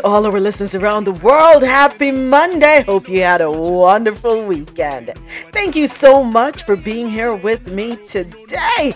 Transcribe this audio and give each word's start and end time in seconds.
to 0.00 0.06
all 0.06 0.24
our 0.26 0.40
listeners 0.40 0.74
around 0.74 1.04
the 1.04 1.12
world. 1.12 1.62
Happy 1.62 2.10
Monday. 2.10 2.82
Hope 2.82 3.08
you 3.08 3.22
had 3.22 3.40
a 3.40 3.50
wonderful 3.50 4.44
weekend. 4.46 5.12
Thank 5.52 5.76
you 5.76 5.86
so 5.86 6.22
much 6.24 6.64
for 6.64 6.76
being 6.76 7.10
here 7.10 7.34
with 7.34 7.70
me 7.70 7.96
today. 8.06 8.94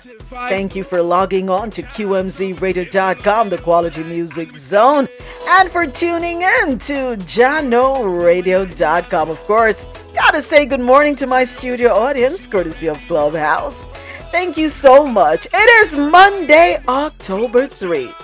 Thank 0.49 0.75
you 0.75 0.82
for 0.84 1.02
logging 1.02 1.50
on 1.50 1.70
to 1.73 1.82
QMZRadio.com, 1.82 3.50
the 3.50 3.58
quality 3.58 4.02
music 4.05 4.56
zone, 4.56 5.06
and 5.49 5.70
for 5.70 5.87
tuning 5.87 6.43
in 6.43 6.79
to 6.79 7.17
JahknoRadio.com. 7.37 9.31
Of 9.31 9.40
course, 9.44 9.87
gotta 10.14 10.40
say 10.43 10.64
good 10.67 10.81
morning 10.81 11.14
to 11.17 11.26
my 11.26 11.44
studio 11.44 11.90
audience, 11.90 12.46
courtesy 12.46 12.88
of 12.88 12.99
Clubhouse. 13.06 13.84
Thank 14.32 14.56
you 14.56 14.69
so 14.69 15.06
much. 15.06 15.46
It 15.52 15.87
is 15.87 15.96
Monday, 15.96 16.81
October 16.88 17.67
3. 17.67 18.24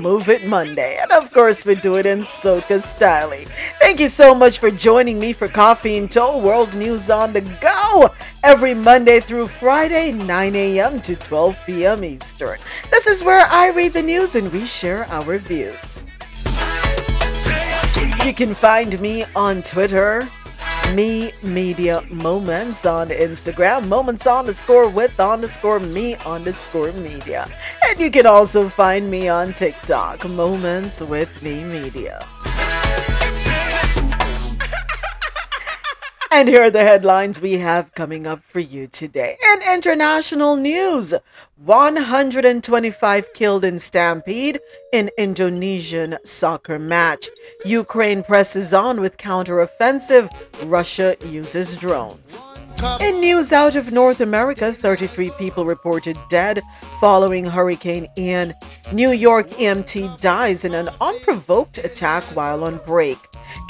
Move 0.00 0.28
It 0.28 0.46
Monday. 0.46 0.98
And 1.00 1.10
of 1.10 1.32
course, 1.32 1.64
we 1.64 1.74
do 1.74 1.96
it 1.96 2.06
in 2.06 2.20
soca 2.20 2.80
style. 2.80 3.32
Thank 3.78 4.00
you 4.00 4.08
so 4.08 4.34
much 4.34 4.58
for 4.58 4.70
joining 4.70 5.18
me 5.18 5.32
for 5.32 5.48
Coffee 5.48 5.98
and 5.98 6.10
Toe 6.10 6.38
World 6.38 6.74
News 6.74 7.10
on 7.10 7.32
the 7.32 7.40
Go 7.60 8.08
every 8.42 8.74
Monday 8.74 9.20
through 9.20 9.48
Friday, 9.48 10.12
9 10.12 10.56
a.m. 10.56 11.00
to 11.02 11.16
12 11.16 11.62
p.m. 11.66 12.04
Eastern. 12.04 12.58
This 12.90 13.06
is 13.06 13.22
where 13.22 13.46
I 13.46 13.70
read 13.70 13.92
the 13.92 14.02
news 14.02 14.34
and 14.36 14.50
we 14.52 14.66
share 14.66 15.06
our 15.06 15.38
views. 15.38 16.06
You 18.24 18.34
can 18.34 18.54
find 18.54 18.98
me 19.00 19.24
on 19.34 19.62
Twitter 19.62 20.28
Mi 20.94 21.32
Media 21.44 22.02
moments 22.10 22.84
on 22.84 23.08
Instagram, 23.10 23.86
moments 23.86 24.26
underscore 24.26 24.88
with 24.88 25.18
underscore 25.20 25.78
me 25.78 26.16
underscore 26.26 26.92
media. 26.92 27.46
And 27.88 28.00
you 28.00 28.10
can 28.10 28.26
also 28.26 28.68
find 28.68 29.08
me 29.08 29.28
on 29.28 29.52
TikTok, 29.52 30.28
moments 30.28 31.00
with 31.00 31.42
Mi 31.42 31.62
Media. 31.64 32.18
And 36.32 36.48
here 36.48 36.62
are 36.62 36.70
the 36.70 36.84
headlines 36.84 37.40
we 37.40 37.54
have 37.54 37.92
coming 37.94 38.24
up 38.24 38.44
for 38.44 38.60
you 38.60 38.86
today. 38.86 39.36
In 39.52 39.74
international 39.74 40.54
news, 40.54 41.12
125 41.56 43.34
killed 43.34 43.64
in 43.64 43.80
stampede 43.80 44.60
in 44.92 45.10
Indonesian 45.18 46.18
soccer 46.24 46.78
match. 46.78 47.28
Ukraine 47.64 48.22
presses 48.22 48.72
on 48.72 49.00
with 49.00 49.16
counteroffensive. 49.16 50.30
Russia 50.66 51.16
uses 51.26 51.74
drones. 51.74 52.40
In 53.00 53.20
news 53.20 53.52
out 53.52 53.74
of 53.74 53.90
North 53.90 54.20
America, 54.20 54.72
33 54.72 55.32
people 55.32 55.64
reported 55.64 56.16
dead 56.30 56.60
following 57.00 57.44
Hurricane 57.44 58.06
Ian. 58.16 58.54
New 58.92 59.10
York 59.10 59.48
EMT 59.50 60.20
dies 60.20 60.64
in 60.64 60.74
an 60.74 60.90
unprovoked 61.00 61.78
attack 61.78 62.22
while 62.36 62.62
on 62.62 62.80
break. 62.86 63.18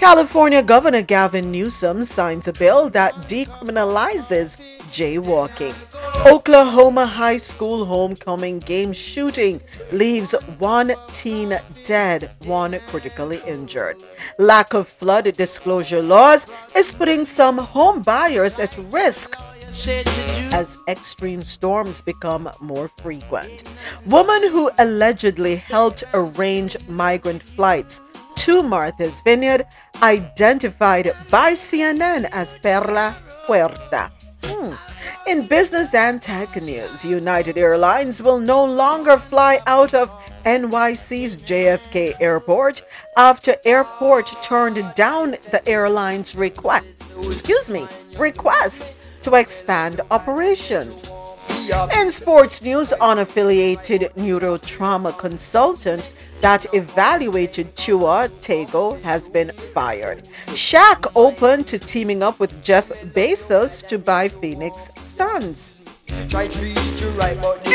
California 0.00 0.62
Governor 0.62 1.02
Gavin 1.02 1.52
Newsom 1.52 2.04
signs 2.04 2.48
a 2.48 2.54
bill 2.54 2.88
that 2.88 3.12
decriminalizes 3.28 4.56
jaywalking. 4.90 5.74
Oklahoma 6.24 7.04
High 7.04 7.36
School 7.36 7.84
homecoming 7.84 8.60
game 8.60 8.94
shooting 8.94 9.60
leaves 9.92 10.32
one 10.58 10.94
teen 11.08 11.60
dead, 11.84 12.30
one 12.46 12.80
critically 12.86 13.42
injured. 13.46 13.98
Lack 14.38 14.72
of 14.72 14.88
flood 14.88 15.36
disclosure 15.36 16.00
laws 16.00 16.46
is 16.74 16.92
putting 16.92 17.26
some 17.26 17.58
home 17.58 18.00
buyers 18.00 18.58
at 18.58 18.74
risk 18.90 19.36
as 20.52 20.78
extreme 20.88 21.42
storms 21.42 22.00
become 22.00 22.50
more 22.58 22.88
frequent. 22.88 23.64
Woman 24.06 24.48
who 24.48 24.70
allegedly 24.78 25.56
helped 25.56 26.04
arrange 26.14 26.74
migrant 26.88 27.42
flights 27.42 28.00
to 28.40 28.62
Martha's 28.62 29.20
Vineyard 29.20 29.66
identified 30.02 31.12
by 31.30 31.52
CNN 31.52 32.26
as 32.32 32.56
Perla 32.62 33.14
Puerta. 33.44 34.10
Hmm. 34.44 34.72
In 35.26 35.46
business 35.46 35.92
and 35.92 36.22
tech 36.22 36.56
news, 36.56 37.04
United 37.04 37.58
Airlines 37.58 38.22
will 38.22 38.40
no 38.40 38.64
longer 38.64 39.18
fly 39.18 39.58
out 39.66 39.92
of 39.92 40.08
NYC's 40.46 41.36
JFK 41.36 42.14
Airport 42.18 42.80
after 43.18 43.56
airport 43.66 44.34
turned 44.42 44.82
down 44.94 45.32
the 45.50 45.60
airline's 45.68 46.34
request. 46.34 47.02
Excuse 47.22 47.68
me, 47.68 47.86
request 48.16 48.94
to 49.20 49.34
expand 49.34 50.00
operations. 50.10 51.10
In 51.96 52.10
sports 52.10 52.62
news, 52.62 52.92
unaffiliated 53.00 54.12
neurotrauma 54.14 55.16
consultant 55.16 56.10
that 56.40 56.66
evaluated 56.74 57.74
Tua 57.76 58.28
Tago 58.40 59.00
has 59.02 59.28
been 59.28 59.52
fired. 59.74 60.24
Shaq 60.48 61.10
open 61.14 61.64
to 61.64 61.78
teaming 61.78 62.22
up 62.22 62.40
with 62.40 62.62
Jeff 62.62 62.88
Bezos 63.14 63.86
to 63.88 63.98
buy 63.98 64.28
Phoenix 64.28 64.90
Suns. 65.04 65.78
In 66.08 66.28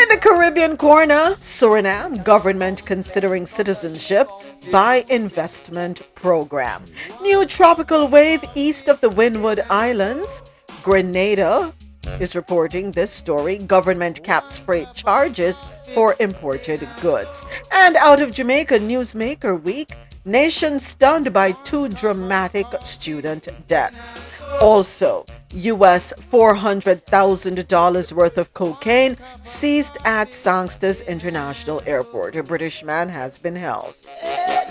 the 0.10 0.20
Caribbean 0.22 0.78
corner, 0.78 1.36
Suriname 1.38 2.24
government 2.24 2.86
considering 2.86 3.46
citizenship 3.46 4.30
by 4.72 5.06
investment 5.10 6.02
program. 6.16 6.84
New 7.22 7.46
tropical 7.46 8.08
wave 8.08 8.44
east 8.56 8.90
of 8.90 9.00
the 9.02 9.10
Windward 9.10 9.62
Islands. 9.70 10.42
Grenada 10.84 11.74
is 12.20 12.36
reporting 12.36 12.92
this 12.92 13.12
story. 13.12 13.58
Government 13.58 14.24
caps 14.24 14.58
freight 14.58 14.88
charges 14.94 15.62
for 15.94 16.16
imported 16.20 16.88
goods. 17.02 17.44
And 17.72 17.96
out 17.96 18.22
of 18.22 18.32
Jamaica, 18.32 18.80
Newsmaker 18.80 19.62
Week, 19.62 19.96
nation 20.26 20.80
stunned 20.80 21.32
by 21.32 21.52
two 21.64 21.90
dramatic 21.90 22.66
student 22.84 23.48
deaths. 23.68 24.16
Also, 24.62 25.26
US 25.54 26.14
$400,000 26.32 28.12
worth 28.14 28.38
of 28.38 28.54
cocaine 28.54 29.18
seized 29.44 29.98
at 30.06 30.34
Sangster's 30.34 31.02
International 31.02 31.82
Airport. 31.86 32.36
A 32.36 32.44
British 32.44 32.84
man 32.84 33.10
has 33.10 33.38
been 33.38 33.56
held. 33.56 33.94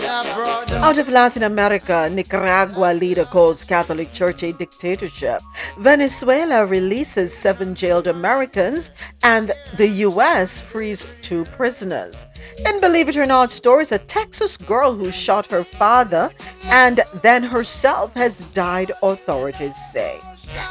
Out 0.07 0.97
of 0.97 1.09
Latin 1.09 1.43
America, 1.43 2.09
Nicaragua 2.11 2.93
leader 2.93 3.25
calls 3.25 3.63
Catholic 3.63 4.13
Church 4.13 4.43
a 4.43 4.53
dictatorship. 4.53 5.41
Venezuela 5.77 6.65
releases 6.65 7.33
seven 7.33 7.73
jailed 7.75 8.07
Americans, 8.07 8.91
and 9.23 9.51
the 9.77 9.87
U.S. 9.87 10.61
frees 10.61 11.07
two 11.21 11.43
prisoners. 11.45 12.27
And 12.65 12.79
Believe 12.81 13.09
It 13.09 13.17
or 13.17 13.25
Not 13.25 13.51
stories, 13.51 13.91
a 13.91 13.97
Texas 13.97 14.57
girl 14.57 14.93
who 14.93 15.11
shot 15.11 15.47
her 15.47 15.63
father 15.63 16.31
and 16.65 17.01
then 17.21 17.43
herself 17.43 18.13
has 18.13 18.43
died, 18.53 18.91
authorities 19.01 19.75
say. 19.91 20.19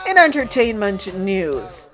In 0.06 0.18
entertainment 0.18 1.14
news, 1.14 1.88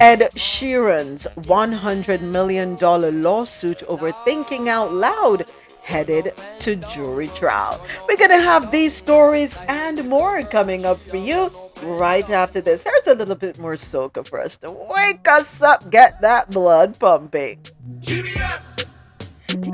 Ed 0.00 0.30
Sheeran's 0.34 1.26
$100 1.36 2.20
million 2.20 2.76
lawsuit 3.22 3.82
over 3.84 4.12
thinking 4.12 4.68
out 4.68 4.92
loud 4.92 5.46
headed 5.82 6.34
to 6.58 6.76
jury 6.76 7.28
trial. 7.28 7.80
We're 8.08 8.16
going 8.16 8.30
to 8.30 8.40
have 8.40 8.72
these 8.72 8.94
stories 8.94 9.56
and 9.68 10.08
more 10.08 10.42
coming 10.42 10.84
up 10.84 10.98
for 11.08 11.16
you 11.16 11.50
right 11.82 12.28
after 12.28 12.60
this. 12.60 12.82
Here's 12.82 13.06
a 13.06 13.14
little 13.14 13.36
bit 13.36 13.58
more 13.58 13.74
soca 13.74 14.26
for 14.26 14.40
us 14.40 14.56
to 14.58 14.70
wake 14.70 15.28
us 15.28 15.62
up, 15.62 15.90
get 15.90 16.20
that 16.22 16.50
blood 16.50 16.98
pumping. 16.98 17.60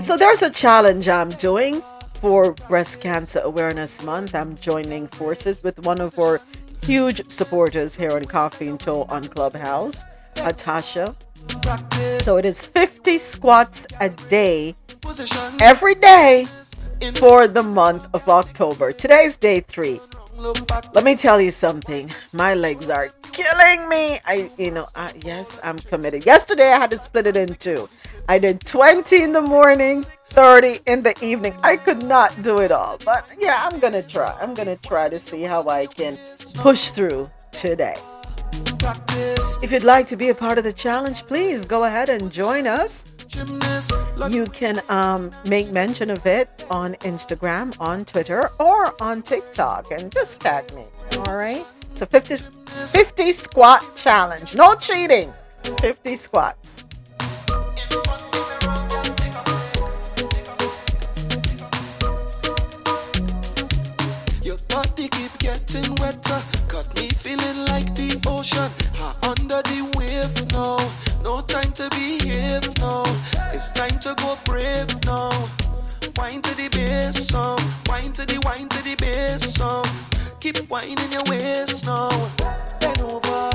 So 0.01 0.17
there's 0.17 0.43
a 0.43 0.51
challenge 0.51 1.09
I'm 1.09 1.31
doing 1.31 1.83
for 2.15 2.53
Breast 2.69 3.01
Cancer 3.01 3.41
Awareness 3.41 4.03
Month. 4.03 4.35
I'm 4.35 4.55
joining 4.57 5.09
forces 5.09 5.63
with 5.65 5.85
one 5.87 6.01
of 6.01 6.19
our 6.19 6.41
huge 6.83 7.29
supporters 7.31 7.97
here 7.97 8.13
on 8.13 8.25
Coffee 8.25 8.69
and 8.69 8.79
Toe 8.79 9.05
on 9.09 9.25
Clubhouse, 9.25 10.05
Natasha. 10.37 11.15
So 12.21 12.37
it 12.37 12.45
is 12.45 12.65
50 12.65 13.19
squats 13.19 13.87
a 14.01 14.09
day, 14.09 14.75
every 15.61 15.95
day 15.95 16.47
for 17.15 17.49
the 17.49 17.63
month 17.63 18.07
of 18.15 18.29
October. 18.29 18.93
Today's 18.93 19.37
day 19.37 19.61
three. 19.61 20.01
Let 20.95 21.05
me 21.05 21.15
tell 21.15 21.41
you 21.41 21.51
something. 21.51 22.11
My 22.35 22.55
legs 22.55 22.91
are 22.91 23.11
killing 23.33 23.89
me. 23.89 24.19
I, 24.25 24.51
you 24.59 24.73
know, 24.73 24.85
yes, 25.25 25.61
I'm 25.63 25.79
committed. 25.79 26.27
Yesterday 26.27 26.73
I 26.73 26.79
had 26.79 26.91
to 26.91 26.99
split 26.99 27.27
it 27.27 27.37
in 27.37 27.55
two. 27.57 27.89
I 28.29 28.39
did 28.39 28.61
20 28.61 29.23
in 29.23 29.33
the 29.33 29.43
morning, 29.43 30.05
30 30.33 30.81
in 30.87 31.03
the 31.03 31.15
evening. 31.23 31.55
I 31.63 31.77
could 31.77 32.03
not 32.03 32.41
do 32.41 32.61
it 32.61 32.73
all, 32.73 32.97
but 33.05 33.27
yeah, 33.39 33.69
I'm 33.71 33.79
gonna 33.79 34.03
try. 34.03 34.35
I'm 34.41 34.55
gonna 34.55 34.77
try 34.77 35.11
to 35.11 35.19
see 35.19 35.43
how 35.43 35.69
I 35.69 35.85
can 35.85 36.17
push 36.55 36.89
through 36.89 37.31
today. 37.51 37.97
If 39.63 39.71
you'd 39.73 39.85
like 39.85 40.07
to 40.09 40.17
be 40.17 40.31
a 40.31 40.35
part 40.35 40.57
of 40.57 40.65
the 40.65 40.73
challenge, 40.73 41.25
please 41.25 41.67
go 41.67 41.85
ahead 41.85 42.09
and 42.09 42.33
join 42.33 42.67
us. 42.67 43.05
You 44.31 44.47
can 44.47 44.81
um, 44.89 45.31
make 45.47 45.71
mention 45.71 46.11
of 46.11 46.25
it 46.27 46.65
on 46.71 46.95
Instagram, 46.97 47.79
on 47.79 48.07
Twitter, 48.07 48.49
or 48.59 48.95
on 49.03 49.21
TikTok 49.21 49.91
and 49.91 50.11
just 50.11 50.41
tag 50.41 50.73
me. 50.75 50.85
All 51.27 51.37
right? 51.37 51.67
It's 51.93 52.01
a 52.01 52.07
50, 52.07 52.37
50 52.87 53.33
squat 53.33 53.97
challenge. 53.97 54.55
No 54.55 54.75
cheating. 54.77 55.31
50 55.81 56.17
squats. 56.17 56.85
Body 64.73 65.09
keep 65.09 65.39
getting 65.39 65.95
wetter, 65.97 66.41
got 66.67 66.89
me 66.97 67.09
feeling 67.09 67.65
like 67.67 67.95
the 67.95 68.19
ocean. 68.27 68.71
under 69.29 69.61
the 69.69 69.81
wave 69.97 70.35
now. 70.53 70.79
No 71.23 71.41
time 71.43 71.73
to 71.73 71.89
behave 71.91 72.67
now. 72.79 73.05
It's 73.53 73.71
time 73.71 73.99
to 74.01 74.15
go 74.17 74.39
brave 74.45 74.89
now. 75.05 75.31
Wine 76.17 76.43
to 76.43 76.55
the 76.57 76.69
bass 76.73 77.29
song. 77.29 77.59
Wine 77.87 78.13
to 78.13 78.25
the 78.25 78.41
wine 78.45 78.69
to 78.69 78.83
the 78.83 78.97
bass 78.97 79.55
song. 79.55 79.85
Keep 80.41 80.59
whining 80.71 81.13
your 81.13 81.23
waist 81.29 81.87
now. 81.87 82.09
Bend 82.81 83.01
over, 83.01 83.51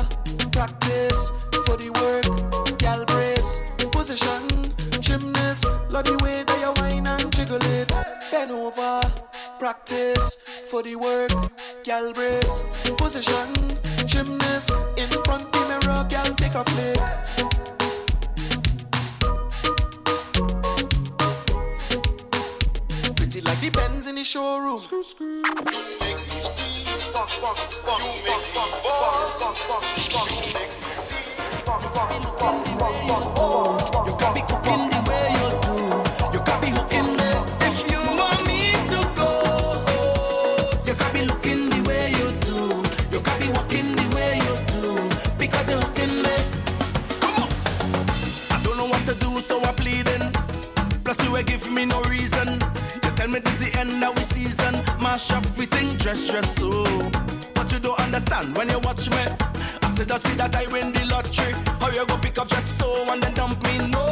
practice 0.51 1.31
for 1.65 1.75
the 1.77 1.89
work. 1.99 2.77
Gal 2.79 3.03
brace, 3.05 3.61
position, 3.91 4.47
gymnast. 5.01 5.65
Love 5.89 6.05
the 6.05 6.17
way 6.23 6.43
that 6.47 6.59
you 6.61 6.71
whine 6.81 7.07
and 7.07 7.33
jiggle 7.33 7.63
it. 7.77 7.91
Bend 8.31 8.51
over, 8.51 9.01
practice 9.59 10.37
for 10.69 10.83
the 10.83 10.95
work. 10.95 11.31
Gal 11.83 12.13
brace, 12.13 12.65
position, 12.97 13.53
gymnast. 14.05 14.71
In 14.97 15.09
front 15.25 15.51
the 15.51 15.59
mirror, 15.67 16.05
gal 16.09 16.25
take 16.35 16.55
a 16.55 16.63
flick. 16.63 16.97
Pretty 23.15 23.41
like 23.41 23.59
the 23.61 23.69
Benz 23.71 24.07
in 24.07 24.15
the 24.15 24.23
showroom. 24.23 24.79
Screw, 24.79 25.03
screw. 25.03 25.43
so 33.07 33.36
season. 54.37 54.73
Mash 55.01 55.31
up, 55.31 55.45
we 55.57 55.65
dress, 55.65 56.29
dress 56.29 56.55
so. 56.55 56.83
But 57.55 57.71
you 57.71 57.79
don't 57.79 57.99
understand 57.99 58.55
when 58.55 58.69
you 58.69 58.79
watch 58.79 59.09
me. 59.09 59.23
Cause 59.81 59.99
it 59.99 60.07
just 60.07 60.27
feel 60.27 60.37
that 60.37 60.55
I 60.55 60.65
win 60.67 60.93
the 60.93 61.05
lottery. 61.05 61.53
How 61.79 61.89
you 61.89 62.05
go 62.05 62.17
pick 62.17 62.37
up 62.37 62.47
just 62.47 62.77
so 62.79 62.89
and 63.11 63.21
then 63.21 63.33
dump 63.33 63.61
me? 63.63 63.77
No, 63.89 64.05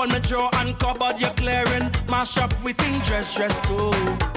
On 0.00 0.08
my 0.08 0.18
drawer 0.20 0.48
and 0.54 0.78
cupboard, 0.78 1.20
you're 1.20 1.28
clearing. 1.34 1.90
Mash 2.08 2.38
up 2.38 2.50
within 2.64 2.98
dress, 3.00 3.34
dress, 3.36 3.54
so. 3.68 3.92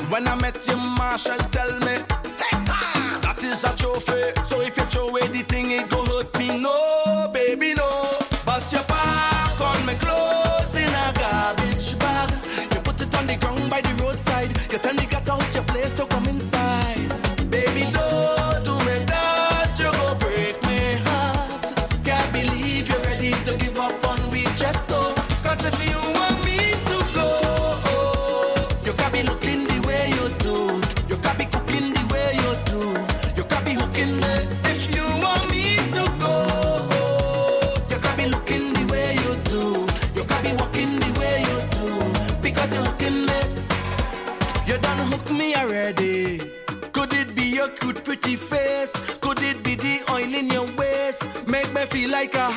When 0.09 0.27
I 0.27 0.35
met 0.35 0.67
you, 0.67 0.75
Marshall, 0.75 1.37
tell 1.55 1.71
me. 1.79 1.95
"Hey, 2.41 2.57
ah, 2.67 3.19
That 3.21 3.41
is 3.41 3.63
a 3.63 3.73
trophy. 3.73 4.23
So 4.43 4.59
if 4.59 4.75
you 4.75 4.83
throw 4.83 5.07
away 5.07 5.25
the 5.27 5.43
thing, 5.43 5.71
it 5.71 5.89
go 5.89 6.03
hurt 6.03 6.37
me. 6.37 6.59
No, 6.59 7.29
baby, 7.33 7.75
no. 7.75 8.02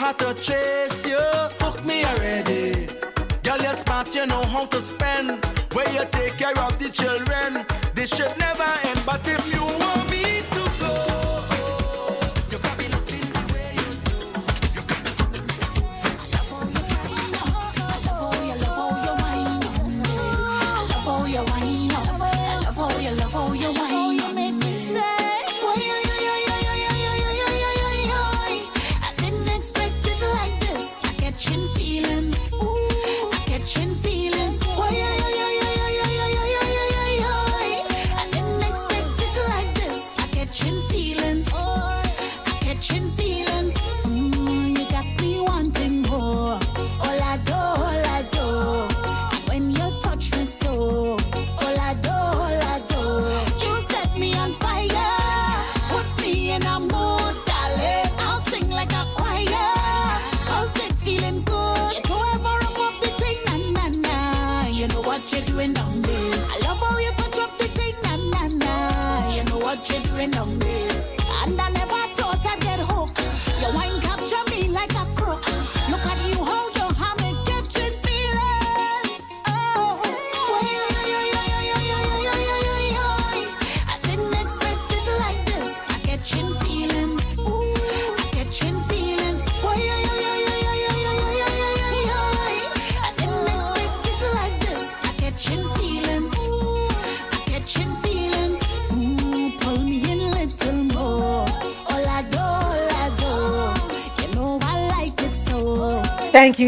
Had 0.06 0.18
to 0.20 0.34
chase 0.34 1.04
you. 1.04 1.18
Hook 1.60 1.84
me 1.84 2.04
already. 2.04 2.86
Girl, 3.42 3.58
you're 3.58 3.75
smart, 3.75 4.14
you 4.14 4.25
know 4.26 4.44
how 4.44 4.66
to 4.66 4.80
spend. 4.80 5.44
Where 5.72 5.90
you 5.92 6.04
take 6.12 6.36
care 6.38 6.58
of 6.66 6.78
the 6.78 6.90
children. 6.90 7.66
This 7.94 8.14
should 8.14 8.38
never 8.38 8.70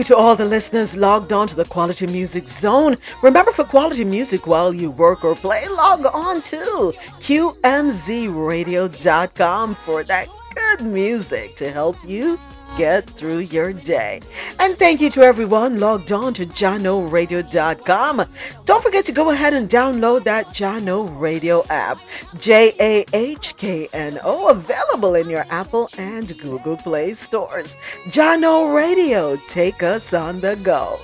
to 0.08 0.16
all 0.16 0.34
the 0.34 0.46
listeners 0.46 0.96
logged 0.96 1.34
on 1.34 1.46
to 1.46 1.54
the 1.54 1.66
Quality 1.66 2.06
Music 2.06 2.48
Zone. 2.48 2.96
Remember, 3.22 3.52
for 3.52 3.64
quality 3.64 4.06
music 4.06 4.46
while 4.46 4.72
you 4.72 4.90
work 4.90 5.22
or 5.22 5.34
play, 5.34 5.68
log 5.68 6.06
on 6.06 6.40
to 6.40 6.94
QMZRadio.com 7.20 9.74
for 9.74 10.02
that 10.04 10.28
good 10.54 10.80
music 10.86 11.56
to 11.56 11.70
help 11.70 11.96
you 12.06 12.38
get 12.78 13.10
through 13.10 13.40
your 13.40 13.72
day. 13.72 14.20
And 14.60 14.78
thank 14.78 15.00
you 15.00 15.10
to 15.10 15.22
everyone 15.22 15.80
logged 15.80 16.12
on 16.12 16.32
to 16.34 16.46
JahknoRadio.com. 16.46 18.24
Don't 18.64 18.82
forget 18.84 19.04
to 19.06 19.12
go 19.12 19.30
ahead 19.30 19.52
and 19.52 19.68
download 19.68 20.22
that 20.24 20.46
Jahkno 20.46 21.20
Radio 21.20 21.66
app, 21.68 21.98
J 22.38 22.72
A 22.78 23.04
H 23.12 23.56
K 23.56 23.88
N 23.92 24.20
O, 24.22 24.48
available 24.50 25.16
in 25.16 25.28
your 25.28 25.44
Apple 25.50 25.90
and 25.98 26.38
Google 26.38 26.76
Play 26.76 27.14
stores. 27.14 27.74
Jahkno 28.06 28.74
Radio, 28.74 29.36
take 29.48 29.82
us 29.82 30.14
on 30.14 30.40
the 30.40 30.54
go. 30.62 30.98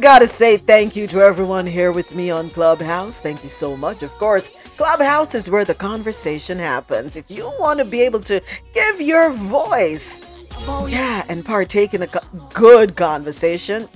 Gotta 0.00 0.26
say 0.26 0.56
thank 0.56 0.96
you 0.96 1.06
to 1.08 1.20
everyone 1.20 1.66
here 1.66 1.92
with 1.92 2.14
me 2.14 2.30
on 2.30 2.48
Clubhouse. 2.48 3.20
Thank 3.20 3.42
you 3.42 3.50
so 3.50 3.76
much. 3.76 4.02
Of 4.02 4.10
course, 4.12 4.48
Clubhouse 4.78 5.34
is 5.34 5.50
where 5.50 5.64
the 5.64 5.74
conversation 5.74 6.58
happens. 6.58 7.16
If 7.16 7.30
you 7.30 7.52
want 7.60 7.80
to 7.80 7.84
be 7.84 8.00
able 8.00 8.20
to 8.20 8.40
give 8.72 9.00
your 9.02 9.30
voice, 9.30 10.22
yeah, 10.88 11.24
and 11.28 11.44
partake 11.44 11.92
in 11.92 12.00
a 12.02 12.08
good 12.54 12.96
conversation, 12.96 13.88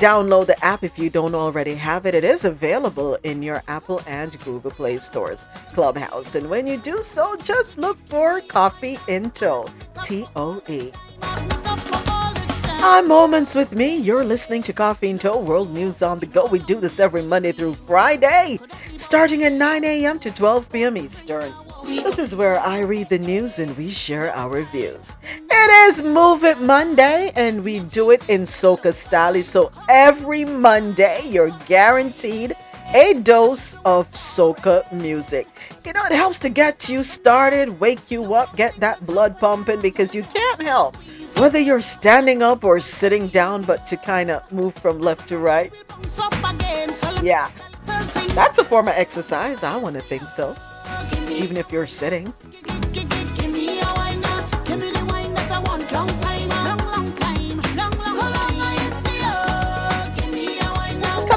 download 0.00 0.46
the 0.46 0.64
app 0.64 0.82
if 0.82 0.98
you 0.98 1.08
don't 1.08 1.34
already 1.34 1.74
have 1.76 2.06
it. 2.06 2.16
It 2.16 2.24
is 2.24 2.44
available 2.44 3.16
in 3.22 3.40
your 3.40 3.62
Apple 3.68 4.00
and 4.08 4.36
Google 4.44 4.72
Play 4.72 4.98
stores, 4.98 5.46
Clubhouse. 5.74 6.34
And 6.34 6.50
when 6.50 6.66
you 6.66 6.76
do 6.76 7.04
so, 7.04 7.36
just 7.36 7.78
look 7.78 7.98
for 8.08 8.40
Coffee 8.40 8.98
in 9.06 9.30
Toe, 9.30 9.68
T 10.04 10.26
O 10.34 10.60
E. 10.68 10.90
Hi, 12.84 13.00
Moments 13.00 13.54
with 13.54 13.76
me. 13.76 13.96
You're 13.96 14.24
listening 14.24 14.60
to 14.64 14.72
Coffee 14.72 15.08
and 15.08 15.20
Toe 15.20 15.38
World 15.38 15.72
News 15.72 16.02
on 16.02 16.18
the 16.18 16.26
Go. 16.26 16.46
We 16.46 16.58
do 16.58 16.80
this 16.80 16.98
every 16.98 17.22
Monday 17.22 17.52
through 17.52 17.74
Friday, 17.74 18.58
starting 18.96 19.44
at 19.44 19.52
9 19.52 19.84
a.m. 19.84 20.18
to 20.18 20.32
12 20.32 20.72
p.m. 20.72 20.96
Eastern. 20.96 21.52
This 21.86 22.18
is 22.18 22.34
where 22.34 22.58
I 22.58 22.80
read 22.80 23.08
the 23.08 23.20
news 23.20 23.60
and 23.60 23.76
we 23.76 23.88
share 23.88 24.34
our 24.34 24.62
views. 24.62 25.14
It 25.48 25.70
is 25.88 26.02
Move 26.02 26.42
It 26.42 26.60
Monday, 26.60 27.30
and 27.36 27.62
we 27.62 27.78
do 27.78 28.10
it 28.10 28.28
in 28.28 28.40
Soca 28.40 28.92
style. 28.92 29.40
So 29.44 29.70
every 29.88 30.44
Monday, 30.44 31.22
you're 31.28 31.52
guaranteed 31.68 32.52
a 32.96 33.14
dose 33.14 33.74
of 33.84 34.10
soca 34.10 34.92
music. 34.92 35.46
You 35.86 35.92
know, 35.92 36.04
it 36.04 36.12
helps 36.12 36.40
to 36.40 36.48
get 36.48 36.88
you 36.88 37.04
started, 37.04 37.78
wake 37.78 38.10
you 38.10 38.34
up, 38.34 38.56
get 38.56 38.74
that 38.80 39.00
blood 39.06 39.38
pumping 39.38 39.80
because 39.80 40.16
you 40.16 40.24
can't 40.24 40.60
help 40.60 40.96
whether 41.38 41.58
you're 41.58 41.80
standing 41.80 42.42
up 42.42 42.64
or 42.64 42.80
sitting 42.80 43.28
down, 43.28 43.62
but 43.62 43.86
to 43.86 43.96
kind 43.96 44.30
of 44.30 44.50
move 44.52 44.74
from 44.74 45.00
left 45.00 45.28
to 45.28 45.38
right. 45.38 45.72
Yeah, 47.22 47.50
that's 48.34 48.58
a 48.58 48.64
form 48.64 48.88
of 48.88 48.94
exercise. 48.94 49.62
I 49.62 49.76
want 49.76 49.96
to 49.96 50.02
think 50.02 50.22
so, 50.22 50.56
even 51.30 51.56
if 51.56 51.70
you're 51.72 51.86
sitting. 51.86 52.32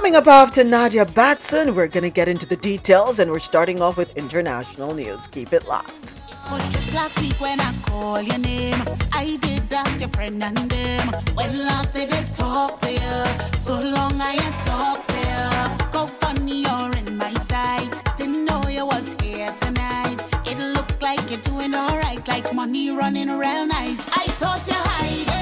Coming 0.05 0.17
up 0.17 0.27
after 0.27 0.63
Nadia 0.63 1.03
Batson, 1.03 1.73
we're 1.73 1.87
going 1.87 2.03
to 2.03 2.11
get 2.11 2.27
into 2.27 2.45
the 2.45 2.57
details 2.57 3.17
and 3.17 3.31
we're 3.31 3.39
starting 3.39 3.81
off 3.81 3.97
with 3.97 4.15
international 4.15 4.93
news. 4.93 5.27
Keep 5.27 5.51
it 5.51 5.67
locked. 5.67 6.15
Just 6.69 6.93
last 6.93 7.19
week 7.19 7.33
when 7.41 7.59
I 7.59 7.73
call 7.87 8.21
your 8.21 8.37
name. 8.37 8.79
I 9.11 9.35
did 9.41 9.63
your 9.99 10.09
friend 10.09 10.43
and 10.43 10.57
them. 10.57 11.07
When 11.33 11.57
last 11.57 11.95
did 11.95 12.11
they 12.11 12.23
talk 12.31 12.79
to 12.81 12.91
you? 12.91 13.57
So 13.57 13.73
long 13.73 14.21
I 14.21 14.35
talked 14.63 15.07
to 15.09 15.17
you. 15.17 15.91
Go 15.91 16.05
funny, 16.05 16.61
you're 16.61 16.95
in 16.97 17.17
my 17.17 17.33
sight. 17.33 17.99
Didn't 18.15 18.45
know 18.45 18.61
you 18.69 18.85
was 18.85 19.15
here 19.23 19.51
tonight. 19.57 20.21
It 20.45 20.59
looked 20.75 21.01
like 21.01 21.31
you're 21.31 21.41
doing 21.41 21.73
alright, 21.73 22.27
like 22.27 22.53
money 22.53 22.91
running 22.91 23.25
nice. 23.25 24.15
I 24.15 24.27
thought 24.37 24.67
you 24.67 24.75
hiding. 24.75 25.34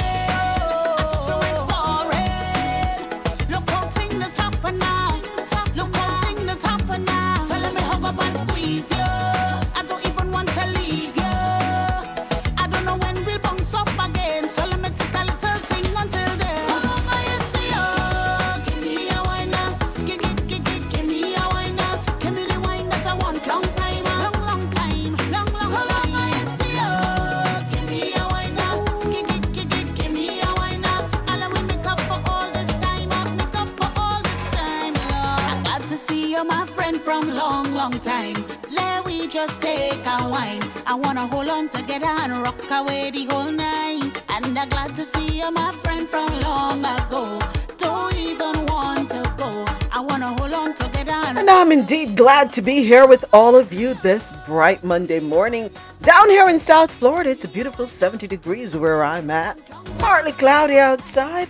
Long, 37.83 37.99
time. 37.99 38.45
Let 38.71 39.05
we 39.05 39.27
just 39.27 39.59
take 39.61 40.05
a 40.05 40.29
wine. 40.29 40.63
I 40.87 40.95
wanna 40.95 41.27
hold 41.27 41.49
on 41.49 41.67
together 41.67 42.13
and 42.23 42.31
rock 42.41 42.63
away 42.71 43.11
the 43.11 43.25
whole 43.29 43.51
night. 43.51 44.23
And 44.29 44.57
I'm 44.57 44.69
glad 44.69 44.95
to 44.95 45.03
see 45.03 45.39
you, 45.39 45.51
my 45.51 45.71
friend 45.83 46.07
from 46.07 46.29
long 46.41 46.79
ago. 46.79 47.39
Don't 47.77 48.17
even 48.19 48.55
want 48.67 49.09
to 49.09 49.21
go. 49.37 49.65
I 49.91 49.99
wanna 49.99 50.27
hold 50.27 50.53
on 50.53 50.73
together. 50.73 51.11
And, 51.27 51.39
and 51.39 51.49
I'm 51.49 51.73
indeed 51.73 52.15
glad 52.15 52.53
to 52.53 52.61
be 52.61 52.83
here 52.83 53.05
with 53.05 53.25
all 53.33 53.53
of 53.55 53.73
you 53.73 53.95
this 53.95 54.31
bright 54.45 54.81
Monday 54.85 55.19
morning. 55.19 55.69
Down 56.01 56.29
here 56.29 56.47
in 56.47 56.59
South 56.59 56.91
Florida, 56.91 57.31
it's 57.31 57.43
a 57.43 57.49
beautiful 57.49 57.85
70 57.85 58.27
degrees 58.27 58.77
where 58.77 59.03
I'm 59.03 59.29
at. 59.29 59.57
Partly 59.99 60.31
cloudy 60.31 60.77
outside. 60.77 61.49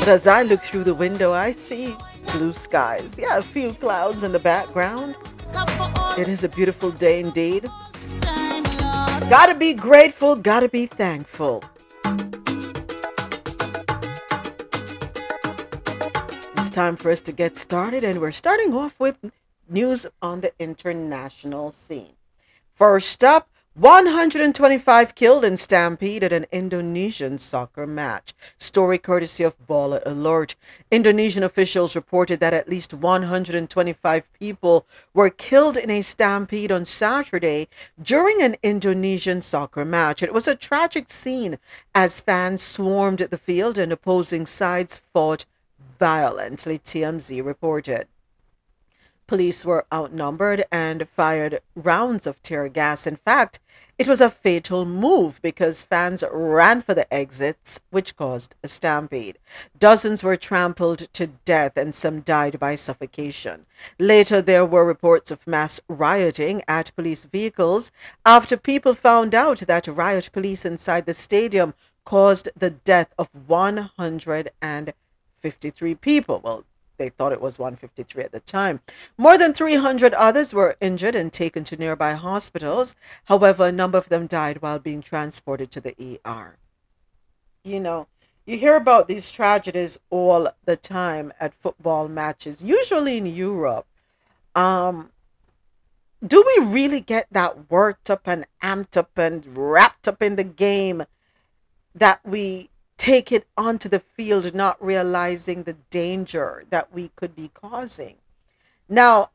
But 0.00 0.08
as 0.08 0.26
I 0.26 0.42
look 0.42 0.60
through 0.60 0.84
the 0.84 0.94
window, 0.94 1.32
I 1.32 1.52
see 1.52 1.94
blue 2.32 2.52
skies. 2.52 3.18
Yeah, 3.18 3.38
a 3.38 3.42
few 3.42 3.72
clouds 3.74 4.22
in 4.22 4.32
the 4.32 4.38
background. 4.38 5.16
It 6.18 6.28
is 6.28 6.44
a 6.44 6.48
beautiful 6.48 6.90
day 6.90 7.20
indeed. 7.20 7.68
Gotta 9.28 9.54
be 9.54 9.74
grateful, 9.74 10.36
gotta 10.36 10.68
be 10.68 10.86
thankful. 10.86 11.62
It's 16.56 16.70
time 16.70 16.96
for 16.96 17.10
us 17.10 17.20
to 17.22 17.32
get 17.32 17.56
started, 17.56 18.04
and 18.04 18.20
we're 18.20 18.32
starting 18.32 18.74
off 18.74 18.98
with 18.98 19.16
news 19.68 20.06
on 20.22 20.40
the 20.40 20.52
international 20.58 21.70
scene. 21.70 22.14
First 22.74 23.22
up, 23.22 23.49
125 23.74 25.14
killed 25.14 25.44
in 25.44 25.56
stampede 25.56 26.24
at 26.24 26.32
an 26.32 26.44
Indonesian 26.50 27.38
soccer 27.38 27.86
match. 27.86 28.34
Story 28.58 28.98
courtesy 28.98 29.44
of 29.44 29.56
Baller 29.66 30.02
Alert. 30.04 30.56
Indonesian 30.90 31.44
officials 31.44 31.94
reported 31.94 32.40
that 32.40 32.52
at 32.52 32.68
least 32.68 32.92
125 32.92 34.32
people 34.32 34.86
were 35.14 35.30
killed 35.30 35.76
in 35.76 35.88
a 35.88 36.02
stampede 36.02 36.72
on 36.72 36.84
Saturday 36.84 37.68
during 38.02 38.42
an 38.42 38.56
Indonesian 38.62 39.40
soccer 39.40 39.84
match. 39.84 40.20
It 40.20 40.34
was 40.34 40.48
a 40.48 40.56
tragic 40.56 41.08
scene 41.08 41.56
as 41.94 42.20
fans 42.20 42.62
swarmed 42.62 43.20
the 43.20 43.38
field 43.38 43.78
and 43.78 43.92
opposing 43.92 44.46
sides 44.46 45.00
fought 45.12 45.46
violently, 45.98 46.78
TMZ 46.78 47.44
reported. 47.44 48.08
Police 49.30 49.64
were 49.64 49.86
outnumbered 49.94 50.64
and 50.72 51.08
fired 51.08 51.60
rounds 51.76 52.26
of 52.26 52.42
tear 52.42 52.68
gas. 52.68 53.06
In 53.06 53.14
fact, 53.14 53.60
it 53.96 54.08
was 54.08 54.20
a 54.20 54.28
fatal 54.28 54.84
move 54.84 55.40
because 55.40 55.84
fans 55.84 56.24
ran 56.32 56.80
for 56.80 56.94
the 56.94 57.14
exits, 57.14 57.78
which 57.90 58.16
caused 58.16 58.56
a 58.64 58.68
stampede. 58.68 59.38
Dozens 59.78 60.24
were 60.24 60.36
trampled 60.36 61.06
to 61.12 61.28
death 61.28 61.76
and 61.76 61.94
some 61.94 62.22
died 62.22 62.58
by 62.58 62.74
suffocation. 62.74 63.66
Later, 64.00 64.42
there 64.42 64.66
were 64.66 64.84
reports 64.84 65.30
of 65.30 65.46
mass 65.46 65.80
rioting 65.86 66.64
at 66.66 66.90
police 66.96 67.24
vehicles 67.24 67.92
after 68.26 68.56
people 68.56 68.94
found 68.94 69.32
out 69.32 69.60
that 69.60 69.86
riot 69.86 70.30
police 70.32 70.64
inside 70.64 71.06
the 71.06 71.14
stadium 71.14 71.74
caused 72.04 72.48
the 72.56 72.70
death 72.70 73.14
of 73.16 73.30
153 73.46 75.94
people. 75.94 76.40
Well, 76.42 76.64
they 77.00 77.08
thought 77.08 77.32
it 77.32 77.40
was 77.40 77.58
153 77.58 78.22
at 78.22 78.30
the 78.30 78.40
time. 78.40 78.80
More 79.16 79.38
than 79.38 79.54
300 79.54 80.12
others 80.14 80.52
were 80.52 80.76
injured 80.80 81.14
and 81.14 81.32
taken 81.32 81.64
to 81.64 81.76
nearby 81.76 82.12
hospitals. 82.12 82.94
However, 83.24 83.68
a 83.68 83.72
number 83.72 83.96
of 83.96 84.10
them 84.10 84.26
died 84.26 84.60
while 84.60 84.78
being 84.78 85.00
transported 85.00 85.70
to 85.70 85.80
the 85.80 86.20
ER. 86.26 86.58
You 87.64 87.80
know, 87.80 88.06
you 88.44 88.58
hear 88.58 88.76
about 88.76 89.08
these 89.08 89.30
tragedies 89.30 89.98
all 90.10 90.48
the 90.66 90.76
time 90.76 91.32
at 91.40 91.54
football 91.54 92.06
matches, 92.06 92.62
usually 92.62 93.16
in 93.16 93.26
Europe. 93.26 93.86
Um, 94.54 95.10
do 96.26 96.44
we 96.46 96.66
really 96.66 97.00
get 97.00 97.28
that 97.30 97.70
worked 97.70 98.10
up 98.10 98.22
and 98.26 98.46
amped 98.62 98.96
up 98.96 99.16
and 99.16 99.56
wrapped 99.56 100.06
up 100.06 100.22
in 100.22 100.36
the 100.36 100.44
game 100.44 101.04
that 101.94 102.20
we 102.24 102.69
take 103.00 103.32
it 103.32 103.46
onto 103.56 103.88
the 103.88 103.98
field, 103.98 104.54
not 104.54 104.76
realizing 104.84 105.62
the 105.62 105.76
danger 105.88 106.64
that 106.68 106.92
we 106.92 107.10
could 107.16 107.34
be 107.34 107.50
causing. 107.54 108.16
Now, 108.90 109.30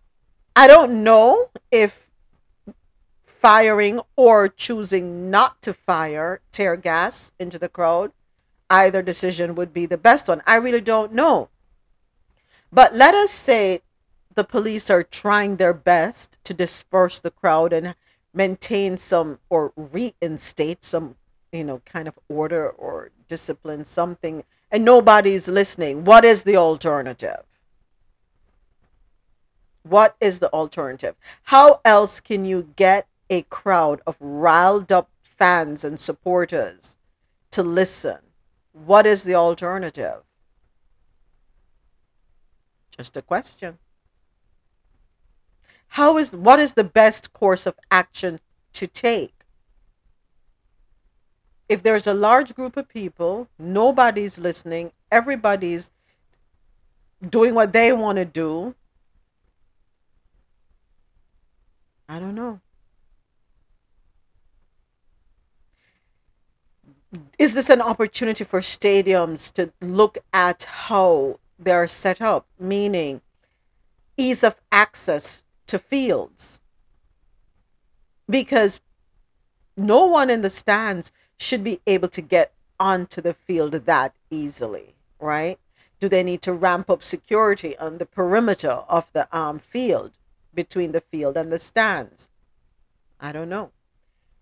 I 0.55 0.67
don't 0.67 1.03
know 1.03 1.49
if 1.71 2.11
firing 3.25 4.01
or 4.15 4.47
choosing 4.47 5.31
not 5.31 5.63
to 5.63 5.73
fire 5.73 6.41
tear 6.51 6.75
gas 6.75 7.31
into 7.39 7.57
the 7.57 7.67
crowd, 7.67 8.11
either 8.69 9.01
decision 9.01 9.55
would 9.55 9.73
be 9.73 9.87
the 9.87 9.97
best 9.97 10.27
one. 10.27 10.43
I 10.45 10.57
really 10.57 10.79
don't 10.79 11.11
know. 11.11 11.49
But 12.71 12.93
let 12.93 13.15
us 13.15 13.31
say 13.31 13.81
the 14.35 14.43
police 14.43 14.91
are 14.91 15.01
trying 15.01 15.55
their 15.55 15.73
best 15.73 16.37
to 16.43 16.53
disperse 16.53 17.19
the 17.19 17.31
crowd 17.31 17.73
and 17.73 17.95
maintain 18.31 18.95
some 18.97 19.39
or 19.49 19.73
reinstate 19.75 20.83
some, 20.83 21.15
you 21.51 21.63
know, 21.63 21.81
kind 21.83 22.07
of 22.07 22.19
order 22.29 22.69
or 22.69 23.09
discipline, 23.27 23.85
something, 23.85 24.43
and 24.71 24.83
nobody's 24.83 25.47
listening. 25.47 26.03
What 26.03 26.25
is 26.25 26.43
the 26.43 26.57
alternative? 26.57 27.43
What 29.83 30.15
is 30.19 30.39
the 30.39 30.49
alternative? 30.49 31.15
How 31.43 31.79
else 31.85 32.19
can 32.19 32.43
you 32.45 32.73
get 32.75 33.07
a 33.29 33.43
crowd 33.43 34.01
of 34.07 34.17
riled 34.19 34.91
up 34.91 35.09
fans 35.21 35.83
and 35.83 35.99
supporters 35.99 36.97
to 37.51 37.61
listen? 37.61 38.17
What 38.73 39.05
is 39.05 39.23
the 39.23 39.35
alternative? 39.35 40.23
Just 42.97 43.15
a 43.15 43.21
question. 43.21 43.77
How 45.89 46.17
is 46.17 46.35
what 46.35 46.59
is 46.59 46.73
the 46.73 46.83
best 46.83 47.31
course 47.31 47.65
of 47.65 47.75
action 47.91 48.39
to 48.73 48.87
take? 48.87 49.34
If 51.67 51.81
there's 51.83 52.07
a 52.07 52.13
large 52.13 52.55
group 52.55 52.77
of 52.77 52.87
people, 52.87 53.47
nobody's 53.57 54.37
listening, 54.37 54.91
everybody's 55.11 55.91
doing 57.27 57.55
what 57.55 57.73
they 57.73 57.91
want 57.91 58.17
to 58.17 58.25
do, 58.25 58.75
I 62.07 62.19
don't 62.19 62.35
know. 62.35 62.59
Is 67.39 67.53
this 67.53 67.69
an 67.69 67.81
opportunity 67.81 68.43
for 68.43 68.59
stadiums 68.59 69.51
to 69.53 69.71
look 69.81 70.17
at 70.33 70.63
how 70.63 71.39
they're 71.57 71.87
set 71.87 72.21
up? 72.21 72.45
Meaning, 72.59 73.21
ease 74.17 74.43
of 74.43 74.55
access 74.71 75.43
to 75.67 75.79
fields 75.79 76.59
because 78.29 78.81
no 79.77 80.05
one 80.05 80.29
in 80.29 80.41
the 80.41 80.49
stands 80.49 81.11
should 81.37 81.63
be 81.63 81.81
able 81.85 82.09
to 82.09 82.21
get 82.21 82.51
onto 82.79 83.21
the 83.21 83.33
field 83.33 83.73
that 83.73 84.13
easily, 84.29 84.95
right? 85.19 85.59
Do 85.99 86.09
they 86.09 86.23
need 86.23 86.41
to 86.43 86.53
ramp 86.53 86.89
up 86.89 87.03
security 87.03 87.77
on 87.77 87.97
the 87.97 88.05
perimeter 88.05 88.83
of 88.89 89.11
the 89.13 89.27
um, 89.35 89.59
field 89.59 90.11
between 90.53 90.91
the 90.91 91.01
field 91.01 91.37
and 91.37 91.51
the 91.51 91.59
stands? 91.59 92.29
I 93.19 93.31
don't 93.31 93.49
know. 93.49 93.71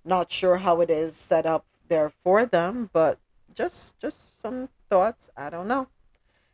Not 0.03 0.31
sure 0.31 0.57
how 0.57 0.81
it 0.81 0.89
is 0.89 1.15
set 1.15 1.45
up 1.45 1.65
there 1.87 2.11
for 2.23 2.45
them, 2.45 2.89
but 2.91 3.19
just 3.53 3.99
just 3.99 4.39
some 4.41 4.69
thoughts. 4.89 5.29
I 5.37 5.49
don't 5.49 5.67
know. 5.67 5.87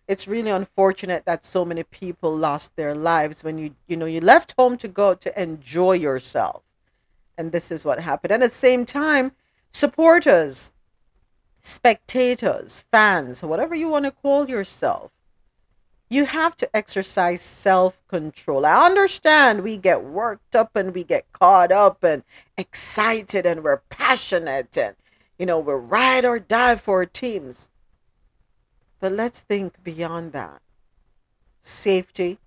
It's 0.08 0.28
really 0.28 0.50
unfortunate 0.50 1.26
that 1.26 1.46
so 1.46 1.64
many 1.64 1.84
people 1.84 2.36
lost 2.36 2.76
their 2.76 2.94
lives 2.94 3.44
when 3.44 3.58
you 3.58 3.76
you 3.88 3.96
know 3.96 4.06
you 4.06 4.22
left 4.22 4.54
home 4.58 4.78
to 4.78 4.88
go 4.88 5.14
to 5.16 5.42
enjoy 5.42 5.94
yourself. 5.94 6.62
And 7.38 7.52
this 7.52 7.72
is 7.72 7.86
what 7.86 8.02
happened. 8.02 8.34
And 8.34 8.44
at 8.44 8.52
the 8.52 8.56
same 8.56 8.86
time, 8.86 9.32
supporters, 9.72 10.74
spectators, 11.62 12.84
fans, 12.92 13.44
whatever 13.44 13.76
you 13.76 13.88
want 13.88 14.06
to 14.06 14.12
call 14.12 14.50
yourself, 14.50 15.12
you 16.10 16.26
have 16.26 16.58
to 16.58 16.76
exercise 16.76 17.42
self 17.42 18.06
control. 18.08 18.66
I 18.66 18.86
understand 18.86 19.62
we 19.62 19.78
get 19.78 20.04
worked 20.04 20.56
up 20.56 20.76
and 20.76 20.94
we 20.94 21.04
get 21.04 21.32
caught 21.32 21.72
up 21.72 22.04
and 22.04 22.24
excited 22.58 23.46
and 23.46 23.64
we're 23.64 23.82
passionate 23.90 24.76
and, 24.78 24.96
you 25.38 25.46
know, 25.46 25.60
we're 25.60 25.78
ride 25.78 26.26
or 26.26 26.40
die 26.40 26.76
for 26.76 27.00
our 27.00 27.06
teams. 27.06 27.70
But 29.00 29.12
let's 29.12 29.40
think 29.40 29.84
beyond 29.84 30.34
that 30.34 30.62
safety, 31.62 32.40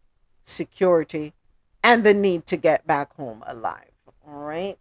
security, 0.42 1.32
and 1.84 2.04
the 2.04 2.14
need 2.14 2.46
to 2.46 2.56
get 2.56 2.86
back 2.86 3.14
home 3.14 3.44
alive. 3.46 3.90
All 4.26 4.34
right. 4.34 4.78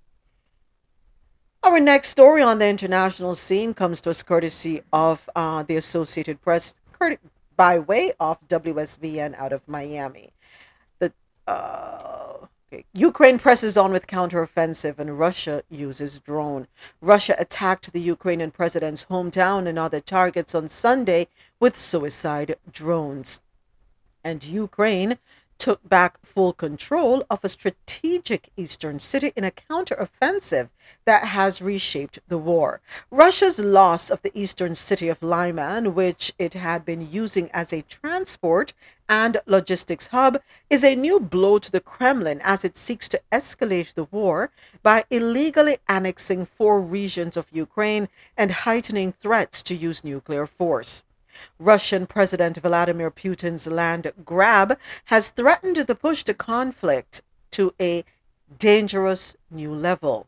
Our 1.63 1.79
next 1.79 2.09
story 2.09 2.41
on 2.41 2.57
the 2.57 2.67
international 2.67 3.35
scene 3.35 3.75
comes 3.75 4.01
to 4.01 4.09
us 4.09 4.23
courtesy 4.23 4.81
of 4.91 5.29
uh, 5.35 5.61
the 5.61 5.75
Associated 5.75 6.41
Press 6.41 6.73
by 7.55 7.77
way 7.77 8.13
of 8.19 8.39
WSVN 8.47 9.37
out 9.37 9.53
of 9.53 9.67
Miami. 9.67 10.33
The 10.97 11.13
uh, 11.47 12.47
okay. 12.73 12.83
Ukraine 12.93 13.37
presses 13.37 13.77
on 13.77 13.91
with 13.91 14.07
counteroffensive 14.07 14.97
and 14.97 15.19
Russia 15.19 15.61
uses 15.69 16.19
drone. 16.19 16.65
Russia 16.99 17.35
attacked 17.37 17.93
the 17.93 18.01
Ukrainian 18.01 18.49
president's 18.49 19.05
hometown 19.05 19.67
and 19.67 19.77
other 19.77 19.99
targets 19.99 20.55
on 20.55 20.67
Sunday 20.67 21.27
with 21.59 21.77
suicide 21.77 22.55
drones. 22.71 23.41
And 24.23 24.43
Ukraine 24.43 25.19
took 25.61 25.87
back 25.87 26.17
full 26.25 26.53
control 26.53 27.23
of 27.29 27.45
a 27.45 27.49
strategic 27.49 28.49
eastern 28.57 28.97
city 28.97 29.31
in 29.35 29.43
a 29.43 29.51
counteroffensive 29.51 30.69
that 31.05 31.25
has 31.25 31.61
reshaped 31.61 32.17
the 32.27 32.37
war. 32.39 32.81
Russia's 33.11 33.59
loss 33.59 34.09
of 34.09 34.23
the 34.23 34.31
eastern 34.33 34.73
city 34.73 35.07
of 35.07 35.21
Lyman, 35.21 35.93
which 35.93 36.33
it 36.39 36.55
had 36.55 36.83
been 36.83 37.11
using 37.11 37.47
as 37.53 37.71
a 37.71 37.83
transport 37.83 38.73
and 39.07 39.37
logistics 39.45 40.07
hub, 40.07 40.41
is 40.67 40.83
a 40.83 40.95
new 40.95 41.19
blow 41.19 41.59
to 41.59 41.71
the 41.71 41.79
Kremlin 41.79 42.41
as 42.43 42.65
it 42.65 42.75
seeks 42.75 43.07
to 43.09 43.21
escalate 43.31 43.93
the 43.93 44.05
war 44.05 44.49
by 44.81 45.03
illegally 45.11 45.77
annexing 45.87 46.43
four 46.43 46.81
regions 46.81 47.37
of 47.37 47.45
Ukraine 47.51 48.07
and 48.35 48.49
heightening 48.49 49.11
threats 49.11 49.61
to 49.61 49.75
use 49.75 50.03
nuclear 50.03 50.47
force. 50.47 51.03
Russian 51.59 52.07
President 52.07 52.57
Vladimir 52.57 53.11
Putin's 53.11 53.67
land 53.67 54.11
grab 54.25 54.77
has 55.05 55.29
threatened 55.29 55.75
to 55.87 55.95
push 55.95 56.23
the 56.23 56.33
conflict 56.33 57.21
to 57.51 57.73
a 57.79 58.03
dangerous 58.57 59.35
new 59.49 59.73
level. 59.73 60.27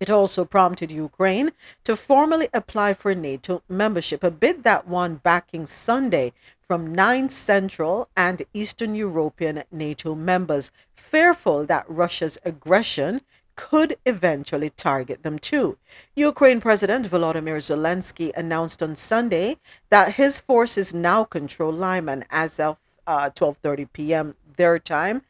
It 0.00 0.10
also 0.10 0.46
prompted 0.46 0.90
Ukraine 0.90 1.52
to 1.84 1.94
formally 1.94 2.48
apply 2.54 2.94
for 2.94 3.14
NATO 3.14 3.62
membership, 3.68 4.24
a 4.24 4.30
bid 4.30 4.64
that 4.64 4.88
won 4.88 5.16
backing 5.16 5.66
Sunday 5.66 6.32
from 6.66 6.94
nine 6.94 7.28
Central 7.28 8.08
and 8.16 8.42
Eastern 8.54 8.94
European 8.94 9.64
NATO 9.70 10.14
members, 10.14 10.70
fearful 10.94 11.66
that 11.66 11.84
Russia's 11.86 12.38
aggression 12.44 13.20
could 13.60 13.94
eventually 14.06 14.70
target 14.70 15.22
them 15.22 15.38
too. 15.38 15.76
Ukraine 16.16 16.62
President 16.62 17.06
Volodymyr 17.06 17.60
Zelensky 17.60 18.32
announced 18.34 18.82
on 18.82 18.96
Sunday 18.96 19.58
that 19.90 20.14
his 20.14 20.40
forces 20.40 20.94
now 20.94 21.24
control 21.24 21.70
Lyman 21.70 22.24
as 22.30 22.58
of 22.58 22.78
12:30 23.06 23.84
uh, 23.84 23.88
p.m. 23.92 24.34
their 24.56 24.78
time. 24.78 25.20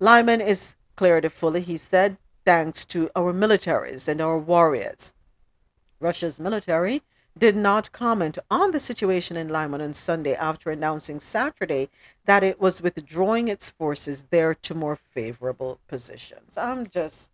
Lyman 0.00 0.42
is 0.42 0.76
cleared 0.96 1.32
fully, 1.32 1.62
he 1.62 1.78
said, 1.78 2.18
thanks 2.44 2.84
to 2.84 3.08
our 3.16 3.32
militaries 3.32 4.06
and 4.06 4.20
our 4.20 4.38
warriors. 4.38 5.14
Russia's 5.98 6.38
military 6.38 7.00
did 7.38 7.56
not 7.56 7.92
comment 7.92 8.36
on 8.50 8.72
the 8.72 8.80
situation 8.90 9.34
in 9.38 9.48
Lyman 9.48 9.80
on 9.80 9.94
Sunday 9.94 10.34
after 10.34 10.70
announcing 10.70 11.20
Saturday 11.20 11.88
that 12.26 12.44
it 12.44 12.60
was 12.60 12.82
withdrawing 12.82 13.48
its 13.48 13.70
forces 13.70 14.26
there 14.28 14.54
to 14.66 14.74
more 14.74 14.96
favorable 14.96 15.80
positions. 15.88 16.58
I'm 16.58 16.86
just 16.86 17.30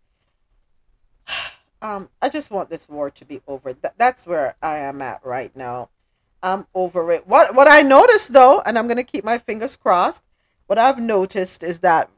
um, 1.81 2.09
I 2.21 2.29
just 2.29 2.51
want 2.51 2.69
this 2.69 2.89
war 2.89 3.09
to 3.11 3.25
be 3.25 3.41
over. 3.47 3.73
Th- 3.73 3.93
that's 3.97 4.25
where 4.25 4.55
I 4.61 4.77
am 4.77 5.01
at 5.01 5.25
right 5.25 5.55
now. 5.55 5.89
I'm 6.41 6.67
over 6.73 7.11
it. 7.11 7.27
What 7.27 7.55
what 7.55 7.71
I 7.71 7.81
noticed 7.81 8.33
though, 8.33 8.61
and 8.61 8.77
I'm 8.77 8.87
gonna 8.87 9.03
keep 9.03 9.23
my 9.23 9.37
fingers 9.37 9.75
crossed. 9.75 10.23
What 10.67 10.77
I've 10.77 10.99
noticed 10.99 11.63
is 11.63 11.79
that 11.79 12.09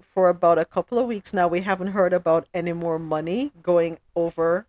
for 0.00 0.28
about 0.28 0.58
a 0.58 0.64
couple 0.64 0.98
of 0.98 1.06
weeks 1.06 1.32
now, 1.32 1.48
we 1.48 1.62
haven't 1.62 1.88
heard 1.88 2.12
about 2.12 2.46
any 2.52 2.72
more 2.72 2.98
money 2.98 3.52
going 3.62 3.98
over 4.14 4.66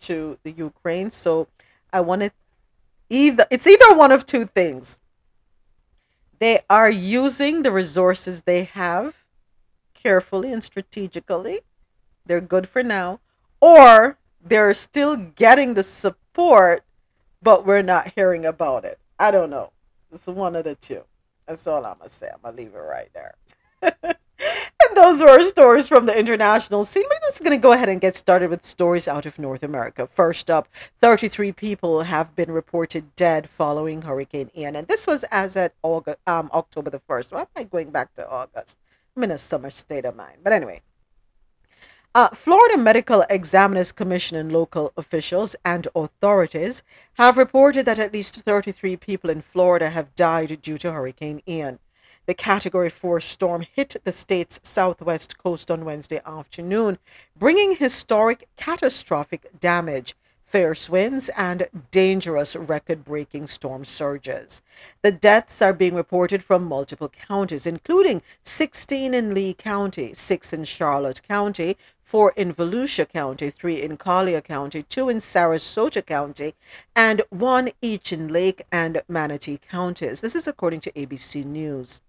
to 0.00 0.38
the 0.42 0.52
Ukraine. 0.52 1.10
So 1.10 1.48
I 1.92 2.00
want 2.00 2.22
to 2.22 2.30
either 3.08 3.46
it's 3.50 3.66
either 3.66 3.94
one 3.94 4.12
of 4.12 4.26
two 4.26 4.44
things. 4.44 4.98
They 6.38 6.60
are 6.70 6.90
using 6.90 7.62
the 7.62 7.72
resources 7.72 8.42
they 8.42 8.64
have 8.64 9.16
carefully 9.94 10.52
and 10.52 10.62
strategically 10.62 11.62
they're 12.28 12.40
good 12.40 12.68
for 12.68 12.82
now, 12.82 13.20
or 13.60 14.18
they're 14.44 14.74
still 14.74 15.16
getting 15.16 15.74
the 15.74 15.82
support, 15.82 16.84
but 17.42 17.66
we're 17.66 17.82
not 17.82 18.12
hearing 18.14 18.44
about 18.44 18.84
it. 18.84 18.98
I 19.18 19.32
don't 19.32 19.50
know. 19.50 19.72
It's 20.12 20.26
one 20.26 20.54
of 20.54 20.64
the 20.64 20.76
two. 20.76 21.02
That's 21.46 21.66
all 21.66 21.84
I'm 21.84 21.98
gonna 21.98 22.10
say. 22.10 22.28
I'm 22.32 22.40
gonna 22.42 22.56
leave 22.56 22.74
it 22.74 22.78
right 22.78 23.10
there. 23.12 23.34
and 24.40 24.96
those 24.96 25.20
were 25.20 25.42
stories 25.42 25.88
from 25.88 26.06
the 26.06 26.16
international 26.16 26.84
scene. 26.84 27.04
We're 27.08 27.28
just 27.28 27.40
going 27.40 27.50
to 27.50 27.62
go 27.62 27.72
ahead 27.72 27.88
and 27.88 28.00
get 28.00 28.16
started 28.16 28.50
with 28.50 28.64
stories 28.64 29.08
out 29.08 29.26
of 29.26 29.38
North 29.38 29.62
America. 29.62 30.06
First 30.06 30.50
up, 30.50 30.68
33 31.00 31.52
people 31.52 32.02
have 32.02 32.34
been 32.36 32.50
reported 32.50 33.14
dead 33.16 33.48
following 33.48 34.02
Hurricane 34.02 34.50
Ian. 34.56 34.76
And 34.76 34.88
this 34.88 35.06
was 35.06 35.24
as 35.30 35.56
at 35.56 35.74
August, 35.82 36.18
um, 36.26 36.50
October 36.52 36.90
the 36.90 37.00
1st. 37.00 37.32
Why 37.32 37.40
am 37.40 37.46
I 37.56 37.64
going 37.64 37.90
back 37.90 38.14
to 38.14 38.28
August? 38.28 38.78
I'm 39.16 39.24
in 39.24 39.30
a 39.32 39.38
summer 39.38 39.70
state 39.70 40.04
of 40.04 40.14
mind. 40.14 40.38
But 40.44 40.52
anyway, 40.52 40.82
uh, 42.18 42.30
Florida 42.30 42.76
Medical 42.76 43.24
Examiners 43.30 43.92
Commission 43.92 44.36
and 44.36 44.50
local 44.50 44.92
officials 44.96 45.54
and 45.64 45.86
authorities 45.94 46.82
have 47.12 47.36
reported 47.36 47.86
that 47.86 48.00
at 48.00 48.12
least 48.12 48.34
33 48.34 48.96
people 48.96 49.30
in 49.30 49.40
Florida 49.40 49.90
have 49.90 50.16
died 50.16 50.60
due 50.60 50.78
to 50.78 50.90
Hurricane 50.90 51.40
Ian. 51.46 51.78
The 52.26 52.34
Category 52.34 52.90
4 52.90 53.20
storm 53.20 53.64
hit 53.72 53.94
the 54.02 54.10
state's 54.10 54.58
southwest 54.64 55.38
coast 55.38 55.70
on 55.70 55.84
Wednesday 55.84 56.20
afternoon, 56.26 56.98
bringing 57.38 57.76
historic 57.76 58.48
catastrophic 58.56 59.60
damage 59.60 60.16
fierce 60.48 60.88
winds, 60.88 61.28
and 61.36 61.68
dangerous 61.90 62.56
record 62.56 63.04
breaking 63.04 63.46
storm 63.46 63.84
surges. 63.84 64.62
The 65.02 65.12
deaths 65.12 65.60
are 65.60 65.74
being 65.74 65.94
reported 65.94 66.42
from 66.42 66.64
multiple 66.64 67.10
counties, 67.10 67.66
including 67.66 68.22
16 68.44 69.12
in 69.12 69.34
Lee 69.34 69.52
County, 69.52 70.14
6 70.14 70.52
in 70.54 70.64
Charlotte 70.64 71.22
County, 71.22 71.76
4 72.08 72.32
in 72.36 72.54
Volusia 72.54 73.06
County, 73.06 73.50
3 73.50 73.82
in 73.82 73.98
Collier 73.98 74.40
County, 74.40 74.82
2 74.82 75.10
in 75.10 75.18
Sarasota 75.18 76.00
County, 76.04 76.54
and 76.96 77.20
1 77.28 77.68
each 77.82 78.14
in 78.14 78.28
Lake 78.28 78.62
and 78.72 79.02
Manatee 79.08 79.58
counties. 79.58 80.22
This 80.22 80.34
is 80.34 80.48
according 80.48 80.80
to 80.80 80.92
ABC 80.92 81.44
News. 81.44 82.00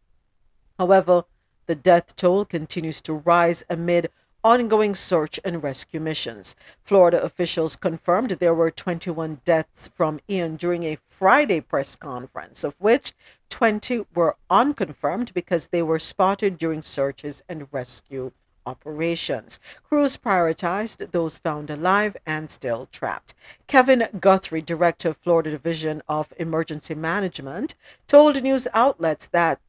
However, 0.77 1.25
the 1.65 1.75
death 1.75 2.15
toll 2.15 2.45
continues 2.45 3.01
to 3.01 3.13
rise 3.13 3.65
amid 3.69 4.09
ongoing 4.41 4.95
search 4.95 5.37
and 5.43 5.61
rescue 5.61 5.99
missions. 5.99 6.55
Florida 6.81 7.21
officials 7.21 7.75
confirmed 7.75 8.31
there 8.31 8.55
were 8.55 8.71
21 8.71 9.41
deaths 9.43 9.89
from 9.93 10.21
Ian 10.29 10.55
during 10.55 10.83
a 10.83 10.97
Friday 11.09 11.59
press 11.59 11.97
conference, 11.97 12.63
of 12.63 12.73
which 12.79 13.11
20 13.49 14.05
were 14.15 14.37
unconfirmed 14.49 15.33
because 15.33 15.67
they 15.67 15.83
were 15.83 15.99
spotted 15.99 16.57
during 16.57 16.81
searches 16.81 17.43
and 17.49 17.67
rescue 17.73 18.31
operations. 18.65 19.59
Crews 19.83 20.17
prioritized 20.17 21.11
those 21.11 21.37
found 21.37 21.69
alive 21.69 22.17
and 22.25 22.49
still 22.49 22.87
trapped. 22.91 23.33
Kevin 23.67 24.07
Guthrie, 24.19 24.61
director 24.61 25.09
of 25.09 25.17
Florida 25.17 25.51
Division 25.51 26.01
of 26.07 26.33
Emergency 26.37 26.95
Management, 26.95 27.75
told 28.07 28.41
news 28.43 28.67
outlets 28.73 29.27
that 29.27 29.59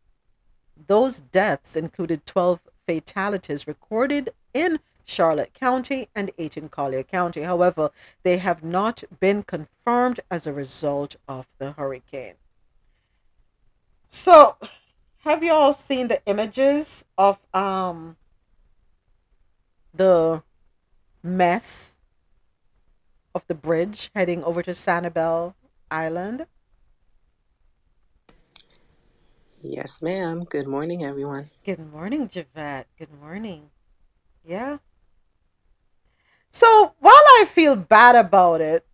Those 0.89 1.21
deaths 1.21 1.77
included 1.77 2.27
12 2.27 2.61
fatalities 2.87 3.67
recorded 3.67 4.35
in 4.53 4.81
Charlotte 5.05 5.55
County 5.55 6.09
and 6.15 6.31
8 6.39 6.57
in 6.57 6.69
Collier 6.69 7.03
County. 7.03 7.43
However, 7.43 7.91
they 8.25 8.39
have 8.39 8.63
not 8.65 9.05
been 9.21 9.43
confirmed 9.43 10.21
as 10.31 10.47
a 10.47 10.53
result 10.53 11.17
of 11.29 11.47
the 11.59 11.73
hurricane. 11.73 12.35
So, 14.09 14.57
have 15.25 15.43
you 15.45 15.53
all 15.53 15.73
seen 15.75 16.09
the 16.09 16.23
images 16.27 17.05
of 17.17 17.41
um 17.55 18.17
the 19.95 20.43
mess 21.23 21.97
of 23.35 23.47
the 23.47 23.55
bridge 23.55 24.11
heading 24.15 24.43
over 24.45 24.63
to 24.63 24.71
Sanibel 24.73 25.55
Island? 25.91 26.47
Yes, 29.63 30.01
ma'am. 30.01 30.45
Good 30.45 30.67
morning, 30.67 31.05
everyone. 31.05 31.51
Good 31.65 31.93
morning, 31.93 32.29
Javette. 32.29 32.87
Good 32.99 33.13
morning. 33.21 33.71
Yeah. 34.45 34.79
So 36.51 36.95
while 36.99 37.13
I 37.15 37.45
feel 37.47 37.77
bad 37.77 38.17
about 38.17 38.61
it, 38.61 38.87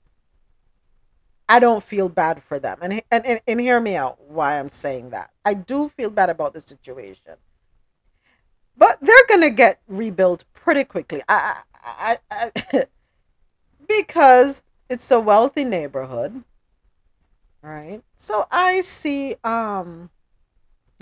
I 1.49 1.61
don't 1.61 1.83
feel 1.83 2.09
bad 2.09 2.43
for 2.43 2.59
them. 2.59 2.79
And, 2.83 3.03
and, 3.11 3.25
and, 3.25 3.41
and 3.47 3.61
hear 3.61 3.81
me 3.81 3.95
out 3.95 4.21
why 4.21 4.59
I'm 4.59 4.69
saying 4.69 5.11
that. 5.11 5.31
I 5.45 5.55
do 5.55 5.89
feel 5.89 6.11
bad 6.11 6.29
about 6.29 6.55
the 6.55 6.61
situation. 6.61 7.37
But 8.77 8.99
they're 9.01 9.39
to 9.41 9.51
get 9.51 9.81
rebuilt 9.89 10.45
pretty 10.53 10.85
quickly. 10.85 11.23
I, 11.29 11.63
I, 11.85 12.19
I 12.31 12.85
because 13.89 14.63
it's 14.89 15.11
a 15.11 15.21
wealthy 15.21 15.65
neighborhood. 15.65 16.45
Right? 17.63 18.03
So 18.17 18.47
I 18.51 18.83
see 18.83 19.37
um 19.43 20.11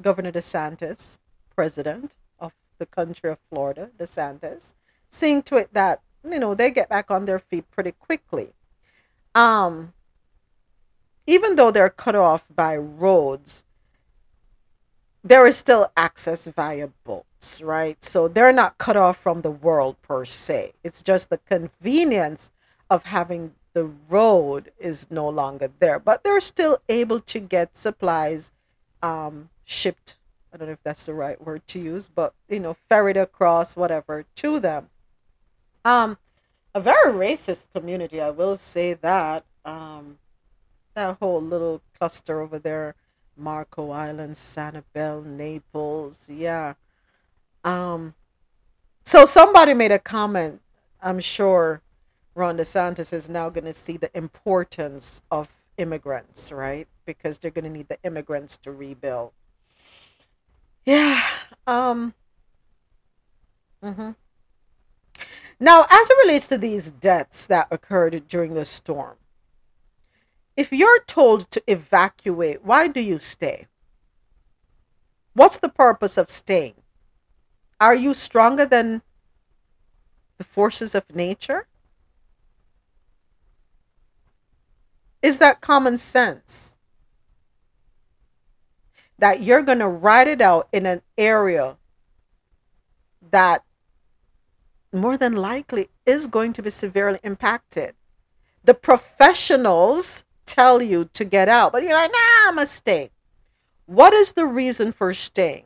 Governor 0.00 0.32
DeSantis, 0.32 1.18
president 1.54 2.16
of 2.38 2.52
the 2.78 2.87
country 2.87 3.30
of 3.30 3.38
Florida, 3.50 3.90
DeSantis, 3.98 4.74
seeing 5.10 5.42
to 5.44 5.56
it 5.56 5.72
that, 5.72 6.00
you 6.28 6.38
know, 6.38 6.54
they 6.54 6.70
get 6.70 6.88
back 6.88 7.10
on 7.10 7.26
their 7.26 7.38
feet 7.38 7.70
pretty 7.70 7.92
quickly. 7.92 8.52
Um 9.34 9.92
even 11.26 11.56
though 11.56 11.70
they're 11.70 11.88
cut 11.90 12.14
off 12.14 12.46
by 12.54 12.76
roads, 12.76 13.64
there 15.24 15.46
is 15.46 15.56
still 15.56 15.90
access 15.96 16.46
via 16.46 16.88
boats, 17.02 17.62
right? 17.62 18.04
So 18.04 18.28
they're 18.28 18.52
not 18.52 18.76
cut 18.76 18.96
off 18.96 19.16
from 19.16 19.40
the 19.40 19.50
world 19.50 19.96
per 20.02 20.26
se. 20.26 20.74
It's 20.84 21.02
just 21.02 21.30
the 21.30 21.38
convenience 21.38 22.50
of 22.90 23.04
having 23.04 23.54
the 23.72 23.90
road 24.08 24.70
is 24.78 25.10
no 25.10 25.28
longer 25.28 25.70
there, 25.80 25.98
but 25.98 26.22
they're 26.22 26.40
still 26.40 26.78
able 26.90 27.20
to 27.20 27.40
get 27.40 27.76
supplies 27.76 28.52
um, 29.02 29.48
shipped. 29.64 30.16
I 30.52 30.58
don't 30.58 30.68
know 30.68 30.74
if 30.74 30.82
that's 30.84 31.06
the 31.06 31.14
right 31.14 31.40
word 31.44 31.66
to 31.68 31.80
use, 31.80 32.06
but 32.06 32.34
you 32.48 32.60
know, 32.60 32.76
ferried 32.88 33.16
across, 33.16 33.76
whatever, 33.76 34.26
to 34.37 34.60
them. 34.60 34.90
Um, 35.84 36.18
a 36.74 36.80
very 36.80 37.12
racist 37.12 37.72
community, 37.72 38.20
I 38.20 38.30
will 38.30 38.56
say 38.56 38.94
that. 38.94 39.44
Um, 39.64 40.18
that 40.94 41.16
whole 41.18 41.42
little 41.42 41.80
cluster 41.98 42.40
over 42.40 42.58
there, 42.58 42.94
Marco 43.37 43.90
Island, 43.90 44.35
Sanibel, 44.35 45.25
Naples, 45.25 46.29
yeah. 46.29 46.75
Um, 47.64 48.14
so 49.05 49.25
somebody 49.25 49.75
made 49.75 49.92
a 49.92 49.99
comment. 49.99 50.61
I'm 51.03 51.20
sure 51.20 51.83
Ron 52.35 52.57
DeSantis 52.57 53.12
is 53.12 53.29
now 53.29 53.49
going 53.51 53.64
to 53.64 53.75
see 53.75 53.97
the 53.97 54.16
importance 54.16 55.23
of 55.31 55.53
immigrants, 55.77 56.51
right? 56.51 56.88
Because 57.05 57.38
they're 57.38 57.51
going 57.51 57.64
to 57.64 57.70
need 57.70 57.88
the 57.88 57.99
immigrants 58.03 58.57
to 58.59 58.73
rebuild. 58.73 59.33
Yeah. 60.85 61.23
Um. 61.66 62.14
hmm 63.83 64.11
Now, 65.61 65.87
as 65.90 66.11
it 66.11 66.16
relates 66.25 66.49
to 66.49 66.59
these 66.59 66.90
deaths 66.90 67.47
that 67.47 67.68
occurred 67.70 68.29
during 68.29 68.55
the 68.55 68.64
storm, 68.64 69.16
if 70.56 70.72
you're 70.72 71.02
told 71.04 71.50
to 71.50 71.62
evacuate, 71.66 72.64
why 72.64 72.88
do 72.88 73.00
you 73.00 73.18
stay? 73.18 73.66
What's 75.34 75.58
the 75.58 75.68
purpose 75.68 76.16
of 76.16 76.30
staying? 76.30 76.74
Are 77.80 77.94
you 77.94 78.14
stronger 78.14 78.64
than 78.64 79.02
the 80.38 80.44
forces 80.44 80.94
of 80.94 81.04
nature? 81.14 81.66
Is 85.22 85.38
that 85.40 85.60
common 85.60 85.98
sense? 85.98 86.78
That 89.18 89.42
you're 89.42 89.62
going 89.62 89.78
to 89.78 89.88
ride 89.88 90.28
it 90.28 90.40
out 90.40 90.68
in 90.72 90.86
an 90.86 91.02
area 91.18 91.76
that 93.30 93.64
more 94.92 95.16
than 95.16 95.34
likely 95.34 95.88
is 96.06 96.28
going 96.28 96.52
to 96.52 96.62
be 96.62 96.70
severely 96.70 97.18
impacted. 97.24 97.94
The 98.62 98.74
professionals 98.74 100.24
tell 100.46 100.83
you 100.83 101.07
to 101.14 101.24
get 101.24 101.48
out, 101.48 101.72
but 101.72 101.83
you're 101.83 101.92
like, 101.92 102.11
nah, 102.11 102.48
I'm 102.48 102.57
to 102.59 102.66
stay. 102.66 103.11
What 103.87 104.14
is 104.14 104.33
the 104.33 104.46
reason 104.46 104.92
for 104.92 105.12
staying? 105.12 105.64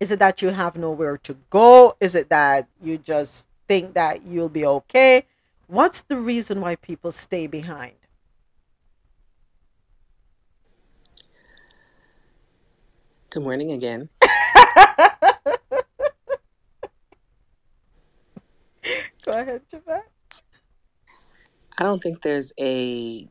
Is 0.00 0.10
it 0.10 0.18
that 0.18 0.42
you 0.42 0.50
have 0.50 0.76
nowhere 0.76 1.16
to 1.18 1.36
go? 1.50 1.96
Is 2.00 2.14
it 2.14 2.28
that 2.28 2.68
you 2.82 2.98
just 2.98 3.48
think 3.68 3.94
that 3.94 4.26
you'll 4.26 4.48
be 4.48 4.66
okay? 4.66 5.24
What's 5.66 6.02
the 6.02 6.16
reason 6.16 6.60
why 6.60 6.76
people 6.76 7.10
stay 7.10 7.46
behind? 7.46 7.94
Good 13.30 13.42
morning 13.42 13.72
again. 13.72 14.10
Go 19.24 19.32
ahead, 19.32 19.62
Javette. 19.70 20.06
I 21.78 21.82
don't 21.82 22.00
think 22.00 22.22
there's 22.22 22.52
a 22.60 23.26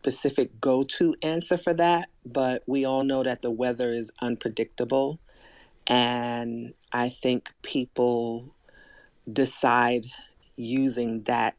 specific 0.00 0.58
go 0.62 0.82
to 0.82 1.14
answer 1.20 1.58
for 1.58 1.74
that, 1.74 2.08
but 2.24 2.62
we 2.66 2.86
all 2.86 3.04
know 3.04 3.22
that 3.22 3.42
the 3.42 3.50
weather 3.50 3.90
is 3.90 4.10
unpredictable. 4.22 5.20
And 5.86 6.72
I 6.90 7.10
think 7.10 7.52
people 7.60 8.54
decide 9.30 10.06
using 10.56 11.22
that 11.24 11.54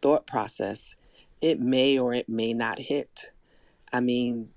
thought 0.00 0.28
process. 0.28 0.94
It 1.40 1.58
may 1.58 1.98
or 1.98 2.14
it 2.14 2.28
may 2.28 2.52
not 2.54 2.78
hit. 2.78 3.32
I 3.92 3.98
mean, 3.98 4.50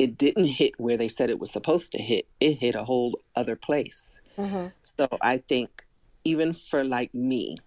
it 0.00 0.18
didn't 0.18 0.46
hit 0.46 0.72
where 0.78 0.96
they 0.96 1.08
said 1.08 1.30
it 1.30 1.38
was 1.38 1.52
supposed 1.52 1.92
to 1.92 1.98
hit, 2.02 2.26
it 2.40 2.54
hit 2.54 2.74
a 2.74 2.82
whole 2.82 3.20
other 3.36 3.54
place. 3.54 4.20
Mm-hmm. 4.36 4.66
So 4.98 5.06
I 5.20 5.38
think 5.38 5.86
even 6.24 6.52
for 6.52 6.82
like 6.82 7.14
me, 7.14 7.58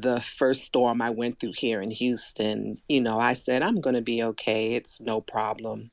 the 0.00 0.20
first 0.20 0.64
storm 0.64 1.02
I 1.02 1.10
went 1.10 1.38
through 1.38 1.52
here 1.52 1.80
in 1.80 1.90
Houston, 1.90 2.78
you 2.88 3.00
know, 3.00 3.18
I 3.18 3.34
said 3.34 3.62
I'm 3.62 3.80
going 3.80 3.96
to 3.96 4.02
be 4.02 4.22
okay. 4.22 4.74
It's 4.74 5.00
no 5.00 5.20
problem. 5.20 5.90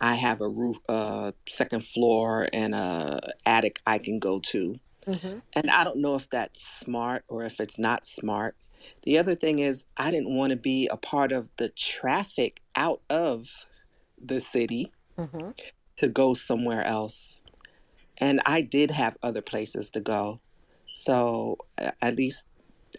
I 0.00 0.14
have 0.14 0.40
a 0.40 0.48
roof, 0.48 0.78
uh, 0.88 1.32
second 1.48 1.84
floor, 1.84 2.48
and 2.52 2.74
a 2.74 3.20
attic 3.46 3.80
I 3.86 3.98
can 3.98 4.18
go 4.18 4.40
to. 4.40 4.78
Mm-hmm. 5.06 5.38
And 5.52 5.70
I 5.70 5.84
don't 5.84 5.98
know 5.98 6.16
if 6.16 6.28
that's 6.30 6.66
smart 6.66 7.24
or 7.28 7.44
if 7.44 7.60
it's 7.60 7.78
not 7.78 8.06
smart. 8.06 8.56
The 9.04 9.18
other 9.18 9.34
thing 9.34 9.60
is, 9.60 9.84
I 9.96 10.10
didn't 10.10 10.34
want 10.34 10.50
to 10.50 10.56
be 10.56 10.88
a 10.88 10.96
part 10.96 11.32
of 11.32 11.48
the 11.56 11.68
traffic 11.70 12.60
out 12.74 13.00
of 13.08 13.48
the 14.22 14.40
city 14.40 14.92
Mm-hmm. 15.18 15.50
to 15.96 16.08
go 16.08 16.34
somewhere 16.34 16.82
else. 16.82 17.40
And 18.18 18.40
I 18.44 18.62
did 18.62 18.90
have 18.90 19.16
other 19.22 19.42
places 19.42 19.90
to 19.90 20.00
go. 20.00 20.40
So 20.92 21.58
at 22.02 22.16
least 22.16 22.44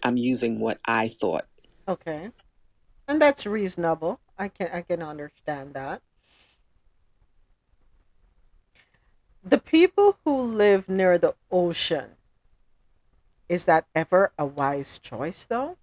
I'm 0.03 0.17
using 0.17 0.59
what 0.59 0.79
I 0.85 1.07
thought. 1.07 1.45
Okay. 1.87 2.31
And 3.07 3.21
that's 3.21 3.45
reasonable. 3.45 4.19
I 4.37 4.47
can 4.49 4.69
I 4.73 4.81
can 4.81 5.01
understand 5.01 5.73
that. 5.75 6.01
The 9.43 9.59
people 9.59 10.17
who 10.25 10.41
live 10.41 10.89
near 10.89 11.17
the 11.19 11.35
ocean, 11.51 12.17
is 13.47 13.65
that 13.65 13.85
ever 13.93 14.33
a 14.39 14.45
wise 14.45 14.97
choice 14.97 15.45
though? 15.45 15.77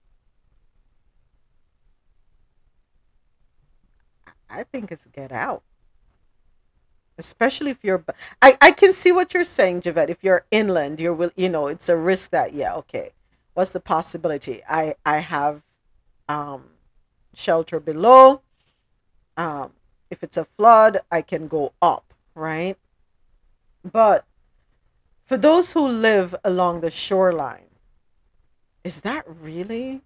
I 4.51 4.65
think 4.65 4.93
it's 4.93 5.07
get 5.07 5.33
out. 5.33 5.63
Especially 7.17 7.71
if 7.71 7.85
you're 7.85 8.05
I, 8.43 8.59
I 8.61 8.73
can 8.73 8.93
see 8.93 9.13
what 9.13 9.33
you're 9.33 9.45
saying, 9.45 9.83
Javette. 9.83 10.11
If 10.11 10.25
you're 10.25 10.45
inland, 10.51 11.01
you're 11.01 11.15
will 11.15 11.31
you 11.37 11.49
know, 11.49 11.69
it's 11.69 11.89
a 11.89 11.97
risk 11.97 12.31
that 12.33 12.53
yeah, 12.53 12.75
okay. 12.75 13.13
What's 13.55 13.71
the 13.73 13.81
possibility? 13.81 14.63
I 14.69 14.95
I 15.05 15.19
have 15.19 15.63
um 16.29 16.71
shelter 17.35 17.81
below. 17.81 18.43
Um, 19.37 19.73
if 20.11 20.23
it's 20.23 20.37
a 20.37 20.45
flood, 20.45 21.01
I 21.11 21.23
can 21.23 21.49
go 21.49 21.73
up, 21.81 22.13
right? 22.35 22.77
But 23.83 24.25
for 25.25 25.37
those 25.37 25.73
who 25.73 25.87
live 25.89 26.35
along 26.45 26.81
the 26.81 26.91
shoreline, 26.91 27.71
is 28.85 29.01
that 29.03 29.25
really 29.27 30.03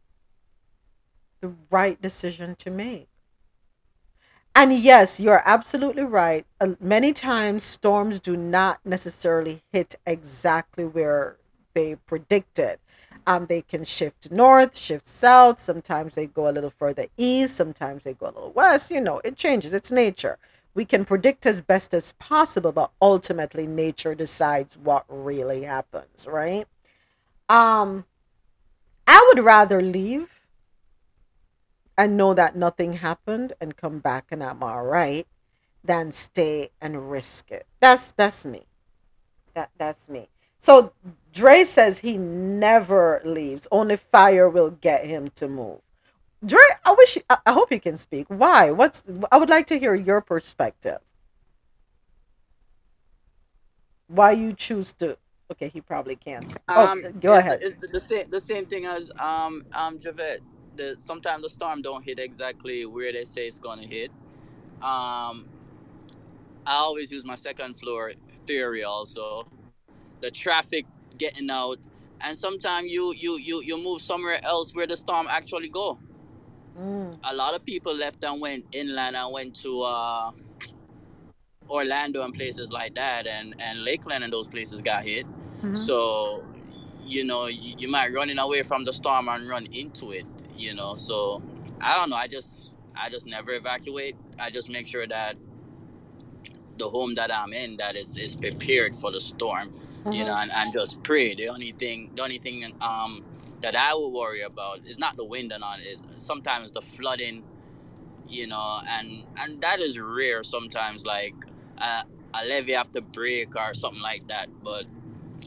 the 1.41 1.55
right 1.71 2.01
decision 2.01 2.55
to 2.57 2.71
make? 2.71 3.09
And 4.55 4.73
yes, 4.73 5.21
you're 5.21 5.43
absolutely 5.45 6.05
right. 6.05 6.47
Uh, 6.61 6.77
many 6.81 7.13
times 7.13 7.63
storms 7.63 8.21
do 8.21 8.37
not 8.37 8.81
necessarily 8.87 9.63
hit 9.73 9.97
exactly 10.07 10.85
where 10.85 11.37
they 11.75 11.97
predicted. 11.97 12.79
Um, 13.27 13.47
they 13.47 13.63
can 13.63 13.85
shift 13.85 14.31
north, 14.31 14.77
shift 14.77 15.07
south. 15.07 15.61
Sometimes 15.61 16.15
they 16.15 16.27
go 16.27 16.49
a 16.49 16.53
little 16.53 16.71
further 16.71 17.07
east. 17.17 17.57
Sometimes 17.57 18.05
they 18.05 18.15
go 18.15 18.27
a 18.27 18.35
little 18.35 18.53
west. 18.53 18.91
You 18.91 19.01
know, 19.01 19.21
it 19.25 19.37
changes. 19.37 19.73
It's 19.73 19.91
nature. 19.91 20.39
We 20.75 20.85
can 20.85 21.05
predict 21.05 21.47
as 21.47 21.61
best 21.61 21.95
as 21.95 22.13
possible, 22.19 22.71
but 22.73 22.91
ultimately, 23.01 23.67
nature 23.67 24.15
decides 24.15 24.77
what 24.77 25.05
really 25.09 25.63
happens, 25.63 26.27
right? 26.29 26.67
Um, 27.49 28.05
I 29.07 29.25
would 29.29 29.45
rather 29.45 29.81
leave 29.81 30.43
and 31.97 32.17
know 32.17 32.35
that 32.35 32.57
nothing 32.57 32.95
happened 32.95 33.55
and 33.61 33.77
come 33.77 33.99
back 34.01 34.27
and 34.31 34.43
I'm 34.43 34.63
all 34.63 34.85
right 34.85 35.27
than 35.83 36.13
stay 36.13 36.71
and 36.81 37.11
risk 37.11 37.51
it. 37.51 37.67
That's 37.81 38.13
that's 38.13 38.45
me. 38.45 38.67
That 39.55 39.71
that's 39.79 40.09
me. 40.09 40.29
So 40.67 40.93
Dre 41.33 41.63
says 41.63 42.01
he 42.01 42.19
never 42.19 43.23
leaves. 43.25 43.69
Only 43.71 43.97
fire 43.97 44.49
will 44.51 44.71
get 44.73 45.07
him 45.07 45.29
to 45.37 45.47
move. 45.47 45.79
Dre, 46.45 46.59
I 46.85 46.93
wish 46.99 47.19
I, 47.31 47.39
I 47.47 47.53
hope 47.53 47.71
you 47.71 47.79
can 47.79 47.97
speak. 47.97 48.27
Why? 48.29 48.73
What's 48.73 49.05
I 49.31 49.39
would 49.39 49.49
like 49.49 49.69
to 49.69 49.79
hear 49.79 49.95
your 49.95 50.21
perspective. 50.21 50.99
Why 54.09 54.33
you 54.33 54.55
choose 54.55 54.93
to 54.95 55.17
Okay, 55.53 55.69
he 55.69 55.81
probably 55.81 56.17
can't. 56.17 56.53
Oh, 56.75 56.91
Um, 56.93 57.03
go 57.21 57.37
ahead. 57.37 57.61
the, 57.61 57.67
it's 57.69 57.87
the, 57.87 57.93
the 57.93 58.01
same 58.01 58.31
the 58.31 58.41
same 58.41 58.67
thing 58.67 58.87
as 58.87 59.13
um 59.21 59.65
um 59.73 60.01
Javette. 60.01 60.41
The 60.77 60.97
sometimes 60.99 61.45
the 61.45 61.49
storm 61.49 61.81
don't 61.81 62.05
hit 62.05 62.19
exactly 62.19 62.87
where 62.87 63.13
they 63.13 63.25
say 63.25 63.47
it's 63.47 63.61
gonna 63.61 63.87
hit. 63.87 64.11
Um, 64.83 65.49
I 66.67 66.75
always 66.77 67.13
use 67.13 67.25
my 67.25 67.37
second 67.37 67.79
floor 67.79 68.15
theory 68.49 68.85
also. 68.85 69.47
The 70.21 70.31
traffic 70.31 70.87
getting 71.19 71.51
out, 71.51 71.79
and 72.21 72.37
sometimes 72.37 72.91
you 72.91 73.13
you 73.15 73.39
you 73.39 73.63
you 73.63 73.83
move 73.83 74.01
somewhere 74.01 74.39
else 74.45 74.75
where 74.75 74.87
the 74.87 74.97
storm 74.97 75.27
actually 75.31 75.69
go. 75.69 75.99
Mm, 76.79 77.19
A 77.25 77.35
lot 77.35 77.55
of 77.55 77.65
people 77.65 77.95
left 77.95 78.23
and 78.25 78.41
went 78.41 78.65
inland 78.73 79.17
and 79.17 79.33
went 79.33 79.55
to 79.63 79.83
uh 79.83 80.31
Orlando 81.69 82.23
and 82.23 82.33
places 82.35 82.73
like 82.73 82.95
that, 82.95 83.27
and 83.27 83.55
and 83.61 83.83
Lakeland 83.85 84.25
and 84.25 84.33
those 84.33 84.47
places 84.47 84.83
got 84.83 85.05
hit. 85.05 85.27
mhm. 85.63 85.77
So, 85.77 86.45
you 87.05 87.25
know, 87.25 87.47
you, 87.47 87.75
you 87.79 87.89
might 87.89 88.13
running 88.13 88.39
away 88.39 88.63
from 88.63 88.85
the 88.85 88.93
storm 88.93 89.29
and 89.29 89.49
run 89.49 89.67
into 89.73 90.13
it. 90.13 90.27
You 90.57 90.75
know, 90.75 90.97
so 90.97 91.43
I 91.81 91.95
don't 91.97 92.11
know. 92.11 92.17
I 92.17 92.29
just 92.29 92.75
I 92.95 93.11
just 93.11 93.27
never 93.27 93.53
evacuate. 93.53 94.17
I 94.39 94.51
just 94.51 94.69
make 94.71 94.87
sure 94.87 95.07
that 95.07 95.37
the 96.79 96.89
home 96.89 97.15
that 97.15 97.35
I'm 97.35 97.53
in 97.53 97.77
that 97.79 97.97
is 97.97 98.17
is 98.19 98.37
prepared 98.37 98.95
for 98.95 99.11
the 99.11 99.21
storm. 99.21 99.73
You 100.11 100.25
Mhm. 100.25 100.27
know, 100.27 100.37
and, 100.37 100.53
and 100.53 100.73
just 100.75 101.03
pray. 101.05 101.35
The 101.35 101.49
only 101.49 101.73
thing 101.73 102.13
the 102.17 102.23
only 102.23 102.39
thing 102.39 102.65
um 102.81 103.25
that 103.63 103.77
I 103.77 103.95
will 103.95 104.13
worry 104.13 104.43
about 104.43 104.81
is 104.87 104.99
not 104.99 105.17
the 105.17 105.25
wind 105.25 105.53
and 105.53 105.65
all. 105.65 105.77
Is 105.81 106.03
sometimes 106.19 106.73
the 106.73 106.83
flooding. 106.83 107.45
You 108.29 108.47
know, 108.49 108.81
and 108.89 109.25
and 109.39 109.61
that 109.63 109.81
is 109.81 109.99
rare 109.99 110.43
sometimes. 110.45 111.07
Like 111.07 111.35
uh, 111.79 112.05
a 112.35 112.47
levee 112.47 112.73
have 112.73 112.93
to 112.93 113.03
break 113.03 113.57
or 113.57 113.75
something 113.75 114.03
like 114.03 114.29
that, 114.29 114.49
but 114.63 114.87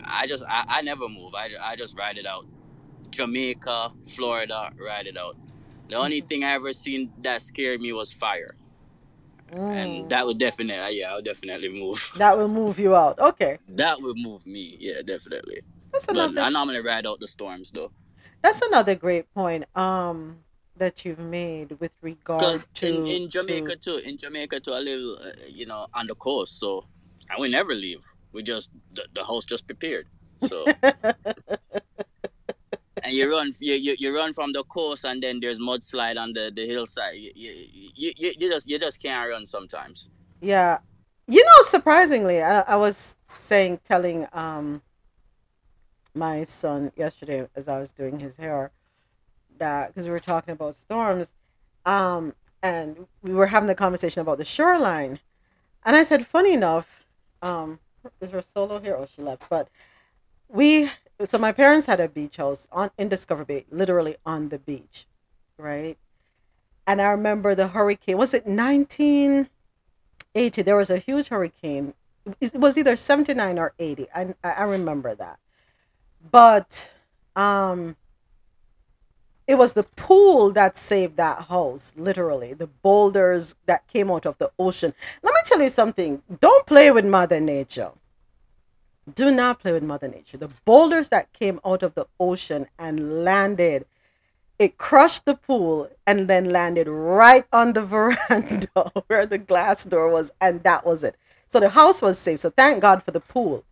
I 0.03 0.27
just 0.27 0.43
I, 0.49 0.65
I 0.67 0.81
never 0.81 1.09
move. 1.09 1.35
I, 1.35 1.49
I 1.61 1.75
just 1.77 1.97
ride 1.97 2.17
it 2.19 2.27
out. 2.27 2.45
Jamaica, 3.11 3.91
Florida, 4.15 4.71
ride 4.79 5.07
it 5.07 5.17
out. 5.17 5.37
The 5.89 5.95
only 5.97 6.21
thing 6.21 6.43
I 6.43 6.53
ever 6.53 6.73
seen 6.73 7.11
that 7.21 7.41
scared 7.43 7.81
me 7.81 7.93
was 7.93 8.11
fire, 8.13 8.55
and 9.51 10.05
Mm. 10.05 10.09
that 10.09 10.25
would 10.25 10.37
definitely 10.37 10.99
yeah, 10.99 11.11
I 11.11 11.15
would 11.15 11.25
definitely 11.25 11.69
move. 11.69 11.99
That 12.17 12.37
will 12.37 12.49
move 12.49 12.79
you 12.79 12.95
out. 12.95 13.19
Okay. 13.19 13.57
That 13.69 14.01
would 14.01 14.17
move 14.17 14.45
me, 14.45 14.77
yeah, 14.79 15.01
definitely. 15.05 15.61
That's 15.91 16.05
But 16.07 16.15
another 16.15 16.41
I 16.41 16.49
normally 16.49 16.79
ride 16.81 17.05
out 17.05 17.19
the 17.19 17.27
storms 17.27 17.71
though, 17.71 17.91
That's 18.41 18.61
another 18.61 18.95
great 18.95 19.33
point 19.33 19.65
um 19.75 20.39
that 20.77 21.03
you've 21.05 21.19
made 21.19 21.79
with 21.79 21.95
regard 22.01 22.63
to 22.75 22.87
in 22.87 23.05
in 23.23 23.29
Jamaica 23.29 23.75
to 23.75 23.77
too, 23.77 23.97
in 24.09 24.17
Jamaica 24.17 24.59
too, 24.59 24.73
I 24.73 24.79
live 24.79 25.01
uh, 25.25 25.31
you 25.47 25.65
know 25.65 25.87
on 25.93 26.07
the 26.07 26.15
coast, 26.15 26.59
so 26.59 26.85
and 27.29 27.39
we 27.41 27.49
never 27.49 27.73
leave. 27.75 28.01
We 28.31 28.43
just 28.43 28.69
the, 28.93 29.05
the 29.13 29.23
house 29.23 29.45
just 29.45 29.65
prepared, 29.67 30.07
so. 30.39 30.65
and 33.03 33.13
you 33.13 33.31
run 33.31 33.51
you, 33.59 33.73
you, 33.73 33.95
you 33.97 34.15
run 34.15 34.33
from 34.33 34.53
the 34.53 34.63
coast 34.63 35.05
and 35.05 35.21
then 35.21 35.39
there's 35.39 35.59
mudslide 35.59 36.17
on 36.17 36.33
the, 36.33 36.51
the 36.53 36.65
hillside. 36.65 37.15
You, 37.15 37.31
you, 37.35 37.53
you, 37.95 38.33
you, 38.37 38.49
just 38.49 38.69
you 38.69 38.79
just 38.79 39.01
can't 39.01 39.29
run 39.29 39.45
sometimes. 39.45 40.09
Yeah. 40.41 40.79
You 41.27 41.43
know, 41.43 41.61
surprisingly, 41.63 42.41
I, 42.41 42.61
I 42.61 42.75
was 42.75 43.15
saying 43.27 43.81
telling 43.83 44.27
um 44.33 44.81
my 46.15 46.43
son 46.43 46.91
yesterday 46.95 47.47
as 47.55 47.67
I 47.67 47.79
was 47.79 47.91
doing 47.91 48.19
his 48.19 48.35
hair 48.35 48.71
that 49.59 49.87
because 49.87 50.05
we 50.05 50.11
were 50.11 50.19
talking 50.19 50.53
about 50.53 50.73
storms 50.75 51.35
um 51.85 52.33
and 52.63 53.05
we 53.21 53.33
were 53.33 53.47
having 53.47 53.67
the 53.67 53.75
conversation 53.75 54.21
about 54.21 54.37
the 54.37 54.45
shoreline. 54.45 55.19
And 55.85 55.95
I 55.95 56.03
said 56.03 56.25
funny 56.25 56.53
enough 56.53 57.05
um 57.41 57.79
is 58.21 58.31
her 58.31 58.43
solo 58.53 58.79
here? 58.79 58.95
Oh 58.95 59.07
she 59.13 59.21
left. 59.21 59.49
But 59.49 59.69
we 60.47 60.89
so 61.25 61.37
my 61.37 61.51
parents 61.51 61.85
had 61.85 61.99
a 61.99 62.07
beach 62.07 62.37
house 62.37 62.67
on 62.71 62.91
in 62.97 63.09
Discovery 63.09 63.45
Bay, 63.45 63.65
literally 63.69 64.15
on 64.25 64.47
the 64.49 64.59
beach, 64.59 65.05
right? 65.57 65.97
And 66.87 67.01
I 67.01 67.11
remember 67.11 67.55
the 67.55 67.67
hurricane. 67.67 68.17
Was 68.17 68.33
it 68.33 68.45
1980? 68.45 70.61
There 70.61 70.77
was 70.77 70.89
a 70.89 70.97
huge 70.97 71.27
hurricane. 71.27 71.93
It 72.39 72.55
was 72.55 72.77
either 72.77 72.95
79 72.95 73.59
or 73.59 73.73
80. 73.77 74.07
I 74.15 74.33
I 74.43 74.63
remember 74.63 75.13
that. 75.15 75.39
But 76.31 76.89
um 77.35 77.97
it 79.47 79.57
was 79.57 79.73
the 79.73 79.83
pool 79.83 80.51
that 80.51 80.77
saved 80.77 81.17
that 81.17 81.45
house, 81.45 81.93
literally. 81.97 82.53
The 82.53 82.67
boulders 82.67 83.55
that 83.65 83.87
came 83.87 84.11
out 84.11 84.27
of 84.27 84.37
the 84.37 84.51
ocean. 84.59 84.93
Let 85.23 85.33
me 85.33 85.39
tell 85.43 85.61
you 85.61 85.69
something. 85.69 86.21
Don't 86.39 86.67
play 86.67 86.91
with 86.91 87.05
Mother 87.05 87.39
Nature 87.39 87.91
do 89.15 89.31
not 89.31 89.59
play 89.59 89.71
with 89.71 89.83
mother 89.83 90.07
nature. 90.07 90.37
The 90.37 90.49
boulders 90.65 91.09
that 91.09 91.33
came 91.33 91.59
out 91.65 91.83
of 91.83 91.95
the 91.95 92.07
ocean 92.19 92.67
and 92.77 93.23
landed 93.23 93.85
it 94.59 94.77
crushed 94.77 95.23
the 95.23 95.35
pool 95.35 95.89
and 96.05 96.27
then 96.27 96.51
landed 96.51 96.87
right 96.89 97.45
on 97.53 97.71
the 97.71 97.81
veranda 97.85 98.91
where 99.07 99.25
the 99.25 99.37
glass 99.37 99.85
door 99.85 100.09
was 100.09 100.31
and 100.41 100.61
that 100.63 100.85
was 100.85 101.03
it. 101.03 101.15
So 101.47 101.61
the 101.61 101.69
house 101.69 102.01
was 102.01 102.19
safe. 102.19 102.41
So 102.41 102.49
thank 102.49 102.81
god 102.81 103.01
for 103.01 103.11
the 103.11 103.21
pool. 103.21 103.63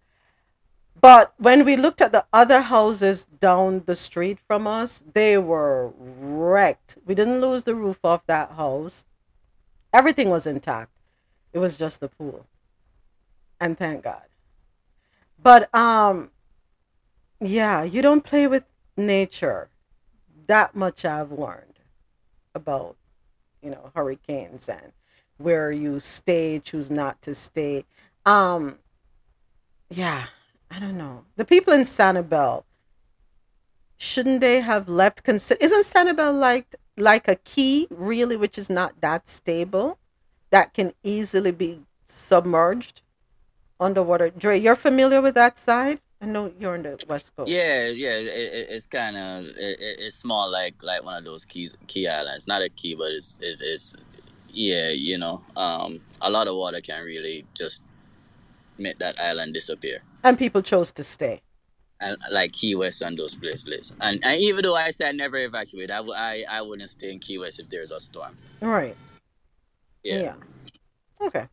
But 1.00 1.34
when 1.38 1.66
we 1.66 1.76
looked 1.76 2.02
at 2.02 2.14
the 2.14 2.26
other 2.34 2.62
houses 2.62 3.26
down 3.26 3.84
the 3.86 3.96
street 3.96 4.40
from 4.40 4.66
us 4.66 5.04
they 5.14 5.38
were 5.38 5.92
wrecked. 6.00 6.98
We 7.06 7.14
didn't 7.14 7.42
lose 7.42 7.66
the 7.66 7.76
roof 7.76 8.00
off 8.04 8.26
that 8.28 8.54
house. 8.54 9.06
Everything 9.94 10.30
was 10.30 10.48
intact. 10.48 10.92
It 11.52 11.60
was 11.60 11.78
just 11.78 12.00
the 12.00 12.08
pool. 12.08 12.46
And 13.60 13.78
thank 13.78 14.04
god 14.04 14.24
but 15.42 15.74
um 15.76 16.32
yeah, 17.40 17.84
you 17.84 18.02
don't 18.02 18.24
play 18.24 18.48
with 18.48 18.64
nature. 18.96 19.70
That 20.48 20.76
much 20.76 21.06
I've 21.06 21.32
learned 21.32 21.80
about, 22.56 22.96
you 23.62 23.70
know, 23.70 23.92
hurricanes 23.96 24.68
and 24.68 24.92
where 25.38 25.72
you 25.72 26.00
stay, 26.00 26.60
choose 26.60 26.90
not 26.90 27.22
to 27.24 27.36
stay. 27.36 27.86
Um 28.26 28.80
yeah, 29.90 30.26
I 30.72 30.80
don't 30.80 30.98
know. 30.98 31.24
The 31.38 31.46
people 31.46 31.74
in 31.74 31.82
Sanibel, 31.82 32.64
shouldn't 33.98 34.42
they 34.42 34.62
have 34.62 34.90
left 34.90 35.24
consider 35.24 35.60
isn't 35.64 35.86
Sanibel 35.86 36.38
like 36.38 36.76
like 36.98 37.28
a 37.28 37.36
key 37.36 37.88
really 37.90 38.38
which 38.38 38.58
is 38.58 38.70
not 38.70 39.00
that 39.02 39.28
stable 39.28 39.98
that 40.50 40.74
can 40.74 40.94
easily 41.04 41.52
be 41.52 41.82
submerged 42.06 43.02
underwater. 43.80 44.30
Dre, 44.32 44.60
you're 44.60 44.76
familiar 44.76 45.22
with 45.22 45.36
that 45.36 45.58
side? 45.58 46.00
I 46.22 46.26
know 46.26 46.52
you're 46.60 46.74
on 46.74 46.82
the 46.82 46.98
west 47.08 47.36
coast. 47.36 47.48
yeah 47.52 47.90
yeah 47.90 48.18
it, 48.18 48.26
it, 48.28 48.68
it's 48.72 48.88
kind 48.88 49.16
of 49.16 49.46
it, 49.46 49.80
it- 49.80 50.00
it's 50.00 50.16
small 50.16 50.50
like 50.50 50.74
like 50.82 51.04
one 51.04 51.16
of 51.16 51.24
those 51.24 51.46
keys 51.46 51.78
key 51.86 52.08
islands 52.08 52.48
not 52.48 52.64
a 52.64 52.70
key 52.70 52.96
but 52.96 53.12
it's 53.12 53.38
it's, 53.40 53.62
it's 53.62 53.96
yeah 54.52 54.90
you 54.90 55.20
know 55.20 55.40
um 55.56 56.02
a 56.24 56.30
lot 56.32 56.48
of 56.48 56.56
water 56.56 56.82
can 56.82 57.04
really 57.06 57.46
just 57.54 57.84
make 58.80 58.98
that 58.98 59.20
island 59.20 59.54
disappear 59.54 60.02
And 60.24 60.40
people 60.40 60.64
chose 60.64 60.92
to 60.94 61.04
stay. 61.04 61.42
and 62.02 62.18
like 62.32 62.52
Key 62.52 62.74
West 62.74 63.02
and 63.04 63.18
those 63.18 63.36
places. 63.36 63.94
And, 64.02 64.20
and 64.24 64.40
even 64.42 64.64
though 64.64 64.76
I 64.76 64.90
said 64.92 65.16
never 65.16 65.38
evacuate, 65.38 65.90
I, 65.92 65.98
w- 65.98 66.14
I, 66.16 66.44
I 66.50 66.62
wouldn't 66.62 66.90
stay 66.90 67.12
in 67.12 67.20
Key 67.20 67.38
West 67.40 67.60
if 67.60 67.70
there's 67.70 67.92
a 67.92 68.00
storm. 68.00 68.38
Right. 68.62 68.96
Yeah. 70.04 70.18
Yeah. 70.18 70.36
Okay. 71.22 71.48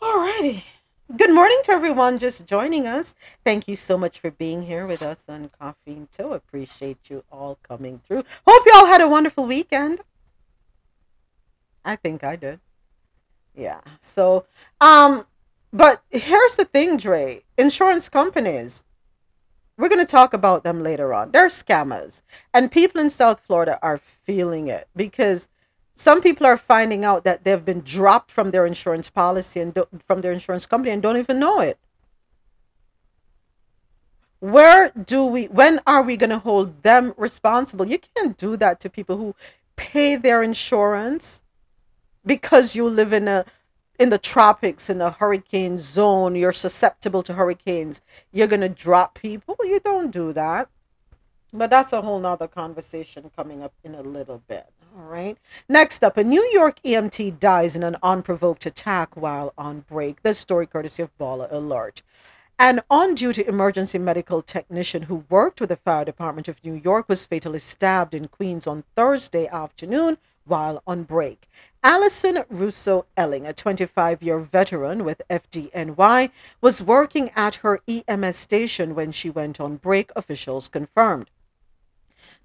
Alrighty. 0.00 0.62
Good 1.14 1.32
morning 1.32 1.60
to 1.62 1.70
everyone 1.70 2.18
just 2.18 2.48
joining 2.48 2.88
us. 2.88 3.14
Thank 3.44 3.68
you 3.68 3.76
so 3.76 3.96
much 3.96 4.18
for 4.18 4.32
being 4.32 4.62
here 4.62 4.88
with 4.88 5.02
us 5.02 5.22
on 5.28 5.48
Coffee 5.56 5.92
and 5.92 6.10
Toe. 6.10 6.32
Appreciate 6.32 6.98
you 7.08 7.22
all 7.30 7.60
coming 7.62 8.00
through. 8.00 8.24
Hope 8.44 8.62
you 8.66 8.72
all 8.74 8.86
had 8.86 9.00
a 9.00 9.06
wonderful 9.06 9.46
weekend. 9.46 10.00
I 11.84 11.94
think 11.94 12.24
I 12.24 12.34
did. 12.34 12.58
Yeah. 13.54 13.82
So, 14.00 14.46
um, 14.80 15.26
but 15.72 16.02
here's 16.10 16.56
the 16.56 16.64
thing, 16.64 16.96
Dre. 16.96 17.44
Insurance 17.56 18.08
companies, 18.08 18.82
we're 19.78 19.88
going 19.88 20.04
to 20.04 20.10
talk 20.10 20.34
about 20.34 20.64
them 20.64 20.82
later 20.82 21.14
on. 21.14 21.30
They're 21.30 21.46
scammers. 21.46 22.22
And 22.52 22.72
people 22.72 23.00
in 23.00 23.10
South 23.10 23.38
Florida 23.38 23.78
are 23.80 23.96
feeling 23.96 24.66
it 24.66 24.88
because 24.96 25.46
some 25.96 26.20
people 26.20 26.46
are 26.46 26.58
finding 26.58 27.04
out 27.04 27.24
that 27.24 27.44
they've 27.44 27.64
been 27.64 27.80
dropped 27.80 28.30
from 28.30 28.50
their 28.50 28.66
insurance 28.66 29.08
policy 29.08 29.60
and 29.60 29.72
do- 29.72 29.88
from 30.06 30.20
their 30.20 30.32
insurance 30.32 30.66
company 30.66 30.90
and 30.92 31.02
don't 31.02 31.16
even 31.16 31.40
know 31.40 31.60
it. 31.60 31.78
Where 34.40 34.90
do 34.90 35.24
we, 35.24 35.46
when 35.46 35.80
are 35.86 36.02
we 36.02 36.18
going 36.18 36.30
to 36.30 36.38
hold 36.38 36.82
them 36.82 37.14
responsible? 37.16 37.86
You 37.86 37.98
can't 37.98 38.36
do 38.36 38.58
that 38.58 38.78
to 38.80 38.90
people 38.90 39.16
who 39.16 39.34
pay 39.76 40.16
their 40.16 40.42
insurance 40.42 41.42
because 42.24 42.76
you 42.76 42.88
live 42.88 43.12
in 43.12 43.28
a 43.28 43.44
in 43.98 44.10
the 44.10 44.18
tropics 44.18 44.90
in 44.90 45.00
a 45.00 45.10
hurricane 45.10 45.78
zone 45.78 46.34
you're 46.34 46.52
susceptible 46.52 47.22
to 47.22 47.32
hurricanes 47.32 48.02
you're 48.32 48.46
going 48.46 48.60
to 48.60 48.68
drop 48.68 49.14
people 49.14 49.56
you 49.62 49.80
don't 49.80 50.10
do 50.10 50.32
that 50.32 50.68
but 51.52 51.70
that's 51.70 51.92
a 51.92 52.02
whole 52.02 52.18
nother 52.18 52.48
conversation 52.48 53.30
coming 53.34 53.62
up 53.62 53.72
in 53.84 53.94
a 53.94 54.02
little 54.02 54.42
bit 54.48 54.66
all 54.96 55.02
right 55.02 55.36
next 55.68 56.02
up 56.02 56.16
a 56.16 56.24
new 56.24 56.42
york 56.52 56.80
emt 56.82 57.38
dies 57.38 57.76
in 57.76 57.82
an 57.82 57.96
unprovoked 58.02 58.64
attack 58.64 59.14
while 59.14 59.52
on 59.58 59.80
break 59.80 60.22
this 60.22 60.38
story 60.38 60.66
courtesy 60.66 61.02
of 61.02 61.16
baller 61.18 61.50
alert 61.52 62.02
an 62.58 62.80
on 62.88 63.14
duty 63.14 63.46
emergency 63.46 63.98
medical 63.98 64.40
technician 64.40 65.02
who 65.02 65.24
worked 65.28 65.60
with 65.60 65.68
the 65.68 65.76
fire 65.76 66.04
department 66.04 66.48
of 66.48 66.64
new 66.64 66.72
york 66.72 67.08
was 67.08 67.26
fatally 67.26 67.58
stabbed 67.58 68.14
in 68.14 68.26
queens 68.26 68.66
on 68.66 68.84
thursday 68.94 69.46
afternoon 69.48 70.16
while 70.46 70.80
on 70.86 71.02
break. 71.02 71.48
Allison 71.82 72.44
Russo 72.48 73.06
Elling, 73.16 73.46
a 73.46 73.52
25 73.52 74.22
year 74.22 74.38
veteran 74.38 75.04
with 75.04 75.20
FDNY, 75.28 76.30
was 76.60 76.80
working 76.80 77.30
at 77.34 77.56
her 77.56 77.80
EMS 77.88 78.36
station 78.36 78.94
when 78.94 79.10
she 79.12 79.28
went 79.28 79.60
on 79.60 79.76
break, 79.76 80.10
officials 80.14 80.68
confirmed. 80.68 81.30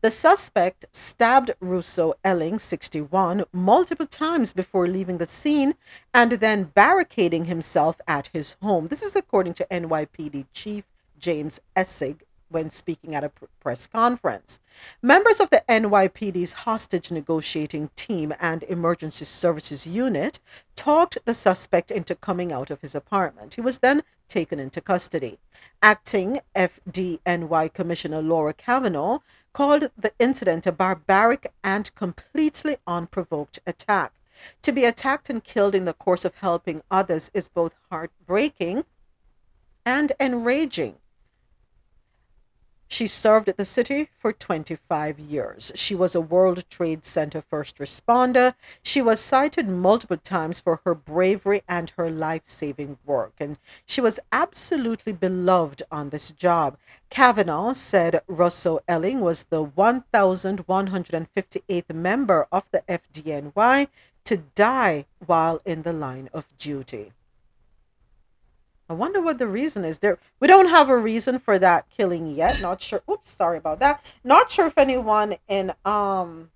The 0.02 0.10
suspect 0.10 0.86
stabbed 0.92 1.52
Russo 1.60 2.16
Elling, 2.24 2.58
61, 2.58 3.46
multiple 3.54 4.08
times 4.08 4.52
before 4.52 4.88
leaving 4.88 5.20
the 5.20 5.28
scene 5.28 5.76
and 6.12 6.32
then 6.34 6.64
barricading 6.64 7.46
himself 7.46 8.02
at 8.08 8.32
his 8.34 8.56
home. 8.64 8.88
This 8.88 9.04
is 9.04 9.16
according 9.16 9.54
to 9.56 9.68
NYPD 9.70 10.48
Chief 10.54 10.86
James 11.20 11.62
Essig 11.76 12.22
when 12.50 12.72
speaking 12.72 13.14
at 13.14 13.24
a 13.24 13.32
press 13.60 13.86
conference. 13.86 14.60
Members 15.04 15.40
of 15.40 15.52
the 15.52 15.64
NYPD's 15.70 16.54
hostage 16.54 17.12
negotiating 17.12 17.92
team 17.96 18.34
and 18.40 18.64
emergency 18.64 19.26
services 19.26 19.86
unit 19.86 20.40
talked 20.76 21.20
the 21.26 21.36
suspect 21.36 21.92
into 21.92 22.16
coming 22.16 22.52
out 22.52 22.72
of 22.72 22.82
his 22.82 22.96
apartment. 22.96 23.54
He 23.54 23.62
was 23.62 23.80
then 23.80 24.02
taken 24.28 24.60
into 24.60 24.82
custody. 24.82 25.38
Acting 25.84 26.40
FDNY 26.56 27.72
Commissioner 27.74 28.22
Laura 28.22 28.54
Kavanagh 28.54 29.20
called 29.54 29.92
the 29.98 30.14
incident 30.20 30.66
a 30.66 30.72
barbaric 30.72 31.52
and 31.64 31.94
completely 31.96 32.78
unprovoked 32.88 33.60
attack. 33.66 34.14
To 34.64 34.72
be 34.72 34.86
attacked 34.86 35.30
and 35.30 35.44
killed 35.44 35.76
in 35.76 35.86
the 35.86 35.94
course 35.94 36.26
of 36.26 36.36
helping 36.36 36.82
others 36.90 37.30
is 37.34 37.48
both 37.48 37.76
heartbreaking 37.90 38.86
and 39.86 40.12
enraging. 40.20 40.98
She 42.92 43.08
served 43.08 43.48
at 43.48 43.56
the 43.56 43.64
city 43.64 44.10
for 44.18 44.34
25 44.34 45.18
years. 45.18 45.72
She 45.76 45.96
was 45.96 46.14
a 46.14 46.20
World 46.20 46.66
Trade 46.70 47.06
Center 47.06 47.40
first 47.40 47.78
responder. 47.78 48.54
She 48.84 49.02
was 49.02 49.22
cited 49.22 49.70
multiple 49.70 50.18
times 50.18 50.60
for 50.60 50.82
her 50.84 50.94
bravery 50.94 51.64
and 51.70 51.90
her 51.92 52.12
life 52.12 52.42
saving 52.44 52.98
work, 53.06 53.36
and 53.40 53.58
she 53.86 54.02
was 54.02 54.20
absolutely 54.34 55.14
beloved 55.14 55.84
on 55.90 56.10
this 56.10 56.32
job. 56.32 56.78
Kavanagh 57.10 57.76
said 57.76 58.24
Russo 58.28 58.82
Elling 58.90 59.22
was 59.22 59.46
the 59.46 59.64
1,158th 59.64 61.96
member 61.96 62.46
of 62.52 62.70
the 62.72 62.84
FDNY 62.90 63.88
to 64.26 64.36
die 64.36 65.06
while 65.26 65.62
in 65.64 65.84
the 65.84 65.94
line 65.94 66.30
of 66.34 66.58
duty. 66.58 67.14
I 68.92 68.94
wonder 68.94 69.22
what 69.22 69.38
the 69.38 69.48
reason 69.48 69.86
is. 69.86 70.00
There, 70.00 70.20
we 70.42 70.50
don't 70.50 70.68
have 70.68 70.90
a 70.90 70.98
reason 70.98 71.40
for 71.40 71.58
that 71.58 71.90
killing 71.90 72.28
yet. 72.28 72.60
Not 72.62 72.82
sure. 72.82 73.02
Oops, 73.10 73.30
sorry 73.30 73.58
about 73.58 73.80
that. 73.80 74.04
Not 74.22 74.52
sure 74.52 74.68
if 74.68 74.78
anyone 74.78 75.38
in 75.48 75.72
um 75.86 76.52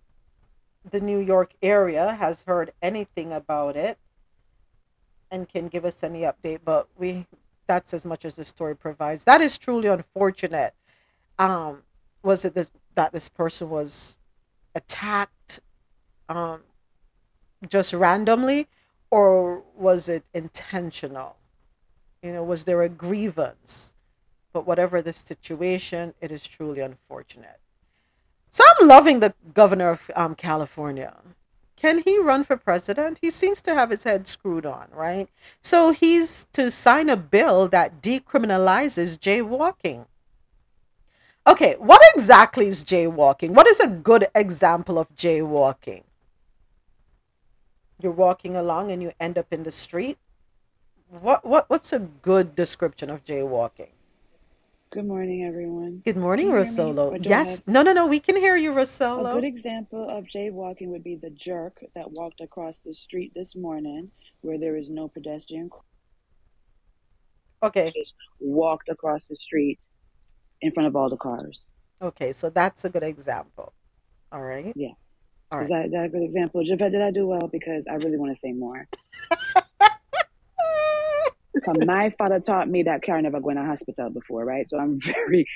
the 0.91 0.99
New 0.99 1.19
York 1.19 1.53
area 1.63 2.11
has 2.15 2.43
heard 2.43 2.73
anything 2.81 3.31
about 3.31 3.77
it 3.77 3.97
and 5.31 5.47
can 5.47 5.69
give 5.69 5.85
us 5.85 6.03
any 6.03 6.23
update. 6.23 6.59
But 6.65 6.89
we, 6.97 7.25
that's 7.67 7.93
as 7.93 8.05
much 8.05 8.25
as 8.25 8.35
the 8.35 8.43
story 8.43 8.75
provides. 8.75 9.23
That 9.23 9.39
is 9.39 9.57
truly 9.57 9.87
unfortunate. 9.87 10.73
Um, 11.39 11.83
was 12.21 12.43
it 12.43 12.53
this 12.53 12.69
that 12.95 13.13
this 13.13 13.29
person 13.29 13.69
was 13.69 14.17
attacked, 14.75 15.61
um, 16.27 16.63
just 17.69 17.93
randomly, 17.93 18.67
or 19.09 19.63
was 19.73 20.09
it 20.09 20.25
intentional? 20.33 21.37
You 22.25 22.33
know, 22.33 22.43
was 22.43 22.63
there 22.63 22.81
a 22.81 22.89
grievance? 22.89 23.93
But 24.51 24.65
whatever 24.65 24.99
the 24.99 25.13
situation, 25.13 26.15
it 26.21 26.31
is 26.31 26.47
truly 26.47 26.79
unfortunate. 26.79 27.59
So 28.49 28.63
I'm 28.67 28.87
loving 28.87 29.19
the 29.19 29.35
governor 29.53 29.89
of 29.89 30.09
um, 30.15 30.33
California. 30.33 31.17
Can 31.75 31.99
he 31.99 32.17
run 32.17 32.43
for 32.43 32.57
president? 32.57 33.19
He 33.21 33.29
seems 33.29 33.61
to 33.61 33.75
have 33.75 33.91
his 33.91 34.05
head 34.05 34.27
screwed 34.27 34.65
on, 34.65 34.87
right? 34.91 35.29
So 35.61 35.91
he's 35.91 36.47
to 36.53 36.71
sign 36.71 37.09
a 37.11 37.15
bill 37.17 37.67
that 37.67 38.01
decriminalizes 38.01 39.19
jaywalking. 39.19 40.07
Okay, 41.45 41.75
what 41.77 42.01
exactly 42.15 42.65
is 42.65 42.83
jaywalking? 42.83 43.51
What 43.51 43.67
is 43.67 43.79
a 43.79 43.87
good 43.87 44.29
example 44.33 44.97
of 44.97 45.15
jaywalking? 45.15 46.01
You're 48.01 48.11
walking 48.11 48.55
along 48.55 48.91
and 48.91 49.03
you 49.03 49.11
end 49.19 49.37
up 49.37 49.53
in 49.53 49.61
the 49.61 49.71
street 49.71 50.17
what 51.21 51.45
what 51.45 51.69
what's 51.69 51.93
a 51.93 51.99
good 51.99 52.55
description 52.55 53.09
of 53.09 53.23
jaywalking? 53.23 53.89
Good 54.91 55.07
morning, 55.07 55.43
everyone. 55.43 56.01
Good 56.05 56.15
morning, 56.15 56.47
Rosolo. 56.47 57.17
Yes. 57.19 57.61
No, 57.67 57.81
no, 57.81 57.91
no. 57.91 58.07
We 58.07 58.19
can 58.19 58.37
hear 58.37 58.55
you, 58.55 58.71
Rosolo. 58.71 59.31
A 59.31 59.33
good 59.35 59.43
example 59.43 60.09
of 60.09 60.25
jaywalking 60.25 60.87
would 60.87 61.03
be 61.03 61.15
the 61.15 61.31
jerk 61.31 61.83
that 61.95 62.11
walked 62.11 62.39
across 62.39 62.79
the 62.79 62.93
street 62.93 63.33
this 63.35 63.55
morning 63.55 64.09
where 64.41 64.57
there 64.57 64.77
is 64.77 64.89
no 64.89 65.09
pedestrian. 65.09 65.69
Okay. 67.61 67.91
Just 67.93 68.13
walked 68.39 68.87
across 68.87 69.27
the 69.27 69.35
street 69.35 69.79
in 70.61 70.71
front 70.71 70.87
of 70.87 70.95
all 70.95 71.09
the 71.09 71.17
cars. 71.17 71.59
Okay, 72.01 72.31
so 72.31 72.49
that's 72.49 72.85
a 72.85 72.89
good 72.89 73.03
example. 73.03 73.73
All 74.31 74.41
right. 74.41 74.71
Yes. 74.77 74.95
All 75.51 75.59
Is 75.59 75.69
that, 75.69 75.91
that 75.91 76.05
a 76.05 76.09
good 76.09 76.23
example? 76.23 76.63
Javette, 76.63 76.91
did 76.91 77.01
I 77.01 77.11
do 77.11 77.27
well? 77.27 77.49
Because 77.51 77.85
I 77.89 77.95
really 77.95 78.17
want 78.17 78.31
to 78.31 78.39
say 78.39 78.51
more. 78.51 78.87
my 81.85 82.09
father 82.11 82.39
taught 82.39 82.69
me 82.69 82.83
that 82.83 83.03
car 83.03 83.21
never 83.21 83.39
going 83.39 83.57
to 83.57 83.63
hospital 83.63 84.09
before, 84.09 84.45
right? 84.45 84.67
So 84.67 84.77
I'm 84.77 84.99
very, 85.01 85.47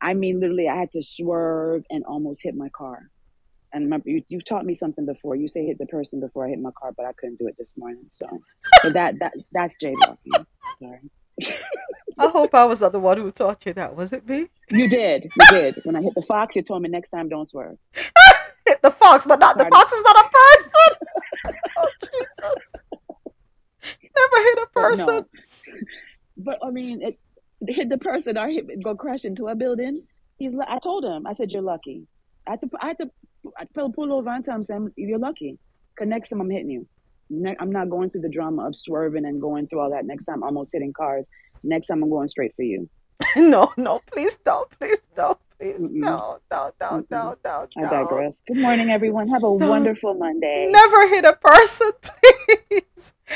I 0.00 0.14
mean, 0.14 0.40
literally, 0.40 0.68
I 0.68 0.76
had 0.76 0.90
to 0.92 1.02
swerve 1.02 1.84
and 1.90 2.04
almost 2.04 2.42
hit 2.42 2.54
my 2.54 2.68
car. 2.70 3.10
And 3.72 3.84
remember, 3.84 4.10
you, 4.10 4.22
you've 4.28 4.44
taught 4.44 4.64
me 4.64 4.74
something 4.74 5.06
before. 5.06 5.36
You 5.36 5.46
say 5.46 5.64
hit 5.64 5.78
the 5.78 5.86
person 5.86 6.20
before 6.20 6.46
I 6.46 6.50
hit 6.50 6.60
my 6.60 6.72
car, 6.72 6.92
but 6.96 7.06
I 7.06 7.12
couldn't 7.12 7.38
do 7.38 7.46
it 7.46 7.54
this 7.56 7.74
morning. 7.76 8.04
So, 8.10 8.26
so 8.82 8.90
that 8.90 9.14
that 9.20 9.32
that's 9.52 9.76
jaywalking. 9.82 10.44
Sorry. 10.80 11.00
I 12.18 12.28
hope 12.28 12.54
I 12.54 12.64
was 12.64 12.80
not 12.80 12.92
the 12.92 12.98
one 13.00 13.18
who 13.18 13.30
taught 13.30 13.64
you 13.64 13.72
that. 13.74 13.94
Was 13.94 14.12
it 14.12 14.28
me? 14.28 14.48
You 14.70 14.88
did. 14.88 15.24
You 15.24 15.46
did. 15.50 15.80
When 15.84 15.96
I 15.96 16.02
hit 16.02 16.14
the 16.14 16.22
fox, 16.22 16.56
you 16.56 16.62
told 16.62 16.82
me 16.82 16.88
next 16.88 17.10
time 17.10 17.28
don't 17.28 17.44
swerve. 17.44 17.78
Hit 18.66 18.82
the 18.82 18.90
fox, 18.90 19.24
but 19.24 19.40
not 19.40 19.56
the 19.56 19.64
fox 19.64 19.92
is 19.92 20.04
not 20.04 20.16
a 20.16 20.28
person. 20.28 21.54
oh 21.78 21.88
Jesus! 22.02 22.80
Never 24.16 24.44
hit 24.44 24.58
a 24.58 24.66
person. 24.72 25.06
no. 25.06 25.26
But 26.36 26.58
I 26.64 26.70
mean, 26.70 27.02
it 27.02 27.18
hit 27.68 27.88
the 27.88 27.98
person 27.98 28.38
or 28.38 28.48
hit 28.48 28.82
go 28.82 28.94
crash 28.94 29.24
into 29.24 29.48
a 29.48 29.54
building. 29.54 30.02
He's. 30.38 30.52
I 30.66 30.78
told 30.78 31.04
him. 31.04 31.26
I 31.26 31.32
said 31.34 31.50
you're 31.50 31.62
lucky. 31.62 32.06
I 32.46 32.52
had 32.52 32.60
to. 32.62 32.70
I 32.80 32.86
had 32.88 32.98
to. 32.98 33.10
I 33.58 33.64
pull, 33.74 33.92
pull 33.92 34.12
over 34.12 34.28
and 34.30 34.44
tell 34.44 34.56
him, 34.56 34.64
Sam, 34.64 34.92
you're 34.96 35.18
lucky. 35.18 35.58
Cause 35.98 36.08
next 36.08 36.28
time 36.30 36.40
I'm 36.40 36.50
hitting 36.50 36.70
you. 36.70 36.86
Ne- 37.30 37.56
I'm 37.60 37.70
not 37.70 37.88
going 37.90 38.10
through 38.10 38.22
the 38.22 38.28
drama 38.28 38.66
of 38.66 38.74
swerving 38.76 39.24
and 39.24 39.40
going 39.40 39.66
through 39.66 39.80
all 39.80 39.90
that. 39.90 40.04
Next 40.04 40.24
time, 40.24 40.42
almost 40.42 40.72
hitting 40.72 40.92
cars. 40.92 41.26
Next 41.62 41.86
time, 41.88 42.02
I'm 42.02 42.10
going 42.10 42.28
straight 42.28 42.54
for 42.56 42.62
you. 42.62 42.88
no, 43.36 43.70
no, 43.76 44.00
please 44.10 44.36
don't, 44.38 44.68
please 44.78 44.98
don't, 45.14 45.38
please 45.58 45.90
no, 45.90 46.38
no, 46.50 46.72
no, 46.80 47.04
no, 47.10 47.36
no, 47.44 47.66
I 47.76 47.82
digress. 47.82 48.42
Good 48.46 48.56
morning, 48.56 48.90
everyone. 48.90 49.28
Have 49.28 49.44
a 49.44 49.58
Don't- 49.58 49.68
wonderful 49.68 50.14
Monday. 50.14 50.70
Never 50.72 51.08
hit 51.08 51.24
a 51.24 51.34
person, 51.34 51.90
please. 52.02 52.82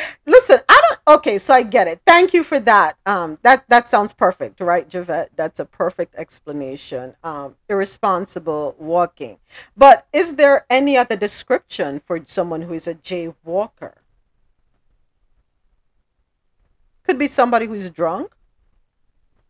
Listen, 0.26 0.60
I 0.68 0.80
don't. 0.88 1.16
Okay, 1.18 1.38
so 1.38 1.54
I 1.54 1.62
get 1.62 1.86
it. 1.88 2.00
Thank 2.06 2.32
you 2.32 2.42
for 2.44 2.60
that. 2.60 2.96
Um, 3.06 3.38
that 3.42 3.64
that 3.68 3.86
sounds 3.86 4.12
perfect, 4.12 4.60
right, 4.60 4.88
Javette? 4.88 5.30
That's 5.36 5.60
a 5.60 5.64
perfect 5.64 6.14
explanation. 6.16 7.14
Um, 7.22 7.56
irresponsible 7.68 8.76
walking. 8.78 9.38
But 9.76 10.06
is 10.12 10.36
there 10.36 10.66
any 10.70 10.96
other 10.96 11.16
description 11.16 12.00
for 12.00 12.20
someone 12.26 12.62
who 12.62 12.74
is 12.74 12.86
a 12.86 12.94
jaywalker? 12.94 13.94
Could 17.04 17.18
be 17.18 17.26
somebody 17.26 17.66
who's 17.66 17.90
drunk, 17.90 18.34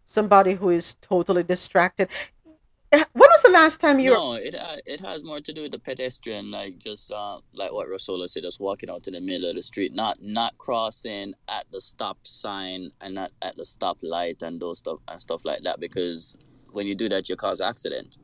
somebody 0.06 0.54
who 0.54 0.70
is 0.70 0.94
totally 1.00 1.44
distracted. 1.44 2.08
When 3.12 3.28
was 3.30 3.42
the 3.42 3.50
last 3.50 3.80
time 3.80 3.98
you? 3.98 4.12
No, 4.12 4.34
it 4.34 4.54
uh, 4.54 4.76
it 4.86 5.00
has 5.00 5.24
more 5.24 5.40
to 5.40 5.52
do 5.52 5.62
with 5.62 5.72
the 5.72 5.78
pedestrian, 5.78 6.50
like 6.50 6.78
just 6.78 7.10
uh, 7.12 7.38
like 7.54 7.72
what 7.72 7.88
Rasola 7.88 8.28
said, 8.28 8.42
just 8.42 8.60
walking 8.60 8.90
out 8.90 9.06
in 9.06 9.14
the 9.14 9.20
middle 9.20 9.48
of 9.48 9.56
the 9.56 9.62
street, 9.62 9.94
not 9.94 10.18
not 10.20 10.56
crossing 10.58 11.34
at 11.48 11.64
the 11.72 11.80
stop 11.80 12.18
sign 12.22 12.90
and 13.00 13.14
not 13.14 13.32
at 13.42 13.56
the 13.56 13.64
stop 13.64 13.98
light 14.02 14.42
and 14.42 14.60
those 14.60 14.78
stuff 14.78 14.98
and 15.08 15.20
stuff 15.20 15.44
like 15.44 15.62
that. 15.62 15.80
Because 15.80 16.36
when 16.72 16.86
you 16.86 16.94
do 16.94 17.08
that, 17.08 17.28
you 17.28 17.36
cause 17.36 17.60
accident. 17.60 18.18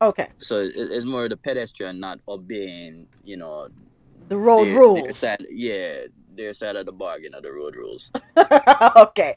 Okay. 0.00 0.28
So 0.38 0.60
it, 0.60 0.72
it's 0.74 1.04
more 1.04 1.28
the 1.28 1.36
pedestrian 1.36 2.00
not 2.00 2.20
obeying, 2.28 3.08
you 3.24 3.36
know, 3.36 3.68
the 4.28 4.36
road 4.36 4.66
their, 4.66 4.76
rules. 4.76 5.02
Their 5.02 5.12
side, 5.12 5.46
yeah, 5.50 6.02
their 6.34 6.52
side 6.52 6.76
of 6.76 6.86
the 6.86 6.92
bargain 6.92 7.34
of 7.34 7.42
the 7.42 7.52
road 7.52 7.76
rules. 7.76 8.10
okay. 8.96 9.36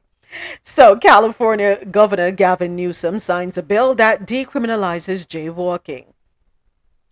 So, 0.63 0.95
California 0.95 1.85
Governor 1.85 2.31
Gavin 2.31 2.75
Newsom 2.75 3.19
signs 3.19 3.57
a 3.57 3.63
bill 3.63 3.95
that 3.95 4.27
decriminalizes 4.27 5.25
jaywalking. 5.25 6.05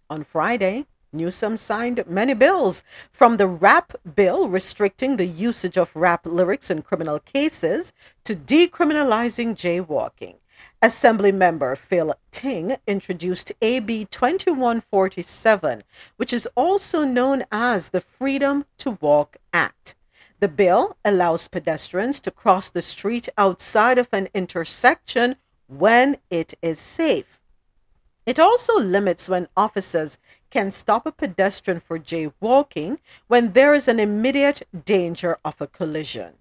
On 0.09 0.23
Friday, 0.23 0.85
Newsom 1.15 1.55
signed 1.57 2.03
many 2.07 2.33
bills, 2.33 2.83
from 3.11 3.37
the 3.37 3.47
rap 3.47 3.93
bill 4.15 4.49
restricting 4.49 5.15
the 5.15 5.25
usage 5.25 5.77
of 5.77 5.95
rap 5.95 6.25
lyrics 6.25 6.69
in 6.69 6.81
criminal 6.81 7.19
cases 7.19 7.93
to 8.25 8.35
decriminalizing 8.35 9.55
jaywalking. 9.55 10.35
Assembly 10.81 11.31
member 11.31 11.75
Phil 11.75 12.13
Ting 12.31 12.77
introduced 12.85 13.51
AB 13.61 14.05
2147, 14.05 15.83
which 16.17 16.33
is 16.33 16.47
also 16.55 17.03
known 17.05 17.45
as 17.51 17.89
the 17.89 18.01
Freedom 18.01 18.65
to 18.77 18.91
Walk 19.01 19.37
Act. 19.53 19.95
The 20.45 20.49
bill 20.49 20.95
allows 21.03 21.47
pedestrians 21.47 22.21
to 22.21 22.29
cross 22.29 22.69
the 22.69 22.83
street 22.83 23.27
outside 23.35 23.97
of 23.97 24.09
an 24.11 24.27
intersection 24.31 25.37
when 25.65 26.17
it 26.29 26.53
is 26.61 26.79
safe. 26.79 27.41
It 28.27 28.39
also 28.39 28.77
limits 28.77 29.27
when 29.27 29.47
officers 29.57 30.19
can 30.51 30.69
stop 30.69 31.07
a 31.07 31.11
pedestrian 31.11 31.79
for 31.79 31.97
jaywalking 31.97 32.99
when 33.25 33.53
there 33.53 33.73
is 33.73 33.87
an 33.87 33.99
immediate 33.99 34.61
danger 34.85 35.39
of 35.43 35.59
a 35.59 35.65
collision. 35.65 36.35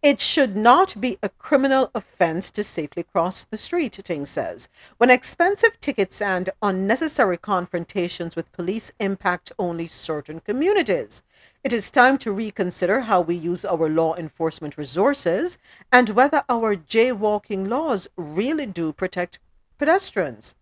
It 0.00 0.20
should 0.20 0.54
not 0.54 1.00
be 1.00 1.18
a 1.24 1.28
criminal 1.28 1.90
offense 1.92 2.52
to 2.52 2.62
safely 2.62 3.02
cross 3.02 3.44
the 3.44 3.58
street, 3.58 3.98
Ting 4.04 4.26
says. 4.26 4.68
When 4.98 5.10
expensive 5.10 5.80
tickets 5.80 6.22
and 6.22 6.50
unnecessary 6.62 7.36
confrontations 7.36 8.36
with 8.36 8.52
police 8.52 8.92
impact 9.00 9.50
only 9.58 9.88
certain 9.88 10.38
communities, 10.38 11.24
it 11.64 11.72
is 11.72 11.90
time 11.90 12.16
to 12.18 12.30
reconsider 12.30 13.00
how 13.00 13.20
we 13.20 13.34
use 13.34 13.64
our 13.64 13.88
law 13.88 14.14
enforcement 14.14 14.78
resources 14.78 15.58
and 15.90 16.10
whether 16.10 16.44
our 16.48 16.76
jaywalking 16.76 17.66
laws 17.66 18.06
really 18.16 18.66
do 18.66 18.92
protect 18.92 19.40
pedestrians. 19.78 20.54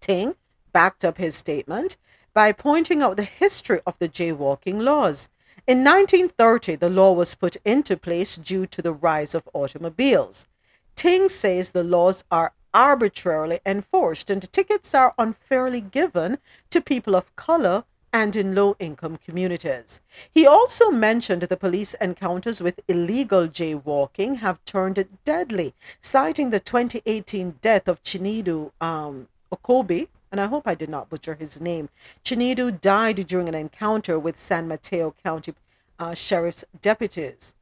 Ting 0.00 0.34
backed 0.72 1.04
up 1.04 1.18
his 1.18 1.36
statement 1.36 1.96
by 2.34 2.50
pointing 2.50 3.00
out 3.00 3.16
the 3.16 3.22
history 3.22 3.80
of 3.86 3.96
the 4.00 4.08
jaywalking 4.08 4.82
laws. 4.82 5.28
In 5.70 5.84
1930, 5.84 6.74
the 6.74 6.90
law 6.90 7.12
was 7.12 7.36
put 7.36 7.56
into 7.64 7.96
place 7.96 8.36
due 8.36 8.66
to 8.66 8.82
the 8.82 8.92
rise 8.92 9.36
of 9.36 9.48
automobiles. 9.54 10.48
Ting 10.96 11.28
says 11.28 11.70
the 11.70 11.84
laws 11.84 12.24
are 12.28 12.54
arbitrarily 12.74 13.60
enforced 13.64 14.30
and 14.30 14.52
tickets 14.52 14.96
are 14.96 15.14
unfairly 15.16 15.80
given 15.80 16.38
to 16.70 16.80
people 16.80 17.14
of 17.14 17.36
color 17.36 17.84
and 18.12 18.34
in 18.34 18.52
low 18.52 18.74
income 18.80 19.16
communities. 19.24 20.00
He 20.34 20.44
also 20.44 20.90
mentioned 20.90 21.42
the 21.42 21.56
police 21.56 21.94
encounters 22.00 22.60
with 22.60 22.80
illegal 22.88 23.46
jaywalking 23.46 24.38
have 24.38 24.64
turned 24.64 25.06
deadly, 25.24 25.74
citing 26.00 26.50
the 26.50 26.58
2018 26.58 27.60
death 27.62 27.86
of 27.86 28.02
Chinedu 28.02 28.72
um, 28.80 29.28
Okobi, 29.52 30.08
and 30.30 30.40
I 30.40 30.46
hope 30.46 30.66
I 30.66 30.74
did 30.74 30.88
not 30.88 31.08
butcher 31.08 31.34
his 31.34 31.60
name. 31.60 31.88
Chinedu 32.24 32.80
died 32.80 33.26
during 33.26 33.48
an 33.48 33.54
encounter 33.54 34.18
with 34.18 34.38
San 34.38 34.68
Mateo 34.68 35.14
County 35.22 35.54
uh, 35.98 36.14
Sheriff's 36.14 36.64
deputies. 36.80 37.54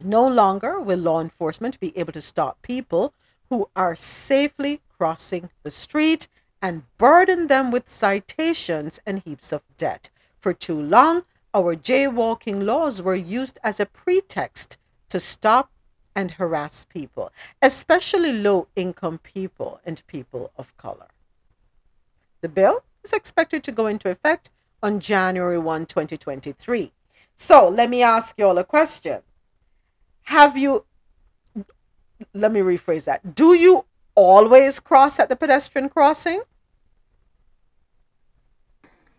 No 0.00 0.26
longer 0.26 0.80
will 0.80 0.98
law 0.98 1.20
enforcement 1.20 1.80
be 1.80 1.96
able 1.96 2.12
to 2.12 2.20
stop 2.20 2.60
people 2.62 3.14
who 3.48 3.68
are 3.74 3.96
safely 3.96 4.80
crossing 4.98 5.50
the 5.62 5.70
street 5.70 6.28
and 6.60 6.82
burden 6.98 7.46
them 7.46 7.70
with 7.70 7.88
citations 7.88 9.00
and 9.06 9.20
heaps 9.20 9.52
of 9.52 9.62
debt. 9.76 10.10
For 10.40 10.52
too 10.52 10.80
long, 10.80 11.24
our 11.52 11.76
jaywalking 11.76 12.64
laws 12.64 13.00
were 13.00 13.14
used 13.14 13.58
as 13.62 13.78
a 13.78 13.86
pretext 13.86 14.76
to 15.08 15.20
stop 15.20 15.70
and 16.14 16.32
harass 16.32 16.84
people, 16.84 17.32
especially 17.62 18.32
low 18.32 18.68
income 18.76 19.18
people 19.18 19.80
and 19.84 20.06
people 20.06 20.50
of 20.56 20.76
color. 20.76 21.13
The 22.44 22.50
bill 22.50 22.84
is 23.02 23.14
expected 23.14 23.64
to 23.64 23.72
go 23.72 23.86
into 23.86 24.10
effect 24.10 24.50
on 24.82 25.00
January 25.00 25.56
1, 25.56 25.86
2023. 25.86 26.92
So 27.36 27.70
let 27.70 27.88
me 27.88 28.02
ask 28.02 28.36
you 28.36 28.46
all 28.46 28.58
a 28.58 28.64
question. 28.64 29.22
Have 30.24 30.58
you, 30.58 30.84
let 32.34 32.52
me 32.52 32.60
rephrase 32.60 33.06
that. 33.06 33.34
Do 33.34 33.54
you 33.54 33.86
always 34.14 34.78
cross 34.78 35.18
at 35.18 35.30
the 35.30 35.36
pedestrian 35.36 35.88
crossing? 35.88 36.42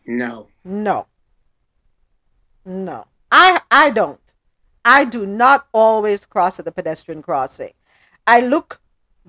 No. 0.06 0.46
No. 0.64 1.08
No. 2.64 3.08
I 3.32 3.60
I 3.72 3.90
don't. 3.90 4.22
I 4.86 5.04
do 5.04 5.26
not 5.26 5.66
always 5.74 6.28
cross 6.28 6.60
at 6.60 6.66
the 6.66 6.72
pedestrian 6.72 7.24
crossing. 7.24 7.74
I 8.28 8.42
look 8.42 8.82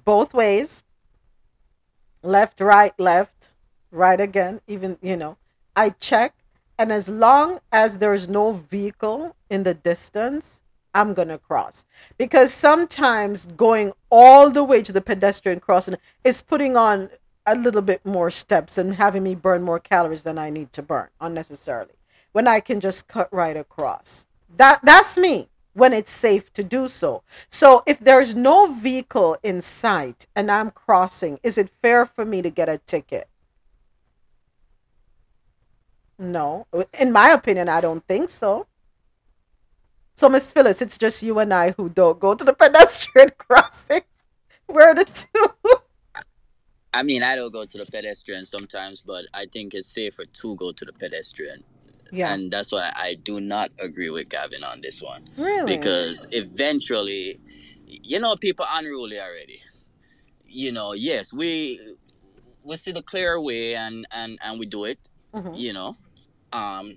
both 0.04 0.34
ways. 0.34 0.82
Left, 2.22 2.60
right, 2.60 2.92
left, 3.00 3.54
right 3.96 4.20
again, 4.20 4.60
even, 4.68 4.98
you 5.02 5.16
know. 5.16 5.36
I 5.74 5.90
check 5.90 6.34
and 6.78 6.92
as 6.92 7.08
long 7.08 7.60
as 7.72 7.98
there's 7.98 8.28
no 8.28 8.52
vehicle 8.52 9.34
in 9.48 9.62
the 9.62 9.74
distance, 9.74 10.60
I'm 10.94 11.14
going 11.14 11.28
to 11.28 11.38
cross. 11.38 11.84
Because 12.18 12.52
sometimes 12.52 13.46
going 13.46 13.92
all 14.10 14.50
the 14.50 14.64
way 14.64 14.82
to 14.82 14.92
the 14.92 15.00
pedestrian 15.00 15.60
crossing 15.60 15.96
is 16.22 16.42
putting 16.42 16.76
on 16.76 17.08
a 17.46 17.54
little 17.54 17.82
bit 17.82 18.04
more 18.04 18.30
steps 18.30 18.76
and 18.76 18.94
having 18.94 19.22
me 19.22 19.34
burn 19.34 19.62
more 19.62 19.78
calories 19.78 20.22
than 20.22 20.38
I 20.38 20.50
need 20.50 20.72
to 20.74 20.82
burn 20.82 21.08
unnecessarily. 21.20 21.94
When 22.32 22.46
I 22.46 22.60
can 22.60 22.80
just 22.80 23.08
cut 23.08 23.32
right 23.32 23.56
across. 23.56 24.26
That 24.56 24.80
that's 24.82 25.16
me 25.16 25.48
when 25.72 25.92
it's 25.92 26.10
safe 26.10 26.52
to 26.54 26.64
do 26.64 26.88
so. 26.88 27.22
So 27.50 27.82
if 27.86 27.98
there's 27.98 28.34
no 28.34 28.72
vehicle 28.72 29.36
in 29.42 29.60
sight 29.60 30.26
and 30.34 30.50
I'm 30.50 30.70
crossing, 30.70 31.38
is 31.42 31.56
it 31.56 31.70
fair 31.70 32.04
for 32.04 32.24
me 32.24 32.42
to 32.42 32.50
get 32.50 32.68
a 32.68 32.78
ticket? 32.78 33.28
No. 36.18 36.66
In 36.98 37.12
my 37.12 37.30
opinion, 37.30 37.68
I 37.68 37.80
don't 37.80 38.06
think 38.06 38.28
so. 38.28 38.66
So, 40.14 40.28
Miss 40.30 40.50
Phyllis, 40.50 40.80
it's 40.80 40.96
just 40.96 41.22
you 41.22 41.38
and 41.38 41.52
I 41.52 41.72
who 41.72 41.90
don't 41.90 42.18
go 42.18 42.34
to 42.34 42.44
the 42.44 42.52
pedestrian 42.62 43.30
crossing. 43.36 44.00
We're 44.68 44.94
the 44.94 45.04
two. 45.04 46.22
I 46.94 47.02
mean, 47.02 47.22
I 47.22 47.36
don't 47.36 47.52
go 47.52 47.66
to 47.66 47.78
the 47.78 47.84
pedestrian 47.84 48.46
sometimes, 48.46 49.02
but 49.02 49.26
I 49.34 49.44
think 49.46 49.74
it's 49.74 49.88
safer 49.92 50.24
to 50.24 50.56
go 50.56 50.72
to 50.72 50.84
the 50.84 50.92
pedestrian. 50.94 51.62
Yeah. 52.10 52.32
And 52.32 52.50
that's 52.50 52.72
why 52.72 52.90
I 52.94 53.16
do 53.22 53.40
not 53.40 53.70
agree 53.80 54.08
with 54.08 54.30
Gavin 54.30 54.64
on 54.64 54.80
this 54.80 55.02
one. 55.02 55.28
Really? 55.36 55.76
Because 55.76 56.26
eventually, 56.30 57.36
you 57.86 58.18
know, 58.18 58.36
people 58.36 58.64
unruly 58.70 59.20
already. 59.20 59.60
You 60.46 60.72
know, 60.72 60.94
yes, 60.94 61.34
we 61.34 61.78
we 62.62 62.76
see 62.76 62.92
the 62.92 63.02
clear 63.02 63.38
way 63.40 63.74
and 63.74 64.06
and 64.12 64.38
and 64.42 64.58
we 64.58 64.64
do 64.66 64.84
it. 64.84 65.10
Mhm. 65.34 65.58
You 65.58 65.72
know, 65.74 65.96
um, 66.56 66.96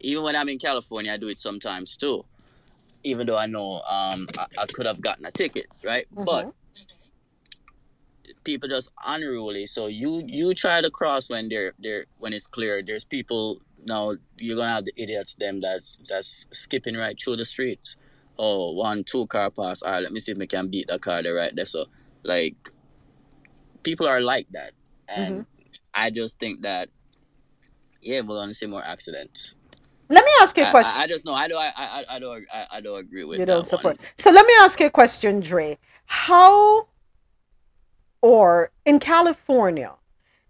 even 0.00 0.24
when 0.24 0.36
I'm 0.36 0.48
in 0.48 0.58
California, 0.58 1.12
I 1.12 1.16
do 1.16 1.28
it 1.28 1.38
sometimes 1.38 1.96
too. 1.96 2.24
Even 3.04 3.26
though 3.26 3.38
I 3.38 3.46
know 3.46 3.82
um 3.82 4.28
I, 4.38 4.46
I 4.58 4.66
could 4.66 4.86
have 4.86 5.00
gotten 5.00 5.26
a 5.26 5.30
ticket, 5.32 5.66
right? 5.84 6.06
But 6.24 6.46
Mhm. 6.46 6.52
people 8.44 8.68
just 8.68 8.92
unruly. 9.04 9.66
So 9.66 9.86
you 9.86 10.22
you 10.26 10.54
try 10.54 10.80
to 10.80 10.90
cross 10.90 11.30
when 11.30 11.48
they're 11.48 11.74
they're 11.78 12.04
when 12.18 12.32
it's 12.32 12.46
clear. 12.46 12.82
There's 12.82 13.04
people 13.04 13.60
now 13.86 14.14
you're 14.38 14.56
gonna 14.56 14.72
have 14.72 14.84
the 14.84 14.92
idiots 14.96 15.34
them 15.36 15.60
that's 15.60 15.98
that's 16.08 16.46
skipping 16.52 16.96
right 16.96 17.18
through 17.22 17.36
the 17.36 17.44
streets. 17.44 17.96
Oh, 18.38 18.72
one 18.72 19.04
two 19.04 19.26
car 19.28 19.50
pass. 19.50 19.82
All 19.82 19.92
right, 19.92 20.02
let 20.02 20.12
me 20.12 20.20
see 20.20 20.32
if 20.32 20.38
we 20.38 20.46
can 20.46 20.68
beat 20.68 20.88
the 20.88 20.98
car 20.98 21.22
there 21.22 21.34
right 21.34 21.54
there. 21.54 21.66
So 21.66 21.86
like 22.24 22.56
people 23.82 24.06
are 24.06 24.20
like 24.20 24.48
that, 24.52 24.72
and 25.08 25.46
I 25.94 26.10
just 26.10 26.38
think 26.38 26.62
that 26.62 26.88
yeah, 28.04 28.20
we're 28.20 28.36
gonna 28.36 28.54
see 28.54 28.66
more 28.66 28.84
accidents. 28.84 29.54
Let 30.08 30.24
me 30.24 30.30
ask 30.42 30.56
you 30.58 30.64
a 30.64 30.70
question. 30.70 30.92
I, 31.00 31.04
I 31.04 31.06
just 31.06 31.24
know 31.24 31.32
I 31.34 31.48
don't 31.48 31.60
I, 31.60 31.72
I, 31.76 32.04
I 32.16 32.18
don't 32.18 32.44
I, 32.52 32.66
I 32.72 32.80
don't 32.80 33.00
agree 33.00 33.24
with 33.24 33.38
You 33.40 33.46
don't 33.46 33.58
one. 33.58 33.64
support. 33.64 33.98
So 34.18 34.30
let 34.30 34.46
me 34.46 34.52
ask 34.60 34.78
you 34.80 34.86
a 34.86 34.90
question, 34.90 35.40
Dre. 35.40 35.78
How 36.06 36.86
or 38.20 38.70
in 38.84 38.98
California, 38.98 39.92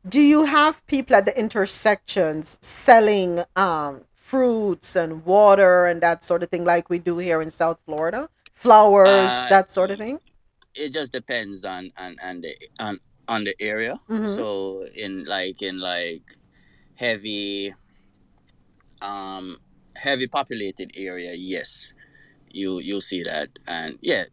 do 0.08 0.20
you 0.20 0.44
have 0.44 0.84
people 0.86 1.16
at 1.16 1.24
the 1.26 1.38
intersections 1.38 2.58
selling 2.60 3.42
um, 3.56 4.02
fruits 4.14 4.96
and 4.96 5.24
water 5.24 5.86
and 5.86 6.00
that 6.02 6.22
sort 6.22 6.42
of 6.42 6.50
thing 6.50 6.64
like 6.64 6.90
we 6.90 6.98
do 6.98 7.18
here 7.18 7.40
in 7.42 7.50
South 7.50 7.78
Florida? 7.86 8.28
Flowers, 8.52 9.08
Uh, 9.30 9.48
that 9.48 9.70
sort 9.70 9.90
of 9.90 9.98
thing? 9.98 10.18
it 10.74 10.92
just 10.92 11.12
depends 11.12 11.64
on 11.64 11.92
on 11.98 12.16
on 12.22 12.40
the 12.40 12.52
on 12.80 12.98
on 13.28 13.44
the 13.44 13.54
area. 13.60 13.94
Mhm. 14.10 14.26
So 14.34 14.84
in 14.96 15.24
like 15.24 15.62
in 15.62 15.78
like 15.78 16.22
heavy 16.96 17.74
um 19.02 19.58
heavy 19.96 20.26
populated 20.26 20.92
area, 20.96 21.34
yes, 21.34 21.92
you 22.50 22.78
you'll 22.80 23.00
see 23.00 23.22
that, 23.22 23.50
and 23.66 23.98
yeah. 24.02 24.24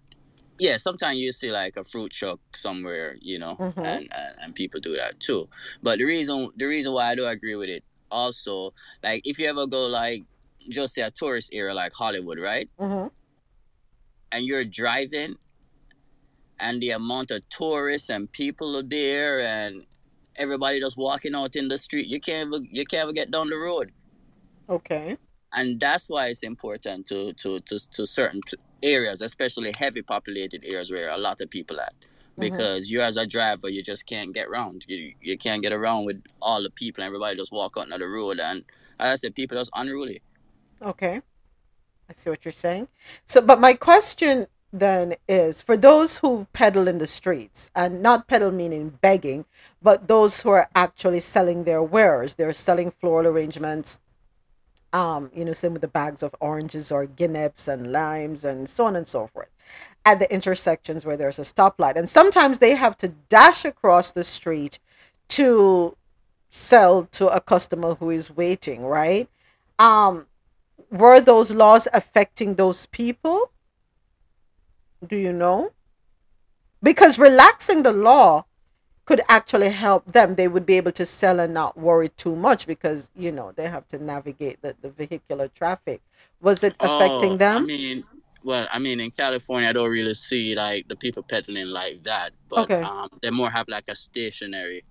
Yeah, 0.59 0.77
sometimes 0.77 1.17
you 1.17 1.31
see 1.31 1.51
like 1.51 1.75
a 1.75 1.83
fruit 1.83 2.11
truck 2.11 2.39
somewhere, 2.53 3.15
you 3.19 3.39
know, 3.39 3.55
Mhm. 3.55 3.77
and, 3.83 4.13
and 4.13 4.35
and 4.43 4.55
people 4.55 4.79
do 4.79 4.95
that 4.95 5.19
too. 5.19 5.49
But 5.81 5.97
the 5.97 6.03
reason 6.05 6.51
the 6.55 6.65
reason 6.65 6.93
why 6.93 7.09
I 7.09 7.15
do 7.15 7.25
agree 7.25 7.55
with 7.55 7.69
it 7.69 7.83
also, 8.11 8.71
like 9.01 9.23
if 9.25 9.39
you 9.39 9.47
ever 9.47 9.65
go 9.65 9.87
like 9.87 10.21
just 10.69 10.93
say 10.93 11.01
a 11.01 11.09
tourist 11.09 11.49
area 11.51 11.73
like 11.73 11.93
Hollywood, 11.93 12.37
right? 12.37 12.69
hmm 12.77 13.07
and 14.31 14.45
you're 14.45 14.63
driving 14.65 15.35
and 16.59 16.79
the 16.81 16.91
amount 16.91 17.31
of 17.31 17.41
tourists 17.49 18.09
and 18.09 18.31
people 18.31 18.77
are 18.77 18.83
there 18.83 19.41
and 19.41 19.85
everybody 20.37 20.79
just 20.79 20.97
walking 20.97 21.35
out 21.35 21.55
in 21.55 21.67
the 21.67 21.77
street. 21.77 22.07
You 22.07 22.19
can't 22.19 22.49
even, 22.53 22.67
you 22.71 22.85
can't 22.85 23.13
get 23.15 23.31
down 23.31 23.49
the 23.49 23.57
road. 23.57 23.91
Okay. 24.69 25.17
and 25.53 25.79
that's 25.79 26.09
why 26.09 26.27
it's 26.27 26.43
important 26.43 27.05
to 27.07 27.33
to 27.33 27.59
to, 27.61 27.79
to 27.91 28.05
certain 28.07 28.41
areas 28.83 29.21
especially 29.21 29.71
heavy 29.77 30.01
populated 30.01 30.63
areas 30.65 30.91
where 30.91 31.09
a 31.09 31.17
lot 31.17 31.41
of 31.41 31.49
people 31.49 31.79
at. 31.79 31.93
Mm-hmm. 32.01 32.41
Because 32.41 32.91
you 32.91 33.01
as 33.01 33.17
a 33.17 33.27
driver 33.27 33.69
you 33.69 33.83
just 33.83 34.05
can't 34.05 34.33
get 34.33 34.47
around 34.47 34.85
you, 34.87 35.13
you 35.21 35.37
can't 35.37 35.61
get 35.61 35.73
around 35.73 36.05
with 36.05 36.23
all 36.41 36.63
the 36.63 36.69
people. 36.69 37.03
Everybody 37.03 37.35
just 37.35 37.51
walk 37.51 37.75
out 37.77 37.91
on 37.91 37.99
the 37.99 38.07
road. 38.07 38.39
And 38.39 38.63
as 38.99 39.11
i 39.11 39.15
said 39.15 39.35
people 39.35 39.57
are 39.57 39.61
just 39.61 39.71
unruly. 39.75 40.21
Okay. 40.81 41.21
I 42.09 42.13
see 42.13 42.29
what 42.29 42.45
you're 42.45 42.51
saying. 42.51 42.87
So, 43.25 43.41
but 43.41 43.59
my 43.59 43.73
question 43.73 44.47
then 44.73 45.15
is 45.27 45.61
for 45.61 45.75
those 45.75 46.17
who 46.17 46.47
peddle 46.53 46.87
in 46.87 46.97
the 46.97 47.07
streets, 47.07 47.71
and 47.75 48.01
not 48.01 48.27
peddle 48.27 48.51
meaning 48.51 48.97
begging, 49.01 49.45
but 49.81 50.07
those 50.07 50.41
who 50.41 50.49
are 50.49 50.69
actually 50.75 51.19
selling 51.19 51.63
their 51.63 51.83
wares, 51.83 52.35
they're 52.35 52.53
selling 52.53 52.91
floral 52.91 53.27
arrangements, 53.27 53.99
um, 54.93 55.31
you 55.33 55.45
know, 55.45 55.53
same 55.53 55.73
with 55.73 55.81
the 55.81 55.87
bags 55.87 56.21
of 56.23 56.35
oranges 56.39 56.91
or 56.91 57.05
guineps 57.07 57.67
and 57.67 57.91
limes 57.91 58.43
and 58.43 58.67
so 58.67 58.85
on 58.85 58.95
and 58.95 59.07
so 59.07 59.27
forth 59.27 59.49
at 60.05 60.19
the 60.19 60.33
intersections 60.33 61.05
where 61.05 61.17
there's 61.17 61.39
a 61.39 61.43
stoplight. 61.43 61.95
And 61.95 62.09
sometimes 62.09 62.59
they 62.59 62.75
have 62.75 62.97
to 62.97 63.09
dash 63.29 63.65
across 63.65 64.11
the 64.11 64.23
street 64.23 64.79
to 65.29 65.95
sell 66.49 67.05
to 67.11 67.27
a 67.27 67.39
customer 67.39 67.95
who 67.95 68.09
is 68.09 68.29
waiting, 68.29 68.85
right? 68.85 69.29
Um, 69.79 70.27
were 70.89 71.21
those 71.21 71.51
laws 71.51 71.87
affecting 71.93 72.55
those 72.55 72.85
people? 72.87 73.51
Do 75.05 75.15
you 75.15 75.33
know? 75.33 75.71
Because 76.83 77.19
relaxing 77.19 77.83
the 77.83 77.93
law 77.93 78.45
could 79.05 79.21
actually 79.27 79.69
help 79.69 80.11
them. 80.11 80.35
They 80.35 80.47
would 80.47 80.65
be 80.65 80.77
able 80.77 80.91
to 80.93 81.05
sell 81.05 81.39
and 81.39 81.53
not 81.53 81.77
worry 81.77 82.09
too 82.09 82.35
much 82.35 82.67
because, 82.67 83.11
you 83.15 83.31
know, 83.31 83.51
they 83.51 83.67
have 83.67 83.87
to 83.89 84.03
navigate 84.03 84.61
the, 84.61 84.75
the 84.81 84.89
vehicular 84.89 85.47
traffic. 85.47 86.01
Was 86.41 86.63
it 86.63 86.75
affecting 86.79 87.37
Oh, 87.37 87.37
I 87.51 87.59
mean, 87.59 88.03
well, 88.43 88.67
I 88.71 88.79
mean, 88.79 88.99
in 88.99 89.11
California, 89.11 89.69
I 89.69 89.73
don't 89.73 89.91
really 89.91 90.13
see 90.13 90.55
like 90.55 90.87
the 90.87 90.95
people 90.95 91.23
peddling 91.23 91.67
like 91.67 92.03
that, 92.03 92.31
but 92.49 92.71
Okay. 92.71 92.81
um, 92.83 93.09
they 93.21 93.29
more 93.29 93.49
have 93.49 93.67
like 93.67 93.85
a 93.87 93.95
stationary, 93.95 94.81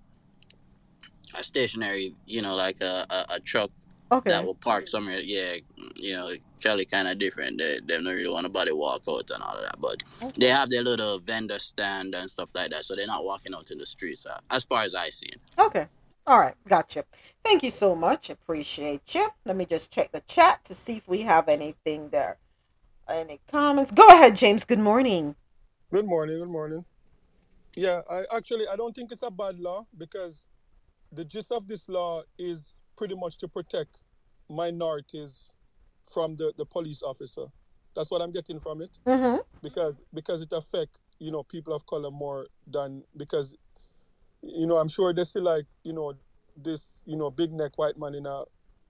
a 1.37 1.43
stationary, 1.43 2.15
you 2.25 2.41
know, 2.41 2.55
like 2.55 2.79
a, 2.81 3.05
a, 3.09 3.25
a 3.35 3.39
truck 3.39 3.71
that 4.19 4.45
will 4.45 4.55
park 4.55 4.87
somewhere. 4.87 5.19
Yeah, 5.19 5.55
you 5.95 6.13
know, 6.13 6.31
Cali 6.61 6.85
kind 6.85 7.07
of 7.07 7.19
different. 7.19 7.57
They 7.57 7.79
they 7.85 7.95
don't 7.95 8.05
really 8.05 8.29
want 8.29 8.43
nobody 8.43 8.71
walk 8.71 9.03
out 9.09 9.31
and 9.31 9.43
all 9.43 9.55
of 9.55 9.63
that, 9.63 9.79
but 9.79 10.03
they 10.37 10.49
have 10.49 10.69
their 10.69 10.83
little 10.83 11.19
vendor 11.19 11.59
stand 11.59 12.15
and 12.15 12.29
stuff 12.29 12.49
like 12.53 12.71
that, 12.71 12.85
so 12.85 12.95
they're 12.95 13.07
not 13.07 13.25
walking 13.25 13.53
out 13.53 13.71
in 13.71 13.77
the 13.77 13.85
streets. 13.85 14.25
Uh, 14.25 14.39
as 14.51 14.63
far 14.63 14.83
as 14.83 14.95
I 14.95 15.09
see 15.09 15.27
it. 15.27 15.39
Okay. 15.59 15.87
All 16.27 16.39
right. 16.39 16.55
Gotcha. 16.67 17.05
Thank 17.43 17.63
you 17.63 17.71
so 17.71 17.95
much. 17.95 18.29
Appreciate 18.29 19.15
you. 19.15 19.29
Let 19.45 19.55
me 19.55 19.65
just 19.65 19.91
check 19.91 20.11
the 20.11 20.21
chat 20.27 20.63
to 20.65 20.75
see 20.75 20.97
if 20.97 21.07
we 21.07 21.21
have 21.21 21.49
anything 21.49 22.09
there. 22.09 22.37
Any 23.09 23.39
comments? 23.51 23.91
Go 23.91 24.07
ahead, 24.07 24.35
James. 24.35 24.63
Good 24.65 24.79
morning. 24.79 25.35
Good 25.91 26.05
morning. 26.05 26.39
Good 26.39 26.49
morning. 26.49 26.85
Yeah, 27.75 28.01
I 28.09 28.23
actually 28.35 28.67
I 28.67 28.75
don't 28.75 28.95
think 28.95 29.11
it's 29.11 29.23
a 29.23 29.31
bad 29.31 29.57
law 29.57 29.85
because 29.97 30.45
the 31.11 31.25
gist 31.25 31.51
of 31.51 31.67
this 31.67 31.89
law 31.89 32.23
is 32.37 32.73
pretty 33.01 33.15
much 33.15 33.39
to 33.39 33.47
protect 33.47 34.03
minorities 34.47 35.55
from 36.13 36.35
the, 36.35 36.53
the 36.59 36.65
police 36.67 37.01
officer. 37.01 37.47
That's 37.95 38.11
what 38.11 38.21
I'm 38.21 38.31
getting 38.31 38.59
from 38.59 38.83
it 38.83 38.91
Mm-hmm. 39.07 39.37
because 39.63 40.03
because 40.13 40.43
it 40.43 40.53
affect 40.53 40.99
you 41.19 41.31
know 41.31 41.41
people 41.41 41.73
of 41.73 41.83
color 41.87 42.11
more 42.11 42.45
than 42.67 43.03
because 43.17 43.55
you 44.43 44.67
know 44.67 44.77
I'm 44.77 44.87
sure 44.87 45.13
they 45.15 45.23
see 45.23 45.39
like 45.39 45.65
you 45.83 45.93
know 45.93 46.13
this 46.55 47.01
you 47.05 47.17
know 47.17 47.31
big 47.31 47.51
neck 47.53 47.71
white 47.77 47.97
man 47.97 48.13
in 48.13 48.27
a 48.27 48.43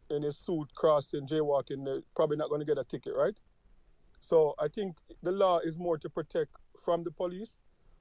in 0.10 0.24
his 0.24 0.38
suit 0.38 0.68
crossing 0.76 1.26
jaywalking 1.26 1.86
they're 1.86 2.02
probably 2.18 2.36
not 2.36 2.50
going 2.50 2.60
to 2.60 2.66
get 2.66 2.78
a 2.78 2.84
ticket 2.84 3.14
right 3.16 3.40
so 4.20 4.56
I 4.60 4.68
think 4.68 4.98
the 5.24 5.32
law 5.32 5.60
is 5.60 5.80
more 5.80 5.98
to 6.00 6.10
protect 6.10 6.52
from 6.84 7.06
the 7.06 7.12
police 7.12 7.58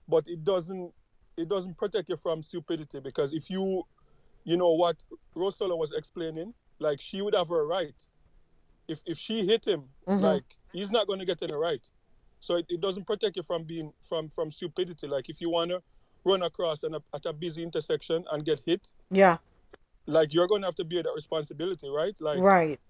but 0.09 0.25
it 0.27 0.43
doesn't 0.45 0.93
it 1.37 1.49
doesn't 1.49 1.79
protect 1.79 2.09
you 2.09 2.17
from 2.17 2.43
stupidity 2.43 2.99
because 3.01 3.33
if 3.33 3.49
you 3.49 3.85
you 4.45 4.57
know 4.57 4.73
what 4.75 4.97
Rosella 5.35 5.77
was 5.77 5.93
explaining? 5.93 6.55
Like 6.81 7.01
she 7.01 7.23
would 7.23 7.35
have 7.35 7.49
her 7.51 7.67
right. 7.67 8.01
If 8.89 9.03
if 9.07 9.19
she 9.19 9.47
hit 9.47 9.67
him 9.67 9.91
Mhm. 10.09 10.21
like 10.23 10.45
he's 10.73 10.91
not 10.91 11.07
going 11.07 11.21
to 11.21 11.27
get 11.27 11.43
any 11.43 11.55
right. 11.55 11.87
So 12.41 12.57
it, 12.57 12.67
it 12.69 12.81
doesn't 12.81 13.07
protect 13.07 13.37
you 13.37 13.43
from 13.43 13.65
being 13.65 13.93
from 14.03 14.31
from 14.31 14.51
stupidity. 14.51 15.07
Like 15.09 15.29
if 15.29 15.41
you 15.41 15.51
want 15.51 15.71
to 15.71 15.83
run 16.25 16.43
across 16.43 16.83
an, 16.85 16.97
at 17.15 17.27
a 17.27 17.33
busy 17.33 17.63
intersection 17.63 18.25
and 18.33 18.45
get 18.45 18.63
hit 18.67 18.89
Yeah. 19.11 19.39
like 20.07 20.35
you're 20.35 20.49
going 20.49 20.63
to 20.63 20.67
have 20.69 20.75
to 20.77 20.85
bear 20.85 21.03
that 21.03 21.13
responsibility 21.15 21.89
right? 21.89 22.15
Like 22.21 22.45
Right. 22.45 22.81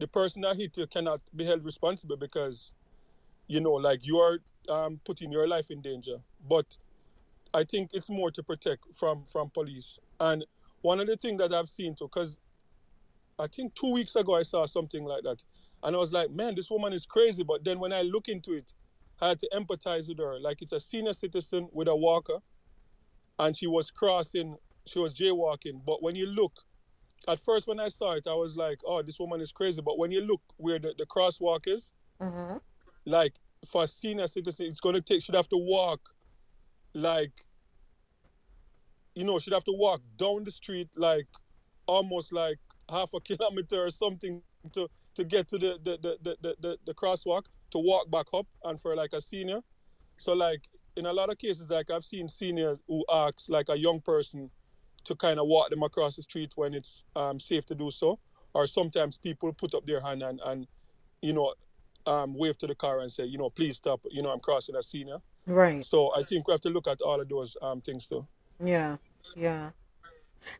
the 0.00 0.08
person 0.08 0.42
that 0.42 0.56
hit 0.56 0.76
you 0.76 0.86
cannot 0.86 1.22
be 1.34 1.44
held 1.44 1.64
responsible 1.64 2.16
because 2.16 2.72
you 3.48 3.60
know 3.60 3.72
like 3.74 4.06
you 4.06 4.18
are 4.18 4.38
um, 4.68 5.00
putting 5.04 5.32
your 5.32 5.48
life 5.48 5.70
in 5.70 5.82
danger. 5.82 6.18
But 6.40 6.66
i 7.54 7.64
think 7.64 7.90
it's 7.94 8.10
more 8.10 8.30
to 8.32 8.42
protect 8.42 8.82
from 8.94 9.24
from 9.24 9.50
police. 9.50 9.98
And 10.20 10.44
one 10.86 11.00
of 11.00 11.06
the 11.08 11.16
things 11.16 11.38
that 11.38 11.52
i've 11.52 11.68
seen 11.68 11.94
too 11.94 12.08
because 12.12 12.36
i 13.40 13.46
think 13.48 13.74
two 13.74 13.90
weeks 13.90 14.14
ago 14.16 14.34
i 14.36 14.42
saw 14.42 14.64
something 14.66 15.04
like 15.04 15.22
that. 15.24 15.42
And 15.82 15.96
i 15.96 15.98
was 15.98 16.12
like 16.12 16.30
man 16.30 16.54
this 16.54 16.70
woman 16.70 16.92
is 16.92 17.04
crazy. 17.06 17.42
But 17.42 17.64
then 17.64 17.78
when 17.80 17.92
i 17.92 18.02
look 18.02 18.28
into 18.28 18.52
it 18.52 18.72
i 19.20 19.28
had 19.30 19.38
to 19.40 19.48
empathize 19.60 20.08
with 20.08 20.18
her. 20.18 20.38
Like 20.40 20.62
it's 20.62 20.72
a 20.72 20.80
senior 20.80 21.12
citizen 21.12 21.68
with 21.72 21.88
a 21.88 21.96
walker 21.96 22.38
and 23.38 23.56
she 23.56 23.66
was 23.66 23.90
crossing 23.90 24.56
she 24.86 24.98
was 25.00 25.12
jaywalking. 25.14 25.76
But 25.84 26.02
when 26.04 26.14
you 26.14 26.26
look 26.26 26.52
at 27.28 27.38
first 27.40 27.66
when 27.66 27.80
i 27.80 27.88
saw 27.88 28.12
it 28.12 28.26
i 28.28 28.34
was 28.34 28.56
like 28.56 28.78
oh 28.86 29.02
this 29.02 29.18
woman 29.18 29.40
is 29.40 29.52
crazy. 29.52 29.82
But 29.82 29.98
when 29.98 30.10
you 30.12 30.20
look 30.20 30.42
where 30.56 30.78
the, 30.78 30.94
the 30.98 31.06
crosswalk 31.06 31.62
is 31.66 31.92
Mm-hmm. 32.22 32.56
like 33.04 33.34
for 33.70 33.82
a 33.82 33.86
senior 33.86 34.26
citizen 34.26 34.66
it's 34.66 34.80
going 34.80 34.94
to 34.94 35.02
take 35.02 35.20
she'd 35.22 35.34
have 35.34 35.48
to 35.50 35.58
walk 35.58 36.00
like 36.94 37.32
you 39.16 39.24
know 39.24 39.38
she'd 39.40 39.54
have 39.54 39.64
to 39.64 39.72
walk 39.72 40.00
down 40.16 40.44
the 40.44 40.50
street 40.50 40.88
like 40.96 41.26
almost 41.86 42.32
like 42.32 42.58
half 42.88 43.12
a 43.14 43.20
kilometer 43.28 43.84
or 43.84 43.90
something 43.90 44.40
to 44.72 44.88
to 45.16 45.24
get 45.24 45.48
to 45.48 45.58
the 45.58 45.78
the 45.82 45.98
the, 46.00 46.36
the, 46.40 46.56
the, 46.60 46.78
the, 46.86 46.94
crosswalk 46.94 47.46
to 47.70 47.78
walk 47.78 48.08
back 48.10 48.26
up 48.32 48.46
and 48.64 48.80
for 48.80 48.94
like 48.94 49.12
a 49.12 49.20
senior. 49.20 49.60
So 50.18 50.32
like 50.34 50.68
in 50.96 51.06
a 51.06 51.12
lot 51.12 51.30
of 51.30 51.36
cases 51.36 51.68
like 51.70 51.90
i've 51.90 52.04
seen 52.04 52.26
seniors 52.26 52.78
who 52.88 53.04
ask 53.12 53.50
like 53.50 53.68
a 53.68 53.76
young 53.78 54.00
person 54.00 54.50
to 55.04 55.14
kind 55.14 55.38
of 55.38 55.46
walk 55.46 55.68
them 55.68 55.82
across 55.82 56.16
the 56.16 56.22
street 56.22 56.52
when 56.56 56.72
it's 56.72 57.04
um, 57.14 57.38
safe 57.38 57.64
to 57.66 57.74
do 57.74 57.90
so. 57.90 58.18
Or 58.54 58.66
sometimes 58.66 59.18
people 59.18 59.52
put 59.52 59.74
up 59.74 59.86
their 59.86 60.00
hand 60.00 60.22
and, 60.22 60.40
and 60.44 60.66
you 61.22 61.32
know 61.32 61.54
um, 62.06 62.34
wave 62.34 62.56
to 62.58 62.66
the 62.66 62.74
car 62.74 63.00
and 63.00 63.10
say 63.10 63.24
you 63.24 63.38
know 63.38 63.50
please 63.50 63.76
stop. 63.76 64.00
You 64.10 64.22
know 64.22 64.30
i'm 64.30 64.40
crossing 64.40 64.76
a 64.76 64.82
senior. 64.82 65.18
Right. 65.46 65.84
so 65.84 66.10
i 66.16 66.22
think 66.24 66.48
we 66.48 66.52
have 66.52 66.60
to 66.62 66.70
look 66.70 66.88
at 66.88 67.00
all 67.02 67.20
of 67.20 67.28
those 67.28 67.56
um, 67.62 67.80
things 67.80 68.08
too 68.08 68.26
Yeah. 68.62 68.96
Yeah. 69.34 69.70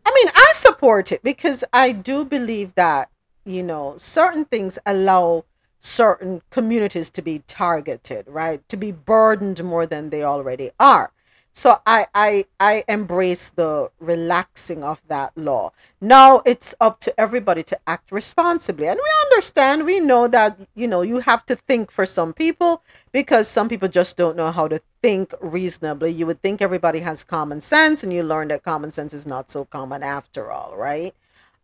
I 0.05 0.13
mean, 0.15 0.33
I 0.35 0.53
support 0.55 1.13
it 1.13 1.23
because 1.23 1.65
I 1.73 1.93
do 1.93 2.25
believe 2.25 2.75
that, 2.75 3.11
you 3.45 3.63
know, 3.63 3.95
certain 3.99 4.45
things 4.45 4.79
allow 4.85 5.45
certain 5.81 6.43
communities 6.51 7.11
to 7.11 7.23
be 7.23 7.41
targeted, 7.47 8.27
right? 8.27 8.67
To 8.69 8.77
be 8.77 8.91
burdened 8.91 9.63
more 9.63 9.87
than 9.87 10.11
they 10.11 10.25
already 10.25 10.71
are. 10.81 11.13
So 11.57 11.81
I, 11.87 12.07
I 12.15 12.45
I 12.61 12.85
embrace 12.87 13.49
the 13.49 13.91
relaxing 13.99 14.85
of 14.85 15.01
that 15.09 15.33
law. 15.39 15.73
Now 16.03 16.43
it's 16.45 16.75
up 16.83 17.01
to 17.01 17.19
everybody 17.19 17.63
to 17.63 17.79
act 17.87 18.13
responsibly. 18.13 18.89
And 18.89 19.01
we 19.03 19.11
understand, 19.25 19.87
we 19.87 19.99
know 19.99 20.29
that 20.29 20.59
you 20.75 20.87
know 20.87 21.01
you 21.01 21.21
have 21.21 21.47
to 21.47 21.57
think 21.57 21.91
for 21.91 22.05
some 22.05 22.35
people 22.35 22.83
because 23.11 23.49
some 23.49 23.71
people 23.71 23.89
just 23.89 24.19
don't 24.19 24.37
know 24.37 24.53
how 24.53 24.69
to 24.69 24.83
think 25.01 25.33
reasonably. 25.41 26.11
You 26.11 26.27
would 26.27 26.43
think 26.43 26.61
everybody 26.61 27.01
has 27.01 27.25
common 27.25 27.63
sense 27.63 28.03
and 28.03 28.13
you 28.13 28.23
learn 28.23 28.49
that 28.49 28.63
common 28.63 28.91
sense 28.91 29.15
is 29.15 29.27
not 29.27 29.51
so 29.51 29.65
common 29.65 30.03
after 30.03 30.51
all, 30.51 30.77
right? 30.77 31.15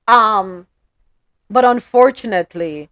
Um 0.08 0.68
but 1.50 1.66
unfortunately 1.66 2.88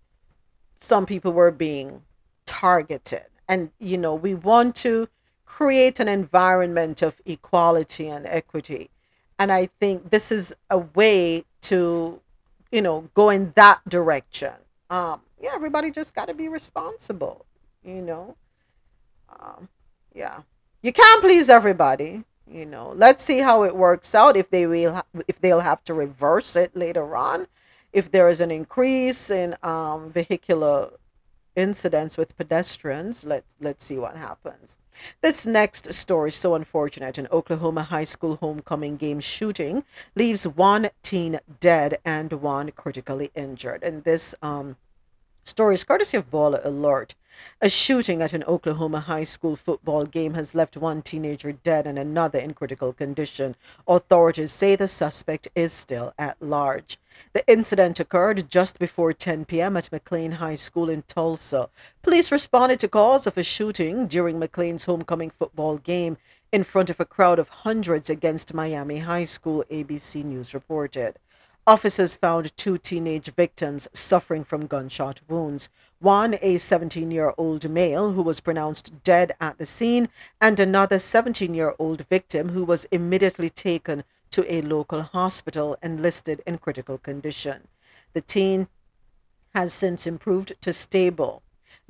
some 0.80 1.06
people 1.06 1.32
were 1.32 1.50
being 1.50 2.02
targeted. 2.44 3.24
And 3.48 3.70
you 3.78 3.96
know, 3.96 4.14
we 4.14 4.34
want 4.34 4.76
to 4.84 5.08
create 5.56 5.98
an 5.98 6.06
environment 6.06 7.02
of 7.02 7.20
equality 7.26 8.08
and 8.08 8.24
equity. 8.26 8.88
And 9.36 9.50
I 9.50 9.66
think 9.80 10.10
this 10.10 10.30
is 10.30 10.54
a 10.70 10.78
way 10.78 11.44
to, 11.62 12.20
you 12.70 12.80
know, 12.80 13.10
go 13.14 13.30
in 13.30 13.52
that 13.56 13.80
direction. 13.88 14.54
Um, 14.90 15.20
yeah, 15.42 15.50
everybody 15.54 15.90
just 15.90 16.14
got 16.14 16.28
to 16.28 16.34
be 16.34 16.48
responsible, 16.48 17.46
you 17.84 18.00
know. 18.00 18.36
Um, 19.40 19.68
yeah, 20.14 20.42
you 20.82 20.92
can't 20.92 21.20
please 21.20 21.50
everybody, 21.50 22.22
you 22.46 22.64
know. 22.64 22.92
Let's 22.94 23.24
see 23.24 23.40
how 23.40 23.64
it 23.64 23.74
works 23.74 24.14
out. 24.14 24.36
If 24.36 24.50
they 24.50 24.66
will, 24.66 25.02
if 25.26 25.40
they'll 25.40 25.60
have 25.60 25.82
to 25.84 25.94
reverse 25.94 26.54
it 26.54 26.76
later 26.76 27.16
on, 27.16 27.48
if 27.92 28.10
there 28.10 28.28
is 28.28 28.40
an 28.40 28.52
increase 28.52 29.30
in 29.30 29.56
um, 29.64 30.10
vehicular 30.10 30.90
incidents 31.56 32.16
with 32.16 32.36
pedestrians, 32.36 33.24
let's 33.24 33.56
let's 33.60 33.84
see 33.84 33.98
what 33.98 34.16
happens. 34.16 34.76
This 35.20 35.46
next 35.46 35.92
story 35.92 36.28
is 36.28 36.34
so 36.34 36.54
unfortunate. 36.54 37.18
An 37.18 37.28
Oklahoma 37.30 37.84
high 37.84 38.04
school 38.04 38.36
homecoming 38.36 38.96
game 38.96 39.20
shooting 39.20 39.84
leaves 40.14 40.46
one 40.46 40.90
teen 41.02 41.40
dead 41.60 41.98
and 42.04 42.32
one 42.34 42.70
critically 42.72 43.30
injured. 43.34 43.82
And 43.82 44.04
this 44.04 44.34
um, 44.42 44.76
story 45.44 45.74
is 45.74 45.84
courtesy 45.84 46.16
of 46.16 46.30
Baller 46.30 46.64
Alert. 46.64 47.14
A 47.60 47.68
shooting 47.68 48.22
at 48.22 48.32
an 48.32 48.44
Oklahoma 48.44 49.00
high 49.00 49.24
school 49.24 49.56
football 49.56 50.06
game 50.06 50.34
has 50.34 50.54
left 50.54 50.76
one 50.76 51.02
teenager 51.02 51.52
dead 51.52 51.86
and 51.86 51.98
another 51.98 52.38
in 52.38 52.54
critical 52.54 52.92
condition. 52.92 53.56
Authorities 53.86 54.52
say 54.52 54.76
the 54.76 54.88
suspect 54.88 55.48
is 55.54 55.72
still 55.72 56.12
at 56.18 56.40
large. 56.40 56.98
The 57.32 57.46
incident 57.46 58.00
occurred 58.00 58.50
just 58.50 58.78
before 58.78 59.12
10 59.12 59.44
p.m. 59.44 59.76
at 59.76 59.90
McLain 59.90 60.34
High 60.34 60.54
School 60.54 60.88
in 60.88 61.02
Tulsa. 61.02 61.68
Police 62.02 62.32
responded 62.32 62.80
to 62.80 62.88
calls 62.88 63.26
of 63.26 63.36
a 63.36 63.42
shooting 63.42 64.06
during 64.06 64.38
McLain's 64.38 64.86
homecoming 64.86 65.30
football 65.30 65.76
game 65.76 66.16
in 66.52 66.64
front 66.64 66.90
of 66.90 66.98
a 66.98 67.04
crowd 67.04 67.38
of 67.38 67.48
hundreds 67.48 68.10
against 68.10 68.54
Miami 68.54 68.98
High 68.98 69.24
School, 69.24 69.64
ABC 69.70 70.24
News 70.24 70.54
reported. 70.54 71.18
Officers 71.66 72.16
found 72.16 72.56
two 72.56 72.78
teenage 72.78 73.32
victims 73.34 73.86
suffering 73.92 74.42
from 74.42 74.66
gunshot 74.66 75.20
wounds. 75.28 75.68
One, 76.00 76.38
a 76.40 76.56
17 76.56 77.10
year 77.10 77.34
old 77.36 77.68
male 77.68 78.12
who 78.12 78.22
was 78.22 78.40
pronounced 78.40 79.04
dead 79.04 79.36
at 79.38 79.58
the 79.58 79.66
scene, 79.66 80.08
and 80.40 80.58
another 80.58 80.98
17 80.98 81.52
year 81.52 81.74
old 81.78 82.06
victim 82.08 82.48
who 82.48 82.64
was 82.64 82.86
immediately 82.86 83.50
taken 83.50 84.04
to 84.30 84.50
a 84.50 84.62
local 84.62 85.02
hospital 85.02 85.76
and 85.82 86.00
listed 86.00 86.42
in 86.46 86.56
critical 86.56 86.96
condition. 86.96 87.68
The 88.14 88.22
teen 88.22 88.68
has 89.52 89.74
since 89.74 90.06
improved 90.06 90.54
to 90.62 90.72
stable. 90.72 91.42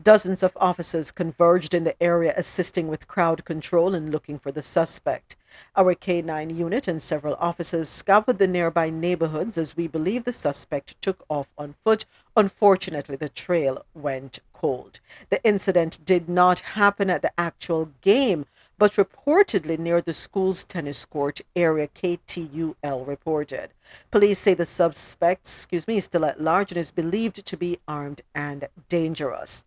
Dozens 0.02 0.42
of 0.42 0.56
officers 0.61 1.12
converged 1.12 1.72
in 1.72 1.84
the 1.84 2.02
area 2.02 2.34
assisting 2.36 2.88
with 2.88 3.06
crowd 3.06 3.44
control 3.44 3.94
and 3.94 4.11
looking 4.11 4.40
for 4.40 4.50
the 4.50 4.61
suspect. 4.61 5.36
Our 5.76 5.94
K9 5.94 6.57
unit 6.57 6.88
and 6.88 7.01
several 7.01 7.34
officers 7.40 7.88
scoured 7.88 8.38
the 8.38 8.46
nearby 8.46 8.90
neighborhoods 8.90 9.59
as 9.59 9.76
we 9.76 9.88
believe 9.88 10.24
the 10.24 10.32
suspect 10.32 11.01
took 11.03 11.24
off 11.28 11.48
on 11.57 11.74
foot. 11.84 12.07
Unfortunately, 12.36 13.16
the 13.16 13.28
trail 13.28 13.84
went 13.94 14.40
cold. 14.53 15.01
The 15.30 15.42
incident 15.42 16.05
did 16.05 16.28
not 16.28 16.61
happen 16.61 17.09
at 17.09 17.22
the 17.22 17.32
actual 17.38 17.92
game, 18.03 18.46
but 18.78 18.92
reportedly 18.92 19.78
near 19.78 20.01
the 20.01 20.12
school's 20.12 20.64
tennis 20.64 21.05
court 21.05 21.40
area, 21.55 21.88
KTUL 21.88 23.07
reported. 23.07 23.70
Police 24.11 24.38
say 24.38 24.55
the 24.55 24.66
suspect, 24.66 25.46
excuse 25.46 25.86
me, 25.86 25.96
is 25.98 26.05
still 26.05 26.24
at 26.24 26.40
large 26.40 26.72
and 26.72 26.78
is 26.78 26.90
believed 26.90 27.44
to 27.44 27.57
be 27.57 27.78
armed 27.86 28.22
and 28.34 28.68
dangerous. 28.88 29.64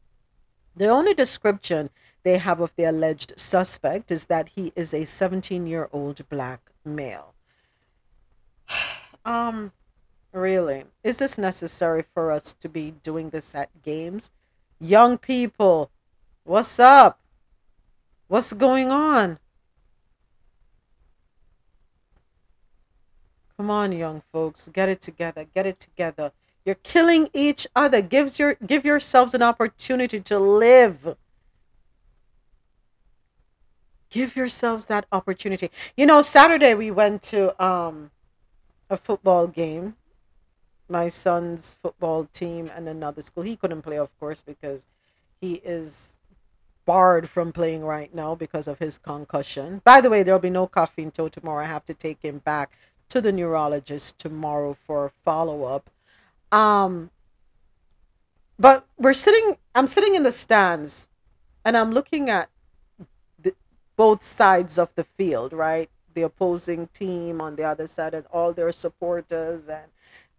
The 0.75 0.87
only 0.87 1.13
description 1.13 1.91
they 2.23 2.37
have 2.37 2.59
of 2.59 2.73
the 2.75 2.85
alleged 2.85 3.33
suspect 3.37 4.11
is 4.11 4.25
that 4.27 4.49
he 4.49 4.71
is 4.75 4.93
a 4.93 5.05
17 5.05 5.67
year 5.67 5.89
old 5.91 6.27
black 6.29 6.71
male. 6.83 7.33
Um, 9.25 9.71
really, 10.33 10.83
is 11.01 11.19
this 11.19 11.37
necessary 11.37 12.03
for 12.13 12.29
us 12.29 12.53
to 12.55 12.67
be 12.67 12.91
doing 13.03 13.29
this 13.29 13.55
at 13.55 13.69
games? 13.83 14.31
Young 14.81 15.17
people, 15.17 15.89
what's 16.43 16.77
up? 16.77 17.21
What's 18.27 18.51
going 18.51 18.89
on? 18.89 19.39
Come 23.55 23.69
on, 23.69 23.93
young 23.93 24.23
folks, 24.33 24.67
get 24.73 24.89
it 24.89 24.99
together. 24.99 25.45
Get 25.55 25.65
it 25.65 25.79
together. 25.79 26.33
You're 26.65 26.75
killing 26.75 27.29
each 27.33 27.67
other. 27.75 28.01
Gives 28.01 28.39
your 28.39 28.55
give 28.55 28.83
yourselves 28.83 29.33
an 29.33 29.41
opportunity 29.41 30.19
to 30.19 30.39
live. 30.39 31.15
Give 34.13 34.35
yourselves 34.35 34.85
that 34.85 35.07
opportunity. 35.11 35.71
You 35.97 36.05
know, 36.05 36.21
Saturday 36.21 36.75
we 36.75 36.91
went 36.91 37.23
to 37.33 37.39
um 37.63 38.11
a 38.87 38.95
football 38.95 39.47
game. 39.47 39.95
My 40.87 41.07
son's 41.07 41.77
football 41.81 42.25
team 42.25 42.69
and 42.75 42.87
another 42.87 43.23
school. 43.23 43.41
He 43.43 43.55
couldn't 43.55 43.81
play, 43.81 43.97
of 43.97 44.17
course, 44.19 44.43
because 44.43 44.85
he 45.41 45.53
is 45.65 46.19
barred 46.85 47.27
from 47.27 47.51
playing 47.51 47.83
right 47.83 48.13
now 48.13 48.35
because 48.35 48.67
of 48.67 48.77
his 48.77 48.99
concussion. 48.99 49.81
By 49.83 49.99
the 49.99 50.11
way, 50.11 50.21
there'll 50.21 50.39
be 50.39 50.51
no 50.51 50.67
coffee 50.67 51.01
until 51.01 51.27
tomorrow. 51.27 51.63
I 51.63 51.67
have 51.67 51.85
to 51.85 51.95
take 51.95 52.21
him 52.21 52.37
back 52.37 52.77
to 53.09 53.19
the 53.19 53.31
neurologist 53.31 54.19
tomorrow 54.19 54.75
for 54.75 55.11
follow 55.25 55.63
up. 55.63 55.89
Um, 56.51 57.09
but 58.59 58.85
we're 58.95 59.13
sitting. 59.13 59.57
I'm 59.73 59.87
sitting 59.87 60.13
in 60.13 60.21
the 60.21 60.31
stands, 60.31 61.09
and 61.65 61.75
I'm 61.75 61.91
looking 61.91 62.29
at 62.29 62.49
both 63.95 64.23
sides 64.23 64.77
of 64.77 64.93
the 64.95 65.03
field. 65.03 65.53
Right, 65.53 65.89
the 66.13 66.23
opposing 66.23 66.87
team 66.87 67.41
on 67.41 67.55
the 67.55 67.63
other 67.63 67.87
side, 67.87 68.13
and 68.13 68.25
all 68.31 68.53
their 68.53 68.71
supporters, 68.71 69.67
and 69.67 69.91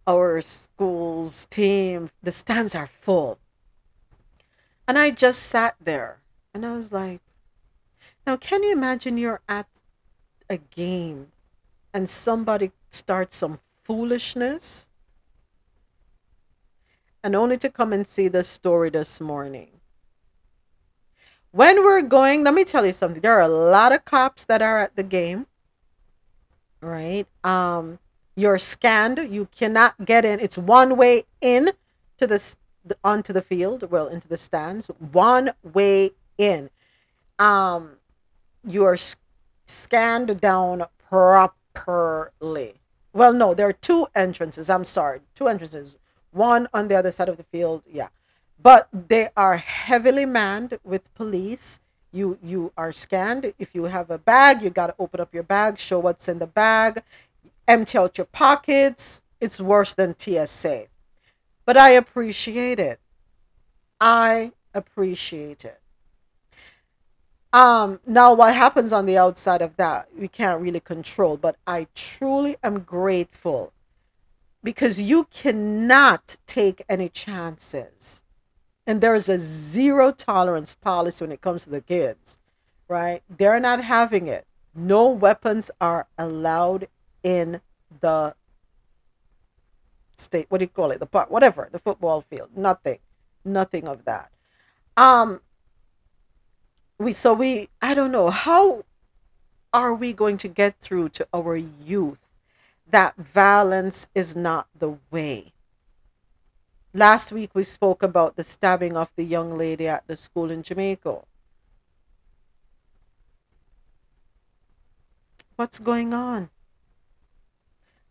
our 0.07 0.41
school's 0.41 1.45
team. 1.47 2.11
The 2.21 2.31
stands 2.31 2.75
are 2.75 2.87
full, 2.87 3.39
and 4.87 4.97
I 4.97 5.11
just 5.11 5.41
sat 5.43 5.75
there 5.81 6.19
and 6.53 6.65
I 6.65 6.75
was 6.75 6.91
like, 6.91 7.21
now, 8.25 8.37
can 8.37 8.63
you 8.63 8.71
imagine 8.71 9.17
you're 9.17 9.41
at 9.47 9.67
a 10.49 10.57
game 10.57 11.31
and 11.93 12.09
somebody 12.09 12.71
starts 12.89 13.37
some 13.37 13.59
foolishness? 13.83 14.87
And 17.23 17.35
only 17.35 17.57
to 17.57 17.69
come 17.69 17.93
and 17.93 18.07
see 18.07 18.27
the 18.27 18.43
story 18.43 18.89
this 18.89 19.19
morning. 19.19 19.74
When 21.55 21.85
we're 21.85 22.01
going, 22.01 22.43
let 22.43 22.53
me 22.53 22.65
tell 22.65 22.85
you 22.85 22.91
something. 22.91 23.21
There 23.21 23.31
are 23.31 23.41
a 23.41 23.47
lot 23.47 23.93
of 23.93 24.03
cops 24.03 24.43
that 24.43 24.61
are 24.61 24.77
at 24.79 24.97
the 24.97 25.03
game. 25.03 25.47
Right? 26.81 27.25
Um, 27.45 27.99
you're 28.35 28.57
scanned. 28.57 29.19
You 29.31 29.47
cannot 29.57 30.03
get 30.03 30.25
in. 30.25 30.41
It's 30.41 30.57
one 30.57 30.97
way 30.97 31.23
in 31.39 31.71
to 32.17 32.27
the 32.27 32.57
onto 33.05 33.31
the 33.31 33.41
field, 33.41 33.89
well, 33.89 34.07
into 34.07 34.27
the 34.27 34.35
stands. 34.35 34.87
One 34.99 35.51
way 35.63 36.11
in. 36.37 36.69
Um, 37.39 37.91
you 38.67 38.83
are 38.83 38.97
scanned 39.65 40.41
down 40.41 40.83
properly. 41.07 42.73
Well, 43.13 43.31
no, 43.31 43.53
there 43.53 43.69
are 43.69 43.73
two 43.73 44.07
entrances. 44.13 44.69
I'm 44.69 44.83
sorry, 44.83 45.21
two 45.35 45.47
entrances. 45.47 45.95
One 46.31 46.67
on 46.73 46.89
the 46.89 46.95
other 46.95 47.13
side 47.13 47.29
of 47.29 47.37
the 47.37 47.43
field. 47.43 47.83
Yeah, 47.89 48.09
but 48.61 48.87
they 48.91 49.29
are 49.35 49.57
heavily 49.57 50.25
manned 50.25 50.79
with 50.83 51.13
police. 51.13 51.79
You 52.11 52.37
you 52.41 52.71
are 52.77 52.91
scanned. 52.91 53.53
If 53.59 53.75
you 53.75 53.83
have 53.85 54.09
a 54.09 54.17
bag, 54.17 54.61
you 54.61 54.69
got 54.69 54.87
to 54.87 54.95
open 54.99 55.19
up 55.19 55.33
your 55.33 55.43
bag, 55.43 55.77
show 55.77 55.99
what's 55.99 56.27
in 56.27 56.39
the 56.39 56.47
bag, 56.47 57.03
empty 57.67 57.97
out 57.97 58.17
your 58.17 58.25
pockets. 58.25 59.21
It's 59.41 59.59
worse 59.59 59.93
than 59.93 60.17
TSA, 60.17 60.87
but 61.65 61.77
I 61.77 61.89
appreciate 61.91 62.79
it. 62.79 62.99
I 63.99 64.53
appreciate 64.73 65.65
it. 65.65 65.79
Um, 67.55 68.01
now, 68.05 68.33
what 68.33 68.53
happens 68.53 68.91
on 68.91 69.05
the 69.05 69.17
outside 69.17 69.61
of 69.61 69.77
that, 69.77 70.09
we 70.17 70.27
can't 70.27 70.61
really 70.61 70.81
control, 70.81 71.37
but 71.37 71.55
I 71.65 71.87
truly 71.95 72.57
am 72.61 72.79
grateful 72.79 73.71
because 74.61 74.99
you 74.99 75.23
cannot 75.31 76.35
take 76.45 76.83
any 76.89 77.07
chances. 77.07 78.23
And 78.87 79.01
there's 79.01 79.29
a 79.29 79.37
zero 79.37 80.11
tolerance 80.11 80.75
policy 80.75 81.23
when 81.23 81.31
it 81.31 81.41
comes 81.41 81.63
to 81.63 81.69
the 81.69 81.81
kids, 81.81 82.37
right? 82.87 83.23
They're 83.29 83.59
not 83.59 83.83
having 83.83 84.27
it. 84.27 84.45
No 84.75 85.09
weapons 85.09 85.71
are 85.81 86.07
allowed 86.17 86.87
in 87.23 87.61
the 88.01 88.35
state. 90.15 90.45
What 90.49 90.59
do 90.59 90.65
you 90.65 90.69
call 90.69 90.91
it? 90.91 90.99
The 90.99 91.05
park, 91.05 91.31
whatever, 91.31 91.69
the 91.71 91.79
football 91.79 92.21
field. 92.21 92.49
Nothing, 92.55 92.99
nothing 93.43 93.87
of 93.87 94.05
that. 94.05 94.31
Um, 94.97 95.41
we 96.97 97.11
so 97.11 97.33
we 97.33 97.69
I 97.81 97.93
don't 97.93 98.11
know 98.11 98.29
how 98.29 98.85
are 99.73 99.93
we 99.93 100.13
going 100.13 100.37
to 100.37 100.47
get 100.47 100.79
through 100.79 101.09
to 101.09 101.27
our 101.33 101.57
youth 101.57 102.19
that 102.89 103.15
violence 103.17 104.07
is 104.15 104.35
not 104.35 104.67
the 104.77 104.97
way. 105.11 105.51
Last 106.95 107.33
week 107.33 107.49
we 107.53 107.63
spoke 107.63 108.03
about 108.03 108.37
the 108.37 108.43
stabbing 108.45 108.95
of 108.95 109.11
the 109.17 109.25
young 109.25 109.57
lady 109.57 109.85
at 109.85 110.07
the 110.07 110.15
school 110.15 110.49
in 110.49 110.63
Jamaica. 110.63 111.19
What's 115.57 115.77
going 115.77 116.13
on? 116.13 116.49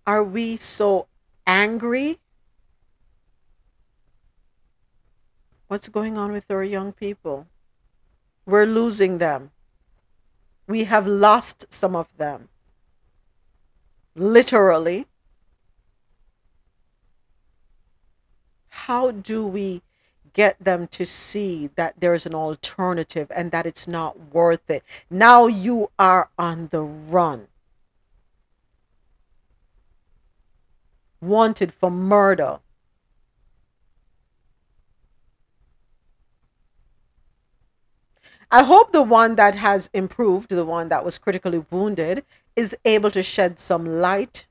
Are 0.06 0.22
we 0.22 0.58
so 0.58 1.06
angry? 1.46 2.18
What's 5.68 5.88
going 5.88 6.18
on 6.18 6.30
with 6.30 6.50
our 6.50 6.62
young 6.62 6.92
people? 6.92 7.46
We're 8.44 8.66
losing 8.66 9.16
them. 9.16 9.50
We 10.66 10.84
have 10.84 11.06
lost 11.06 11.72
some 11.72 11.96
of 11.96 12.08
them. 12.18 12.50
Literally. 14.14 15.06
How 18.74 19.12
do 19.12 19.46
we 19.46 19.82
get 20.34 20.62
them 20.62 20.88
to 20.88 21.06
see 21.06 21.70
that 21.76 21.94
there's 21.98 22.26
an 22.26 22.34
alternative 22.34 23.30
and 23.34 23.50
that 23.50 23.64
it's 23.64 23.88
not 23.88 24.34
worth 24.34 24.68
it? 24.68 24.82
Now 25.08 25.46
you 25.46 25.90
are 25.98 26.28
on 26.38 26.68
the 26.70 26.82
run. 26.82 27.46
Wanted 31.22 31.72
for 31.72 31.90
murder. 31.90 32.58
I 38.50 38.64
hope 38.64 38.92
the 38.92 39.02
one 39.02 39.36
that 39.36 39.54
has 39.54 39.88
improved, 39.94 40.50
the 40.50 40.64
one 40.64 40.88
that 40.90 41.04
was 41.04 41.16
critically 41.16 41.64
wounded, 41.70 42.24
is 42.54 42.76
able 42.84 43.10
to 43.12 43.22
shed 43.22 43.58
some 43.58 43.86
light, 43.86 44.46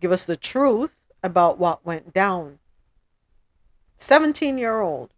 give 0.00 0.10
us 0.10 0.24
the 0.24 0.36
truth 0.36 0.96
about 1.22 1.58
what 1.58 1.84
went 1.84 2.14
down. 2.14 2.60
17 3.98 4.58
year 4.58 4.80
old. 4.80 5.10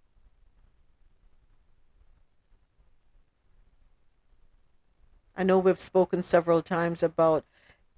I 5.37 5.43
know 5.43 5.59
we've 5.59 5.79
spoken 5.79 6.22
several 6.22 6.62
times 6.62 7.03
about, 7.03 7.45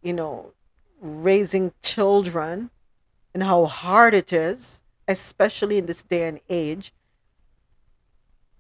you 0.03 0.12
know, 0.12 0.53
raising 1.01 1.72
children 1.83 2.70
and 3.33 3.45
how 3.45 3.66
hard 3.66 4.12
it 4.12 4.33
is, 4.33 4.83
especially 5.07 5.79
in 5.79 5.87
this 5.87 6.03
day 6.03 6.26
and 6.26 6.41
age 6.51 6.93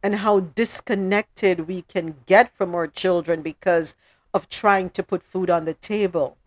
and 0.02 0.16
how 0.16 0.40
disconnected 0.40 1.68
we 1.68 1.82
can 1.82 2.16
get 2.24 2.54
from 2.56 2.74
our 2.74 2.86
children 2.86 3.42
because 3.42 3.94
of 4.32 4.48
trying 4.48 4.88
to 4.90 5.02
put 5.02 5.22
food 5.22 5.50
on 5.50 5.66
the 5.66 5.74
table. 5.74 6.37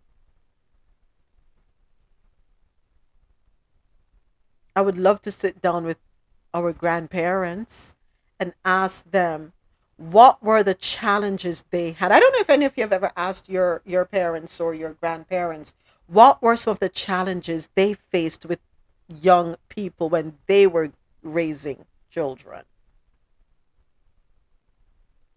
I 4.75 4.81
would 4.81 4.97
love 4.97 5.21
to 5.23 5.31
sit 5.31 5.61
down 5.61 5.85
with 5.85 5.97
our 6.53 6.73
grandparents 6.73 7.95
and 8.39 8.53
ask 8.65 9.09
them 9.11 9.53
what 9.97 10.41
were 10.41 10.63
the 10.63 10.73
challenges 10.73 11.63
they 11.69 11.91
had. 11.91 12.11
I 12.11 12.19
don't 12.19 12.33
know 12.33 12.39
if 12.39 12.49
any 12.49 12.65
of 12.65 12.75
you 12.75 12.83
have 12.83 12.93
ever 12.93 13.11
asked 13.15 13.49
your 13.49 13.81
your 13.85 14.05
parents 14.05 14.59
or 14.59 14.73
your 14.73 14.93
grandparents 14.93 15.73
what 16.07 16.41
were 16.41 16.55
some 16.55 16.71
of 16.71 16.79
the 16.79 16.89
challenges 16.89 17.69
they 17.75 17.93
faced 17.93 18.45
with 18.45 18.59
young 19.07 19.57
people 19.69 20.09
when 20.09 20.37
they 20.47 20.65
were 20.67 20.91
raising 21.21 21.85
children 22.09 22.63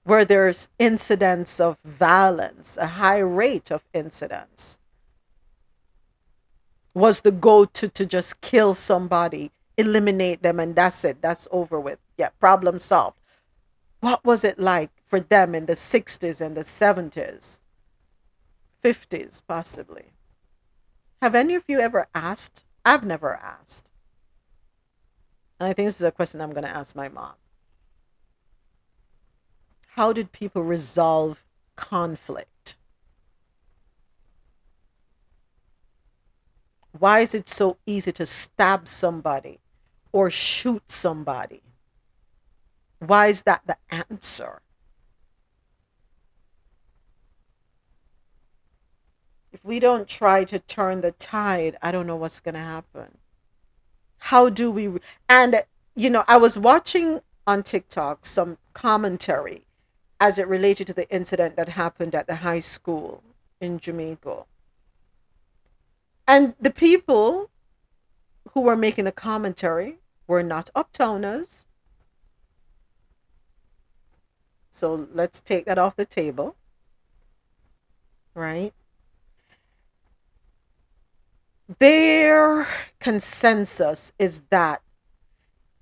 where 0.04 0.24
there's 0.24 0.68
incidents 0.78 1.58
of 1.60 1.78
violence, 1.84 2.76
a 2.76 2.86
high 2.86 3.18
rate 3.18 3.70
of 3.70 3.84
incidents? 3.92 4.78
Was 6.94 7.22
the 7.22 7.32
go 7.32 7.64
to 7.64 7.88
to 7.88 8.06
just 8.06 8.40
kill 8.40 8.72
somebody, 8.74 9.50
eliminate 9.76 10.42
them, 10.42 10.60
and 10.60 10.74
that's 10.74 11.04
it, 11.04 11.20
that's 11.20 11.48
over 11.50 11.78
with. 11.78 11.98
Yeah, 12.16 12.28
problem 12.38 12.78
solved. 12.78 13.18
What 14.00 14.24
was 14.24 14.44
it 14.44 14.58
like 14.58 14.90
for 15.04 15.18
them 15.18 15.54
in 15.54 15.66
the 15.66 15.72
60s 15.72 16.40
and 16.40 16.56
the 16.56 16.60
70s, 16.60 17.58
50s, 18.82 19.42
possibly? 19.48 20.12
Have 21.20 21.34
any 21.34 21.54
of 21.54 21.64
you 21.66 21.80
ever 21.80 22.06
asked? 22.14 22.64
I've 22.84 23.04
never 23.04 23.34
asked. 23.34 23.90
And 25.58 25.68
I 25.68 25.72
think 25.72 25.88
this 25.88 25.96
is 25.96 26.06
a 26.06 26.12
question 26.12 26.40
I'm 26.40 26.52
going 26.52 26.64
to 26.64 26.76
ask 26.76 26.94
my 26.94 27.08
mom 27.08 27.32
how 29.94 30.12
did 30.12 30.32
people 30.32 30.62
resolve 30.62 31.44
conflict? 31.76 32.48
Why 36.98 37.20
is 37.20 37.34
it 37.34 37.48
so 37.48 37.76
easy 37.86 38.12
to 38.12 38.24
stab 38.24 38.86
somebody 38.86 39.58
or 40.12 40.30
shoot 40.30 40.90
somebody? 40.90 41.60
Why 43.00 43.26
is 43.26 43.42
that 43.42 43.62
the 43.66 43.76
answer? 43.90 44.60
If 49.52 49.64
we 49.64 49.80
don't 49.80 50.06
try 50.06 50.44
to 50.44 50.60
turn 50.60 51.00
the 51.00 51.12
tide, 51.12 51.76
I 51.82 51.90
don't 51.90 52.06
know 52.06 52.16
what's 52.16 52.40
going 52.40 52.54
to 52.54 52.60
happen. 52.60 53.18
How 54.18 54.48
do 54.48 54.70
we? 54.70 55.00
And, 55.28 55.62
you 55.96 56.10
know, 56.10 56.24
I 56.28 56.36
was 56.36 56.56
watching 56.56 57.20
on 57.46 57.62
TikTok 57.62 58.24
some 58.24 58.56
commentary 58.72 59.64
as 60.20 60.38
it 60.38 60.46
related 60.46 60.86
to 60.86 60.94
the 60.94 61.10
incident 61.10 61.56
that 61.56 61.70
happened 61.70 62.14
at 62.14 62.26
the 62.26 62.36
high 62.36 62.60
school 62.60 63.22
in 63.60 63.80
Jamaica. 63.80 64.44
And 66.26 66.54
the 66.60 66.70
people 66.70 67.50
who 68.52 68.62
were 68.62 68.76
making 68.76 69.04
the 69.04 69.12
commentary 69.12 69.98
were 70.26 70.42
not 70.42 70.70
uptowners. 70.74 71.64
So 74.70 75.08
let's 75.12 75.40
take 75.40 75.66
that 75.66 75.78
off 75.78 75.96
the 75.96 76.06
table. 76.06 76.56
Right? 78.34 78.72
Their 81.78 82.66
consensus 83.00 84.12
is 84.18 84.42
that 84.50 84.82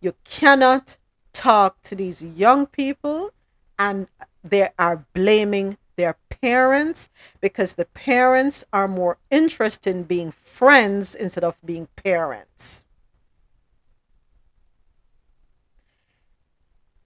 you 0.01 0.15
cannot 0.25 0.97
talk 1.33 1.81
to 1.83 1.95
these 1.95 2.23
young 2.23 2.67
people 2.67 3.33
and 3.79 4.07
they 4.45 4.69
are 4.79 5.07
blaming 5.15 5.79
their 6.03 6.17
parents 6.29 7.09
because 7.41 7.77
the 7.77 7.85
parents 7.85 8.65
are 8.73 8.89
more 8.89 9.19
interested 9.31 9.95
in 9.95 10.03
being 10.03 10.33
friends 10.33 11.15
instead 11.15 11.45
of 11.45 11.57
being 11.65 11.87
parents. 11.95 12.89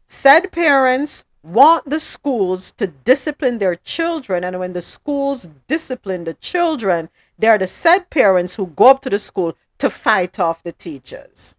Said 0.07 0.51
parents 0.51 1.25
want 1.43 1.91
the 1.91 2.01
schools 2.01 2.73
to 2.73 2.87
discipline 2.87 3.59
their 3.59 3.75
children, 3.75 4.45
and 4.45 4.59
when 4.59 4.73
the 4.73 4.81
schools 4.81 5.51
discipline 5.67 6.25
the 6.25 6.35
children, 6.35 7.11
they're 7.39 7.59
the 7.59 7.67
said 7.67 8.09
parents 8.09 8.55
who 8.57 8.67
go 8.69 8.89
up 8.89 9.03
to 9.03 9.11
the 9.11 9.19
school 9.19 9.53
to 9.77 9.91
fight 9.91 10.41
off 10.41 10.63
the 10.63 10.73
teachers. 10.73 11.55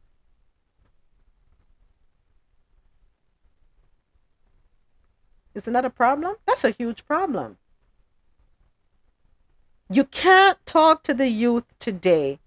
Isn't 5.57 5.73
that 5.73 5.85
a 5.85 5.89
problem? 5.89 6.35
That's 6.45 6.63
a 6.63 6.69
huge 6.69 7.03
problem. 7.07 7.57
You 9.89 10.03
can't 10.03 10.63
talk 10.67 11.01
to 11.03 11.15
the 11.15 11.29
youth 11.29 11.65
today 11.79 12.37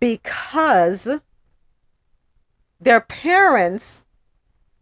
because 0.00 1.08
their 2.78 3.00
parents 3.00 4.06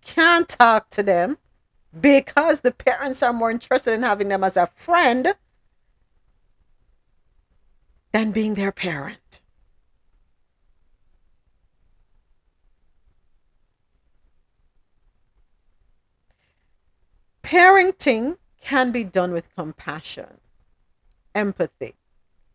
can't 0.02 0.48
talk 0.48 0.90
to 0.90 1.04
them 1.04 1.38
because 1.98 2.62
the 2.62 2.72
parents 2.72 3.22
are 3.22 3.32
more 3.32 3.52
interested 3.52 3.94
in 3.94 4.02
having 4.02 4.28
them 4.28 4.42
as 4.42 4.56
a 4.56 4.66
friend 4.74 5.34
than 8.10 8.32
being 8.32 8.54
their 8.54 8.72
parent. 8.72 9.42
Parenting 17.44 18.38
can 18.60 18.90
be 18.90 19.04
done 19.04 19.30
with 19.30 19.54
compassion, 19.54 20.40
empathy. 21.34 21.94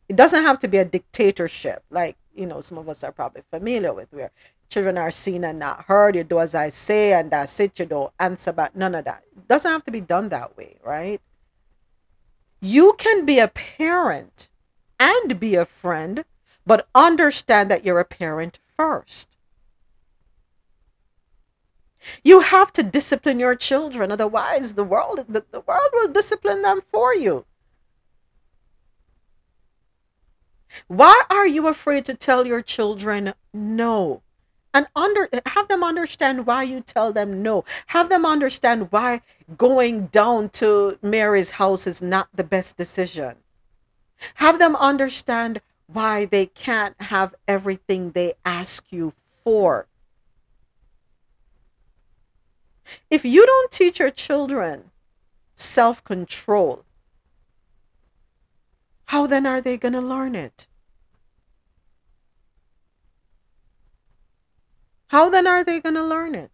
It 0.10 0.16
doesn't 0.16 0.44
have 0.44 0.60
to 0.60 0.68
be 0.68 0.78
a 0.78 0.86
dictatorship, 0.86 1.84
like 1.92 2.18
you 2.36 2.48
know 2.48 2.62
some 2.62 2.78
of 2.78 2.90
us 2.90 3.04
are 3.04 3.12
probably 3.12 3.44
familiar 3.52 3.94
with, 3.94 4.12
where 4.12 4.32
children 4.70 4.98
are 4.98 5.12
seen 5.12 5.44
and 5.44 5.60
not 5.60 5.86
heard. 5.86 6.16
You 6.16 6.24
do 6.24 6.40
as 6.40 6.56
I 6.56 6.70
say, 6.70 7.14
and 7.14 7.32
that's 7.32 7.60
it. 7.60 7.80
You 7.80 7.86
don't 7.86 8.12
answer 8.20 8.52
back. 8.52 8.76
None 8.76 8.96
of 8.96 9.06
that. 9.06 9.24
It 9.38 9.48
doesn't 9.48 9.72
have 9.72 9.84
to 9.86 9.92
be 9.92 10.02
done 10.02 10.30
that 10.30 10.58
way, 10.58 10.78
right? 10.84 11.22
You 12.60 12.94
can 12.98 13.26
be 13.26 13.40
a 13.40 13.48
parent 13.48 14.50
and 15.00 15.40
be 15.40 15.56
a 15.56 15.66
friend, 15.66 16.26
but 16.66 16.88
understand 16.94 17.72
that 17.72 17.86
you're 17.86 18.00
a 18.00 18.06
parent 18.06 18.60
first. 18.76 19.38
You 22.24 22.42
have 22.42 22.72
to 22.74 22.84
discipline 22.84 23.40
your 23.40 23.56
children, 23.56 24.12
otherwise, 24.12 24.74
the 24.74 24.84
world, 24.84 25.26
the, 25.28 25.44
the 25.52 25.62
world 25.62 25.90
will 25.94 26.08
discipline 26.08 26.62
them 26.62 26.82
for 26.88 27.14
you. 27.14 27.46
Why 30.88 31.24
are 31.30 31.48
you 31.48 31.68
afraid 31.68 32.06
to 32.06 32.14
tell 32.14 32.46
your 32.46 32.62
children 32.62 33.34
no? 33.54 34.22
And 34.74 34.88
under 34.96 35.28
have 35.48 35.68
them 35.68 35.84
understand 35.84 36.46
why 36.46 36.64
you 36.64 36.82
tell 36.82 37.12
them 37.12 37.42
no. 37.42 37.66
Have 37.88 38.10
them 38.10 38.26
understand 38.26 38.92
why 38.92 39.22
going 39.58 40.08
down 40.08 40.50
to 40.50 41.00
Mary's 41.02 41.52
house 41.52 41.88
is 41.88 42.02
not 42.02 42.30
the 42.36 42.44
best 42.44 42.78
decision. 42.78 43.38
Have 44.36 44.60
them 44.60 44.76
understand 44.76 45.62
why 45.88 46.26
they 46.26 46.46
can't 46.46 47.00
have 47.02 47.34
everything 47.48 48.12
they 48.12 48.34
ask 48.46 48.92
you 48.92 49.14
for. 49.44 49.88
If 53.10 53.26
you 53.26 53.46
don't 53.46 53.72
teach 53.72 54.00
your 54.00 54.10
children 54.10 54.92
self 55.56 56.04
control, 56.04 56.86
how 59.06 59.28
then 59.28 59.46
are 59.46 59.62
they 59.62 59.78
going 59.78 59.94
to 59.94 60.02
learn 60.02 60.36
it? 60.36 60.68
How 65.08 65.30
then 65.30 65.48
are 65.48 65.64
they 65.64 65.80
going 65.80 65.96
to 65.96 66.04
learn 66.04 66.36
it? 66.36 66.52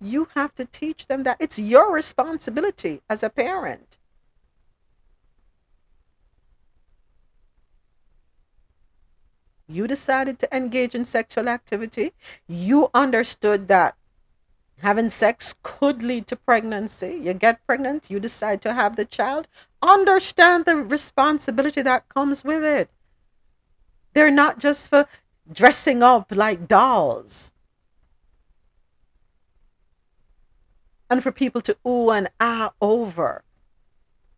You 0.00 0.28
have 0.34 0.54
to 0.56 0.64
teach 0.64 1.06
them 1.06 1.22
that 1.22 1.36
it's 1.38 1.58
your 1.58 1.92
responsibility 1.92 3.02
as 3.08 3.22
a 3.22 3.30
parent. 3.30 3.98
You 9.68 9.86
decided 9.86 10.40
to 10.40 10.56
engage 10.56 10.96
in 10.96 11.04
sexual 11.04 11.48
activity. 11.48 12.12
You 12.48 12.90
understood 12.92 13.68
that 13.68 13.94
having 14.80 15.08
sex 15.08 15.54
could 15.62 16.02
lead 16.02 16.26
to 16.28 16.36
pregnancy. 16.36 17.20
You 17.22 17.34
get 17.34 17.64
pregnant, 17.66 18.10
you 18.10 18.20
decide 18.20 18.60
to 18.62 18.72
have 18.72 18.96
the 18.96 19.04
child. 19.04 19.48
Understand 19.82 20.64
the 20.64 20.76
responsibility 20.76 21.82
that 21.82 22.08
comes 22.08 22.44
with 22.44 22.64
it. 22.64 22.90
They're 24.12 24.30
not 24.30 24.58
just 24.58 24.90
for 24.90 25.06
dressing 25.50 26.02
up 26.02 26.32
like 26.34 26.68
dolls. 26.68 27.52
And 31.08 31.22
for 31.22 31.32
people 31.32 31.60
to 31.62 31.76
ooh 31.86 32.10
and 32.10 32.28
ah 32.40 32.72
over. 32.80 33.42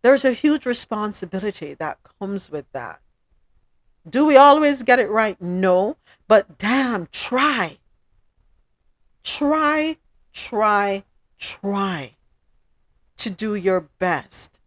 There's 0.02 0.24
a 0.24 0.32
huge 0.32 0.66
responsibility 0.66 1.74
that 1.74 1.98
comes 2.18 2.50
with 2.50 2.70
that. 2.72 3.00
Do 4.08 4.26
we 4.26 4.36
always 4.36 4.82
get 4.82 4.98
it 4.98 5.10
right? 5.10 5.40
No. 5.40 5.96
But 6.26 6.58
damn, 6.58 7.08
try. 7.12 7.78
Try, 9.22 9.98
try, 10.32 11.04
try 11.38 12.14
to 13.18 13.30
do 13.30 13.54
your 13.54 13.88
best. 13.98 14.58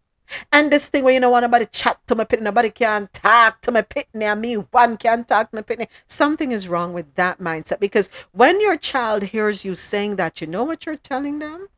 And 0.52 0.72
this 0.72 0.88
thing 0.88 1.04
where 1.04 1.14
you 1.14 1.20
know 1.20 1.30
want 1.30 1.44
nobody 1.44 1.66
chat 1.66 1.98
to 2.08 2.14
my 2.14 2.24
pitney, 2.24 2.42
nobody 2.42 2.70
can 2.70 3.08
talk 3.12 3.60
to 3.62 3.70
my 3.70 3.82
pitney, 3.82 4.22
and 4.22 4.40
me 4.40 4.54
one 4.54 4.96
can 4.96 5.24
talk 5.24 5.50
to 5.50 5.56
my 5.56 5.62
pitney. 5.62 5.86
Something 6.06 6.52
is 6.52 6.68
wrong 6.68 6.92
with 6.92 7.14
that 7.14 7.38
mindset 7.38 7.78
because 7.78 8.10
when 8.32 8.60
your 8.60 8.76
child 8.76 9.24
hears 9.24 9.64
you 9.64 9.74
saying 9.74 10.16
that, 10.16 10.40
you 10.40 10.46
know 10.46 10.64
what 10.64 10.84
you're 10.84 10.96
telling 10.96 11.38
them? 11.38 11.68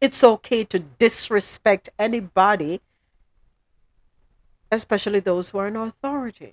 It's 0.00 0.22
okay 0.22 0.64
to 0.64 0.78
disrespect 0.78 1.88
anybody, 1.98 2.80
especially 4.70 5.20
those 5.20 5.50
who 5.50 5.58
are 5.58 5.68
in 5.68 5.76
authority. 5.76 6.52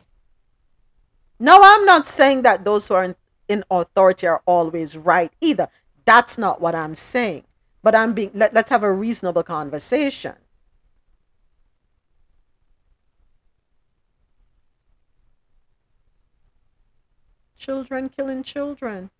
No, 1.37 1.59
I'm 1.61 1.85
not 1.85 2.07
saying 2.07 2.43
that 2.43 2.63
those 2.63 2.87
who 2.87 2.93
are 2.95 3.03
in, 3.03 3.15
in 3.47 3.63
authority 3.69 4.27
are 4.27 4.41
always 4.45 4.97
right 4.97 5.31
either. 5.41 5.67
That's 6.05 6.37
not 6.37 6.61
what 6.61 6.75
I'm 6.75 6.95
saying 6.95 7.45
but 7.85 7.93
I'm 7.93 8.13
being 8.13 8.31
let, 8.33 8.51
let's 8.51 8.71
have 8.71 8.81
a 8.81 8.91
reasonable 8.91 9.43
conversation. 9.43 10.33
Children 17.55 18.09
killing 18.09 18.41
children. 18.41 19.11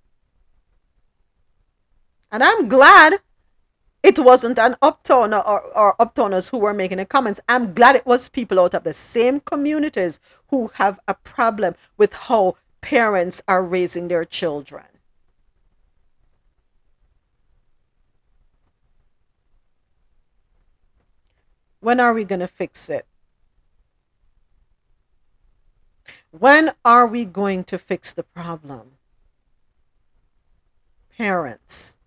And 2.32 2.44
I'm 2.44 2.68
glad 2.68 3.20
it 4.02 4.18
wasn't 4.18 4.58
an 4.58 4.78
uptown 4.82 5.36
or, 5.36 5.62
or 5.62 5.96
uptowners 5.98 6.50
who 6.50 6.58
were 6.58 6.74
making 6.74 6.98
the 6.98 7.06
comments. 7.06 7.40
I'm 7.48 7.76
glad 7.76 7.96
it 7.96 8.08
was 8.08 8.30
people 8.30 8.60
out 8.60 8.74
of 8.74 8.84
the 8.84 8.94
same 8.94 9.42
communities 9.42 10.20
who 10.48 10.72
have 10.74 11.00
a 11.08 11.14
problem 11.14 11.76
with 12.00 12.14
how 12.14 12.56
parents 12.86 13.42
are 13.48 13.64
raising 13.64 14.10
their 14.10 14.24
children. 14.24 14.86
When 21.80 22.00
are 22.00 22.14
we 22.14 22.24
going 22.26 22.42
to 22.42 22.48
fix 22.48 22.88
it? 22.88 23.08
When 26.30 26.74
are 26.86 27.08
we 27.08 27.26
going 27.26 27.64
to 27.64 27.80
fix 27.80 28.14
the 28.14 28.22
problem? 28.22 28.92
Parents. 31.18 31.98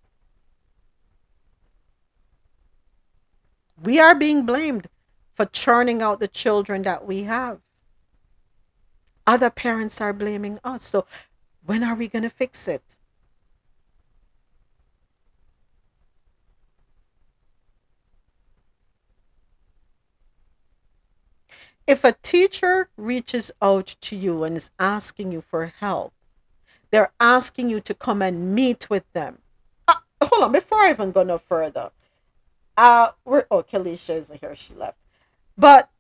We 3.82 3.98
are 3.98 4.14
being 4.14 4.46
blamed 4.46 4.88
for 5.34 5.44
churning 5.44 6.02
out 6.02 6.20
the 6.20 6.28
children 6.28 6.82
that 6.82 7.04
we 7.04 7.24
have. 7.24 7.58
Other 9.28 9.50
parents 9.50 10.00
are 10.00 10.14
blaming 10.14 10.58
us. 10.64 10.82
So, 10.82 11.04
when 11.66 11.84
are 11.84 11.94
we 11.94 12.08
going 12.08 12.22
to 12.22 12.30
fix 12.30 12.66
it? 12.66 12.96
If 21.86 22.04
a 22.04 22.12
teacher 22.22 22.88
reaches 22.96 23.52
out 23.60 23.96
to 24.00 24.16
you 24.16 24.44
and 24.44 24.56
is 24.56 24.70
asking 24.78 25.32
you 25.32 25.42
for 25.42 25.66
help, 25.66 26.14
they're 26.90 27.12
asking 27.20 27.68
you 27.68 27.80
to 27.82 27.92
come 27.92 28.22
and 28.22 28.54
meet 28.54 28.88
with 28.88 29.04
them. 29.12 29.40
Uh, 29.86 29.96
hold 30.22 30.44
on, 30.44 30.52
before 30.52 30.78
I 30.78 30.90
even 30.90 31.12
go 31.12 31.22
no 31.22 31.36
further, 31.36 31.90
uh, 32.78 33.10
we're 33.26 33.44
oh, 33.50 33.62
Kelisha 33.62 34.16
isn't 34.16 34.40
here. 34.40 34.56
She 34.56 34.72
left. 34.72 34.96
But 35.58 35.90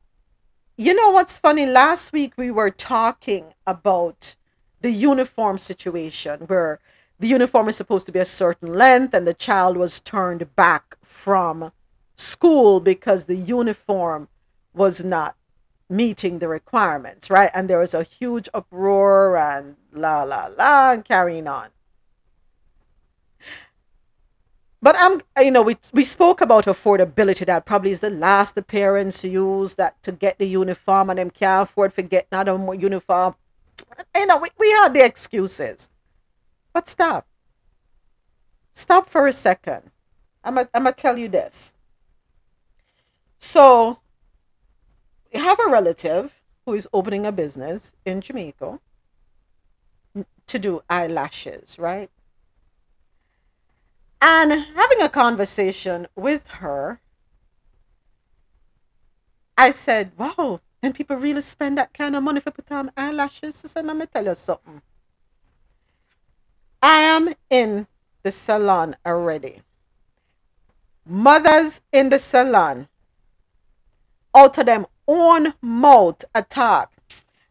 you 0.78 0.94
know 0.94 1.10
what's 1.10 1.36
funny? 1.36 1.66
Last 1.66 2.12
week 2.12 2.34
we 2.36 2.52
were 2.52 2.70
talking 2.70 3.52
about 3.66 4.36
the 4.80 4.92
uniform 4.92 5.58
situation 5.58 6.42
where 6.42 6.78
the 7.18 7.26
uniform 7.26 7.68
is 7.68 7.74
supposed 7.74 8.06
to 8.06 8.12
be 8.12 8.20
a 8.20 8.24
certain 8.24 8.72
length 8.72 9.12
and 9.12 9.26
the 9.26 9.34
child 9.34 9.76
was 9.76 9.98
turned 9.98 10.54
back 10.54 10.96
from 11.02 11.72
school 12.14 12.78
because 12.78 13.24
the 13.24 13.34
uniform 13.34 14.28
was 14.72 15.04
not 15.04 15.34
meeting 15.90 16.38
the 16.38 16.46
requirements, 16.46 17.28
right? 17.28 17.50
And 17.52 17.68
there 17.68 17.80
was 17.80 17.92
a 17.92 18.04
huge 18.04 18.48
uproar 18.54 19.36
and 19.36 19.74
la 19.92 20.22
la 20.22 20.48
la 20.56 20.92
and 20.92 21.04
carrying 21.04 21.48
on. 21.48 21.70
But 24.80 24.94
I'm, 24.98 25.20
you 25.44 25.50
know, 25.50 25.62
we 25.62 25.76
we 25.92 26.04
spoke 26.04 26.40
about 26.40 26.66
affordability. 26.66 27.44
That 27.46 27.66
probably 27.66 27.90
is 27.90 28.00
the 28.00 28.10
last 28.10 28.54
the 28.54 28.62
parents 28.62 29.24
use 29.24 29.74
that 29.74 30.00
to 30.04 30.12
get 30.12 30.38
the 30.38 30.46
uniform, 30.46 31.10
and 31.10 31.18
them 31.18 31.30
can't 31.30 31.68
afford 31.68 31.94
to 31.94 32.02
get 32.02 32.28
another 32.30 32.56
uniform. 32.74 33.34
You 34.14 34.26
know, 34.26 34.38
we, 34.38 34.50
we 34.58 34.70
had 34.70 34.94
the 34.94 35.04
excuses. 35.04 35.90
But 36.72 36.88
stop. 36.88 37.26
Stop 38.72 39.10
for 39.10 39.26
a 39.26 39.32
second. 39.32 39.90
I'm 40.44 40.54
gonna 40.54 40.68
I'm 40.72 40.84
gonna 40.84 40.94
tell 40.94 41.18
you 41.18 41.28
this. 41.28 41.74
So 43.38 43.98
we 45.32 45.40
have 45.40 45.58
a 45.58 45.70
relative 45.70 46.40
who 46.64 46.74
is 46.74 46.88
opening 46.92 47.26
a 47.26 47.32
business 47.32 47.92
in 48.04 48.20
Jamaica 48.20 48.78
to 50.46 50.58
do 50.58 50.82
eyelashes, 50.88 51.78
right? 51.78 52.10
And 54.20 54.52
having 54.52 55.02
a 55.02 55.08
conversation 55.08 56.06
with 56.16 56.46
her, 56.48 57.00
I 59.56 59.70
said, 59.70 60.12
Wow, 60.16 60.60
and 60.82 60.94
people 60.94 61.16
really 61.16 61.40
spend 61.40 61.78
that 61.78 61.92
kind 61.92 62.16
of 62.16 62.22
money 62.22 62.40
for 62.40 62.50
put 62.50 62.70
on 62.70 62.90
eyelashes. 62.96 63.56
Said, 63.56 63.86
Let 63.86 63.96
me 63.96 64.06
tell 64.06 64.24
you 64.24 64.34
something. 64.34 64.82
I 66.82 67.00
am 67.00 67.34
in 67.50 67.86
the 68.22 68.30
salon 68.30 68.96
already. 69.04 69.62
Mothers 71.04 71.80
in 71.92 72.10
the 72.10 72.18
salon, 72.18 72.88
out 74.34 74.58
of 74.58 74.66
them 74.66 74.86
own 75.06 75.54
mouth 75.62 76.24
attack. 76.34 76.90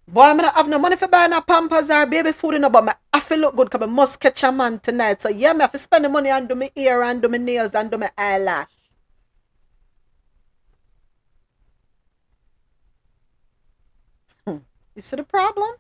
Boy, 0.10 0.22
I'm 0.24 0.38
gonna 0.38 0.52
have 0.52 0.68
no 0.68 0.80
money 0.80 0.96
for 0.96 1.08
buying 1.08 1.34
a 1.34 1.42
pampers 1.42 1.90
or 1.90 2.06
baby 2.06 2.32
food, 2.32 2.54
you 2.54 2.60
know, 2.60 2.70
but 2.70 2.84
my, 2.84 2.96
I 3.14 3.20
feel 3.20 3.40
look 3.40 3.56
good 3.56 3.70
because 3.70 3.82
I 3.88 3.92
must 3.92 4.20
catch 4.20 4.44
a 4.44 4.52
man 4.52 4.80
tonight. 4.80 5.22
So, 5.22 5.30
yeah, 5.30 5.54
I 5.54 5.62
have 5.62 5.72
to 5.74 5.80
spend 5.80 6.06
the 6.06 6.10
money 6.10 6.30
and 6.30 6.48
do 6.48 6.56
my 6.56 6.72
ear 6.76 7.04
and 7.04 7.22
do 7.22 7.28
my 7.28 7.38
nails 7.38 7.76
and 7.76 7.92
do 7.92 7.98
my 7.98 8.10
eyelash. 8.18 8.68
Hmm. 14.46 14.58
You 14.96 15.02
see 15.02 15.16
the 15.18 15.24
problem? 15.24 15.76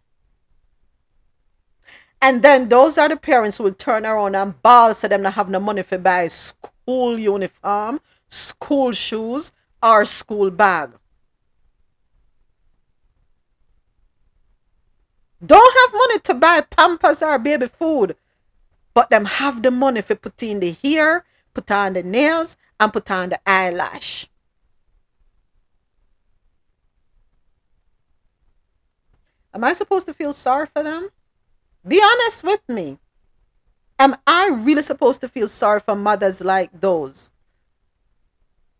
And 2.22 2.42
then 2.42 2.70
those 2.70 2.98
are 2.98 3.10
the 3.10 3.18
parents 3.18 3.58
who 3.58 3.64
will 3.66 3.74
turn 3.74 4.06
around 4.06 4.36
and 4.36 4.60
ball, 4.62 4.94
so 4.96 5.08
them 5.08 5.22
not 5.22 5.34
have 5.36 5.50
no 5.50 5.60
money 5.60 5.84
for 5.84 5.98
buy 5.98 6.28
school 6.30 7.18
uniform, 7.20 8.02
school 8.30 8.92
shoes, 8.92 9.52
or 9.84 10.06
school 10.06 10.50
bag. 10.50 10.92
Don't 15.46 15.78
have 15.82 16.00
money 16.00 16.20
to 16.20 16.34
buy 16.34 16.62
pampers 16.62 17.22
or 17.22 17.38
baby 17.38 17.68
food, 17.68 18.16
but 18.94 19.10
them 19.10 19.26
have 19.26 19.62
the 19.62 19.72
money 19.72 20.02
for 20.02 20.16
put 20.16 20.42
in 20.42 20.60
the 20.60 20.76
hair, 20.84 21.26
put 21.54 21.70
on 21.70 21.94
the 21.94 22.04
nails, 22.04 22.58
and 22.80 22.92
put 22.92 23.10
on 23.12 23.30
the 23.30 23.40
eyelash. 23.48 24.28
Am 29.54 29.64
I 29.64 29.74
supposed 29.74 30.08
to 30.08 30.14
feel 30.14 30.34
sorry 30.34 30.68
for 30.68 30.84
them? 30.84 31.10
Be 31.88 32.02
honest 32.04 32.44
with 32.44 32.62
me. 32.68 33.00
Am 34.00 34.16
I 34.28 34.50
really 34.50 34.84
supposed 34.84 35.22
to 35.22 35.28
feel 35.28 35.48
sorry 35.48 35.80
for 35.80 35.96
mothers 35.96 36.42
like 36.42 36.70
those 36.80 37.32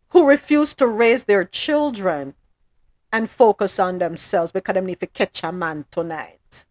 who 0.10 0.28
refuse 0.28 0.74
to 0.76 0.88
raise 0.88 1.24
their 1.24 1.44
children 1.44 2.36
and 3.12 3.30
focus 3.30 3.80
on 3.80 4.00
themselves 4.00 4.52
because 4.52 4.76
they 4.76 4.82
need 4.82 5.00
to 5.00 5.08
catch 5.08 5.44
a 5.44 5.52
man 5.52 5.86
tonight? 5.92 6.66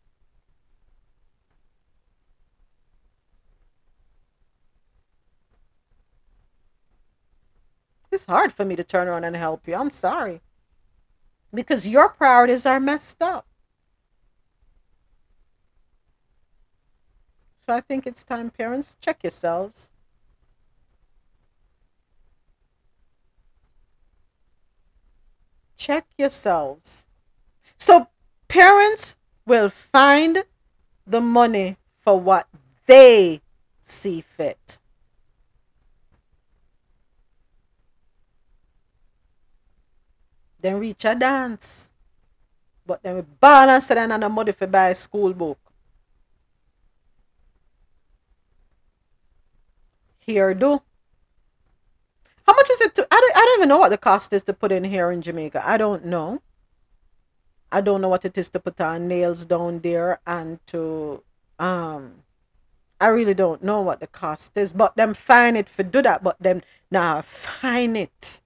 It's 8.10 8.24
hard 8.24 8.52
for 8.52 8.64
me 8.64 8.76
to 8.76 8.84
turn 8.84 9.08
around 9.08 9.24
and 9.24 9.36
help 9.36 9.68
you. 9.68 9.74
I'm 9.74 9.90
sorry. 9.90 10.40
Because 11.52 11.86
your 11.86 12.08
priorities 12.08 12.64
are 12.64 12.80
messed 12.80 13.20
up. 13.20 13.46
So 17.66 17.74
I 17.74 17.80
think 17.80 18.06
it's 18.06 18.24
time, 18.24 18.50
parents, 18.50 18.96
check 19.00 19.22
yourselves. 19.24 19.90
Check 25.76 26.06
yourselves. 26.16 27.06
So 27.78 28.08
parents 28.48 29.16
will 29.46 29.68
find 29.68 30.44
the 31.06 31.20
money 31.20 31.76
for 32.00 32.18
what 32.18 32.48
they 32.86 33.40
see 33.82 34.20
fit. 34.20 34.78
Then 40.60 40.80
reach 40.80 41.04
a 41.04 41.14
dance. 41.14 41.92
But 42.86 43.02
then 43.02 43.16
we 43.16 43.22
balance 43.22 43.90
it 43.90 43.98
and 43.98 44.12
money 44.32 44.52
for 44.52 44.66
buy 44.66 44.88
a 44.90 44.94
school 44.94 45.32
book. 45.32 45.58
Here 50.18 50.54
do. 50.54 50.82
How 52.46 52.54
much 52.54 52.70
is 52.70 52.80
it 52.80 52.94
to 52.94 53.06
I 53.10 53.20
don't, 53.20 53.36
I 53.36 53.40
don't 53.40 53.58
even 53.58 53.68
know 53.68 53.78
what 53.78 53.90
the 53.90 53.98
cost 53.98 54.32
is 54.32 54.44
to 54.44 54.52
put 54.52 54.72
in 54.72 54.84
here 54.84 55.10
in 55.10 55.20
Jamaica. 55.22 55.62
I 55.68 55.76
don't 55.76 56.04
know. 56.04 56.42
I 57.72 57.80
don't 57.80 58.00
know 58.00 58.08
what 58.08 58.24
it 58.24 58.38
is 58.38 58.48
to 58.50 58.60
put 58.60 58.80
on 58.80 59.08
nails 59.08 59.46
down 59.46 59.80
there 59.80 60.20
and 60.26 60.64
to 60.68 61.22
um 61.58 62.22
I 63.00 63.08
really 63.08 63.34
don't 63.34 63.62
know 63.62 63.82
what 63.82 64.00
the 64.00 64.06
cost 64.06 64.56
is, 64.56 64.72
but 64.72 64.96
them 64.96 65.12
find 65.12 65.56
it 65.56 65.68
for 65.68 65.82
do 65.82 66.00
that, 66.02 66.22
but 66.22 66.40
them 66.40 66.62
now 66.90 67.20
find 67.20 67.96
it 67.96 68.40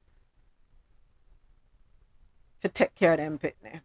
for 2.59 2.69
take 2.69 2.95
care 2.95 3.13
of 3.13 3.19
them 3.19 3.39
pitney. 3.39 3.81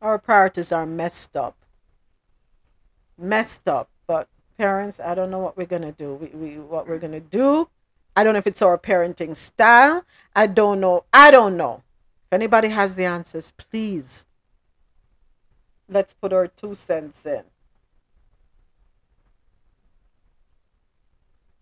Our 0.00 0.18
priorities 0.18 0.72
are 0.72 0.86
messed 0.86 1.36
up. 1.36 1.56
Messed 3.18 3.68
up 3.68 3.90
parents, 4.60 5.00
I 5.00 5.14
don't 5.14 5.30
know 5.30 5.38
what 5.38 5.56
we're 5.56 5.64
gonna 5.64 5.92
do. 5.92 6.12
We, 6.16 6.26
we 6.34 6.58
what 6.58 6.86
we're 6.86 6.98
mm. 6.98 7.06
gonna 7.06 7.20
do. 7.20 7.66
I 8.14 8.22
don't 8.22 8.34
know 8.34 8.38
if 8.38 8.46
it's 8.46 8.60
our 8.60 8.76
parenting 8.76 9.34
style. 9.34 10.04
I 10.36 10.48
don't 10.48 10.80
know. 10.80 11.04
I 11.14 11.30
don't 11.30 11.56
know. 11.56 11.82
If 12.26 12.34
anybody 12.34 12.68
has 12.68 12.94
the 12.94 13.06
answers, 13.06 13.54
please 13.56 14.26
let's 15.88 16.12
put 16.12 16.34
our 16.34 16.46
two 16.46 16.74
cents 16.74 17.24
in. 17.24 17.44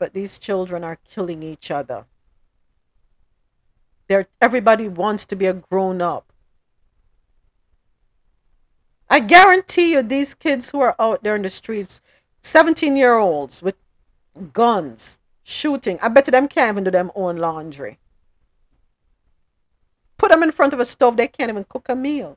But 0.00 0.12
these 0.12 0.36
children 0.36 0.82
are 0.82 0.98
killing 1.08 1.44
each 1.44 1.70
other. 1.70 2.04
They're, 4.08 4.26
everybody 4.40 4.88
wants 4.88 5.24
to 5.26 5.36
be 5.36 5.46
a 5.46 5.54
grown 5.54 6.02
up. 6.02 6.32
I 9.08 9.20
guarantee 9.20 9.92
you, 9.92 10.02
these 10.02 10.34
kids 10.34 10.70
who 10.70 10.80
are 10.80 10.96
out 10.98 11.22
there 11.22 11.36
in 11.36 11.42
the 11.42 11.48
streets 11.48 12.00
17 12.42 12.96
year 12.96 13.16
olds 13.16 13.62
with 13.62 13.76
guns 14.52 15.18
shooting. 15.42 15.98
I 16.00 16.08
bet 16.08 16.26
them 16.26 16.48
can't 16.48 16.74
even 16.74 16.84
do 16.84 16.90
them 16.90 17.10
own 17.14 17.36
laundry. 17.36 17.98
Put 20.16 20.30
them 20.30 20.42
in 20.42 20.52
front 20.52 20.72
of 20.72 20.80
a 20.80 20.84
stove, 20.84 21.16
they 21.16 21.28
can't 21.28 21.50
even 21.50 21.64
cook 21.64 21.88
a 21.88 21.94
meal. 21.94 22.36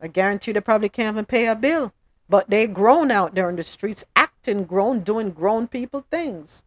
I 0.00 0.08
guarantee 0.08 0.52
they 0.52 0.60
probably 0.60 0.90
can't 0.90 1.14
even 1.14 1.24
pay 1.24 1.46
a 1.46 1.56
bill. 1.56 1.92
But 2.28 2.48
they 2.48 2.66
grown 2.66 3.10
out 3.10 3.34
there 3.34 3.50
in 3.50 3.56
the 3.56 3.62
streets, 3.62 4.04
acting 4.16 4.64
grown, 4.64 5.00
doing 5.00 5.30
grown 5.30 5.68
people 5.68 6.04
things. 6.10 6.62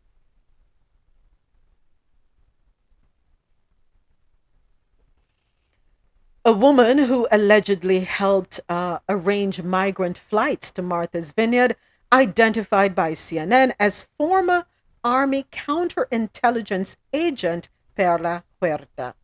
A 6.48 6.54
woman 6.54 6.98
who 6.98 7.28
allegedly 7.30 8.00
helped 8.06 8.62
uh, 8.70 9.00
arrange 9.10 9.62
migrant 9.64 10.18
flights 10.18 10.72
to 10.72 10.82
Martha's 10.82 11.34
Vineyard, 11.34 11.76
identified 12.10 12.96
by 12.96 13.12
CNN 13.12 13.74
as 13.82 14.08
former 14.18 14.66
Army 15.04 15.44
counterintelligence 15.52 16.96
agent 17.12 17.68
Perla 17.98 18.46
Huerta. 18.62 19.16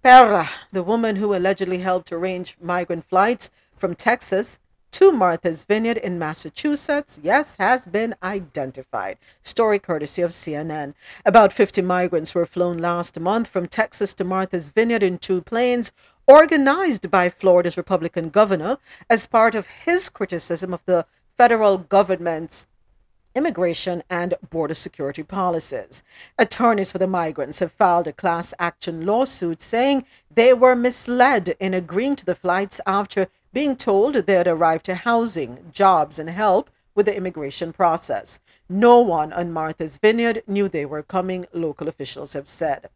Perla, 0.00 0.48
the 0.70 0.84
woman 0.84 1.16
who 1.16 1.34
allegedly 1.34 1.78
helped 1.78 2.12
arrange 2.12 2.56
migrant 2.60 3.04
flights 3.04 3.50
from 3.74 3.96
Texas 3.96 4.60
to 4.94 5.10
Martha's 5.10 5.64
Vineyard 5.64 5.96
in 5.96 6.20
Massachusetts, 6.20 7.18
yes, 7.20 7.56
has 7.56 7.88
been 7.88 8.14
identified. 8.22 9.18
Story 9.42 9.80
courtesy 9.80 10.22
of 10.22 10.30
CNN. 10.30 10.94
About 11.26 11.52
50 11.52 11.82
migrants 11.82 12.32
were 12.32 12.46
flown 12.46 12.78
last 12.78 13.18
month 13.18 13.48
from 13.48 13.66
Texas 13.66 14.14
to 14.14 14.22
Martha's 14.22 14.70
Vineyard 14.70 15.02
in 15.02 15.18
two 15.18 15.42
planes 15.42 15.90
organized 16.26 17.10
by 17.10 17.28
Florida's 17.28 17.76
Republican 17.76 18.30
governor 18.30 18.78
as 19.10 19.26
part 19.26 19.54
of 19.54 19.66
his 19.84 20.08
criticism 20.08 20.72
of 20.72 20.82
the 20.86 21.06
federal 21.36 21.78
government's 21.78 22.66
immigration 23.34 24.02
and 24.08 24.34
border 24.48 24.74
security 24.74 25.22
policies. 25.22 26.02
Attorneys 26.38 26.92
for 26.92 26.98
the 26.98 27.06
migrants 27.06 27.58
have 27.58 27.72
filed 27.72 28.06
a 28.06 28.12
class 28.12 28.54
action 28.58 29.04
lawsuit 29.04 29.60
saying 29.60 30.04
they 30.32 30.54
were 30.54 30.76
misled 30.76 31.56
in 31.58 31.74
agreeing 31.74 32.16
to 32.16 32.24
the 32.24 32.34
flights 32.34 32.80
after 32.86 33.26
being 33.52 33.76
told 33.76 34.14
they 34.14 34.34
had 34.34 34.46
arrived 34.46 34.84
to 34.86 34.94
housing, 34.94 35.58
jobs, 35.72 36.18
and 36.18 36.30
help 36.30 36.70
with 36.94 37.06
the 37.06 37.16
immigration 37.16 37.72
process. 37.72 38.38
No 38.68 39.00
one 39.00 39.32
on 39.32 39.52
Martha's 39.52 39.98
Vineyard 39.98 40.42
knew 40.46 40.68
they 40.68 40.86
were 40.86 41.02
coming, 41.02 41.46
local 41.52 41.88
officials 41.88 42.32
have 42.32 42.46
said. 42.48 42.88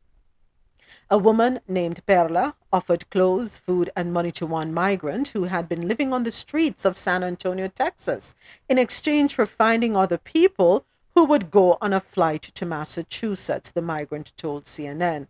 A 1.10 1.16
woman 1.16 1.60
named 1.66 2.04
Perla 2.04 2.54
offered 2.70 3.08
clothes, 3.08 3.56
food, 3.56 3.88
and 3.96 4.12
money 4.12 4.30
to 4.32 4.44
one 4.44 4.74
migrant 4.74 5.28
who 5.28 5.44
had 5.44 5.66
been 5.66 5.88
living 5.88 6.12
on 6.12 6.24
the 6.24 6.30
streets 6.30 6.84
of 6.84 6.98
San 6.98 7.24
Antonio, 7.24 7.68
Texas, 7.68 8.34
in 8.68 8.76
exchange 8.76 9.34
for 9.34 9.46
finding 9.46 9.96
other 9.96 10.18
people 10.18 10.84
who 11.14 11.24
would 11.24 11.50
go 11.50 11.78
on 11.80 11.94
a 11.94 12.00
flight 12.00 12.42
to 12.42 12.66
Massachusetts, 12.66 13.70
the 13.70 13.80
migrant 13.80 14.36
told 14.36 14.64
CNN. 14.64 15.28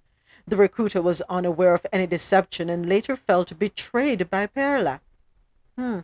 The 0.49 0.57
recruiter 0.57 1.01
was 1.01 1.23
unaware 1.29 1.75
of 1.75 1.87
any 1.93 2.09
deception 2.09 2.69
and 2.69 2.89
later 2.89 3.15
felt 3.15 3.57
betrayed 3.57 4.29
by 4.29 4.47
Perla. 4.47 5.01
Hmm. 5.77 6.01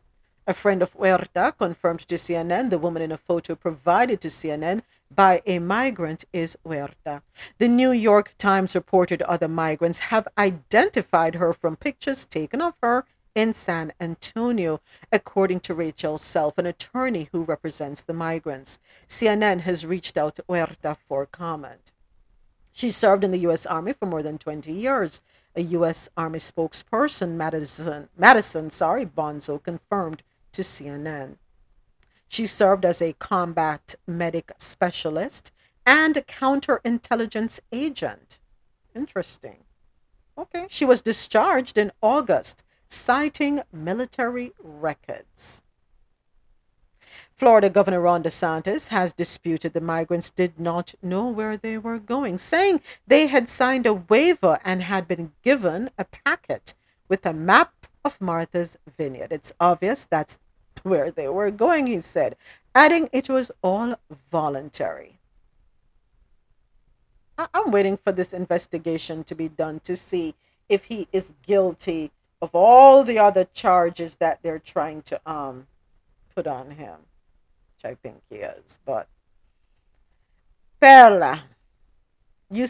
A 0.47 0.55
friend 0.55 0.83
of 0.83 0.93
Huerta 0.93 1.53
confirmed 1.59 2.01
to 2.01 2.15
CNN 2.15 2.71
the 2.71 2.79
woman 2.79 3.03
in 3.03 3.11
a 3.11 3.17
photo 3.17 3.57
provided 3.57 4.21
to 4.21 4.29
CNN 4.29 4.83
by 5.15 5.43
a 5.47 5.59
migrant 5.59 6.25
is 6.33 6.57
Huerta. 6.65 7.23
The 7.59 7.69
New 7.69 7.91
York 7.91 8.35
Times 8.39 8.75
reported 8.75 9.23
other 9.23 9.49
migrants 9.49 9.99
have 9.99 10.29
identified 10.37 11.37
her 11.37 11.53
from 11.53 11.77
pictures 11.77 12.25
taken 12.27 12.61
of 12.61 12.75
her 12.83 13.05
in 13.35 13.53
San 13.53 13.93
Antonio, 14.01 14.81
according 15.11 15.61
to 15.61 15.75
Rachel 15.75 16.19
Self, 16.19 16.57
an 16.59 16.67
attorney 16.67 17.29
who 17.33 17.43
represents 17.43 18.03
the 18.03 18.13
migrants. 18.13 18.79
CNN 19.09 19.61
has 19.61 19.85
reached 19.85 20.17
out 20.17 20.37
to 20.37 20.45
Huerta 20.49 20.97
for 21.09 21.27
comment. 21.27 21.93
She 22.73 22.91
served 22.91 23.25
in 23.25 23.31
the 23.31 23.39
U.S. 23.39 23.67
Army 23.67 23.93
for 23.93 24.07
more 24.07 24.23
than 24.23 24.39
20 24.39 24.73
years. 24.73 25.21
A 25.57 25.63
U.S. 25.63 26.09
Army 26.17 26.41
spokesperson, 26.41 27.33
Madison, 27.37 28.09
Madison 28.17 28.71
sorry, 28.71 29.07
Bonzo, 29.07 29.63
confirmed 29.63 30.23
to 30.53 30.63
CNN. 30.63 31.37
She 32.29 32.47
served 32.47 32.85
as 32.85 33.01
a 33.01 33.15
combat 33.15 33.95
medic 34.07 34.53
specialist 34.59 35.53
and 35.87 36.15
counterintelligence 36.15 37.61
agent. 37.73 38.41
Interesting. 38.95 39.59
Okay. 40.37 40.67
She 40.69 40.85
was 40.85 41.01
discharged 41.01 41.79
in 41.79 41.93
August, 42.03 42.65
citing 42.89 43.63
military 43.73 44.53
records. 44.63 45.63
Florida 47.37 47.69
Governor 47.69 48.01
Ron 48.01 48.23
DeSantis 48.23 48.89
has 48.89 49.13
disputed 49.13 49.73
the 49.73 49.81
migrants 49.81 50.31
did 50.31 50.59
not 50.59 50.95
know 51.03 51.27
where 51.27 51.57
they 51.57 51.79
were 51.79 51.99
going, 51.99 52.39
saying 52.39 52.81
they 53.07 53.27
had 53.27 53.49
signed 53.49 53.87
a 53.87 53.95
waiver 53.95 54.59
and 54.65 54.83
had 54.83 55.09
been 55.09 55.33
given 55.43 55.91
a 55.99 56.05
packet 56.05 56.75
with 57.09 57.27
a 57.27 57.33
map 57.33 57.87
of 58.05 58.21
Martha's 58.21 58.77
Vineyard. 58.97 59.33
It's 59.33 59.53
obvious 59.59 60.05
that's 60.05 60.39
where 60.95 61.11
they 61.11 61.29
were 61.29 61.51
going, 61.51 61.89
he 61.89 62.01
said, 62.01 62.37
adding 62.75 63.09
it 63.13 63.29
was 63.29 63.51
all 63.63 63.97
voluntary. 64.31 65.19
I- 67.39 67.49
I'm 67.55 67.71
waiting 67.73 67.97
for 67.97 68.13
this 68.13 68.33
investigation 68.33 69.25
to 69.25 69.35
be 69.35 69.49
done 69.49 69.81
to 69.81 69.97
see 69.97 70.35
if 70.69 70.85
he 70.85 71.09
is 71.13 71.33
guilty 71.43 72.13
of 72.41 72.55
all 72.55 73.03
the 73.03 73.19
other 73.19 73.45
charges 73.45 74.17
that 74.17 74.41
they're 74.43 74.59
trying 74.59 75.03
to 75.03 75.21
um 75.31 75.67
put 76.35 76.47
on 76.47 76.73
him, 76.73 76.99
which 77.77 77.91
I 77.91 77.95
think 77.95 78.23
he 78.29 78.37
is. 78.37 78.79
But 78.85 79.09
Perla, 80.81 81.45
you 82.51 82.67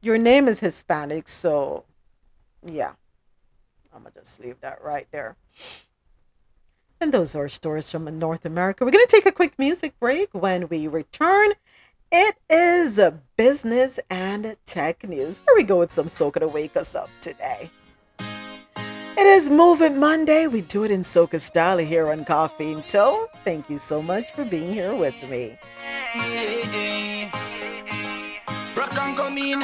your 0.00 0.18
name 0.18 0.48
is 0.48 0.60
Hispanic, 0.60 1.28
so 1.28 1.84
yeah, 2.64 2.92
I'm 3.94 4.02
gonna 4.02 4.14
just 4.14 4.40
leave 4.40 4.60
that 4.60 4.82
right 4.82 5.06
there. 5.12 5.36
And 7.02 7.10
those 7.10 7.34
are 7.34 7.48
stories 7.48 7.90
from 7.90 8.04
North 8.16 8.44
America. 8.44 8.84
We're 8.84 8.92
going 8.92 9.04
to 9.04 9.10
take 9.10 9.26
a 9.26 9.32
quick 9.32 9.58
music 9.58 9.98
break. 9.98 10.28
When 10.30 10.68
we 10.68 10.86
return, 10.86 11.50
it 12.12 12.36
is 12.48 13.00
business 13.36 13.98
and 14.08 14.54
tech 14.66 15.02
news. 15.02 15.40
Here 15.44 15.56
we 15.56 15.64
go 15.64 15.80
with 15.80 15.92
some 15.92 16.06
soca 16.06 16.38
to 16.38 16.46
wake 16.46 16.76
us 16.76 16.94
up 16.94 17.10
today. 17.20 17.70
It 18.20 19.26
is 19.26 19.50
Move 19.50 19.80
Monday. 19.96 20.46
We 20.46 20.60
do 20.60 20.84
it 20.84 20.92
in 20.92 21.00
soca 21.00 21.40
style 21.40 21.78
here 21.78 22.08
on 22.08 22.24
Coffee 22.24 22.70
and 22.70 22.86
Toe. 22.86 23.26
Thank 23.42 23.68
you 23.68 23.78
so 23.78 24.00
much 24.00 24.30
for 24.30 24.44
being 24.44 24.72
here 24.72 24.94
with 24.94 25.20
me. 25.28 25.58
Rock 28.76 28.90
come 28.90 29.38
in, 29.38 29.60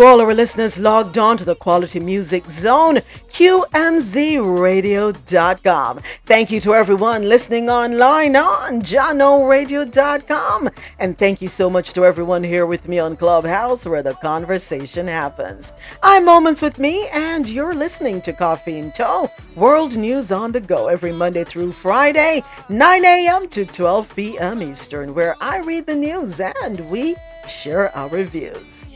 to 0.00 0.06
all 0.06 0.20
our 0.22 0.34
listeners 0.34 0.78
logged 0.78 1.18
on 1.18 1.36
to 1.36 1.44
the 1.44 1.54
Quality 1.54 2.00
Music 2.00 2.48
Zone, 2.48 3.00
QMZRadio.com. 3.28 6.00
Thank 6.24 6.50
you 6.50 6.58
to 6.62 6.74
everyone 6.74 7.28
listening 7.28 7.68
online 7.68 8.34
on 8.34 8.80
JahknoRadio.com. 8.80 10.70
And 10.98 11.18
thank 11.18 11.42
you 11.42 11.48
so 11.48 11.68
much 11.68 11.92
to 11.92 12.06
everyone 12.06 12.42
here 12.42 12.64
with 12.64 12.88
me 12.88 12.98
on 12.98 13.14
Clubhouse 13.14 13.84
where 13.84 14.02
the 14.02 14.14
conversation 14.14 15.06
happens. 15.06 15.74
I'm 16.02 16.24
Moments 16.24 16.62
with 16.62 16.78
Me, 16.78 17.06
and 17.08 17.46
you're 17.46 17.74
listening 17.74 18.22
to 18.22 18.32
Coffee 18.32 18.78
and 18.78 18.94
Toe, 18.94 19.28
World 19.54 19.98
News 19.98 20.32
on 20.32 20.52
the 20.52 20.60
Go, 20.60 20.88
every 20.88 21.12
Monday 21.12 21.44
through 21.44 21.72
Friday, 21.72 22.42
9 22.70 23.04
a.m. 23.04 23.48
to 23.48 23.66
12 23.66 24.16
p.m. 24.16 24.62
Eastern, 24.62 25.14
where 25.14 25.36
I 25.42 25.58
read 25.58 25.84
the 25.86 25.96
news 25.96 26.40
and 26.40 26.90
we 26.90 27.16
share 27.46 27.94
our 27.94 28.08
reviews. 28.08 28.89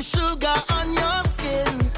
Sugar 0.00 0.54
on 0.70 0.92
your 0.94 1.24
skin, 1.24 1.89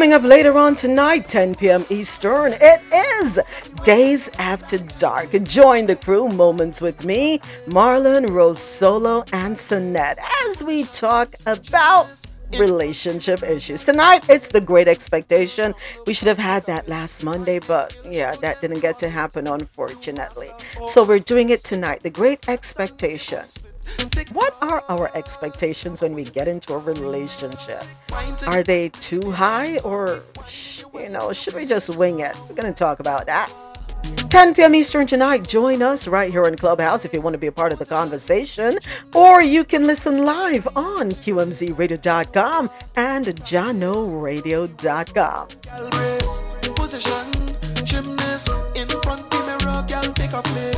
coming 0.00 0.14
up 0.14 0.22
later 0.22 0.56
on 0.56 0.74
tonight, 0.74 1.28
10 1.28 1.56
p.m. 1.56 1.84
Eastern, 1.90 2.54
it 2.58 2.80
is 3.20 3.38
Days 3.84 4.30
After 4.38 4.78
Dark. 4.78 5.30
Join 5.42 5.84
the 5.84 5.94
crew, 5.94 6.26
Moments 6.30 6.80
with 6.80 7.04
me, 7.04 7.38
Marlon, 7.66 8.30
Rose 8.30 8.60
Solo, 8.60 9.24
and 9.34 9.54
Sonette, 9.54 10.16
as 10.46 10.62
we 10.62 10.84
talk 10.84 11.34
about 11.44 12.08
relationship 12.58 13.42
issues. 13.42 13.82
Tonight, 13.82 14.26
it's 14.30 14.48
the 14.48 14.62
great 14.62 14.88
expectation. 14.88 15.74
We 16.06 16.14
should 16.14 16.28
have 16.28 16.38
had 16.38 16.64
that 16.64 16.88
last 16.88 17.22
Monday, 17.22 17.58
but 17.58 17.94
yeah, 18.02 18.32
that 18.36 18.62
didn't 18.62 18.80
get 18.80 18.98
to 19.00 19.10
happen, 19.10 19.48
unfortunately. 19.48 20.48
So 20.88 21.04
we're 21.04 21.18
doing 21.18 21.50
it 21.50 21.62
tonight. 21.62 22.02
The 22.02 22.08
great 22.08 22.48
expectation. 22.48 23.44
What 24.32 24.56
are 24.60 24.84
our 24.88 25.10
expectations 25.16 26.02
when 26.02 26.14
we 26.14 26.24
get 26.24 26.48
into 26.48 26.74
a 26.74 26.78
relationship? 26.78 27.82
Are 28.46 28.62
they 28.62 28.90
too 28.90 29.30
high 29.30 29.78
or, 29.78 30.22
you 30.94 31.08
know, 31.08 31.32
should 31.32 31.54
we 31.54 31.66
just 31.66 31.96
wing 31.96 32.20
it? 32.20 32.36
We're 32.48 32.54
going 32.54 32.72
to 32.72 32.78
talk 32.78 33.00
about 33.00 33.26
that. 33.26 33.50
10 34.30 34.54
p.m. 34.54 34.74
Eastern 34.74 35.06
tonight. 35.06 35.46
Join 35.48 35.82
us 35.82 36.06
right 36.06 36.30
here 36.30 36.44
in 36.44 36.56
Clubhouse 36.56 37.04
if 37.04 37.12
you 37.12 37.20
want 37.20 37.34
to 37.34 37.38
be 37.38 37.48
a 37.48 37.52
part 37.52 37.72
of 37.72 37.78
the 37.78 37.86
conversation. 37.86 38.78
Or 39.14 39.42
you 39.42 39.64
can 39.64 39.86
listen 39.86 40.24
live 40.24 40.66
on 40.76 41.10
QMZRadio.com 41.10 42.70
and 42.96 43.26
JahknoRadio.com. 43.26 45.48
Position, 46.74 47.32
gymnast 47.84 48.48
in 48.74 48.88
front 49.02 49.30
mirror, 49.32 49.84
girl, 49.86 50.12
take 50.14 50.32
a 50.32 50.42
flick. 50.42 50.69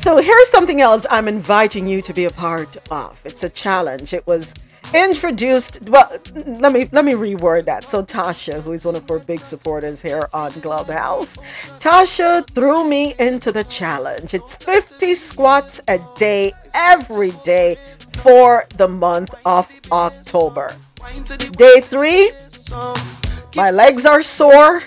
So 0.00 0.16
here's 0.16 0.48
something 0.48 0.80
else 0.80 1.04
I'm 1.10 1.28
inviting 1.28 1.86
you 1.86 2.00
to 2.00 2.14
be 2.14 2.24
a 2.24 2.30
part 2.30 2.74
of. 2.90 3.20
It's 3.26 3.42
a 3.42 3.50
challenge. 3.50 4.14
It 4.14 4.26
was 4.26 4.54
introduced 4.94 5.82
well 5.90 6.10
let 6.34 6.72
me 6.72 6.88
let 6.90 7.04
me 7.04 7.12
reword 7.12 7.66
that. 7.66 7.84
So 7.84 8.02
tasha 8.02 8.62
who 8.62 8.72
is 8.72 8.86
one 8.86 8.96
of 8.96 9.10
our 9.10 9.18
big 9.18 9.40
supporters 9.40 10.00
here 10.00 10.26
on 10.32 10.52
clubhouse 10.52 11.36
tasha 11.80 12.48
threw 12.54 12.88
me 12.88 13.12
into 13.18 13.52
the 13.52 13.64
challenge. 13.64 14.32
It's 14.32 14.56
50 14.56 15.14
squats 15.14 15.82
a 15.86 16.00
day 16.16 16.54
every 16.72 17.32
day 17.44 17.76
for 18.14 18.64
the 18.78 18.88
month 18.88 19.34
of 19.44 19.70
october. 19.92 20.74
It's 21.14 21.50
day 21.50 21.82
three 21.82 22.32
my 23.54 23.70
legs 23.70 24.06
are 24.06 24.22
sore. 24.22 24.80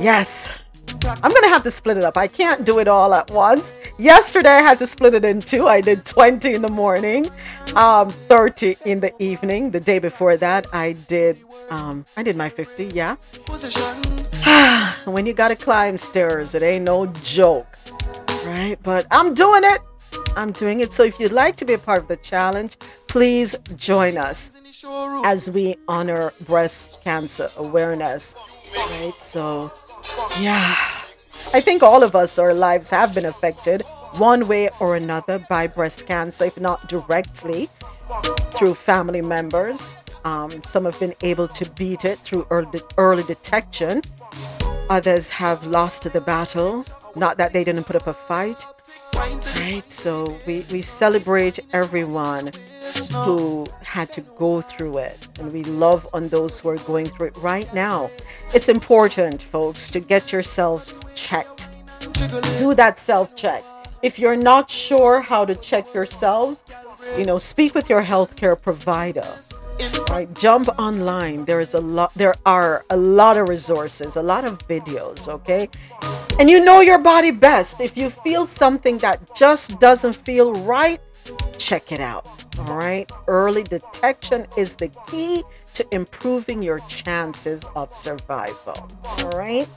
Yes 0.00 0.61
I'm 1.04 1.32
gonna 1.32 1.48
have 1.48 1.62
to 1.64 1.70
split 1.70 1.96
it 1.96 2.04
up. 2.04 2.16
I 2.16 2.28
can't 2.28 2.64
do 2.64 2.78
it 2.78 2.88
all 2.88 3.14
at 3.14 3.30
once. 3.30 3.74
Yesterday 3.98 4.50
I 4.50 4.62
had 4.62 4.78
to 4.80 4.86
split 4.86 5.14
it 5.14 5.24
in 5.24 5.40
two. 5.40 5.66
I 5.68 5.80
did 5.80 6.04
20 6.04 6.54
in 6.54 6.62
the 6.62 6.68
morning, 6.68 7.28
um, 7.76 8.10
30 8.10 8.76
in 8.84 9.00
the 9.00 9.12
evening. 9.22 9.70
The 9.70 9.80
day 9.80 9.98
before 9.98 10.36
that 10.36 10.66
I 10.72 10.92
did 10.92 11.38
um, 11.70 12.04
I 12.16 12.22
did 12.22 12.36
my 12.36 12.48
50, 12.48 12.86
yeah. 12.86 13.16
when 15.04 15.24
you 15.26 15.32
gotta 15.32 15.56
climb 15.56 15.96
stairs, 15.96 16.54
it 16.54 16.62
ain't 16.62 16.84
no 16.84 17.06
joke. 17.22 17.78
Right? 18.44 18.76
But 18.82 19.06
I'm 19.10 19.32
doing 19.32 19.62
it. 19.64 19.80
I'm 20.36 20.52
doing 20.52 20.80
it. 20.80 20.92
So 20.92 21.02
if 21.02 21.18
you'd 21.18 21.32
like 21.32 21.56
to 21.56 21.64
be 21.64 21.72
a 21.72 21.78
part 21.78 21.98
of 21.98 22.08
the 22.08 22.16
challenge, 22.16 22.76
please 23.08 23.56
join 23.76 24.18
us 24.18 24.60
as 25.24 25.48
we 25.48 25.76
honor 25.88 26.32
breast 26.40 26.98
cancer 27.02 27.50
awareness. 27.56 28.34
Right? 28.76 29.14
So 29.18 29.72
yeah. 30.38 30.76
I 31.52 31.60
think 31.60 31.82
all 31.82 32.02
of 32.02 32.14
us, 32.16 32.38
our 32.38 32.54
lives 32.54 32.90
have 32.90 33.14
been 33.14 33.26
affected 33.26 33.82
one 34.12 34.46
way 34.48 34.68
or 34.80 34.96
another 34.96 35.38
by 35.50 35.66
breast 35.66 36.06
cancer, 36.06 36.46
if 36.46 36.58
not 36.58 36.88
directly 36.88 37.68
through 38.52 38.74
family 38.74 39.22
members. 39.22 39.96
Um, 40.24 40.62
some 40.62 40.84
have 40.84 40.98
been 41.00 41.14
able 41.22 41.48
to 41.48 41.70
beat 41.72 42.04
it 42.04 42.18
through 42.20 42.46
early, 42.50 42.80
early 42.96 43.22
detection. 43.24 44.02
Others 44.88 45.28
have 45.30 45.66
lost 45.66 46.10
the 46.12 46.20
battle. 46.20 46.84
Not 47.16 47.38
that 47.38 47.52
they 47.52 47.64
didn't 47.64 47.84
put 47.84 47.96
up 47.96 48.06
a 48.06 48.12
fight. 48.12 48.64
Right? 49.14 49.82
So 49.90 50.36
we, 50.46 50.64
we 50.72 50.82
celebrate 50.82 51.58
everyone 51.72 52.50
who 53.12 53.66
had 53.82 54.10
to 54.12 54.20
go 54.38 54.60
through 54.60 54.98
it. 54.98 55.28
And 55.38 55.52
we 55.52 55.64
love 55.64 56.06
on 56.12 56.28
those 56.28 56.60
who 56.60 56.68
are 56.70 56.78
going 56.78 57.06
through 57.06 57.28
it 57.28 57.36
right 57.38 57.72
now. 57.74 58.10
It's 58.54 58.68
important, 58.68 59.42
folks, 59.42 59.88
to 59.88 60.00
get 60.00 60.32
yourselves 60.32 61.04
checked. 61.14 61.70
Do 62.58 62.74
that 62.74 62.98
self 62.98 63.36
check. 63.36 63.64
If 64.02 64.18
you're 64.18 64.36
not 64.36 64.70
sure 64.70 65.20
how 65.20 65.44
to 65.44 65.54
check 65.54 65.94
yourselves, 65.94 66.64
you 67.16 67.24
know, 67.24 67.38
speak 67.38 67.74
with 67.74 67.88
your 67.88 68.02
healthcare 68.02 68.60
provider. 68.60 69.26
Right, 70.10 70.28
jump 70.34 70.68
online. 70.78 71.46
There 71.46 71.60
is 71.60 71.74
a 71.74 71.80
lot. 71.80 72.12
There 72.14 72.34
are 72.44 72.84
a 72.90 72.96
lot 72.96 73.38
of 73.38 73.48
resources, 73.48 74.16
a 74.16 74.22
lot 74.22 74.44
of 74.46 74.58
videos. 74.68 75.26
Okay, 75.26 75.68
and 76.38 76.50
you 76.50 76.62
know 76.62 76.80
your 76.80 76.98
body 76.98 77.30
best. 77.30 77.80
If 77.80 77.96
you 77.96 78.10
feel 78.10 78.44
something 78.44 78.98
that 78.98 79.34
just 79.34 79.80
doesn't 79.80 80.16
feel 80.16 80.52
right, 80.64 81.00
check 81.58 81.92
it 81.92 82.00
out. 82.00 82.44
All 82.58 82.76
right, 82.76 83.10
early 83.26 83.62
detection 83.62 84.46
is 84.56 84.76
the 84.76 84.88
key 85.06 85.42
to 85.74 85.86
improving 85.94 86.62
your 86.62 86.80
chances 86.80 87.64
of 87.74 87.94
survival. 87.94 88.90
All 89.04 89.30
right. 89.30 89.68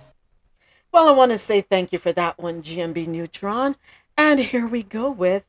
Well, 0.91 1.07
I 1.07 1.11
want 1.11 1.31
to 1.31 1.37
say 1.37 1.61
thank 1.61 1.91
you 1.91 1.99
for 1.99 2.11
that 2.13 2.37
one, 2.39 2.61
GMB 2.61 3.07
Neutron. 3.07 3.75
And 4.17 4.39
here 4.39 4.67
we 4.67 4.83
go 4.83 5.11
with 5.11 5.45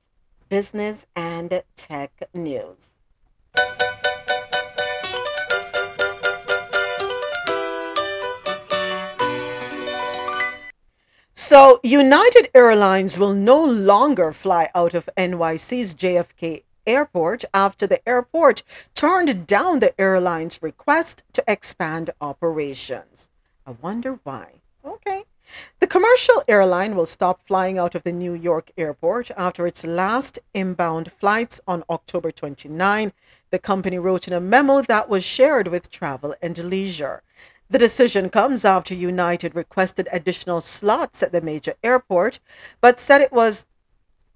business 0.49 1.07
and 1.15 1.63
tech 1.77 2.29
news. 2.35 2.99
So, 11.39 11.81
United 11.83 12.49
Airlines 12.55 13.19
will 13.19 13.35
no 13.35 13.63
longer 13.63 14.33
fly 14.33 14.71
out 14.75 14.95
of 14.95 15.11
NYC's 15.19 15.95
JFK 15.95 16.63
airport 16.87 17.45
after 17.53 17.87
the 17.87 18.01
airport 18.09 18.63
turned 18.95 19.47
down 19.47 19.81
the 19.81 19.93
airline's 20.01 20.63
request 20.63 21.25
to 21.35 21.45
expand 21.47 22.09
operations. 22.23 23.29
I 23.67 23.73
wonder 23.83 24.19
why. 24.25 24.63
Okay. 24.83 25.25
The 25.79 25.87
commercial 25.87 26.43
airline 26.49 26.97
will 26.97 27.05
stop 27.05 27.47
flying 27.47 27.77
out 27.77 27.95
of 27.95 28.03
the 28.03 28.13
New 28.13 28.33
York 28.33 28.71
airport 28.79 29.31
after 29.37 29.67
its 29.67 29.85
last 29.85 30.39
inbound 30.55 31.13
flights 31.13 31.61
on 31.69 31.85
October 31.91 32.33
29, 32.33 33.13
the 33.51 33.59
company 33.59 33.99
wrote 33.99 34.27
in 34.27 34.33
a 34.33 34.41
memo 34.41 34.81
that 34.81 35.11
was 35.11 35.23
shared 35.23 35.69
with 35.69 35.91
Travel 35.91 36.35
and 36.41 36.57
Leisure. 36.57 37.23
The 37.69 37.79
decision 37.79 38.31
comes 38.31 38.65
after 38.65 38.95
United 38.95 39.57
requested 39.57 40.09
additional 40.13 40.61
slots 40.61 41.21
at 41.21 41.33
the 41.33 41.41
major 41.41 41.75
airport, 41.83 42.39
but 42.81 43.01
said 43.01 43.21
it 43.21 43.33
was 43.33 43.67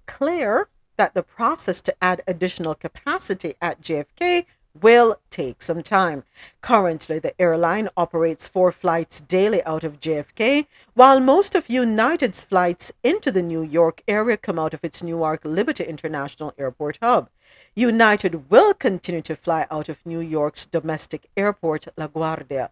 clear 0.05 0.67
that 0.97 1.13
the 1.13 1.23
process 1.23 1.81
to 1.83 1.95
add 2.01 2.21
additional 2.27 2.75
capacity 2.75 3.53
at 3.61 3.81
JFK 3.81 4.45
will 4.81 5.19
take 5.29 5.61
some 5.61 5.81
time. 5.81 6.23
Currently, 6.61 7.19
the 7.19 7.39
airline 7.41 7.87
operates 7.95 8.49
four 8.49 8.71
flights 8.71 9.21
daily 9.21 9.63
out 9.63 9.85
of 9.85 10.01
JFK, 10.01 10.67
while 10.93 11.21
most 11.21 11.55
of 11.55 11.69
United's 11.69 12.43
flights 12.43 12.91
into 13.01 13.31
the 13.31 13.41
New 13.41 13.63
York 13.63 14.03
area 14.09 14.35
come 14.35 14.59
out 14.59 14.73
of 14.73 14.83
its 14.83 15.01
Newark 15.01 15.45
Liberty 15.45 15.85
International 15.85 16.53
Airport 16.57 16.99
hub. 17.01 17.29
United 17.75 18.49
will 18.49 18.73
continue 18.73 19.21
to 19.21 19.35
fly 19.37 19.65
out 19.71 19.87
of 19.87 20.05
New 20.05 20.19
York's 20.19 20.65
domestic 20.65 21.29
airport, 21.37 21.87
LaGuardia. 21.97 22.69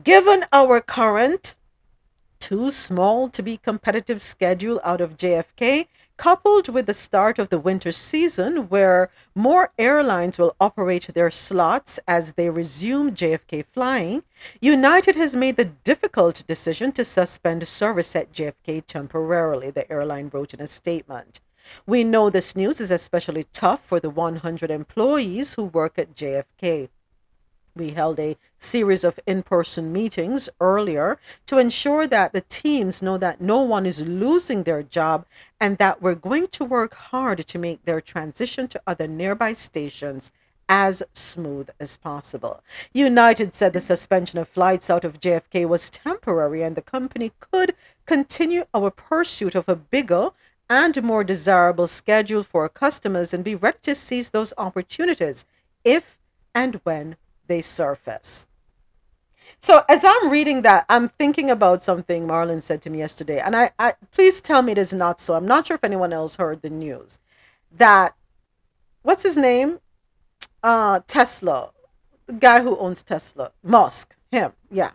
Given 0.00 0.46
our 0.52 0.80
current 0.80 1.54
too 2.40 2.70
small 2.70 3.28
to 3.28 3.42
be 3.42 3.58
competitive 3.58 4.22
schedule 4.22 4.80
out 4.82 5.02
of 5.02 5.18
JFK, 5.18 5.86
coupled 6.16 6.68
with 6.70 6.86
the 6.86 6.94
start 6.94 7.38
of 7.38 7.50
the 7.50 7.58
winter 7.58 7.92
season, 7.92 8.68
where 8.68 9.10
more 9.34 9.70
airlines 9.78 10.38
will 10.38 10.56
operate 10.58 11.08
their 11.12 11.30
slots 11.30 12.00
as 12.08 12.32
they 12.32 12.48
resume 12.48 13.14
JFK 13.14 13.66
flying, 13.72 14.22
United 14.60 15.14
has 15.14 15.36
made 15.36 15.56
the 15.56 15.72
difficult 15.84 16.42
decision 16.46 16.90
to 16.92 17.04
suspend 17.04 17.68
service 17.68 18.16
at 18.16 18.32
JFK 18.32 18.86
temporarily, 18.86 19.70
the 19.70 19.90
airline 19.92 20.30
wrote 20.32 20.54
in 20.54 20.60
a 20.60 20.66
statement. 20.66 21.40
We 21.86 22.02
know 22.02 22.30
this 22.30 22.56
news 22.56 22.80
is 22.80 22.90
especially 22.90 23.44
tough 23.52 23.84
for 23.84 24.00
the 24.00 24.10
100 24.10 24.70
employees 24.70 25.54
who 25.54 25.64
work 25.64 25.98
at 25.98 26.14
JFK. 26.14 26.88
We 27.74 27.90
held 27.90 28.20
a 28.20 28.36
series 28.58 29.02
of 29.02 29.18
in 29.26 29.42
person 29.42 29.92
meetings 29.92 30.50
earlier 30.60 31.18
to 31.46 31.56
ensure 31.56 32.06
that 32.06 32.34
the 32.34 32.42
teams 32.42 33.00
know 33.00 33.16
that 33.16 33.40
no 33.40 33.62
one 33.62 33.86
is 33.86 34.02
losing 34.02 34.64
their 34.64 34.82
job 34.82 35.24
and 35.58 35.78
that 35.78 36.02
we're 36.02 36.14
going 36.14 36.48
to 36.48 36.64
work 36.64 36.92
hard 36.92 37.46
to 37.46 37.58
make 37.58 37.82
their 37.84 38.02
transition 38.02 38.68
to 38.68 38.82
other 38.86 39.08
nearby 39.08 39.54
stations 39.54 40.30
as 40.68 41.02
smooth 41.14 41.70
as 41.80 41.96
possible. 41.96 42.62
United 42.92 43.54
said 43.54 43.72
the 43.72 43.80
suspension 43.80 44.38
of 44.38 44.48
flights 44.48 44.90
out 44.90 45.04
of 45.04 45.20
JFK 45.20 45.66
was 45.66 45.88
temporary 45.88 46.62
and 46.62 46.76
the 46.76 46.82
company 46.82 47.32
could 47.40 47.74
continue 48.04 48.64
our 48.74 48.90
pursuit 48.90 49.54
of 49.54 49.68
a 49.68 49.76
bigger 49.76 50.30
and 50.68 51.02
more 51.02 51.24
desirable 51.24 51.86
schedule 51.86 52.42
for 52.42 52.62
our 52.62 52.68
customers 52.68 53.32
and 53.32 53.44
be 53.44 53.54
ready 53.54 53.78
to 53.80 53.94
seize 53.94 54.30
those 54.30 54.52
opportunities 54.58 55.46
if 55.84 56.18
and 56.54 56.80
when 56.84 57.16
they 57.52 57.60
surface. 57.60 58.48
So 59.60 59.82
as 59.88 60.02
I'm 60.04 60.30
reading 60.30 60.62
that, 60.62 60.86
I'm 60.88 61.10
thinking 61.10 61.50
about 61.50 61.82
something 61.82 62.26
Marlon 62.26 62.62
said 62.62 62.80
to 62.82 62.90
me 62.90 62.98
yesterday, 62.98 63.40
and 63.40 63.54
I, 63.54 63.70
I 63.78 63.92
please 64.10 64.40
tell 64.40 64.62
me 64.62 64.72
it 64.72 64.78
is 64.78 64.94
not 64.94 65.20
so. 65.20 65.34
I'm 65.34 65.46
not 65.46 65.66
sure 65.66 65.74
if 65.74 65.84
anyone 65.84 66.14
else 66.14 66.36
heard 66.36 66.62
the 66.62 66.70
news 66.70 67.18
that 67.76 68.16
what's 69.02 69.22
his 69.22 69.36
name? 69.36 69.80
Uh, 70.62 71.00
Tesla, 71.06 71.70
the 72.26 72.32
guy 72.32 72.62
who 72.62 72.76
owns 72.78 73.02
Tesla, 73.02 73.52
Musk, 73.62 74.16
him, 74.30 74.52
yeah. 74.70 74.92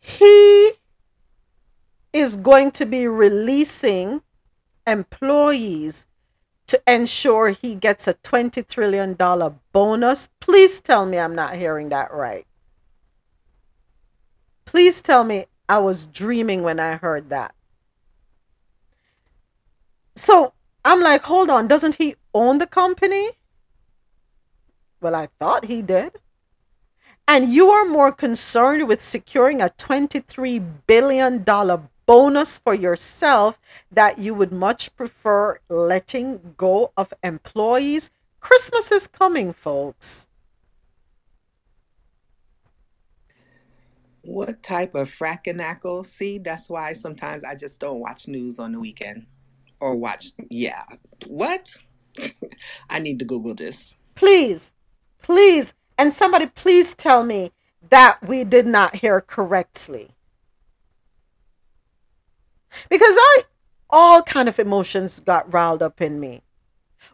He 0.00 0.72
is 2.12 2.36
going 2.36 2.72
to 2.72 2.86
be 2.86 3.06
releasing 3.06 4.22
employees 4.86 6.06
to 6.66 6.80
ensure 6.86 7.50
he 7.50 7.74
gets 7.74 8.06
a 8.06 8.14
$20 8.14 8.66
trillion 8.66 9.14
bonus. 9.72 10.28
Please 10.40 10.80
tell 10.80 11.06
me 11.06 11.18
I'm 11.18 11.34
not 11.34 11.56
hearing 11.56 11.90
that 11.90 12.12
right. 12.12 12.46
Please 14.64 15.02
tell 15.02 15.24
me 15.24 15.46
I 15.68 15.78
was 15.78 16.06
dreaming 16.06 16.62
when 16.62 16.80
I 16.80 16.96
heard 16.96 17.30
that. 17.30 17.54
So 20.16 20.52
I'm 20.84 21.00
like, 21.00 21.22
hold 21.22 21.50
on, 21.50 21.68
doesn't 21.68 21.96
he 21.96 22.16
own 22.32 22.58
the 22.58 22.66
company? 22.66 23.30
Well, 25.00 25.14
I 25.14 25.28
thought 25.38 25.66
he 25.66 25.82
did. 25.82 26.12
And 27.26 27.48
you 27.48 27.70
are 27.70 27.84
more 27.84 28.12
concerned 28.12 28.86
with 28.86 29.00
securing 29.02 29.60
a 29.60 29.70
$23 29.70 30.64
billion 30.86 31.44
bonus 32.06 32.58
for 32.58 32.74
yourself 32.74 33.58
that 33.90 34.18
you 34.18 34.34
would 34.34 34.52
much 34.52 34.94
prefer 34.96 35.58
letting 35.68 36.54
go 36.56 36.92
of 36.96 37.12
employees. 37.22 38.10
Christmas 38.40 38.92
is 38.92 39.06
coming, 39.06 39.52
folks. 39.52 40.28
What 44.22 44.62
type 44.62 44.94
of 44.94 45.10
frackinackle? 45.10 46.06
See, 46.06 46.38
that's 46.38 46.70
why 46.70 46.94
sometimes 46.94 47.44
I 47.44 47.54
just 47.54 47.78
don't 47.78 48.00
watch 48.00 48.26
news 48.26 48.58
on 48.58 48.72
the 48.72 48.80
weekend. 48.80 49.26
Or 49.80 49.96
watch, 49.96 50.32
yeah. 50.48 50.84
What? 51.26 51.68
I 52.90 53.00
need 53.00 53.18
to 53.18 53.24
Google 53.26 53.54
this. 53.54 53.94
Please, 54.14 54.72
please, 55.20 55.74
and 55.98 56.12
somebody 56.12 56.46
please 56.46 56.94
tell 56.94 57.22
me 57.22 57.52
that 57.90 58.22
we 58.26 58.44
did 58.44 58.66
not 58.66 58.96
hear 58.96 59.20
correctly. 59.20 60.13
Because 62.88 63.16
I, 63.18 63.42
all 63.90 64.22
kind 64.22 64.48
of 64.48 64.58
emotions 64.58 65.20
got 65.20 65.52
riled 65.52 65.82
up 65.82 66.00
in 66.00 66.20
me. 66.20 66.42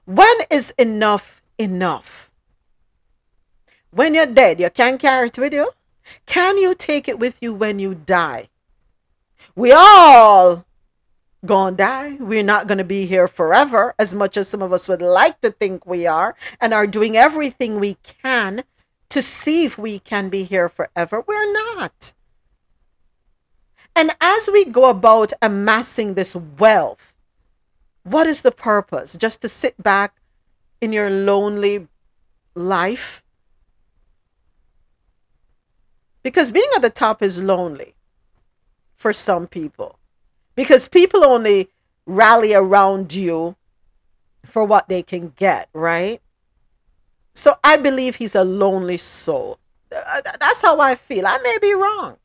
When 0.04 0.34
is 0.50 0.72
enough 0.78 1.42
enough? 1.58 2.30
When 3.90 4.14
you're 4.14 4.26
dead, 4.26 4.60
you 4.60 4.70
can't 4.70 5.00
carry 5.00 5.28
it 5.28 5.38
with 5.38 5.52
you. 5.52 5.70
Can 6.26 6.58
you 6.58 6.74
take 6.74 7.08
it 7.08 7.18
with 7.18 7.38
you 7.40 7.52
when 7.52 7.78
you 7.78 7.94
die? 7.94 8.48
We 9.54 9.72
all 9.72 10.64
gonna 11.44 11.76
die. 11.76 12.16
We're 12.20 12.42
not 12.42 12.66
gonna 12.66 12.84
be 12.84 13.06
here 13.06 13.28
forever, 13.28 13.94
as 13.98 14.14
much 14.14 14.36
as 14.36 14.48
some 14.48 14.62
of 14.62 14.72
us 14.72 14.88
would 14.88 15.02
like 15.02 15.40
to 15.40 15.50
think 15.50 15.86
we 15.86 16.06
are, 16.06 16.36
and 16.60 16.72
are 16.72 16.86
doing 16.86 17.16
everything 17.16 17.80
we 17.80 17.94
can 18.22 18.64
to 19.08 19.20
see 19.20 19.64
if 19.64 19.76
we 19.76 19.98
can 19.98 20.28
be 20.28 20.44
here 20.44 20.68
forever. 20.68 21.24
We're 21.26 21.52
not. 21.52 22.14
And 23.94 24.12
as 24.20 24.48
we 24.52 24.64
go 24.64 24.88
about 24.88 25.32
amassing 25.42 26.14
this 26.14 26.34
wealth, 26.34 27.12
what 28.02 28.26
is 28.26 28.42
the 28.42 28.52
purpose? 28.52 29.14
Just 29.14 29.42
to 29.42 29.48
sit 29.48 29.80
back 29.82 30.16
in 30.80 30.92
your 30.92 31.10
lonely 31.10 31.88
life 32.54 33.22
because 36.22 36.52
being 36.52 36.68
at 36.76 36.82
the 36.82 36.90
top 36.90 37.22
is 37.22 37.38
lonely 37.38 37.94
for 38.96 39.12
some 39.12 39.46
people. 39.46 39.98
Because 40.54 40.88
people 40.88 41.24
only 41.24 41.70
rally 42.06 42.52
around 42.52 43.14
you 43.14 43.56
for 44.44 44.64
what 44.64 44.88
they 44.88 45.02
can 45.02 45.32
get, 45.36 45.68
right? 45.72 46.20
So 47.34 47.56
I 47.64 47.76
believe 47.76 48.16
he's 48.16 48.34
a 48.34 48.44
lonely 48.44 48.98
soul. 48.98 49.58
Uh, 49.94 50.20
that's 50.38 50.60
how 50.60 50.80
I 50.80 50.94
feel. 50.94 51.26
I 51.26 51.38
may 51.38 51.56
be 51.60 51.72
wrong. 51.72 52.16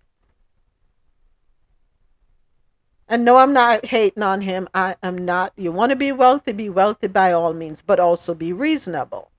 And 3.07 3.23
no, 3.23 3.37
I'm 3.37 3.53
not 3.53 3.85
hating 3.85 4.23
on 4.23 4.41
him. 4.41 4.67
I 4.73 4.95
am 5.03 5.17
not. 5.17 5.53
You 5.55 5.71
want 5.71 5.91
to 5.91 5.95
be 5.95 6.11
wealthy, 6.11 6.53
be 6.53 6.69
wealthy 6.69 7.07
by 7.07 7.31
all 7.31 7.53
means, 7.53 7.81
but 7.81 7.99
also 7.99 8.33
be 8.33 8.51
reasonable. 8.51 9.31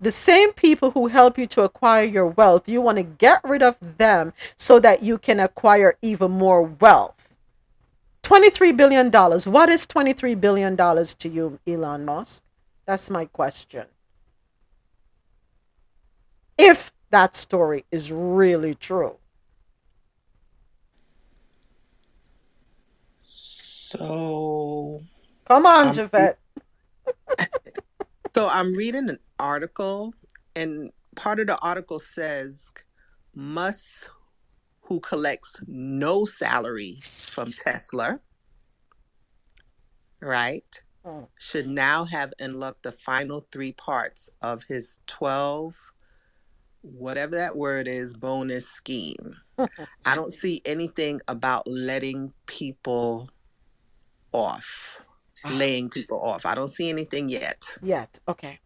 the 0.00 0.10
same 0.10 0.52
people 0.54 0.92
who 0.92 1.08
help 1.08 1.36
you 1.36 1.46
to 1.46 1.62
acquire 1.62 2.04
your 2.04 2.26
wealth, 2.26 2.68
you 2.68 2.80
want 2.80 2.96
to 2.96 3.02
get 3.02 3.40
rid 3.44 3.62
of 3.62 3.76
them 3.98 4.32
so 4.56 4.80
that 4.80 5.02
you 5.02 5.18
can 5.18 5.38
acquire 5.38 5.96
even 6.00 6.30
more 6.30 6.62
wealth. 6.62 7.36
$23 8.22 8.76
billion. 8.76 9.10
What 9.10 9.68
is 9.68 9.86
$23 9.86 10.40
billion 10.40 10.76
to 10.76 11.28
you, 11.28 11.58
Elon 11.66 12.04
Musk? 12.04 12.42
That's 12.86 13.10
my 13.10 13.26
question. 13.26 13.86
If 16.56 16.92
that 17.10 17.34
story 17.34 17.84
is 17.90 18.10
really 18.10 18.74
true. 18.74 19.16
So. 23.90 25.02
Come 25.48 25.66
on, 25.66 25.92
Javette. 25.92 26.38
so 28.34 28.48
I'm 28.48 28.70
reading 28.70 29.10
an 29.10 29.18
article, 29.40 30.14
and 30.54 30.92
part 31.16 31.40
of 31.40 31.48
the 31.48 31.58
article 31.58 31.98
says 31.98 32.70
Musk, 33.34 34.08
who 34.82 35.00
collects 35.00 35.60
no 35.66 36.24
salary 36.24 36.98
from 37.02 37.52
Tesla, 37.52 38.20
right, 40.20 40.82
oh. 41.04 41.26
should 41.40 41.66
now 41.66 42.04
have 42.04 42.32
unlocked 42.38 42.84
the 42.84 42.92
final 42.92 43.44
three 43.50 43.72
parts 43.72 44.30
of 44.40 44.62
his 44.64 45.00
12 45.08 45.74
whatever 46.82 47.36
that 47.36 47.56
word 47.56 47.86
is 47.86 48.14
bonus 48.14 48.66
scheme. 48.66 49.36
I 50.06 50.14
don't 50.14 50.32
see 50.32 50.62
anything 50.64 51.20
about 51.28 51.66
letting 51.66 52.32
people 52.46 53.28
off, 54.32 55.02
ah. 55.44 55.50
laying 55.50 55.90
people 55.90 56.20
off. 56.20 56.46
I 56.46 56.54
don't 56.54 56.68
see 56.68 56.88
anything 56.88 57.28
yet. 57.28 57.62
Yet, 57.82 58.18
okay. 58.28 58.58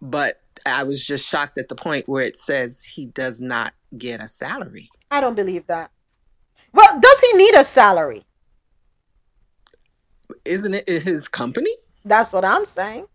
But 0.00 0.40
I 0.66 0.82
was 0.82 1.04
just 1.04 1.26
shocked 1.26 1.58
at 1.58 1.68
the 1.68 1.74
point 1.74 2.08
where 2.08 2.22
it 2.22 2.36
says 2.36 2.82
he 2.84 3.06
does 3.06 3.40
not 3.40 3.74
get 3.96 4.20
a 4.20 4.28
salary. 4.28 4.88
I 5.10 5.20
don't 5.20 5.34
believe 5.34 5.66
that. 5.66 5.90
Well, 6.72 7.00
does 7.00 7.20
he 7.20 7.32
need 7.34 7.54
a 7.54 7.64
salary? 7.64 8.24
Isn't 10.44 10.74
it 10.74 10.88
his 10.88 11.28
company? 11.28 11.74
That's 12.04 12.32
what 12.32 12.44
I'm 12.44 12.64
saying. 12.64 13.06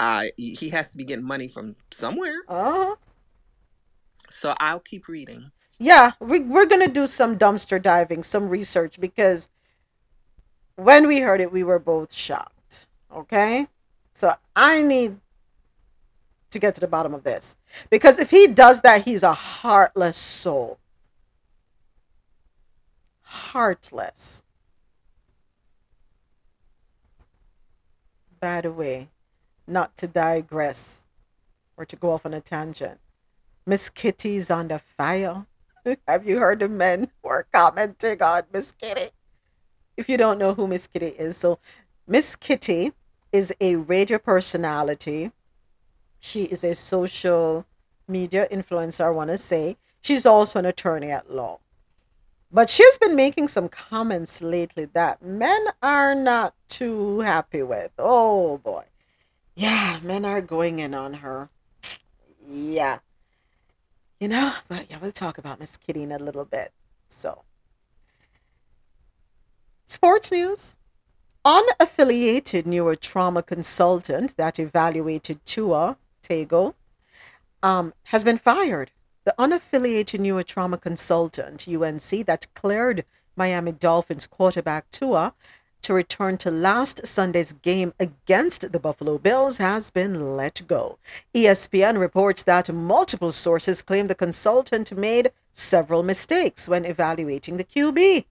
Uh, 0.00 0.24
he 0.36 0.68
has 0.70 0.90
to 0.90 0.98
be 0.98 1.04
getting 1.04 1.24
money 1.24 1.46
from 1.46 1.76
somewhere. 1.92 2.42
Uh-huh. 2.48 2.96
So 4.30 4.54
I'll 4.58 4.80
keep 4.80 5.08
reading. 5.08 5.50
Yeah, 5.78 6.12
we, 6.20 6.40
we're 6.40 6.66
going 6.66 6.84
to 6.84 6.92
do 6.92 7.06
some 7.06 7.38
dumpster 7.38 7.80
diving, 7.80 8.22
some 8.22 8.48
research, 8.48 9.00
because 9.00 9.48
when 10.76 11.06
we 11.06 11.20
heard 11.20 11.40
it, 11.40 11.52
we 11.52 11.62
were 11.62 11.78
both 11.78 12.12
shocked. 12.12 12.86
Okay? 13.14 13.66
So 14.12 14.34
I 14.54 14.82
need 14.82 15.18
to 16.50 16.58
get 16.58 16.74
to 16.74 16.80
the 16.80 16.86
bottom 16.86 17.14
of 17.14 17.24
this. 17.24 17.56
Because 17.90 18.18
if 18.18 18.30
he 18.30 18.46
does 18.46 18.82
that, 18.82 19.04
he's 19.04 19.22
a 19.22 19.32
heartless 19.32 20.16
soul. 20.16 20.78
Heartless. 23.22 24.42
By 28.40 28.60
the 28.60 28.72
way, 28.72 29.08
not 29.66 29.96
to 29.98 30.08
digress 30.08 31.06
or 31.76 31.86
to 31.86 31.96
go 31.96 32.10
off 32.10 32.26
on 32.26 32.34
a 32.34 32.40
tangent, 32.40 32.98
Miss 33.64 33.88
Kitty's 33.88 34.50
on 34.50 34.68
the 34.68 34.78
fire. 34.78 35.46
Have 36.08 36.26
you 36.26 36.38
heard 36.38 36.58
the 36.58 36.68
men 36.68 37.08
who 37.22 37.28
are 37.28 37.46
commenting 37.52 38.20
on 38.22 38.42
Miss 38.52 38.72
Kitty? 38.72 39.10
If 40.02 40.08
you 40.08 40.16
don't 40.16 40.38
know 40.38 40.52
who 40.54 40.66
Miss 40.66 40.86
Kitty 40.86 41.14
is, 41.26 41.36
so 41.36 41.58
Miss 42.06 42.34
Kitty 42.34 42.92
is 43.32 43.52
a 43.60 43.76
radio 43.76 44.18
personality 44.18 45.30
she 46.24 46.44
is 46.44 46.62
a 46.62 46.72
social 46.72 47.66
media 48.06 48.46
influencer, 48.48 49.04
I 49.04 49.10
want 49.10 49.30
to 49.30 49.36
say. 49.36 49.76
She's 50.00 50.24
also 50.24 50.60
an 50.60 50.66
attorney 50.66 51.10
at 51.10 51.34
law. 51.34 51.58
But 52.52 52.70
she's 52.70 52.96
been 52.96 53.16
making 53.16 53.48
some 53.48 53.68
comments 53.68 54.40
lately 54.40 54.84
that 54.92 55.20
men 55.20 55.66
are 55.82 56.14
not 56.14 56.54
too 56.68 57.20
happy 57.20 57.64
with. 57.64 57.90
Oh 57.98 58.58
boy. 58.58 58.84
Yeah, 59.56 59.98
men 60.04 60.24
are 60.24 60.40
going 60.40 60.78
in 60.78 60.94
on 60.94 61.14
her. 61.14 61.48
Yeah. 62.48 63.00
You 64.20 64.28
know, 64.28 64.54
but 64.68 64.86
yeah, 64.88 64.98
we'll 65.02 65.10
talk 65.10 65.38
about 65.38 65.58
Miss 65.58 65.76
Kitty 65.76 66.04
in 66.04 66.12
a 66.12 66.18
little 66.20 66.44
bit. 66.44 66.70
So, 67.08 67.42
sports 69.92 70.32
news. 70.32 70.74
unaffiliated 71.44 72.62
neurotrauma 72.62 73.44
consultant 73.44 74.34
that 74.38 74.58
evaluated 74.58 75.44
Tua 75.44 75.98
Tago 76.22 76.72
um, 77.62 77.92
has 78.04 78.24
been 78.24 78.38
fired. 78.38 78.90
The 79.24 79.34
unaffiliated 79.38 80.20
neurotrauma 80.20 80.80
consultant, 80.80 81.68
UNC, 81.68 82.26
that 82.26 82.46
cleared 82.54 83.04
Miami 83.36 83.72
Dolphins 83.72 84.26
quarterback 84.26 84.90
Tua 84.90 85.34
to 85.82 85.92
return 85.92 86.38
to 86.38 86.50
last 86.50 87.06
Sunday's 87.06 87.52
game 87.52 87.92
against 88.00 88.72
the 88.72 88.80
Buffalo 88.80 89.18
Bills 89.18 89.58
has 89.58 89.90
been 89.90 90.36
let 90.36 90.62
go. 90.66 90.98
ESPN 91.34 92.00
reports 92.00 92.44
that 92.44 92.72
multiple 92.72 93.32
sources 93.32 93.82
claim 93.82 94.06
the 94.06 94.14
consultant 94.14 94.96
made 94.96 95.32
several 95.52 96.02
mistakes 96.02 96.66
when 96.66 96.86
evaluating 96.86 97.58
the 97.58 97.64
QB. 97.64 98.24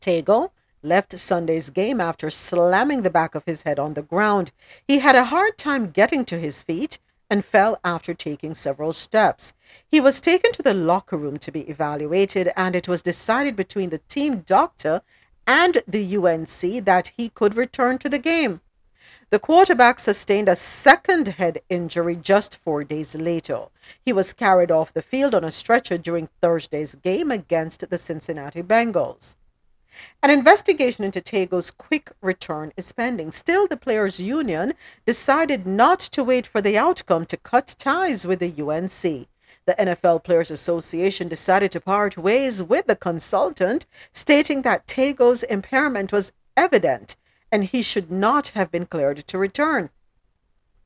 Tago 0.00 0.50
left 0.84 1.18
Sunday's 1.18 1.70
game 1.70 2.00
after 2.00 2.30
slamming 2.30 3.02
the 3.02 3.10
back 3.10 3.34
of 3.34 3.44
his 3.46 3.62
head 3.62 3.78
on 3.78 3.94
the 3.94 4.02
ground. 4.02 4.52
He 4.86 4.98
had 4.98 5.16
a 5.16 5.24
hard 5.24 5.56
time 5.56 5.90
getting 5.90 6.24
to 6.26 6.38
his 6.38 6.62
feet 6.62 6.98
and 7.30 7.44
fell 7.44 7.80
after 7.84 8.12
taking 8.14 8.54
several 8.54 8.92
steps. 8.92 9.54
He 9.90 10.00
was 10.00 10.20
taken 10.20 10.52
to 10.52 10.62
the 10.62 10.74
locker 10.74 11.16
room 11.16 11.38
to 11.38 11.50
be 11.50 11.68
evaluated, 11.68 12.50
and 12.56 12.76
it 12.76 12.86
was 12.86 13.02
decided 13.02 13.56
between 13.56 13.90
the 13.90 14.02
team 14.08 14.40
doctor 14.40 15.02
and 15.46 15.82
the 15.88 16.16
UNC 16.16 16.84
that 16.84 17.12
he 17.16 17.30
could 17.30 17.56
return 17.56 17.98
to 17.98 18.08
the 18.08 18.18
game. 18.18 18.60
The 19.30 19.38
quarterback 19.38 19.98
sustained 19.98 20.48
a 20.48 20.56
second 20.56 21.28
head 21.28 21.60
injury 21.68 22.14
just 22.14 22.56
four 22.56 22.84
days 22.84 23.16
later. 23.16 23.66
He 24.04 24.12
was 24.12 24.32
carried 24.32 24.70
off 24.70 24.92
the 24.92 25.02
field 25.02 25.34
on 25.34 25.44
a 25.44 25.50
stretcher 25.50 25.98
during 25.98 26.28
Thursday's 26.40 26.94
game 26.94 27.30
against 27.30 27.88
the 27.88 27.98
Cincinnati 27.98 28.62
Bengals. 28.62 29.36
An 30.22 30.30
investigation 30.30 31.04
into 31.04 31.20
Tago's 31.20 31.70
quick 31.70 32.12
return 32.20 32.72
is 32.76 32.92
pending. 32.92 33.30
Still, 33.30 33.66
the 33.66 33.76
Players' 33.76 34.20
Union 34.20 34.74
decided 35.06 35.66
not 35.66 36.00
to 36.00 36.24
wait 36.24 36.46
for 36.46 36.60
the 36.60 36.78
outcome 36.78 37.26
to 37.26 37.36
cut 37.36 37.74
ties 37.78 38.26
with 38.26 38.40
the 38.40 38.62
UNC. 38.62 39.28
The 39.66 39.74
NFL 39.78 40.24
Players 40.24 40.50
Association 40.50 41.28
decided 41.28 41.72
to 41.72 41.80
part 41.80 42.18
ways 42.18 42.62
with 42.62 42.86
the 42.86 42.96
consultant, 42.96 43.86
stating 44.12 44.62
that 44.62 44.86
Tago's 44.86 45.42
impairment 45.42 46.12
was 46.12 46.32
evident 46.56 47.16
and 47.54 47.64
he 47.64 47.82
should 47.82 48.10
not 48.10 48.48
have 48.48 48.72
been 48.72 48.84
cleared 48.84 49.18
to 49.18 49.38
return. 49.38 49.90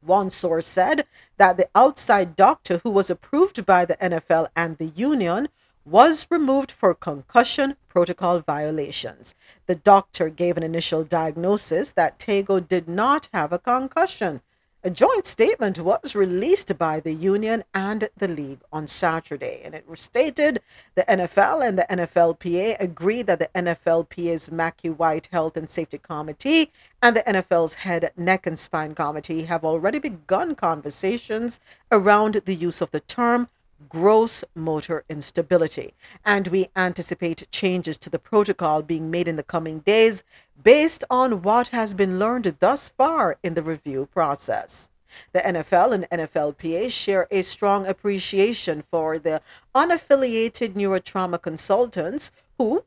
One 0.02 0.30
source 0.30 0.66
said 0.66 1.06
that 1.39 1.56
the 1.56 1.68
outside 1.74 2.36
doctor 2.36 2.78
who 2.78 2.90
was 2.90 3.09
approved 3.09 3.64
by 3.64 3.85
the 3.85 3.97
NFL 3.97 4.48
and 4.55 4.76
the 4.76 4.93
union 4.94 5.48
was 5.90 6.27
removed 6.31 6.70
for 6.70 6.94
concussion 6.94 7.77
protocol 7.89 8.40
violations. 8.40 9.35
The 9.66 9.74
doctor 9.74 10.28
gave 10.28 10.56
an 10.56 10.62
initial 10.62 11.02
diagnosis 11.02 11.93
that 11.93 12.19
Tago 12.19 12.66
did 12.66 12.89
not 12.89 13.28
have 13.32 13.52
a 13.52 13.59
concussion. 13.59 14.43
A 14.85 14.90
joint 14.90 15.27
statement 15.27 15.81
was 15.81 16.15
released 16.15 16.78
by 16.78 17.01
the 17.01 17.12
union 17.12 17.65
and 17.74 18.09
the 18.16 18.28
league 18.28 18.60
on 18.73 18.86
Saturday, 18.86 19.60
and 19.65 19.74
it 19.74 19.85
stated 19.94 20.60
the 20.94 21.02
NFL 21.02 21.66
and 21.66 21.77
the 21.77 21.86
NFLPA 21.90 22.77
agreed 22.78 23.27
that 23.27 23.40
the 23.40 23.51
NFLPA's 23.56 24.52
Mackey-White 24.52 25.28
Health 25.32 25.56
and 25.56 25.69
Safety 25.69 25.98
Committee 25.98 26.70
and 27.02 27.16
the 27.16 27.23
NFL's 27.23 27.74
Head, 27.74 28.12
Neck, 28.16 28.47
and 28.47 28.56
Spine 28.56 28.94
Committee 28.94 29.43
have 29.44 29.65
already 29.65 29.98
begun 29.98 30.55
conversations 30.55 31.59
around 31.90 32.35
the 32.44 32.55
use 32.55 32.81
of 32.81 32.93
the 32.93 33.01
term 33.01 33.48
gross 33.88 34.44
motor 34.55 35.05
instability, 35.09 35.94
and 36.24 36.48
we 36.48 36.68
anticipate 36.76 37.50
changes 37.50 37.98
to 37.98 38.10
the 38.10 38.18
protocol 38.18 38.82
being 38.82 39.10
made 39.10 39.28
in 39.28 39.36
the 39.36 39.42
coming 39.42 39.80
days 39.80 40.22
based 40.62 41.05
on 41.10 41.42
what 41.42 41.68
has 41.68 41.94
been 41.94 42.18
learned 42.18 42.56
thus 42.60 42.88
far 42.88 43.36
in 43.42 43.55
the 43.55 43.62
review 43.62 44.09
process. 44.12 44.90
The 45.32 45.40
NFL 45.40 45.92
and 45.92 46.06
NFLPA 46.10 46.90
share 46.90 47.26
a 47.30 47.42
strong 47.42 47.86
appreciation 47.86 48.82
for 48.82 49.18
the 49.18 49.40
unaffiliated 49.74 50.74
neurotrauma 50.74 51.40
consultants 51.40 52.30
who 52.59 52.84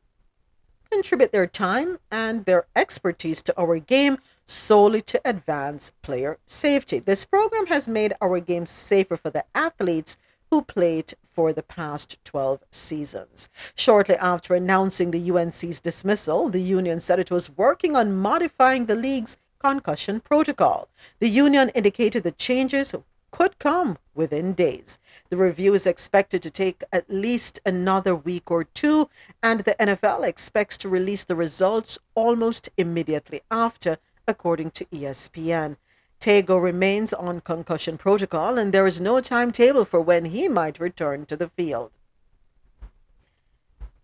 contribute 0.90 1.32
their 1.32 1.46
time 1.46 1.98
and 2.10 2.44
their 2.44 2.66
expertise 2.76 3.42
to 3.42 3.58
our 3.58 3.78
game 3.78 4.18
solely 4.44 5.00
to 5.00 5.20
advance 5.24 5.92
player 6.02 6.38
safety. 6.46 6.98
This 6.98 7.24
program 7.24 7.66
has 7.66 7.88
made 7.88 8.12
our 8.20 8.38
game 8.40 8.66
safer 8.66 9.16
for 9.16 9.30
the 9.30 9.44
athletes 9.54 10.16
who 10.52 10.60
played 10.60 11.14
for 11.30 11.54
the 11.54 11.62
past 11.62 12.18
12 12.24 12.62
seasons. 12.70 13.48
Shortly 13.74 14.16
after 14.16 14.54
announcing 14.54 15.10
the 15.10 15.30
UNC's 15.30 15.80
dismissal, 15.80 16.50
the 16.50 16.60
union 16.60 17.00
said 17.00 17.18
it 17.18 17.30
was 17.30 17.56
working 17.56 17.96
on 17.96 18.14
modifying 18.14 18.84
the 18.84 18.94
league's 18.94 19.38
concussion 19.58 20.20
protocol. 20.20 20.90
The 21.20 21.30
union 21.30 21.70
indicated 21.70 22.22
the 22.22 22.32
changes 22.32 22.94
could 23.30 23.58
come 23.58 23.96
within 24.14 24.52
days. 24.52 24.98
The 25.30 25.38
review 25.38 25.72
is 25.72 25.86
expected 25.86 26.42
to 26.42 26.50
take 26.50 26.84
at 26.92 27.08
least 27.08 27.58
another 27.64 28.14
week 28.14 28.50
or 28.50 28.64
two, 28.64 29.08
and 29.42 29.60
the 29.60 29.74
NFL 29.80 30.28
expects 30.28 30.76
to 30.78 30.90
release 30.90 31.24
the 31.24 31.34
results 31.34 31.98
almost 32.14 32.68
immediately 32.76 33.40
after, 33.50 33.96
according 34.28 34.72
to 34.72 34.84
ESPN. 34.84 35.78
Tago 36.22 36.62
remains 36.62 37.12
on 37.12 37.40
concussion 37.40 37.98
protocol, 37.98 38.56
and 38.56 38.72
there 38.72 38.86
is 38.86 39.00
no 39.00 39.20
timetable 39.20 39.84
for 39.84 40.00
when 40.00 40.26
he 40.26 40.46
might 40.48 40.78
return 40.78 41.26
to 41.26 41.36
the 41.36 41.48
field. 41.48 41.90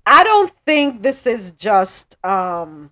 I 0.05 0.24
don't 0.24 0.51
think 0.66 1.03
this 1.03 1.27
is 1.27 1.53
just 1.53 2.16
um 2.24 2.90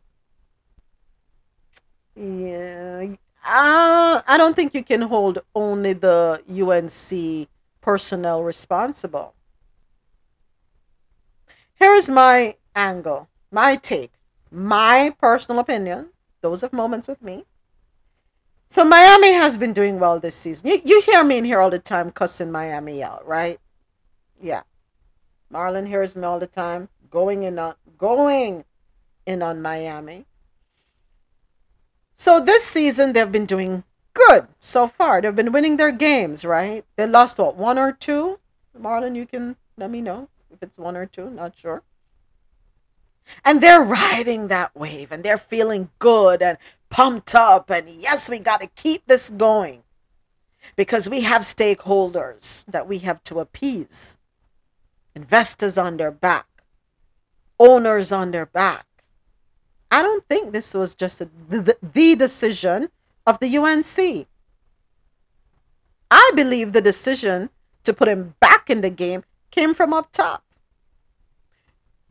yeah 2.14 3.16
uh, 3.48 4.22
I 4.26 4.36
don't 4.38 4.56
think 4.56 4.74
you 4.74 4.82
can 4.82 5.02
hold 5.02 5.38
only 5.54 5.92
the 5.92 6.42
UNC 6.50 7.48
personnel 7.80 8.42
responsible. 8.42 9.34
Here's 11.76 12.08
my 12.08 12.56
angle, 12.74 13.28
my 13.52 13.76
take, 13.76 14.12
my 14.50 15.14
personal 15.20 15.60
opinion. 15.60 16.10
Those 16.40 16.62
of 16.64 16.72
moments 16.72 17.06
with 17.06 17.22
me. 17.22 17.44
So 18.68 18.84
Miami 18.84 19.32
has 19.32 19.56
been 19.56 19.72
doing 19.72 20.00
well 20.00 20.18
this 20.18 20.34
season. 20.34 20.68
You, 20.68 20.80
you 20.84 21.02
hear 21.02 21.22
me 21.22 21.38
in 21.38 21.44
here 21.44 21.60
all 21.60 21.70
the 21.70 21.78
time 21.78 22.10
cussing 22.10 22.50
Miami 22.50 23.02
out, 23.02 23.26
right? 23.26 23.60
Yeah. 24.40 24.62
Marlon 25.52 25.86
hears 25.86 26.16
me 26.16 26.24
all 26.24 26.40
the 26.40 26.46
time 26.46 26.88
going 27.10 27.44
in 27.44 27.58
on 27.58 27.74
going 27.96 28.64
in 29.24 29.42
on 29.42 29.62
Miami. 29.62 30.26
So 32.16 32.40
this 32.40 32.64
season 32.64 33.12
they've 33.12 33.30
been 33.30 33.46
doing 33.46 33.84
good 34.14 34.48
so 34.58 34.88
far. 34.88 35.20
They've 35.20 35.34
been 35.34 35.52
winning 35.52 35.76
their 35.76 35.92
games, 35.92 36.44
right? 36.44 36.84
They 36.96 37.06
lost 37.06 37.38
what 37.38 37.56
one 37.56 37.78
or 37.78 37.92
two. 37.92 38.40
Marlon, 38.78 39.14
you 39.14 39.26
can 39.26 39.56
let 39.76 39.90
me 39.90 40.00
know 40.00 40.28
if 40.50 40.62
it's 40.62 40.78
one 40.78 40.96
or 40.96 41.06
two. 41.06 41.30
Not 41.30 41.56
sure. 41.56 41.82
And 43.44 43.60
they're 43.60 43.82
riding 43.82 44.48
that 44.48 44.74
wave 44.76 45.12
and 45.12 45.22
they're 45.22 45.38
feeling 45.38 45.90
good 45.98 46.42
and 46.42 46.58
pumped 46.96 47.34
up. 47.34 47.68
And 47.70 47.90
yes, 47.90 48.30
we 48.30 48.38
got 48.38 48.62
to 48.62 48.68
keep 48.68 49.06
this 49.06 49.28
going 49.28 49.82
because 50.76 51.10
we 51.10 51.20
have 51.20 51.42
stakeholders 51.42 52.64
that 52.64 52.88
we 52.88 53.00
have 53.00 53.22
to 53.24 53.38
appease, 53.38 54.16
investors 55.14 55.76
on 55.76 55.98
their 55.98 56.10
back, 56.10 56.46
owners 57.60 58.12
on 58.12 58.30
their 58.30 58.46
back. 58.46 58.86
I 59.90 60.00
don't 60.00 60.26
think 60.26 60.52
this 60.52 60.72
was 60.72 60.94
just 60.94 61.20
a, 61.20 61.28
the, 61.50 61.76
the 61.82 62.14
decision 62.14 62.88
of 63.26 63.40
the 63.40 63.58
UNC. 63.58 64.26
I 66.10 66.30
believe 66.34 66.72
the 66.72 66.80
decision 66.80 67.50
to 67.84 67.92
put 67.92 68.08
him 68.08 68.36
back 68.40 68.70
in 68.70 68.80
the 68.80 68.88
game 68.90 69.22
came 69.50 69.74
from 69.74 69.92
up 69.92 70.12
top. 70.12 70.42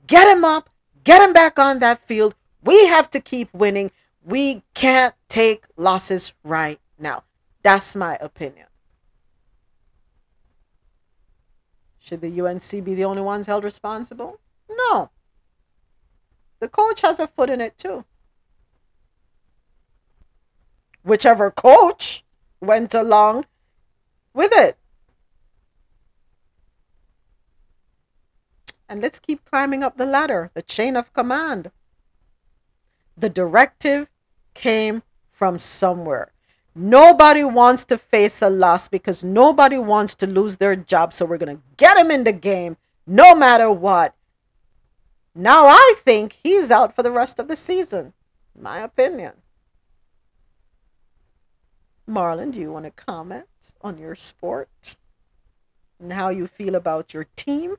Get 0.05 0.27
him 0.27 0.45
up, 0.45 0.69
get 1.03 1.23
him 1.23 1.33
back 1.33 1.57
on 1.57 1.79
that 1.79 2.05
field. 2.07 2.35
We 2.63 2.85
have 2.85 3.09
to 3.11 3.19
keep 3.19 3.51
winning. 3.51 3.89
We 4.25 4.63
can't 4.73 5.13
take 5.29 5.65
losses 5.77 6.33
right 6.43 6.79
now. 6.97 7.23
That's 7.61 7.95
my 7.95 8.17
opinion. 8.19 8.65
Should 11.99 12.21
the 12.21 12.41
UNC 12.41 12.83
be 12.83 12.95
the 12.95 13.05
only 13.05 13.21
ones 13.21 13.45
held 13.45 13.63
responsible? 13.63 14.39
No. 14.69 15.11
The 16.59 16.67
coach 16.67 17.01
has 17.01 17.19
a 17.19 17.27
foot 17.27 17.51
in 17.51 17.61
it 17.61 17.77
too. 17.77 18.05
Whichever 21.03 21.51
coach 21.51 22.23
went 22.59 22.95
along 22.95 23.45
with 24.33 24.51
it. 24.53 24.77
And 28.89 29.03
let's 29.03 29.19
keep 29.19 29.45
climbing 29.45 29.83
up 29.83 29.97
the 29.97 30.05
ladder, 30.05 30.49
the 30.55 30.63
chain 30.63 30.95
of 30.95 31.13
command. 31.13 31.69
The 33.15 33.29
directive 33.29 34.09
came 34.55 35.03
from 35.31 35.59
somewhere. 35.59 36.31
Nobody 36.73 37.43
wants 37.43 37.85
to 37.85 37.97
face 37.97 38.41
a 38.41 38.49
loss 38.49 38.87
because 38.87 39.23
nobody 39.23 39.77
wants 39.77 40.15
to 40.15 40.27
lose 40.27 40.57
their 40.57 40.75
job. 40.75 41.13
So 41.13 41.25
we're 41.25 41.37
going 41.37 41.55
to 41.55 41.63
get 41.77 41.95
him 41.97 42.09
in 42.09 42.23
the 42.23 42.33
game 42.33 42.75
no 43.07 43.35
matter 43.35 43.71
what. 43.71 44.15
Now 45.33 45.67
I 45.67 45.95
think 45.97 46.37
he's 46.43 46.71
out 46.71 46.95
for 46.95 47.03
the 47.03 47.11
rest 47.11 47.39
of 47.39 47.47
the 47.47 47.55
season. 47.55 48.13
My 48.59 48.79
opinion. 48.79 49.33
Marlon, 52.09 52.51
do 52.51 52.59
you 52.59 52.71
want 52.71 52.85
to 52.85 52.91
comment 52.91 53.47
on 53.81 53.97
your 53.97 54.15
sport 54.15 54.95
and 55.99 56.13
how 56.13 56.29
you 56.29 56.45
feel 56.45 56.75
about 56.75 57.13
your 57.13 57.27
team 57.35 57.75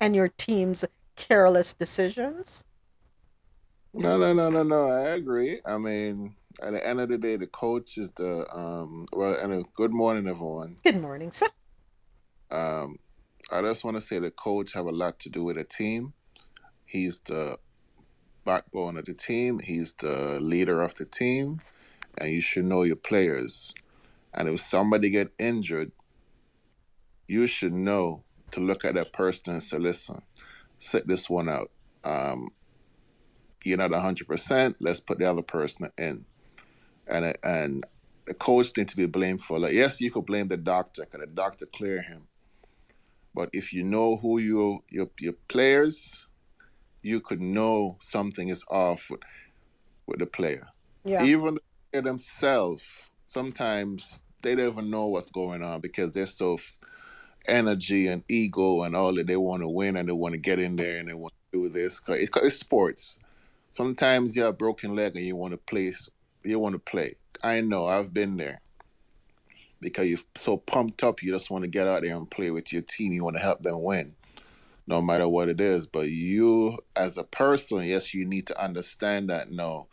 and 0.00 0.14
your 0.14 0.28
team's 0.28 0.84
careless 1.16 1.72
decisions? 1.72 2.64
No, 3.98 4.16
no, 4.16 4.32
no, 4.32 4.48
no, 4.48 4.62
no. 4.62 4.88
I 4.90 5.16
agree. 5.16 5.60
I 5.66 5.76
mean, 5.76 6.36
at 6.62 6.72
the 6.72 6.86
end 6.86 7.00
of 7.00 7.08
the 7.08 7.18
day, 7.18 7.34
the 7.34 7.48
coach 7.48 7.98
is 7.98 8.12
the 8.12 8.46
um. 8.56 9.08
Well, 9.12 9.34
and 9.34 9.52
a 9.52 9.62
good 9.74 9.92
morning, 9.92 10.28
everyone. 10.28 10.76
Good 10.84 11.02
morning, 11.02 11.32
sir. 11.32 11.48
Um, 12.48 13.00
I 13.50 13.60
just 13.62 13.82
want 13.82 13.96
to 13.96 14.00
say 14.00 14.20
the 14.20 14.30
coach 14.30 14.72
have 14.74 14.86
a 14.86 14.92
lot 14.92 15.18
to 15.20 15.30
do 15.30 15.42
with 15.42 15.56
the 15.56 15.64
team. 15.64 16.12
He's 16.84 17.18
the 17.26 17.58
backbone 18.44 18.98
of 18.98 19.06
the 19.06 19.14
team. 19.14 19.58
He's 19.58 19.94
the 19.94 20.38
leader 20.40 20.80
of 20.80 20.94
the 20.94 21.04
team, 21.04 21.60
and 22.18 22.30
you 22.30 22.40
should 22.40 22.66
know 22.66 22.84
your 22.84 22.94
players. 22.94 23.74
And 24.32 24.48
if 24.48 24.60
somebody 24.60 25.10
get 25.10 25.32
injured, 25.40 25.90
you 27.26 27.48
should 27.48 27.72
know 27.72 28.22
to 28.52 28.60
look 28.60 28.84
at 28.84 28.94
that 28.94 29.12
person 29.12 29.54
and 29.54 29.62
say, 29.62 29.76
"Listen, 29.78 30.22
sit 30.78 31.08
this 31.08 31.28
one 31.28 31.48
out. 31.48 31.72
Um, 32.04 32.46
you're 33.68 33.78
not 33.78 33.92
hundred 33.92 34.26
percent. 34.26 34.76
Let's 34.80 35.00
put 35.00 35.18
the 35.18 35.30
other 35.30 35.42
person 35.42 35.90
in." 35.98 36.24
And 37.06 37.36
and 37.42 37.86
the 38.26 38.34
coach 38.34 38.76
need 38.76 38.88
to 38.90 38.96
be 38.96 39.06
blamed 39.06 39.42
for 39.42 39.58
like 39.58 39.72
yes, 39.72 40.00
you 40.00 40.10
could 40.10 40.26
blame 40.26 40.48
the 40.48 40.56
doctor 40.56 41.04
can 41.04 41.20
the 41.20 41.26
doctor 41.26 41.66
clear 41.66 42.02
him. 42.02 42.22
But 43.34 43.50
if 43.52 43.72
you 43.72 43.84
know 43.84 44.16
who 44.16 44.38
your 44.38 44.80
your 44.90 45.08
your 45.18 45.34
players, 45.48 46.26
you 47.02 47.20
could 47.20 47.40
know 47.40 47.96
something 48.00 48.48
is 48.48 48.64
off 48.68 49.10
with, 49.10 49.20
with 50.06 50.18
the 50.18 50.26
player. 50.26 50.66
Yeah. 51.04 51.24
Even 51.24 51.54
the 51.54 51.60
player 51.92 52.02
themselves, 52.02 52.84
sometimes 53.26 54.20
they 54.42 54.54
don't 54.54 54.72
even 54.72 54.90
know 54.90 55.06
what's 55.06 55.30
going 55.30 55.62
on 55.62 55.80
because 55.80 56.12
they're 56.12 56.26
so 56.26 56.58
energy 57.46 58.08
and 58.08 58.24
ego 58.28 58.82
and 58.82 58.94
all 58.94 59.14
that. 59.14 59.26
They 59.26 59.36
want 59.36 59.62
to 59.62 59.68
win 59.68 59.96
and 59.96 60.08
they 60.08 60.12
want 60.12 60.34
to 60.34 60.40
get 60.40 60.58
in 60.58 60.76
there 60.76 60.98
and 60.98 61.08
they 61.08 61.14
want 61.14 61.34
to 61.52 61.62
do 61.62 61.68
this. 61.68 62.00
It's 62.08 62.58
sports. 62.58 63.18
Sometimes 63.70 64.34
you 64.34 64.42
have 64.42 64.54
a 64.54 64.56
broken 64.56 64.94
leg 64.94 65.16
and 65.16 65.24
you 65.24 65.36
want 65.36 65.52
to 65.52 65.58
play. 65.58 65.94
You 66.44 66.58
want 66.58 66.74
to 66.74 66.78
play. 66.78 67.16
I 67.42 67.60
know. 67.60 67.86
I've 67.86 68.12
been 68.12 68.36
there 68.36 68.60
because 69.80 70.08
you're 70.08 70.18
so 70.34 70.56
pumped 70.56 71.04
up. 71.04 71.22
You 71.22 71.32
just 71.32 71.50
want 71.50 71.64
to 71.64 71.70
get 71.70 71.86
out 71.86 72.02
there 72.02 72.16
and 72.16 72.30
play 72.30 72.50
with 72.50 72.72
your 72.72 72.82
team. 72.82 73.12
You 73.12 73.24
want 73.24 73.36
to 73.36 73.42
help 73.42 73.62
them 73.62 73.82
win 73.82 74.14
no 74.88 75.02
matter 75.02 75.28
what 75.28 75.48
it 75.48 75.60
is. 75.60 75.86
But 75.86 76.08
you, 76.08 76.78
as 76.96 77.18
a 77.18 77.24
person, 77.24 77.82
yes, 77.84 78.14
you 78.14 78.24
need 78.24 78.46
to 78.48 78.60
understand 78.60 79.30
that 79.30 79.50
no, 79.50 79.86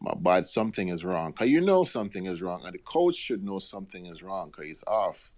my 0.00 0.42
something 0.42 0.88
is 0.88 1.04
wrong. 1.04 1.32
Because 1.32 1.48
you 1.48 1.60
know 1.60 1.84
something 1.84 2.26
is 2.26 2.40
wrong, 2.40 2.62
and 2.64 2.72
the 2.72 2.78
coach 2.78 3.16
should 3.16 3.44
know 3.44 3.58
something 3.58 4.06
is 4.06 4.22
wrong 4.22 4.48
because 4.50 4.66
he's 4.66 4.84
off. 4.86 5.30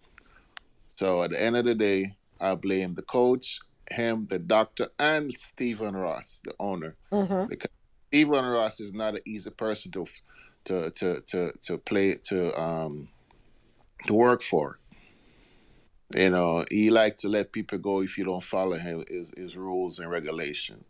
So 0.88 1.22
at 1.22 1.30
the 1.30 1.42
end 1.42 1.56
of 1.56 1.64
the 1.64 1.74
day, 1.74 2.14
I 2.40 2.54
blame 2.54 2.94
the 2.94 3.02
coach, 3.02 3.60
him, 3.90 4.26
the 4.28 4.38
doctor, 4.38 4.88
and 4.98 5.32
Stephen 5.32 5.94
Ross, 5.96 6.40
the 6.44 6.54
owner, 6.58 6.96
Mm-hmm. 7.12 7.46
because 7.48 7.70
Stephen 8.08 8.44
Ross 8.44 8.80
is 8.80 8.92
not 8.92 9.14
an 9.14 9.22
easy 9.26 9.50
person 9.50 9.92
to 9.92 10.06
to 10.64 10.90
to 10.90 11.20
to 11.22 11.52
to 11.62 11.78
play 11.78 12.14
to 12.24 12.58
um 12.60 13.08
to 14.06 14.14
work 14.14 14.42
for. 14.42 14.78
You 16.14 16.30
know, 16.30 16.64
he 16.70 16.90
like 16.90 17.18
to 17.18 17.28
let 17.28 17.52
people 17.52 17.78
go 17.78 18.02
if 18.02 18.18
you 18.18 18.24
don't 18.24 18.44
follow 18.44 18.76
him 18.76 19.04
his, 19.08 19.32
his 19.36 19.56
rules 19.56 19.98
and 19.98 20.10
regulation. 20.10 20.84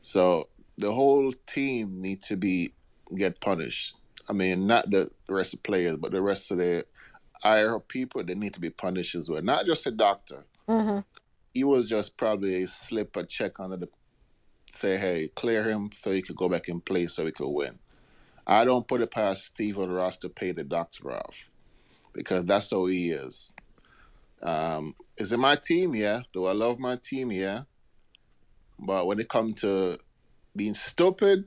So 0.00 0.48
the 0.78 0.90
whole 0.90 1.32
team 1.46 2.00
need 2.00 2.22
to 2.24 2.36
be 2.36 2.72
get 3.14 3.40
punished. 3.40 3.96
I 4.28 4.32
mean, 4.32 4.66
not 4.66 4.90
the 4.90 5.10
rest 5.28 5.54
of 5.54 5.60
the 5.62 5.68
players, 5.68 5.96
but 5.96 6.12
the 6.12 6.22
rest 6.22 6.50
of 6.50 6.58
the 6.58 6.84
higher 7.42 7.78
people 7.78 8.24
they 8.24 8.34
need 8.34 8.54
to 8.54 8.60
be 8.60 8.70
punished 8.70 9.14
as 9.14 9.28
well. 9.28 9.42
Not 9.42 9.66
just 9.66 9.86
a 9.86 9.90
doctor. 9.90 10.44
Mm-hmm. 10.68 11.00
He 11.58 11.64
was 11.64 11.88
just 11.88 12.16
probably 12.16 12.68
slip 12.68 13.16
a 13.16 13.26
check 13.26 13.58
under 13.58 13.76
the 13.76 13.88
say, 14.72 14.96
hey, 14.96 15.28
clear 15.34 15.64
him 15.64 15.90
so 15.92 16.12
he 16.12 16.22
could 16.22 16.36
go 16.36 16.48
back 16.48 16.68
and 16.68 16.84
play 16.84 17.08
so 17.08 17.26
he 17.26 17.32
could 17.32 17.48
win. 17.48 17.80
I 18.46 18.64
don't 18.64 18.86
put 18.86 19.00
it 19.00 19.10
past 19.10 19.46
Stephen 19.46 19.90
Ross 19.90 20.18
to 20.18 20.28
pay 20.28 20.52
the 20.52 20.62
doctor 20.62 21.10
off 21.10 21.50
because 22.12 22.44
that's 22.44 22.70
how 22.70 22.86
he 22.86 23.10
is. 23.10 23.52
Um, 24.40 24.94
is 25.16 25.32
it 25.32 25.40
my 25.40 25.56
team? 25.56 25.96
Yeah. 25.96 26.22
Do 26.32 26.46
I 26.46 26.52
love 26.52 26.78
my 26.78 26.94
team? 26.94 27.32
Yeah. 27.32 27.64
But 28.78 29.08
when 29.08 29.18
it 29.18 29.28
comes 29.28 29.60
to 29.62 29.98
being 30.54 30.74
stupid, 30.74 31.46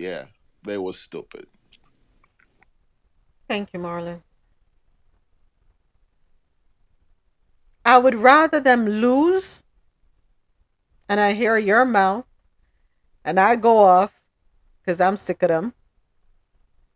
yeah, 0.00 0.24
they 0.64 0.78
was 0.78 1.00
stupid. 1.00 1.46
Thank 3.48 3.72
you, 3.72 3.78
Marlon. 3.78 4.20
I 7.88 7.96
would 7.96 8.16
rather 8.16 8.60
them 8.60 8.84
lose 8.84 9.64
and 11.08 11.18
I 11.18 11.32
hear 11.32 11.56
your 11.56 11.86
mouth 11.86 12.26
and 13.24 13.40
I 13.40 13.56
go 13.56 13.78
off 13.78 14.20
because 14.82 15.00
I'm 15.00 15.16
sick 15.16 15.42
of 15.42 15.48
them 15.48 15.72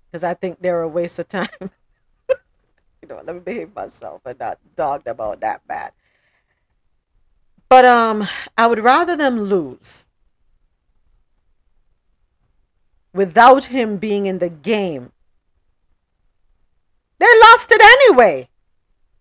because 0.05 0.23
I 0.23 0.35
think 0.35 0.60
they're 0.60 0.82
a 0.82 0.89
waste 0.89 1.19
of 1.19 1.28
time. 1.28 1.48
you 2.28 3.09
know, 3.09 3.23
let 3.24 3.35
me 3.35 3.40
behave 3.40 3.74
myself 3.74 4.20
and 4.27 4.39
not 4.39 4.59
dog 4.77 5.05
them 5.05 5.16
out 5.19 5.40
that 5.40 5.66
bad. 5.66 5.93
But 7.70 7.86
um, 7.86 8.28
I 8.59 8.66
would 8.66 8.81
rather 8.81 9.16
them 9.16 9.40
lose 9.40 10.09
without 13.14 13.64
him 13.64 13.97
being 13.97 14.27
in 14.27 14.40
the 14.40 14.51
game. 14.51 15.10
They 17.19 17.32
lost 17.44 17.73
it 17.73 17.81
anyway. 17.81 18.51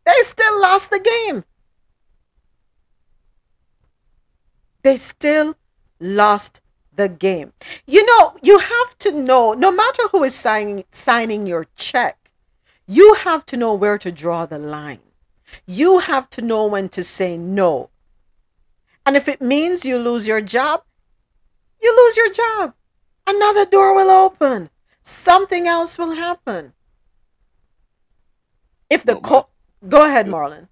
They 0.06 0.19
still 0.23 0.61
lost 0.61 0.91
the 0.91 0.99
game. 0.99 1.45
They 4.83 4.97
still 4.97 5.55
lost 5.99 6.61
the 6.95 7.07
game. 7.07 7.53
You 7.85 8.05
know, 8.05 8.35
you 8.41 8.59
have 8.59 8.97
to 8.99 9.11
know, 9.11 9.53
no 9.53 9.71
matter 9.71 10.03
who 10.11 10.23
is 10.23 10.35
signing 10.35 10.83
signing 10.91 11.47
your 11.47 11.67
check, 11.75 12.29
you 12.87 13.13
have 13.15 13.45
to 13.47 13.57
know 13.57 13.73
where 13.73 13.97
to 13.97 14.11
draw 14.11 14.45
the 14.45 14.59
line. 14.59 14.99
You 15.65 15.99
have 15.99 16.29
to 16.31 16.41
know 16.41 16.65
when 16.65 16.89
to 16.89 17.03
say 17.03 17.37
no. 17.37 17.89
And 19.05 19.15
if 19.15 19.27
it 19.27 19.41
means 19.41 19.85
you 19.85 19.97
lose 19.97 20.27
your 20.27 20.41
job, 20.41 20.83
you 21.81 21.95
lose 21.95 22.17
your 22.17 22.31
job. 22.31 22.73
Another 23.27 23.65
door 23.65 23.95
will 23.95 24.09
open. 24.09 24.69
Something 25.01 25.67
else 25.67 25.97
will 25.97 26.15
happen. 26.15 26.73
If 28.89 29.03
the 29.03 29.13
Well, 29.13 29.21
co- 29.21 29.49
go 29.87 30.05
ahead, 30.05 30.27
Marlon. 30.27 30.67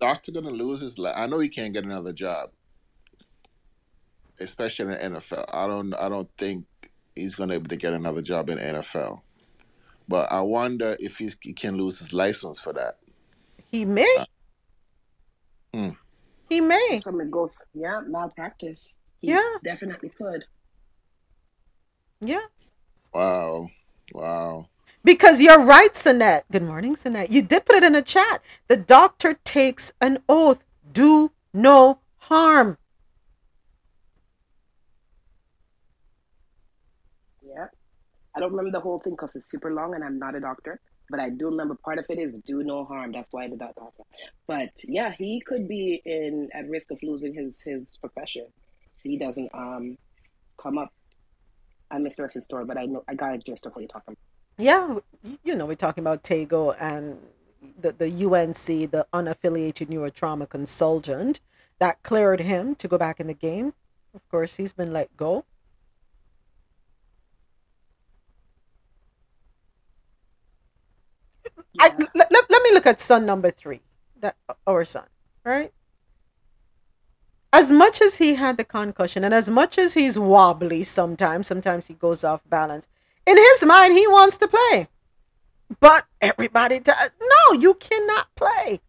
Doctor 0.00 0.32
gonna 0.32 0.50
lose 0.50 0.80
his. 0.80 0.98
I 0.98 1.26
know 1.26 1.40
he 1.40 1.48
can't 1.48 1.74
get 1.74 1.84
another 1.84 2.12
job, 2.12 2.50
especially 4.40 4.94
in 4.94 5.12
the 5.12 5.18
NFL. 5.18 5.44
I 5.52 5.66
don't. 5.66 5.94
I 5.94 6.08
don't 6.08 6.30
think 6.38 6.64
he's 7.14 7.34
gonna 7.34 7.50
be 7.52 7.56
able 7.56 7.68
to 7.68 7.76
get 7.76 7.92
another 7.92 8.22
job 8.22 8.50
in 8.50 8.58
the 8.58 8.64
NFL. 8.64 9.20
But 10.08 10.32
I 10.32 10.40
wonder 10.40 10.96
if 11.00 11.18
he's, 11.18 11.36
he 11.42 11.52
can 11.52 11.76
lose 11.76 11.98
his 11.98 12.12
license 12.12 12.58
for 12.58 12.72
that. 12.72 12.98
He 13.70 13.84
may. 13.84 14.16
Uh, 14.18 14.24
hmm. 15.74 15.90
He 16.48 16.60
may. 16.62 17.00
Something 17.04 17.30
goes, 17.30 17.56
yeah, 17.74 18.00
malpractice. 18.06 18.94
He 19.18 19.28
Yeah. 19.28 19.56
definitely 19.62 20.10
could. 20.10 20.44
Yeah. 22.20 22.46
Wow. 23.12 23.68
Wow. 24.14 24.68
Because 25.04 25.40
you're 25.40 25.62
right, 25.62 25.92
Sinette. 25.92 26.42
Good 26.50 26.62
morning, 26.62 26.94
Sinette. 26.94 27.30
You 27.30 27.42
did 27.42 27.66
put 27.66 27.76
it 27.76 27.84
in 27.84 27.92
the 27.92 28.02
chat. 28.02 28.42
The 28.68 28.76
doctor 28.76 29.34
takes 29.44 29.92
an 30.00 30.18
oath 30.28 30.64
do 30.92 31.32
no 31.52 32.00
harm. 32.16 32.78
Yeah. 37.42 37.66
I 38.38 38.40
don't 38.40 38.52
remember 38.52 38.70
the 38.70 38.80
whole 38.80 39.00
thing 39.00 39.14
because 39.14 39.36
it's 39.36 39.50
super 39.50 39.72
long 39.72 39.94
and 39.94 40.04
I'm 40.04 40.18
not 40.18 40.36
a 40.36 40.40
doctor, 40.40 40.80
but 41.10 41.20
I 41.20 41.30
do 41.30 41.46
remember 41.46 41.74
part 41.74 41.98
of 41.98 42.06
it 42.08 42.18
is 42.18 42.38
do 42.46 42.62
no 42.62 42.84
harm. 42.84 43.12
That's 43.12 43.32
why 43.32 43.44
I 43.44 43.48
did 43.48 43.58
that 43.58 43.74
doctor. 43.74 44.04
But 44.46 44.70
yeah, 44.84 45.12
he 45.12 45.42
could 45.44 45.68
be 45.68 46.00
in 46.04 46.48
at 46.54 46.68
risk 46.68 46.90
of 46.92 46.98
losing 47.02 47.34
his 47.34 47.60
his 47.60 47.98
profession 47.98 48.46
he 49.02 49.18
doesn't 49.18 49.50
um 49.54 49.96
come 50.56 50.78
up. 50.78 50.92
I 51.90 51.98
missed 51.98 52.18
the 52.18 52.24
rest 52.24 52.36
of 52.36 52.42
the 52.42 52.44
story, 52.44 52.64
but 52.64 52.76
I 52.76 52.84
know 52.84 53.02
I 53.08 53.14
got 53.14 53.34
a 53.34 53.38
gist 53.38 53.66
of 53.66 53.72
what 53.74 53.80
you're 53.80 53.88
talking 53.88 54.14
about. 54.14 54.18
Yeah, 54.58 54.98
you 55.44 55.54
know, 55.54 55.66
we're 55.66 55.76
talking 55.76 56.02
about 56.02 56.22
Tego 56.22 56.76
and 56.80 57.18
the, 57.80 57.92
the 57.92 58.08
UNC, 58.08 58.90
the 58.90 59.06
unaffiliated 59.12 59.88
neurotrauma 59.88 60.48
consultant 60.48 61.40
that 61.78 62.02
cleared 62.02 62.40
him 62.40 62.74
to 62.76 62.88
go 62.88 62.98
back 62.98 63.20
in 63.20 63.28
the 63.28 63.34
game. 63.34 63.72
Of 64.14 64.28
course, 64.28 64.56
he's 64.56 64.72
been 64.72 64.92
let 64.92 65.16
go. 65.16 65.44
I, 71.78 71.92
Yeah. 71.98 72.06
let, 72.14 72.32
let, 72.32 72.50
let 72.50 72.62
me 72.62 72.72
look 72.72 72.86
at 72.86 73.00
son 73.00 73.26
number 73.26 73.50
three, 73.50 73.80
that 74.20 74.36
our 74.66 74.84
son, 74.84 75.06
right? 75.44 75.72
as 77.52 77.72
much 77.72 78.00
as 78.02 78.16
he 78.16 78.34
had 78.34 78.56
the 78.58 78.64
concussion 78.64 79.24
and 79.24 79.34
as 79.34 79.50
much 79.50 79.78
as 79.78 79.94
he's 79.94 80.18
wobbly 80.18 80.84
sometimes, 80.84 81.46
sometimes 81.46 81.88
he 81.88 81.94
goes 81.94 82.24
off 82.24 82.42
balance, 82.48 82.88
in 83.26 83.36
his 83.36 83.64
mind, 83.64 83.94
he 83.94 84.06
wants 84.06 84.36
to 84.38 84.48
play. 84.48 84.88
But 85.80 86.06
everybody 86.20 86.80
does. 86.80 87.10
No, 87.20 87.58
you 87.60 87.74
cannot 87.74 88.34
play. 88.36 88.80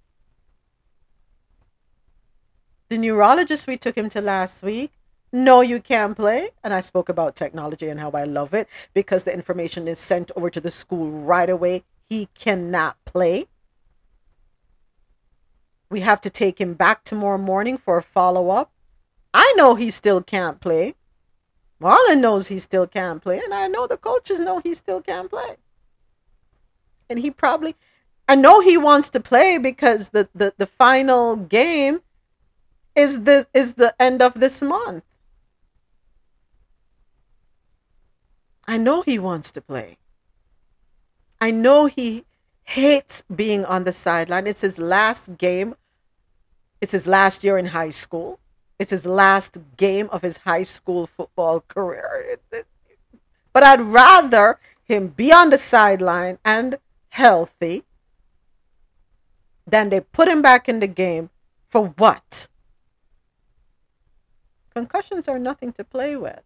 The 2.90 2.98
neurologist 2.98 3.68
we 3.68 3.78
took 3.78 3.98
him 3.98 4.10
to 4.10 4.22
last 4.22 4.64
week, 4.64 4.91
no, 5.34 5.62
you 5.62 5.82
can't 5.82 6.16
play. 6.16 6.52
And 6.64 6.74
I 6.74 6.82
spoke 6.82 7.10
about 7.10 7.36
technology 7.36 7.90
and 7.90 8.00
how 8.00 8.12
I 8.12 8.26
love 8.26 8.54
it 8.54 8.68
because 8.94 9.26
the 9.26 9.34
information 9.34 9.88
is 9.88 10.00
sent 10.00 10.32
over 10.36 10.50
to 10.50 10.62
the 10.62 10.72
school 10.72 11.12
right 11.12 11.50
away. 11.50 11.84
He 12.10 12.27
cannot 12.34 12.98
play. 13.06 13.48
We 15.91 15.99
have 15.99 16.22
to 16.22 16.30
take 16.30 16.60
him 16.60 16.73
back 16.73 17.03
tomorrow 17.03 17.38
morning 17.38 17.77
for 17.77 17.98
a 17.98 18.03
follow 18.03 18.49
up. 18.49 18.72
I 19.31 19.53
know 19.56 19.76
he 19.76 19.91
still 19.91 20.22
can't 20.22 20.60
play. 20.60 20.95
Marlon 21.80 22.19
knows 22.19 22.48
he 22.48 22.60
still 22.60 22.88
can't 22.88 23.22
play, 23.22 23.40
and 23.40 23.53
I 23.53 23.68
know 23.68 23.86
the 23.86 23.95
coaches 23.95 24.40
know 24.40 24.60
he 24.60 24.73
still 24.73 25.02
can't 25.02 25.30
play. 25.30 25.57
And 27.10 27.19
he 27.19 27.31
probably, 27.31 27.76
I 28.27 28.36
know 28.36 28.60
he 28.60 28.76
wants 28.76 29.10
to 29.11 29.19
play 29.19 29.57
because 29.57 30.10
the 30.10 30.27
the, 30.34 30.53
the 30.57 30.65
final 30.65 31.36
game 31.36 32.02
is 32.95 33.23
the 33.23 33.48
is 33.53 33.76
the 33.76 33.94
end 33.99 34.22
of 34.22 34.40
this 34.40 34.61
month. 34.61 35.03
I 38.68 38.77
know 38.77 39.03
he 39.03 39.18
wants 39.18 39.52
to 39.53 39.61
play. 39.61 39.99
I 41.41 41.52
know 41.52 41.86
he 41.86 42.26
hates 42.64 43.24
being 43.34 43.66
on 43.66 43.84
the 43.84 43.94
sideline. 43.94 44.45
It's 44.45 44.61
his 44.61 44.78
last 44.78 45.38
game. 45.38 45.76
It's 46.82 46.91
his 46.91 47.07
last 47.07 47.44
year 47.44 47.57
in 47.57 47.68
high 47.68 47.90
school. 47.90 48.40
It's 48.78 48.91
his 48.91 49.06
last 49.06 49.57
game 49.78 50.10
of 50.11 50.22
his 50.22 50.38
high 50.38 50.64
school 50.64 51.07
football 51.07 51.61
career. 51.61 52.38
But 53.52 53.64
I'd 53.64 53.82
rather 53.82 54.60
him 54.84 55.07
be 55.10 55.32
on 55.32 55.49
the 55.49 55.57
sideline 55.57 56.38
and 56.45 56.78
healthy 57.10 57.84
than 59.68 59.90
they 59.90 60.02
put 60.02 60.28
him 60.28 60.41
back 60.41 60.70
in 60.70 60.80
the 60.80 60.88
game 60.88 61.30
for 61.68 61.88
what? 61.98 62.48
Concussions 64.74 65.28
are 65.28 65.40
nothing 65.40 65.74
to 65.74 65.84
play 65.84 66.16
with. 66.16 66.41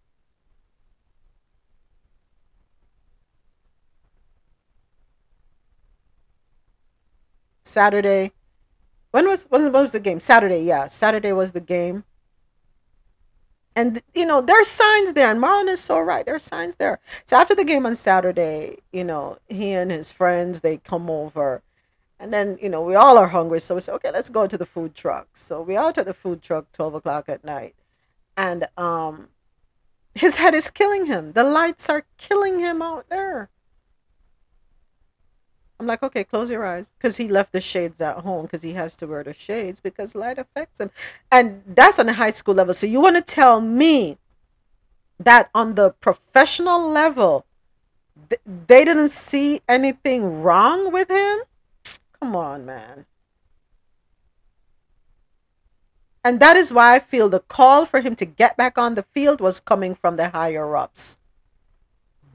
Saturday. 7.64 8.32
When 9.12 9.28
was 9.28 9.46
when 9.48 9.72
was 9.72 9.92
the 9.92 10.00
game? 10.00 10.20
Saturday, 10.20 10.62
yeah. 10.62 10.88
Saturday 10.88 11.32
was 11.32 11.54
the 11.54 11.62
game. 11.62 12.04
And 13.76 14.02
you 14.14 14.26
know, 14.26 14.42
there's 14.42 14.68
signs 14.68 15.14
there, 15.14 15.32
and 15.32 15.42
Marlon 15.42 15.68
is 15.68 15.80
so 15.80 16.00
right. 16.00 16.26
There's 16.26 16.44
signs 16.44 16.76
there. 16.76 17.00
So 17.26 17.38
after 17.38 17.56
the 17.56 17.64
game 17.64 17.86
on 17.86 17.96
Saturday, 17.96 18.78
you 18.92 19.04
know, 19.04 19.40
he 19.48 19.72
and 19.72 19.90
his 19.90 20.12
friends 20.12 20.62
they 20.62 20.78
come 20.78 21.10
over, 21.10 21.64
and 22.20 22.32
then 22.32 22.58
you 22.62 22.70
know 22.70 22.84
we 22.84 22.96
all 22.96 23.18
are 23.18 23.28
hungry, 23.28 23.60
so 23.60 23.76
we 23.76 23.82
say, 23.82 23.92
okay, 23.94 24.12
let's 24.12 24.30
go 24.30 24.46
to 24.46 24.58
the 24.58 24.66
food 24.66 24.94
truck. 24.94 25.30
So 25.34 25.62
we 25.62 25.76
out 25.76 25.98
at 25.98 26.06
the 26.06 26.14
food 26.14 26.42
truck 26.44 26.72
twelve 26.72 26.94
o'clock 26.94 27.30
at 27.30 27.44
night, 27.44 27.74
and 28.38 28.68
um, 28.78 29.30
his 30.14 30.36
head 30.36 30.54
is 30.54 30.70
killing 30.70 31.06
him. 31.06 31.32
The 31.34 31.44
lights 31.44 31.90
are 31.90 32.06
killing 32.18 32.60
him 32.60 32.82
out 32.82 33.10
there. 33.10 33.50
I'm 35.84 35.88
like, 35.88 36.02
okay, 36.02 36.24
close 36.24 36.50
your 36.50 36.66
eyes. 36.66 36.90
Because 36.98 37.18
he 37.18 37.28
left 37.28 37.52
the 37.52 37.60
shades 37.60 38.00
at 38.00 38.20
home 38.20 38.44
because 38.44 38.62
he 38.62 38.72
has 38.72 38.96
to 38.96 39.06
wear 39.06 39.22
the 39.22 39.34
shades 39.34 39.82
because 39.82 40.16
light 40.16 40.38
affects 40.38 40.80
him. 40.80 40.92
And 41.30 41.62
that's 41.68 42.00
on 42.00 42.08
a 42.08 42.14
high 42.14 42.32
school 42.32 42.56
level. 42.56 42.74
So 42.74 42.88
you 42.88 43.02
want 43.02 43.18
to 43.18 43.22
tell 43.22 43.60
me 43.60 44.18
that 45.20 45.50
on 45.54 45.76
the 45.76 45.90
professional 46.00 46.90
level, 46.90 47.46
th- 48.30 48.40
they 48.68 48.86
didn't 48.86 49.10
see 49.10 49.60
anything 49.68 50.42
wrong 50.42 50.90
with 50.94 51.12
him? 51.12 51.40
Come 52.22 52.34
on, 52.34 52.66
man. 52.66 53.06
And 56.24 56.40
that 56.40 56.56
is 56.56 56.72
why 56.72 56.96
I 56.96 57.00
feel 57.00 57.28
the 57.28 57.42
call 57.42 57.86
for 57.86 58.00
him 58.00 58.16
to 58.16 58.26
get 58.26 58.56
back 58.56 58.78
on 58.78 58.96
the 58.96 59.04
field 59.04 59.42
was 59.42 59.60
coming 59.60 59.96
from 59.96 60.16
the 60.16 60.30
higher 60.30 60.78
ups. 60.78 61.18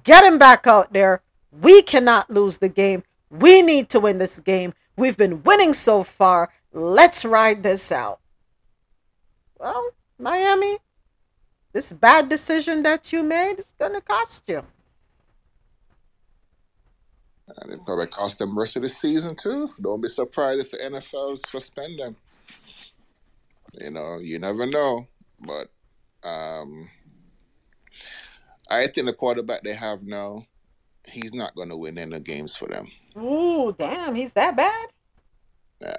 Get 0.05 0.23
him 0.23 0.37
back 0.37 0.67
out 0.67 0.93
there. 0.93 1.23
We 1.51 1.81
cannot 1.81 2.31
lose 2.31 2.59
the 2.59 2.69
game. 2.69 3.05
We 3.31 3.63
need 3.63 3.89
to 3.91 4.01
win 4.01 4.19
this 4.19 4.41
game. 4.41 4.75
We've 4.97 5.17
been 5.17 5.43
winning 5.43 5.75
so 5.75 6.03
far. 6.03 6.51
Let's 6.73 7.25
ride 7.25 7.63
this 7.63 7.93
out. 7.93 8.21
Well, 9.59 9.91
Miami, 10.19 10.79
this 11.73 11.93
bad 11.93 12.29
decision 12.29 12.83
that 12.83 13.13
you 13.13 13.23
made 13.23 13.59
is 13.59 13.75
going 13.79 13.93
to 13.93 14.01
cost 14.01 14.49
you. 14.49 14.65
And 17.57 17.73
it 17.73 17.85
probably 17.85 18.07
cost 18.07 18.39
them 18.39 18.55
the 18.55 18.61
rest 18.61 18.77
of 18.77 18.83
the 18.83 18.89
season 18.89 19.35
too. 19.35 19.69
Don't 19.81 20.01
be 20.01 20.09
surprised 20.09 20.61
if 20.61 20.71
the 20.71 20.79
NFL 20.79 21.45
suspend 21.47 21.99
them. 21.99 22.17
You 23.75 23.91
know, 23.91 24.19
you 24.21 24.39
never 24.39 24.67
know. 24.67 25.07
But 25.41 25.71
um, 26.29 26.89
I 28.69 28.87
think 28.87 29.07
the 29.07 29.13
quarterback 29.13 29.63
they 29.63 29.75
have 29.75 30.03
now, 30.03 30.47
he's 31.09 31.33
not 31.33 31.55
going 31.55 31.69
to 31.69 31.77
win 31.77 31.99
any 31.99 32.21
games 32.21 32.57
for 32.57 32.69
them. 32.69 32.91
Ooh, 33.17 33.75
damn, 33.79 34.15
he's 34.15 34.33
that 34.35 34.57
bad? 34.57 34.89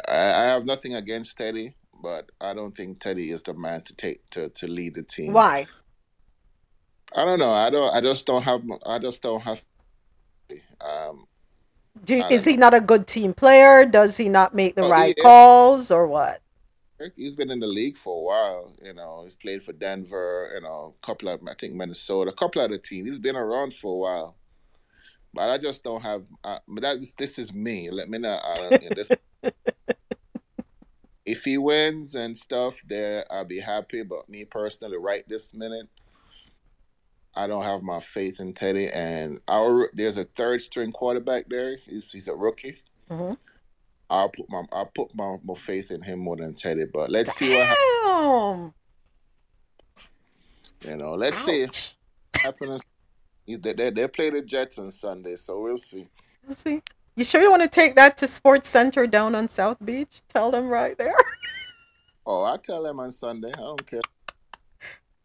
I, 0.08 0.44
I 0.44 0.44
have 0.44 0.66
nothing 0.66 0.96
against 0.96 1.38
Teddy, 1.38 1.76
but 2.02 2.30
I 2.42 2.54
don't 2.54 2.76
think 2.76 3.00
Teddy 3.00 3.32
is 3.32 3.44
the 3.44 3.54
man 3.54 3.82
to 3.84 3.96
take 3.96 4.30
to, 4.32 4.50
to 4.50 4.68
lead 4.68 4.96
the 4.96 5.04
team. 5.04 5.34
Why? 5.34 5.68
I 7.16 7.26
don't 7.26 7.40
know. 7.40 7.52
I 7.52 7.70
don't. 7.70 7.94
I 7.94 8.02
just 8.02 8.26
don't 8.26 8.44
have. 8.44 8.64
I 8.86 9.00
just 9.00 9.22
don't 9.22 9.42
have. 9.42 9.64
Um, 10.82 11.26
Do, 12.04 12.22
I 12.22 12.28
is 12.30 12.46
don't 12.46 12.54
he 12.54 12.58
not 12.58 12.74
a 12.74 12.82
good 12.82 13.08
team 13.08 13.34
player? 13.34 13.86
Does 13.86 14.18
he 14.18 14.30
not 14.30 14.54
make 14.54 14.76
the 14.76 14.82
know. 14.82 14.90
right 14.90 15.16
He 15.16 15.22
is. 15.22 15.24
calls 15.24 15.92
or 15.92 16.08
what? 16.08 16.42
He's 17.16 17.34
been 17.34 17.50
in 17.50 17.62
the 17.62 17.68
league 17.68 17.98
for 17.98 18.18
a 18.18 18.22
while. 18.22 18.74
You 18.84 18.94
know, 18.94 19.24
he's 19.24 19.34
played 19.34 19.64
for 19.64 19.72
Denver. 19.74 20.52
You 20.54 20.62
know, 20.62 20.96
a 21.02 21.06
couple 21.06 21.30
of 21.30 21.40
I 21.48 21.54
think 21.56 21.74
Minnesota, 21.74 22.32
a 22.32 22.36
couple 22.36 22.62
of 22.62 22.72
the 22.72 22.78
teams. 22.78 23.10
He's 23.10 23.20
been 23.20 23.38
around 23.38 23.74
for 23.74 23.94
a 23.94 23.98
while. 23.98 24.36
But 25.34 25.50
I 25.50 25.58
just 25.58 25.84
don't 25.84 26.02
have. 26.02 26.24
Uh, 26.44 26.60
but 26.68 26.82
that 26.82 26.98
this 27.18 27.38
is 27.38 27.54
me. 27.54 27.90
Let 27.92 28.10
me 28.10 28.18
know. 28.18 28.34
Uh, 28.34 28.70
this, 28.96 29.12
if 31.26 31.44
he 31.44 31.58
wins 31.58 32.16
and 32.16 32.38
stuff, 32.38 32.82
there 32.88 33.26
I'll 33.32 33.46
be 33.46 33.60
happy. 33.60 34.04
But 34.04 34.28
me 34.28 34.46
personally, 34.46 34.98
right 34.98 35.24
this 35.28 35.54
minute, 35.54 35.88
I 37.36 37.48
don't 37.48 37.64
have 37.64 37.84
my 37.84 38.00
faith 38.00 38.40
in 38.40 38.54
Teddy. 38.54 38.88
And 38.88 39.40
our 39.48 39.90
there's 39.94 40.18
a 40.18 40.24
third 40.24 40.62
string 40.62 40.92
quarterback 40.92 41.46
there. 41.48 41.78
He's 41.86 42.12
he's 42.12 42.28
a 42.28 42.36
rookie. 42.36 42.78
Mhm. 43.10 43.38
I'll 44.10 44.30
put 44.30 44.50
my 44.50 44.64
I'll 44.72 44.92
put 44.94 45.14
my, 45.16 45.38
my 45.44 45.54
faith 45.54 45.92
in 45.92 46.02
him 46.02 46.20
more 46.20 46.38
than 46.38 46.56
Teddy. 46.56 46.86
But 46.92 47.12
let's 47.12 47.36
see 47.36 47.56
what 47.56 47.68
happens. 47.68 48.74
You 50.86 50.96
know, 50.96 51.14
let's 51.14 51.38
see 51.46 51.66
Ouch. 51.66 51.96
what 52.34 52.42
happens. 52.42 52.84
They, 53.58 53.74
they 53.74 53.90
they 53.90 54.08
play 54.08 54.30
the 54.30 54.42
Jets 54.42 54.80
on 54.80 54.92
Sunday, 54.92 55.36
so 55.36 55.60
we'll 55.62 55.78
see. 55.78 56.08
Let's 56.48 56.62
see. 56.62 56.82
You 57.16 57.24
sure 57.24 57.42
you 57.42 57.52
want 57.52 57.64
to 57.64 57.70
take 57.70 57.96
that 57.96 58.18
to 58.18 58.28
Sports 58.28 58.70
Center 58.70 59.06
down 59.06 59.36
on 59.36 59.48
South 59.48 59.78
Beach? 59.84 60.22
Tell 60.30 60.52
them 60.52 60.68
right 60.70 60.98
there. 60.98 61.16
Oh, 62.26 62.44
I 62.44 62.58
tell 62.58 62.84
them 62.84 63.00
on 63.00 63.12
Sunday. 63.12 63.50
I 63.56 63.62
don't 63.62 63.88
care. 63.88 64.02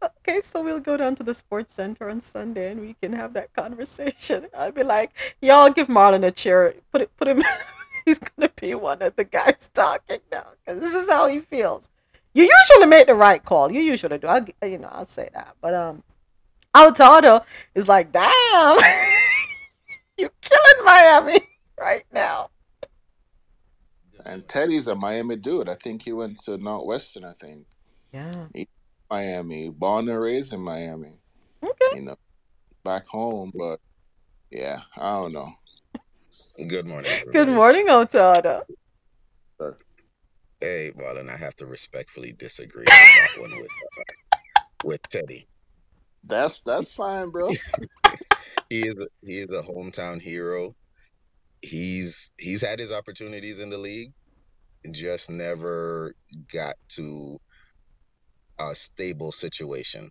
Okay, 0.02 0.40
so 0.40 0.62
we'll 0.62 0.80
go 0.80 0.96
down 0.96 1.14
to 1.16 1.22
the 1.22 1.34
Sports 1.34 1.74
Center 1.74 2.08
on 2.08 2.18
Sunday 2.18 2.72
and 2.72 2.80
we 2.80 2.94
can 2.94 3.12
have 3.12 3.34
that 3.34 3.52
conversation. 3.52 4.46
I'll 4.56 4.72
be 4.72 4.84
like, 4.84 5.10
y'all 5.42 5.68
give 5.68 5.88
Marlon 5.88 6.24
a 6.24 6.30
chair. 6.30 6.72
Put 6.92 7.02
it, 7.02 7.16
put 7.18 7.28
him. 7.28 7.42
He's 8.06 8.18
gonna 8.18 8.50
be 8.58 8.74
one 8.74 9.02
of 9.02 9.16
the 9.16 9.24
guys 9.24 9.68
talking 9.74 10.20
now 10.32 10.46
because 10.64 10.80
this 10.80 10.94
is 10.94 11.10
how 11.10 11.26
he 11.26 11.40
feels. 11.40 11.90
You 12.32 12.44
usually 12.44 12.86
make 12.86 13.06
the 13.06 13.14
right 13.14 13.44
call. 13.44 13.70
You 13.70 13.80
usually 13.80 14.16
do. 14.16 14.26
I'll, 14.26 14.46
you 14.62 14.78
know, 14.78 14.88
I'll 14.90 15.04
say 15.04 15.28
that. 15.34 15.56
But 15.60 15.74
um, 15.74 16.02
Altado 16.74 17.44
is 17.74 17.88
like, 17.88 18.12
damn, 18.12 18.78
you're 20.18 20.30
killing 20.40 20.84
Miami 20.84 21.40
right 21.80 22.04
now. 22.12 22.50
And 24.26 24.46
Teddy's 24.48 24.88
a 24.88 24.94
Miami 24.94 25.36
dude. 25.36 25.68
I 25.68 25.74
think 25.76 26.02
he 26.02 26.12
went 26.12 26.38
to 26.44 26.56
Northwestern. 26.56 27.24
I 27.24 27.32
think 27.40 27.66
Yeah. 28.12 28.46
he 28.54 28.68
Miami, 29.10 29.68
born 29.70 30.08
and 30.08 30.20
raised 30.20 30.52
in 30.52 30.60
Miami. 30.60 31.12
Okay. 31.62 31.96
You 31.96 32.02
know, 32.02 32.16
back 32.84 33.06
home, 33.06 33.52
but 33.54 33.80
yeah, 34.50 34.78
I 34.96 35.20
don't 35.20 35.32
know. 35.32 35.50
Good 36.68 36.86
morning, 36.86 37.10
Good 37.32 37.48
morning, 37.48 37.86
Altado. 37.88 38.62
Sir. 39.58 39.76
Hey, 40.60 40.92
Marlon, 40.96 41.28
I 41.28 41.36
have 41.36 41.54
to 41.56 41.66
respectfully 41.66 42.32
disagree 42.32 42.84
on 42.84 42.86
that 42.96 43.40
one 43.40 43.50
with 43.60 43.68
uh, 43.98 44.60
with 44.84 45.02
Teddy. 45.08 45.46
That's 46.26 46.60
that's 46.64 46.92
fine, 46.92 47.30
bro. 47.30 47.50
He 48.70 48.80
is 48.80 48.96
a, 48.96 49.06
he 49.22 49.38
is 49.38 49.50
a 49.50 49.62
hometown 49.62 50.20
hero. 50.20 50.74
He's 51.60 52.32
he's 52.38 52.62
had 52.62 52.78
his 52.78 52.92
opportunities 52.92 53.58
in 53.58 53.70
the 53.70 53.78
league, 53.78 54.12
just 54.90 55.30
never 55.30 56.14
got 56.52 56.74
to 56.96 57.38
a 58.58 58.74
stable 58.74 59.32
situation. 59.32 60.10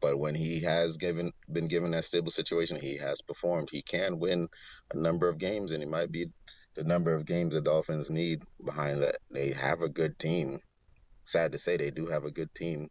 But 0.00 0.18
when 0.18 0.34
he 0.34 0.60
has 0.62 0.96
given 0.96 1.32
been 1.52 1.68
given 1.68 1.92
that 1.92 2.04
stable 2.04 2.30
situation, 2.30 2.78
he 2.80 2.98
has 2.98 3.20
performed. 3.22 3.68
He 3.70 3.82
can 3.82 4.18
win 4.18 4.48
a 4.92 4.98
number 4.98 5.28
of 5.28 5.38
games, 5.38 5.70
and 5.70 5.82
he 5.82 5.88
might 5.88 6.10
be 6.10 6.26
the 6.74 6.84
number 6.84 7.14
of 7.14 7.26
games 7.26 7.54
the 7.54 7.60
Dolphins 7.60 8.10
need 8.10 8.42
behind 8.64 9.02
that. 9.02 9.16
They 9.30 9.50
have 9.52 9.80
a 9.80 9.88
good 9.88 10.18
team. 10.18 10.60
Sad 11.24 11.52
to 11.52 11.58
say, 11.58 11.76
they 11.76 11.90
do 11.90 12.06
have 12.06 12.24
a 12.24 12.30
good 12.30 12.52
team, 12.54 12.88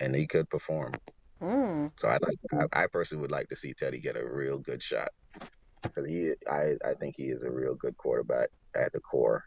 and 0.00 0.14
he 0.14 0.26
could 0.26 0.48
perform. 0.50 0.92
Mm. 1.42 1.90
So 1.98 2.08
I 2.08 2.18
like, 2.22 2.38
I, 2.74 2.82
I 2.82 2.86
personally 2.86 3.22
would 3.22 3.30
like 3.30 3.48
to 3.48 3.56
see 3.56 3.74
Teddy 3.74 4.00
get 4.00 4.16
a 4.16 4.26
real 4.26 4.58
good 4.58 4.82
shot 4.82 5.08
because 5.82 6.06
he, 6.06 6.32
I, 6.50 6.74
I 6.84 6.94
think 6.94 7.14
he 7.16 7.24
is 7.24 7.42
a 7.42 7.50
real 7.50 7.74
good 7.74 7.96
quarterback 7.96 8.48
at 8.74 8.92
the 8.92 9.00
core. 9.00 9.44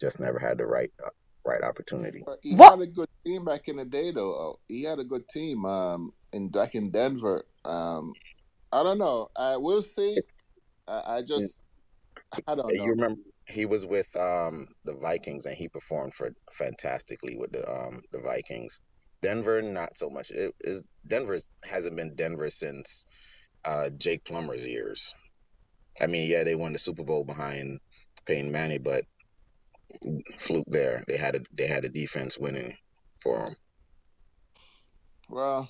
Just 0.00 0.20
never 0.20 0.38
had 0.38 0.58
the 0.58 0.66
right, 0.66 0.90
uh, 1.04 1.10
right 1.44 1.62
opportunity. 1.62 2.24
He 2.42 2.54
What? 2.54 2.70
had 2.70 2.80
a 2.80 2.86
good 2.86 3.08
team 3.26 3.44
back 3.44 3.62
in 3.66 3.76
the 3.76 3.84
day, 3.84 4.12
though. 4.12 4.50
Uh, 4.50 4.56
He 4.68 4.84
had 4.84 4.98
a 4.98 5.04
good 5.04 5.28
team 5.28 5.64
um, 5.64 6.12
in 6.32 6.50
back 6.50 6.74
in 6.74 6.90
Denver. 6.90 7.44
Um, 7.64 8.12
I 8.70 8.82
don't 8.82 8.98
know. 8.98 9.28
I 9.36 9.56
will 9.56 9.82
see. 9.82 10.18
I, 10.86 11.16
I 11.16 11.22
just, 11.22 11.58
I 12.46 12.54
don't 12.54 12.76
know. 12.76 12.84
You 12.84 12.90
remember 12.90 13.20
he 13.46 13.64
was 13.64 13.86
with 13.86 14.08
um 14.16 14.66
the 14.84 14.96
Vikings 15.00 15.46
and 15.46 15.56
he 15.56 15.68
performed 15.68 16.14
for 16.14 16.30
fantastically 16.52 17.36
with 17.36 17.52
the 17.52 17.68
um 17.68 18.02
the 18.12 18.20
Vikings. 18.20 18.78
Denver, 19.20 19.62
not 19.62 19.96
so 19.96 20.10
much. 20.10 20.30
It 20.30 20.54
is 20.60 20.84
Denver 21.06 21.38
hasn't 21.68 21.96
been 21.96 22.14
Denver 22.14 22.50
since 22.50 23.06
uh 23.64 23.90
Jake 23.96 24.24
Plummer's 24.24 24.64
years. 24.64 25.14
I 26.00 26.06
mean, 26.06 26.30
yeah, 26.30 26.44
they 26.44 26.54
won 26.54 26.72
the 26.72 26.78
Super 26.78 27.02
Bowl 27.02 27.24
behind 27.24 27.80
Peyton 28.26 28.52
Manning, 28.52 28.82
but 28.82 29.04
fluke 30.36 30.66
there. 30.68 31.02
They 31.08 31.16
had 31.16 31.34
a 31.34 31.40
they 31.52 31.66
had 31.66 31.84
a 31.84 31.88
defense 31.88 32.38
winning 32.38 32.76
for 33.20 33.38
them. 33.38 33.54
Well, 35.28 35.68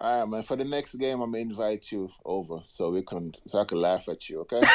all 0.00 0.20
right, 0.20 0.28
man. 0.28 0.42
For 0.42 0.56
the 0.56 0.64
next 0.64 0.94
game, 0.96 1.20
I'm 1.20 1.32
gonna 1.32 1.42
invite 1.42 1.92
you 1.92 2.10
over 2.24 2.60
so 2.64 2.90
we 2.90 3.02
can 3.02 3.32
so 3.46 3.60
I 3.60 3.64
can 3.64 3.78
laugh 3.78 4.08
at 4.08 4.28
you. 4.28 4.40
Okay? 4.40 4.60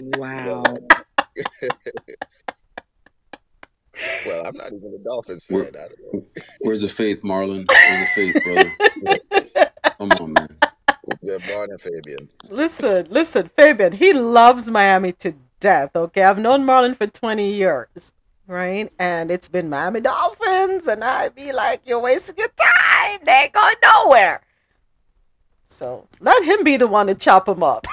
Wow. 0.00 0.62
well, 4.26 4.44
I'm 4.46 4.56
not 4.56 4.72
even 4.72 4.98
a 5.00 5.04
Dolphins 5.04 5.46
Where, 5.48 5.64
fan. 5.64 5.72
I 5.76 5.88
don't 5.88 6.14
know. 6.14 6.26
where's 6.60 6.82
the 6.82 6.88
faith, 6.88 7.22
Marlon? 7.22 7.66
Where's 7.68 8.00
the 8.00 8.06
faith, 8.14 8.44
brother? 8.44 8.72
Come 9.98 10.10
on, 10.20 10.32
man. 10.34 10.58
Yeah, 11.22 11.38
Bart 11.48 11.70
and 11.70 11.80
Fabian. 11.80 12.28
Listen, 12.50 13.06
listen, 13.08 13.48
Fabian, 13.56 13.92
he 13.92 14.12
loves 14.12 14.70
Miami 14.70 15.12
to 15.14 15.34
death, 15.58 15.96
okay? 15.96 16.22
I've 16.22 16.38
known 16.38 16.66
Marlon 16.66 16.96
for 16.96 17.06
20 17.06 17.50
years, 17.50 18.12
right? 18.46 18.92
And 18.98 19.30
it's 19.30 19.48
been 19.48 19.70
Miami 19.70 20.00
Dolphins, 20.00 20.86
and 20.86 21.02
I'd 21.02 21.34
be 21.34 21.52
like, 21.52 21.80
you're 21.86 22.00
wasting 22.00 22.36
your 22.36 22.48
time. 22.48 23.20
They 23.24 23.32
ain't 23.32 23.52
going 23.54 23.76
nowhere. 23.82 24.42
So 25.64 26.06
let 26.20 26.42
him 26.44 26.64
be 26.64 26.76
the 26.76 26.86
one 26.86 27.06
to 27.06 27.14
chop 27.14 27.48
him 27.48 27.62
up. 27.62 27.86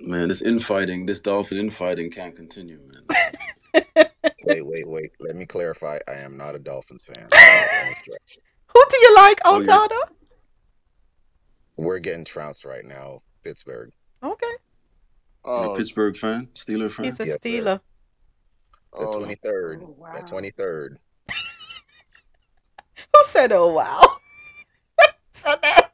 Man, 0.00 0.28
this 0.28 0.42
infighting, 0.42 1.06
this 1.06 1.20
dolphin 1.20 1.58
infighting 1.58 2.10
can't 2.10 2.36
continue, 2.36 2.78
man. 2.92 3.32
Wait, 4.62 4.86
wait, 4.86 4.88
wait. 4.88 5.10
Let 5.20 5.36
me 5.36 5.44
clarify. 5.46 5.98
I 6.08 6.14
am 6.22 6.36
not 6.36 6.54
a 6.54 6.58
Dolphins 6.58 7.04
fan. 7.04 7.28
by 7.30 7.66
any 7.82 7.94
stretch. 7.96 8.38
Who 8.68 8.82
do 8.88 8.96
you 8.96 9.14
like, 9.16 9.40
Oh, 9.44 9.62
yeah. 9.62 9.86
We're 11.76 11.98
getting 11.98 12.24
trounced 12.24 12.64
right 12.64 12.84
now, 12.84 13.20
Pittsburgh. 13.44 13.90
Okay. 14.22 14.46
You're 15.44 15.54
a 15.54 15.70
Oh, 15.72 15.76
Pittsburgh 15.76 16.16
fan, 16.16 16.48
Steeler 16.54 16.90
fan. 16.90 17.04
He's 17.04 17.20
a 17.20 17.26
Yes, 17.26 17.42
sir. 17.42 17.48
Steeler. 17.50 17.80
The 18.98 19.06
oh, 19.06 19.18
23rd. 19.18 19.82
Oh, 19.82 19.94
wow. 19.98 20.14
The 20.14 20.22
23rd. 20.22 20.96
Who 23.14 23.24
said, 23.26 23.52
oh, 23.52 23.68
wow? 23.68 24.02
said 25.32 25.56
that, 25.62 25.90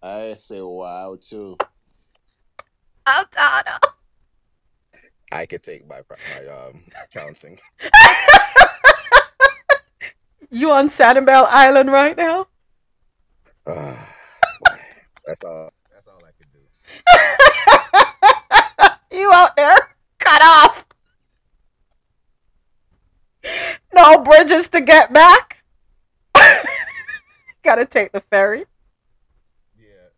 I 0.00 0.34
say 0.34 0.60
wow 0.60 1.16
too. 1.20 1.56
Altana. 3.06 3.78
I 5.34 5.46
could 5.46 5.62
take 5.62 5.86
my 5.88 6.00
my 6.10 6.46
um 6.52 6.82
trouncing. 7.12 7.58
You 10.54 10.70
on 10.70 10.86
Sanibel 10.86 11.48
Island 11.50 11.90
right 11.90 12.16
now? 12.16 12.46
Boy. 13.66 13.72
that's 15.26 15.42
all. 15.44 15.68
That's 15.92 16.06
all 16.06 16.20
I 16.24 16.30
could 16.38 16.46
do. 19.10 19.18
you 19.18 19.32
out 19.32 19.56
there 19.56 19.76
cut 20.20 20.42
off. 20.42 20.86
No 23.92 24.18
bridges 24.18 24.68
to 24.68 24.80
get 24.80 25.12
back. 25.12 25.64
Gotta 27.64 27.84
take 27.84 28.12
the 28.12 28.20
ferry. 28.20 28.66
Yeah. 29.76 30.10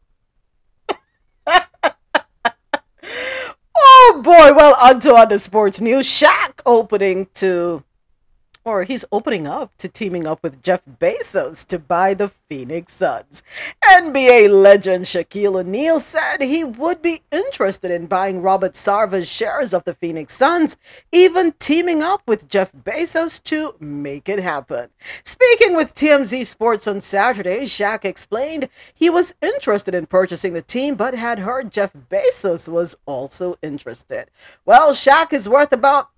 Boy, 4.23 4.53
well, 4.55 4.77
on 4.81 5.01
to 5.01 5.15
other 5.15 5.39
sports 5.39 5.81
news. 5.81 6.07
Shaq 6.07 6.61
opening 6.65 7.29
to, 7.35 7.85
or 8.67 8.83
he's 8.83 9.05
opening 9.13 9.47
up 9.47 9.71
to 9.79 9.89
teaming 9.89 10.27
up 10.27 10.43
with 10.43 10.61
Jeff 10.61 10.83
Bezos 11.01 11.65
to 11.69 11.79
buy 11.79 12.15
the 12.15 12.29
Phoenix 12.29 12.93
Suns. 12.93 13.45
NBA 13.85 14.51
legend 14.51 15.05
Shaquille 15.05 15.61
O'Neal 15.61 16.01
said 16.01 16.43
he 16.43 16.65
would 16.65 17.01
be 17.01 17.23
interested 17.31 17.93
in 17.93 18.07
buying 18.07 18.43
Robert 18.43 18.73
Sarver's 18.73 19.29
shares 19.29 19.73
of 19.73 19.85
the 19.85 19.95
Phoenix 19.95 20.35
Suns, 20.35 20.77
even 21.13 21.53
teaming 21.61 22.03
up 22.03 22.23
with 22.27 22.49
Jeff 22.49 22.73
Bezos 22.73 23.41
to 23.45 23.77
make 23.79 24.29
it 24.29 24.41
happen. 24.41 24.89
Speaking 25.23 25.77
with 25.77 25.95
TMZ 25.95 26.45
Sports 26.45 26.89
on 26.89 27.01
Saturday, 27.01 27.67
Shaq 27.67 28.05
explained 28.05 28.69
he 28.93 29.09
was 29.09 29.33
interested 29.41 29.95
in 29.95 30.07
purchasing 30.07 30.55
the 30.55 30.63
team, 30.63 30.97
but 30.97 31.15
had 31.15 31.39
heard 31.39 31.71
Jeff 31.71 31.93
Bezos 32.11 32.69
was 32.69 32.97
also 33.07 33.55
interested. 33.63 34.29
Well, 34.65 34.93
Shaq 34.93 35.33
is 35.33 35.49
worth 35.49 35.73
about 35.73 36.11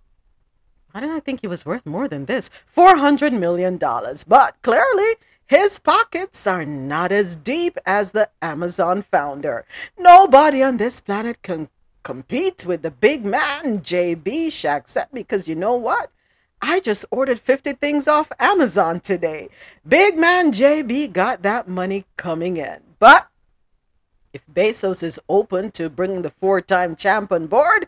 why 0.98 1.02
did 1.02 1.10
I 1.10 1.20
think 1.20 1.42
he 1.42 1.46
was 1.46 1.64
worth 1.64 1.86
more 1.86 2.08
than 2.08 2.24
this? 2.24 2.50
$400 2.76 3.38
million. 3.38 3.78
But 3.78 4.60
clearly, 4.62 5.14
his 5.46 5.78
pockets 5.78 6.44
are 6.44 6.64
not 6.64 7.12
as 7.12 7.36
deep 7.36 7.78
as 7.86 8.10
the 8.10 8.30
Amazon 8.42 9.02
founder. 9.02 9.64
Nobody 9.96 10.60
on 10.60 10.76
this 10.76 10.98
planet 10.98 11.40
can 11.40 11.68
compete 12.02 12.66
with 12.66 12.82
the 12.82 12.90
big 12.90 13.24
man, 13.24 13.78
JB 13.78 14.50
said, 14.88 15.06
because 15.12 15.46
you 15.46 15.54
know 15.54 15.76
what? 15.76 16.10
I 16.60 16.80
just 16.80 17.06
ordered 17.12 17.38
50 17.38 17.74
things 17.74 18.08
off 18.08 18.32
Amazon 18.40 18.98
today. 18.98 19.50
Big 19.86 20.18
man 20.18 20.50
JB 20.50 21.12
got 21.12 21.42
that 21.42 21.68
money 21.68 22.06
coming 22.16 22.56
in. 22.56 22.80
But 22.98 23.28
if 24.32 24.44
Bezos 24.52 25.04
is 25.04 25.20
open 25.28 25.70
to 25.72 25.90
bringing 25.90 26.22
the 26.22 26.30
four 26.30 26.60
time 26.60 26.96
champ 26.96 27.30
on 27.30 27.46
board, 27.46 27.86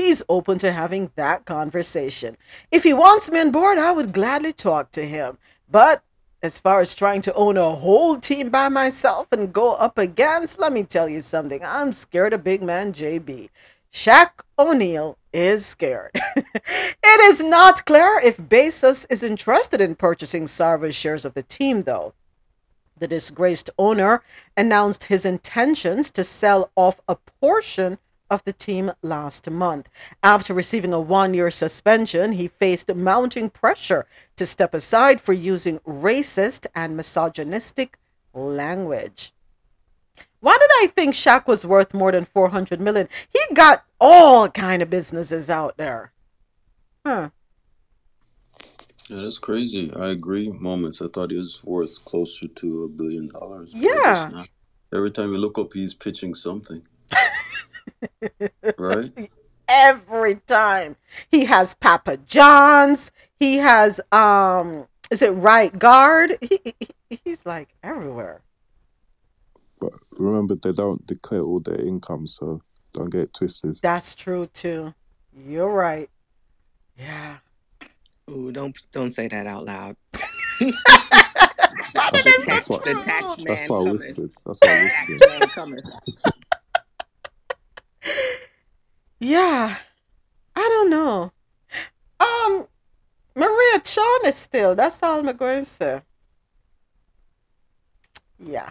he's 0.00 0.22
open 0.28 0.58
to 0.58 0.72
having 0.72 1.10
that 1.16 1.44
conversation. 1.44 2.36
If 2.70 2.82
he 2.84 2.92
wants 2.92 3.30
me 3.30 3.40
on 3.40 3.50
board, 3.50 3.78
I 3.78 3.92
would 3.92 4.12
gladly 4.12 4.52
talk 4.52 4.90
to 4.92 5.06
him. 5.06 5.38
But 5.70 6.02
as 6.42 6.58
far 6.58 6.80
as 6.80 6.94
trying 6.94 7.20
to 7.22 7.34
own 7.34 7.56
a 7.56 7.74
whole 7.74 8.16
team 8.16 8.48
by 8.48 8.68
myself 8.68 9.28
and 9.32 9.52
go 9.52 9.74
up 9.74 9.98
against, 9.98 10.58
let 10.58 10.72
me 10.72 10.84
tell 10.84 11.08
you 11.08 11.20
something. 11.20 11.60
I'm 11.64 11.92
scared 11.92 12.32
of 12.32 12.42
big 12.42 12.62
man 12.62 12.92
JB. 12.92 13.50
Shaq 13.92 14.30
O'Neal 14.58 15.18
is 15.32 15.66
scared. 15.66 16.12
it 16.36 17.20
is 17.20 17.40
not 17.40 17.84
clear 17.84 18.20
if 18.22 18.36
Bezos 18.36 19.04
is 19.10 19.22
interested 19.22 19.80
in 19.80 19.96
purchasing 19.96 20.46
Sarver's 20.46 20.94
shares 20.94 21.24
of 21.24 21.34
the 21.34 21.42
team, 21.42 21.82
though. 21.82 22.14
The 22.98 23.08
disgraced 23.08 23.70
owner 23.78 24.22
announced 24.56 25.04
his 25.04 25.24
intentions 25.24 26.10
to 26.12 26.22
sell 26.22 26.70
off 26.76 27.00
a 27.08 27.16
portion 27.16 27.98
of 28.30 28.44
the 28.44 28.52
team 28.52 28.92
last 29.02 29.50
month. 29.50 29.90
After 30.22 30.54
receiving 30.54 30.92
a 30.92 31.00
one 31.00 31.34
year 31.34 31.50
suspension, 31.50 32.32
he 32.32 32.48
faced 32.48 32.94
mounting 32.94 33.50
pressure 33.50 34.06
to 34.36 34.46
step 34.46 34.72
aside 34.72 35.20
for 35.20 35.32
using 35.32 35.80
racist 35.80 36.66
and 36.74 36.96
misogynistic 36.96 37.98
language. 38.32 39.32
Why 40.40 40.56
did 40.58 40.70
I 40.82 40.86
think 40.94 41.14
Shaq 41.14 41.46
was 41.46 41.66
worth 41.66 41.92
more 41.92 42.12
than 42.12 42.24
400 42.24 42.80
million? 42.80 43.08
He 43.30 43.54
got 43.54 43.84
all 44.00 44.48
kind 44.48 44.80
of 44.80 44.88
businesses 44.88 45.50
out 45.50 45.76
there. 45.76 46.12
Huh. 47.04 47.30
Yeah, 49.08 49.22
that's 49.22 49.38
crazy. 49.38 49.92
I 49.94 50.08
agree. 50.10 50.48
Moments. 50.48 51.02
I 51.02 51.08
thought 51.08 51.32
he 51.32 51.36
was 51.36 51.60
worth 51.64 52.04
closer 52.04 52.46
to 52.46 52.84
a 52.84 52.88
billion 52.88 53.28
dollars. 53.28 53.72
Yeah. 53.74 54.44
Every 54.94 55.10
time 55.10 55.32
you 55.32 55.38
look 55.38 55.58
up, 55.58 55.72
he's 55.72 55.94
pitching 55.94 56.34
something. 56.34 56.82
right? 58.78 59.12
Every 59.68 60.36
time. 60.46 60.96
He 61.30 61.44
has 61.44 61.74
Papa 61.74 62.16
John's. 62.26 63.12
He 63.38 63.56
has 63.58 64.00
um 64.12 64.86
is 65.10 65.22
it 65.22 65.30
right 65.30 65.76
guard? 65.76 66.38
He, 66.40 66.60
he 66.78 67.20
he's 67.24 67.44
like 67.46 67.68
everywhere. 67.82 68.42
But 69.80 69.92
remember, 70.18 70.54
they 70.56 70.72
don't 70.72 71.04
declare 71.06 71.40
all 71.40 71.60
their 71.60 71.80
income, 71.80 72.26
so 72.26 72.60
don't 72.92 73.10
get 73.10 73.22
it 73.22 73.34
twisted. 73.34 73.78
That's 73.82 74.14
true 74.14 74.46
too. 74.46 74.94
You're 75.46 75.72
right. 75.72 76.10
Yeah. 76.98 77.38
Ooh, 78.30 78.52
don't 78.52 78.76
don't 78.92 79.10
say 79.10 79.28
that 79.28 79.46
out 79.46 79.64
loud. 79.64 79.96
How 80.12 82.10
did 82.10 82.24
the 82.24 82.44
That's 82.46 82.68
why. 82.68 82.78
the 82.84 82.94
tax 83.04 83.26
That's 83.38 83.44
man 83.44 83.68
why 83.68 83.76
I 83.76 83.82
cometh. 83.82 83.92
whispered. 83.92 84.30
That's 84.46 84.60
why 84.62 84.70
I 84.70 84.74
whispered. 84.74 85.22
Yeah. 89.18 89.76
I 90.56 90.60
don't 90.60 90.90
know. 90.90 91.32
Um, 92.18 92.66
Maria 93.34 93.80
Sean 93.84 94.26
is 94.26 94.34
still. 94.34 94.74
That's 94.74 95.02
all 95.02 95.18
I'm 95.26 95.36
going 95.36 95.60
to 95.60 95.64
say. 95.64 96.02
Yeah. 98.44 98.70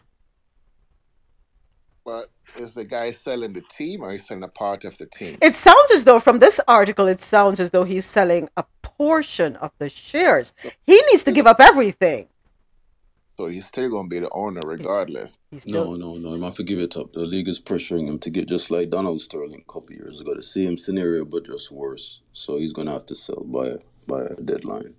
But 2.04 2.32
is 2.58 2.74
the 2.74 2.86
guy 2.86 3.12
selling 3.12 3.54
the 3.54 3.62
team 3.70 4.02
or 4.02 4.12
is 4.14 4.26
selling 4.26 4.44
a 4.44 4.48
part 4.48 4.84
of 4.84 4.98
the 4.98 5.06
team? 5.06 5.38
It 5.42 5.56
sounds 5.56 5.92
as 5.92 6.04
though, 6.04 6.20
from 6.20 6.40
this 6.40 6.60
article, 6.68 7.08
it 7.08 7.20
sounds 7.20 7.60
as 7.60 7.70
though 7.70 7.84
he's 7.84 8.06
selling 8.06 8.50
a 8.58 8.64
portion 8.82 9.56
of 9.58 9.72
the 9.78 9.90
shares. 9.90 10.52
He 10.88 11.00
needs 11.12 11.24
to 11.26 11.32
give 11.32 11.46
up 11.46 11.60
everything. 11.60 12.28
So 13.40 13.45
he's 13.45 13.68
still 13.68 13.90
going 13.90 14.10
to 14.10 14.10
be 14.10 14.20
the 14.20 14.30
owner 14.34 14.60
regardless. 14.66 15.40
He's 15.49 15.66
No, 15.66 15.95
no, 15.95 16.16
no. 16.18 16.34
I'm 16.34 16.41
have 16.41 16.56
to 16.56 16.64
give 16.64 16.78
it 16.80 16.98
up. 16.98 17.14
The 17.14 17.22
league 17.22 17.48
is 17.48 17.57
pressuring 17.57 18.06
him 18.06 18.20
to 18.20 18.30
get 18.30 18.49
just 18.49 18.70
like 18.70 18.90
Donald 18.90 19.22
Sterling 19.22 19.64
a 19.66 19.72
couple 19.72 19.94
years 19.95 20.20
ago. 20.20 20.36
The 20.36 20.41
same 20.41 20.76
scenario, 20.76 21.24
but 21.24 21.45
just 21.45 21.72
worse. 21.72 22.20
So 22.34 22.57
he's 22.57 22.74
gonna 22.74 22.91
have 22.91 23.06
to 23.06 23.16
sell 23.16 23.41
by 23.45 23.78
by 24.07 24.24
a 24.24 24.41
deadline. 24.41 24.94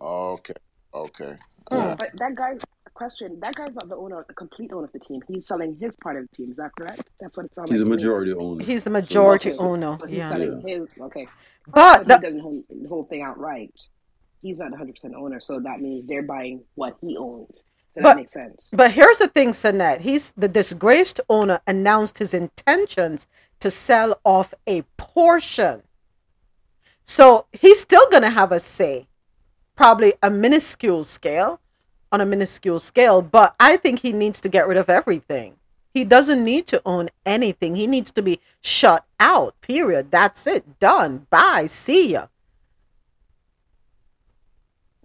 Okay. 0.00 0.54
Okay. 0.94 1.34
Oh, 1.70 1.94
but 1.98 2.12
that 2.16 2.34
guy, 2.34 2.54
question, 2.94 3.38
that 3.40 3.54
guy's 3.56 3.74
not 3.74 3.90
the 3.90 3.96
owner, 3.96 4.24
the 4.26 4.32
complete 4.32 4.72
owner 4.72 4.84
of 4.86 4.92
the 4.92 4.98
team. 4.98 5.20
He's 5.28 5.46
selling 5.46 5.76
his 5.78 5.94
part 5.96 6.16
of 6.16 6.26
the 6.30 6.34
team. 6.34 6.52
Is 6.52 6.56
that 6.56 6.70
correct? 6.78 7.10
That's 7.20 7.36
what 7.36 7.44
it 7.44 7.54
sounds 7.54 7.70
He's 7.70 7.82
a 7.82 7.84
like. 7.84 7.90
to 7.90 7.90
me. 7.90 8.08
majority 8.08 8.32
owner. 8.32 8.64
He's 8.64 8.84
the 8.84 8.90
majority 8.90 9.50
he's- 9.50 9.60
owner. 9.60 9.98
So 10.00 10.06
he's 10.06 10.16
Yeah. 10.16 10.30
selling 10.30 10.66
his, 10.66 10.88
okay. 10.98 11.26
But 11.66 11.74
But 11.74 12.08
the- 12.08 12.14
he 12.16 12.20
doesn't 12.22 12.40
hold 12.40 12.64
the 12.70 12.88
whole 12.88 13.04
thing 13.04 13.20
outright. 13.20 13.74
He's 14.46 14.60
not 14.60 14.70
100% 14.70 15.12
owner, 15.16 15.40
so 15.40 15.58
that 15.58 15.80
means 15.80 16.06
they're 16.06 16.22
buying 16.22 16.60
what 16.76 16.96
he 17.00 17.16
owns. 17.16 17.56
So 17.92 18.00
that 18.00 18.02
But- 18.02 18.16
makes 18.16 18.32
sense. 18.32 18.68
But 18.72 18.92
here's 18.92 19.18
the 19.18 19.26
thing, 19.26 19.50
Sanette. 19.50 20.02
He's 20.02 20.30
the 20.36 20.46
disgraced 20.46 21.20
owner 21.28 21.60
announced 21.66 22.18
his 22.18 22.32
intentions 22.32 23.26
to 23.58 23.72
sell 23.72 24.20
off 24.24 24.54
a 24.68 24.82
portion. 24.96 25.82
So 27.04 27.46
he's 27.52 27.80
still 27.80 28.08
gonna 28.08 28.30
have 28.30 28.52
a 28.52 28.60
say, 28.60 29.08
probably 29.74 30.14
a 30.22 30.30
minuscule 30.30 31.02
scale, 31.02 31.58
on 32.12 32.20
a 32.20 32.26
minuscule 32.26 32.78
scale. 32.78 33.22
But 33.22 33.56
I 33.58 33.76
think 33.76 33.98
he 33.98 34.12
needs 34.12 34.40
to 34.42 34.48
get 34.48 34.68
rid 34.68 34.78
of 34.78 34.88
everything. 34.88 35.56
He 35.92 36.04
doesn't 36.04 36.44
need 36.44 36.68
to 36.68 36.80
own 36.86 37.08
anything. 37.24 37.74
He 37.74 37.88
needs 37.88 38.12
to 38.12 38.22
be 38.22 38.38
shut 38.60 39.04
out. 39.18 39.60
Period. 39.60 40.12
That's 40.12 40.46
it. 40.46 40.78
Done. 40.78 41.26
Bye. 41.30 41.66
See 41.66 42.12
ya. 42.12 42.26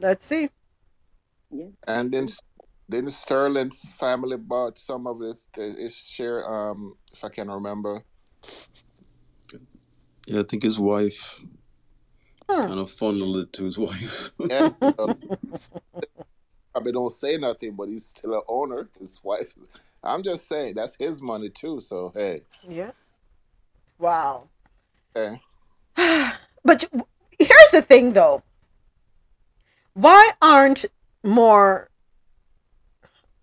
Let's 0.01 0.25
see. 0.25 0.49
Yeah. 1.51 1.67
And 1.87 2.11
then 2.11 2.27
then 2.89 3.05
the 3.05 3.11
Sterling 3.11 3.71
family 3.99 4.37
bought 4.37 4.77
some 4.79 5.05
of 5.07 5.19
his 5.19 5.47
his 5.55 5.95
share. 5.95 6.43
Um, 6.49 6.95
if 7.13 7.23
I 7.23 7.29
can 7.29 7.49
remember. 7.49 8.03
Yeah, 10.25 10.41
I 10.41 10.43
think 10.43 10.63
his 10.63 10.79
wife 10.79 11.39
Hmm. 12.49 12.67
kind 12.67 12.79
of 12.79 12.89
funneled 12.89 13.37
it 13.37 13.53
to 13.53 13.65
his 13.65 13.77
wife. 13.77 14.31
Yeah, 14.39 14.69
uh, 14.99 15.13
probably 16.73 16.91
don't 16.91 17.11
say 17.11 17.37
nothing, 17.37 17.75
but 17.75 17.87
he's 17.89 18.07
still 18.07 18.33
an 18.33 18.41
owner. 18.47 18.89
His 18.99 19.19
wife. 19.23 19.53
I'm 20.03 20.23
just 20.23 20.47
saying 20.47 20.75
that's 20.75 20.95
his 20.99 21.21
money 21.21 21.49
too. 21.49 21.79
So 21.79 22.11
hey, 22.15 22.41
Yeah. 22.67 22.91
Wow. 23.99 24.49
hey. 25.15 25.41
But 26.63 26.87
here's 27.39 27.71
the 27.71 27.81
thing, 27.81 28.13
though. 28.13 28.43
Why 29.93 30.31
aren't 30.41 30.85
more? 31.23 31.89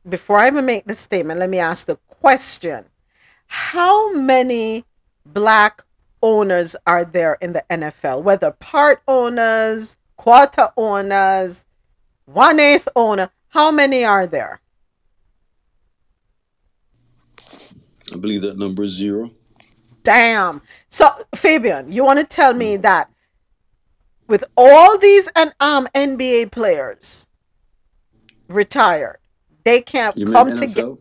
Before 0.08 0.38
I 0.38 0.46
even 0.46 0.64
make 0.64 0.86
this 0.86 1.00
statement, 1.00 1.40
let 1.40 1.50
me 1.50 1.58
ask 1.58 1.86
the 1.86 1.96
question: 2.08 2.84
How 3.46 4.12
many 4.12 4.84
black 5.26 5.82
owners 6.22 6.74
are 6.86 7.04
there 7.04 7.36
in 7.40 7.52
the 7.52 7.64
NFL? 7.70 8.22
Whether 8.22 8.50
part 8.52 9.02
owners, 9.06 9.96
quarter 10.16 10.70
owners, 10.76 11.66
one 12.24 12.60
eighth 12.60 12.88
owner, 12.96 13.30
how 13.48 13.70
many 13.70 14.04
are 14.04 14.26
there? 14.26 14.60
I 18.12 18.16
believe 18.16 18.42
that 18.42 18.58
number 18.58 18.84
is 18.84 18.90
zero. 18.90 19.30
Damn. 20.02 20.62
So 20.88 21.10
Fabian, 21.34 21.92
you 21.92 22.04
want 22.04 22.18
to 22.18 22.24
tell 22.24 22.54
me 22.54 22.76
hmm. 22.76 22.82
that 22.82 23.10
with 24.28 24.44
all 24.56 24.98
these 24.98 25.28
and 25.34 25.52
um 25.60 25.88
NBA 25.94 26.52
players 26.52 27.26
retired, 28.48 29.18
they 29.64 29.80
can't 29.80 30.16
You 30.16 30.30
come 30.30 30.54
together. 30.54 30.94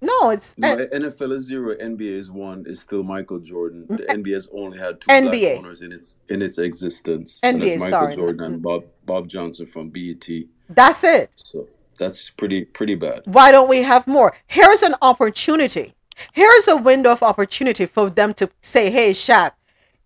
No, 0.00 0.28
it's 0.30 0.54
No, 0.58 0.74
uh, 0.74 0.86
NFL 0.88 1.32
is 1.32 1.46
zero. 1.46 1.74
NBA 1.76 2.00
is 2.18 2.30
one. 2.30 2.64
It's 2.66 2.80
still 2.80 3.02
Michael 3.02 3.38
Jordan. 3.38 3.86
The 3.88 4.04
NBA 4.04 4.34
has 4.34 4.48
only 4.52 4.78
had 4.78 5.00
two 5.00 5.08
NBA. 5.10 5.56
owners 5.58 5.80
in 5.80 5.92
its 5.92 6.16
in 6.28 6.42
its 6.42 6.58
existence. 6.58 7.40
and 7.42 7.62
NBA, 7.62 7.78
Michael 7.78 7.90
sorry. 7.90 8.14
Jordan 8.16 8.44
and 8.44 8.62
Bob 8.62 8.84
Bob 9.06 9.28
Johnson 9.28 9.66
from 9.66 9.88
BET. 9.88 10.26
that's 10.68 11.04
it. 11.04 11.30
So 11.36 11.68
that's 11.98 12.28
pretty 12.30 12.66
pretty 12.66 12.96
bad. 12.96 13.22
Why 13.24 13.50
don't 13.50 13.68
we 13.68 13.82
have 13.82 14.06
more? 14.06 14.36
Here's 14.46 14.82
an 14.82 14.94
opportunity. 15.00 15.94
Here's 16.32 16.68
a 16.68 16.76
window 16.76 17.12
of 17.12 17.22
opportunity 17.22 17.86
for 17.86 18.10
them 18.10 18.34
to 18.34 18.50
say, 18.60 18.90
"Hey, 18.90 19.12
Shaq, 19.12 19.52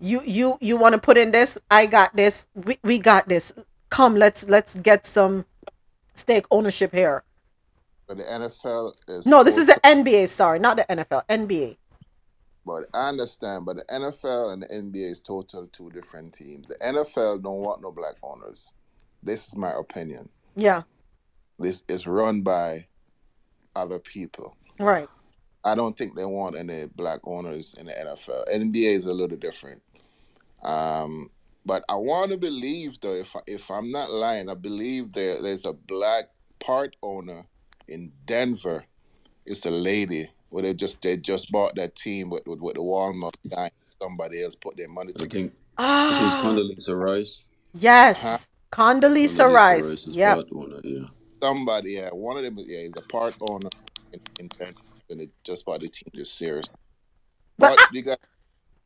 you 0.01 0.23
you 0.25 0.59
you 0.61 0.77
want 0.77 0.95
to 0.95 1.01
put 1.01 1.19
in 1.19 1.31
this? 1.33 1.59
I 1.71 1.87
got 1.87 2.15
this. 2.15 2.47
We, 2.55 2.79
we 2.83 2.99
got 2.99 3.29
this. 3.29 3.53
Come, 3.91 4.15
let's 4.17 4.49
let's 4.49 4.77
get 4.77 5.07
some 5.07 5.45
stake 6.15 6.47
ownership 6.51 6.93
here." 6.93 7.25
But 8.07 8.17
the 8.17 8.25
NFL 8.25 8.93
is 9.09 9.27
No, 9.27 9.45
this 9.45 9.57
is 9.57 9.67
the 9.67 9.79
NBA. 9.85 10.29
Sorry, 10.29 10.59
not 10.59 10.77
the 10.77 10.85
NFL. 10.85 11.27
NBA. 11.29 11.77
But 12.65 12.85
I 12.93 13.09
understand, 13.09 13.65
but 13.65 13.77
the 13.77 13.85
NFL 13.85 14.53
and 14.53 14.63
the 14.63 14.67
NBA 14.67 15.11
is 15.11 15.21
total 15.21 15.67
two 15.73 15.91
different 15.91 16.35
teams. 16.35 16.67
The 16.67 16.77
NFL 16.77 17.43
don't 17.43 17.61
want 17.61 17.81
no 17.81 17.91
black 17.91 18.17
owners. 18.23 18.73
This 19.23 19.49
is 19.49 19.57
my 19.57 19.73
opinion. 19.73 20.29
Yeah. 20.55 20.83
This 21.59 21.83
is 21.89 22.07
run 22.07 22.43
by 22.43 22.87
other 23.75 23.99
people. 23.99 24.57
Right. 24.79 25.09
I 25.65 25.75
don't 25.75 25.97
think 25.97 26.15
they 26.15 26.25
want 26.25 26.57
any 26.57 26.87
black 26.87 27.21
owners 27.25 27.75
in 27.79 27.87
the 27.87 27.93
NFL. 27.93 28.45
NBA 28.55 28.97
is 28.97 29.07
a 29.07 29.13
little 29.13 29.37
different. 29.37 29.83
Um, 30.63 31.31
but 31.65 31.85
I 31.89 31.97
want 31.97 32.31
to 32.33 32.37
believe 32.39 33.01
though, 33.01 33.15
if 33.15 33.35
I, 33.37 33.41
if 33.47 33.71
I'm 33.71 33.91
not 33.93 34.11
lying, 34.11 34.49
I 34.49 34.55
believe 34.55 35.13
there 35.13 35.43
there's 35.43 35.67
a 35.67 35.73
black 35.73 36.27
part 36.61 36.97
owner 37.03 37.45
in 37.89 38.13
Denver. 38.27 38.85
It's 39.47 39.67
a 39.67 39.71
lady. 39.71 40.31
Where 40.51 40.63
they 40.63 40.75
just 40.75 41.03
they 41.03 41.17
just 41.19 41.53
bought 41.53 41.75
that 41.77 41.97
team 41.97 42.31
with 42.31 42.47
with, 42.47 42.61
with 42.61 42.75
the 42.75 42.81
Walmart 42.81 43.35
guy. 43.51 43.71
Somebody 44.03 44.43
else 44.43 44.57
put 44.57 44.77
their 44.77 44.89
money. 44.89 45.13
I 45.21 45.27
think 45.27 45.53
I 46.09 46.15
think 46.15 46.21
it's 46.23 46.35
Ah, 46.35 46.41
Condoleezza 46.43 46.99
Rice. 46.99 47.47
yes. 47.75 48.49
Condoleezza 48.73 49.45
Condoleezza 49.45 49.55
Rice. 49.55 49.85
Rice 49.91 50.07
is 50.09 50.17
Yep. 50.17 50.37
part 50.37 50.49
owner. 50.55 50.81
Yeah. 50.85 51.07
Somebody, 51.43 51.93
yeah, 51.93 52.11
one 52.11 52.37
of 52.37 52.43
them, 52.45 52.57
yeah, 52.59 52.81
is 52.81 52.97
a 52.97 53.03
part 53.03 53.35
owner 53.41 53.69
in, 54.13 54.21
in 54.39 54.51
Denver, 54.59 54.75
and 55.11 55.21
they 55.21 55.29
just 55.45 55.65
bought 55.65 55.81
the 55.81 55.89
team 55.89 56.11
this 56.15 56.33
series. 56.33 56.69
But 57.59 57.77
But 57.79 57.93
you 57.93 58.03
got 58.03 58.21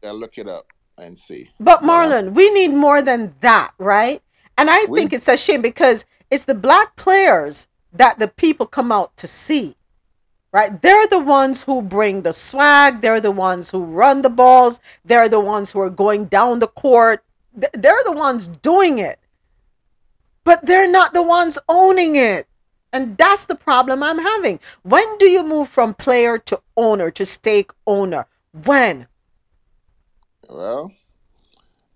to 0.02 0.12
look 0.12 0.38
it 0.38 0.48
up 0.48 0.66
and 0.98 1.18
see. 1.18 1.50
But 1.58 1.82
Marlon, 1.82 2.32
we 2.32 2.50
need 2.50 2.68
more 2.68 3.02
than 3.02 3.34
that, 3.40 3.72
right? 3.78 4.22
And 4.58 4.70
I 4.70 4.84
We- 4.84 4.98
think 4.98 5.12
it's 5.12 5.28
a 5.28 5.36
shame 5.36 5.62
because 5.62 6.04
it's 6.30 6.44
the 6.44 6.54
black 6.54 6.96
players 6.96 7.66
that 7.92 8.18
the 8.18 8.28
people 8.28 8.66
come 8.66 8.92
out 8.92 9.16
to 9.18 9.26
see. 9.26 9.76
Right? 10.52 10.82
They're 10.82 11.06
the 11.06 11.18
ones 11.18 11.62
who 11.62 11.80
bring 11.80 12.22
the 12.22 12.34
swag, 12.34 13.00
they're 13.00 13.22
the 13.22 13.30
ones 13.30 13.70
who 13.70 13.82
run 13.82 14.20
the 14.20 14.28
balls, 14.28 14.82
they're 15.02 15.28
the 15.30 15.40
ones 15.40 15.72
who 15.72 15.80
are 15.80 15.88
going 15.88 16.26
down 16.26 16.58
the 16.58 16.68
court. 16.68 17.24
They're 17.54 18.04
the 18.04 18.12
ones 18.12 18.48
doing 18.48 18.98
it. 18.98 19.18
But 20.44 20.66
they're 20.66 20.90
not 20.90 21.14
the 21.14 21.22
ones 21.22 21.58
owning 21.70 22.16
it. 22.16 22.46
And 22.92 23.16
that's 23.16 23.46
the 23.46 23.54
problem 23.54 24.02
I'm 24.02 24.18
having. 24.18 24.60
When 24.82 25.16
do 25.16 25.24
you 25.24 25.42
move 25.42 25.70
from 25.70 25.94
player 25.94 26.36
to 26.38 26.60
owner 26.76 27.10
to 27.12 27.24
stake 27.24 27.70
owner? 27.86 28.26
When? 28.52 29.06
Well, 30.48 30.92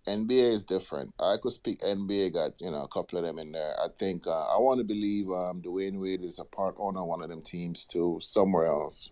NBA 0.06 0.52
is 0.52 0.64
different. 0.64 1.12
I 1.18 1.36
could 1.42 1.52
speak 1.52 1.80
NBA 1.80 2.32
got 2.32 2.60
you 2.60 2.70
know 2.70 2.82
a 2.82 2.88
couple 2.88 3.18
of 3.18 3.24
them 3.24 3.38
in 3.38 3.52
there. 3.52 3.74
I 3.80 3.88
think 3.98 4.26
uh, 4.26 4.54
I 4.54 4.58
want 4.58 4.78
to 4.78 4.84
believe 4.84 5.28
um, 5.28 5.60
Dwyane 5.62 6.00
Wade 6.00 6.22
is 6.22 6.38
a 6.38 6.44
part 6.44 6.76
owner 6.78 7.04
one 7.04 7.22
of 7.22 7.28
them 7.28 7.42
teams 7.42 7.84
too, 7.84 8.18
somewhere 8.22 8.66
else. 8.66 9.10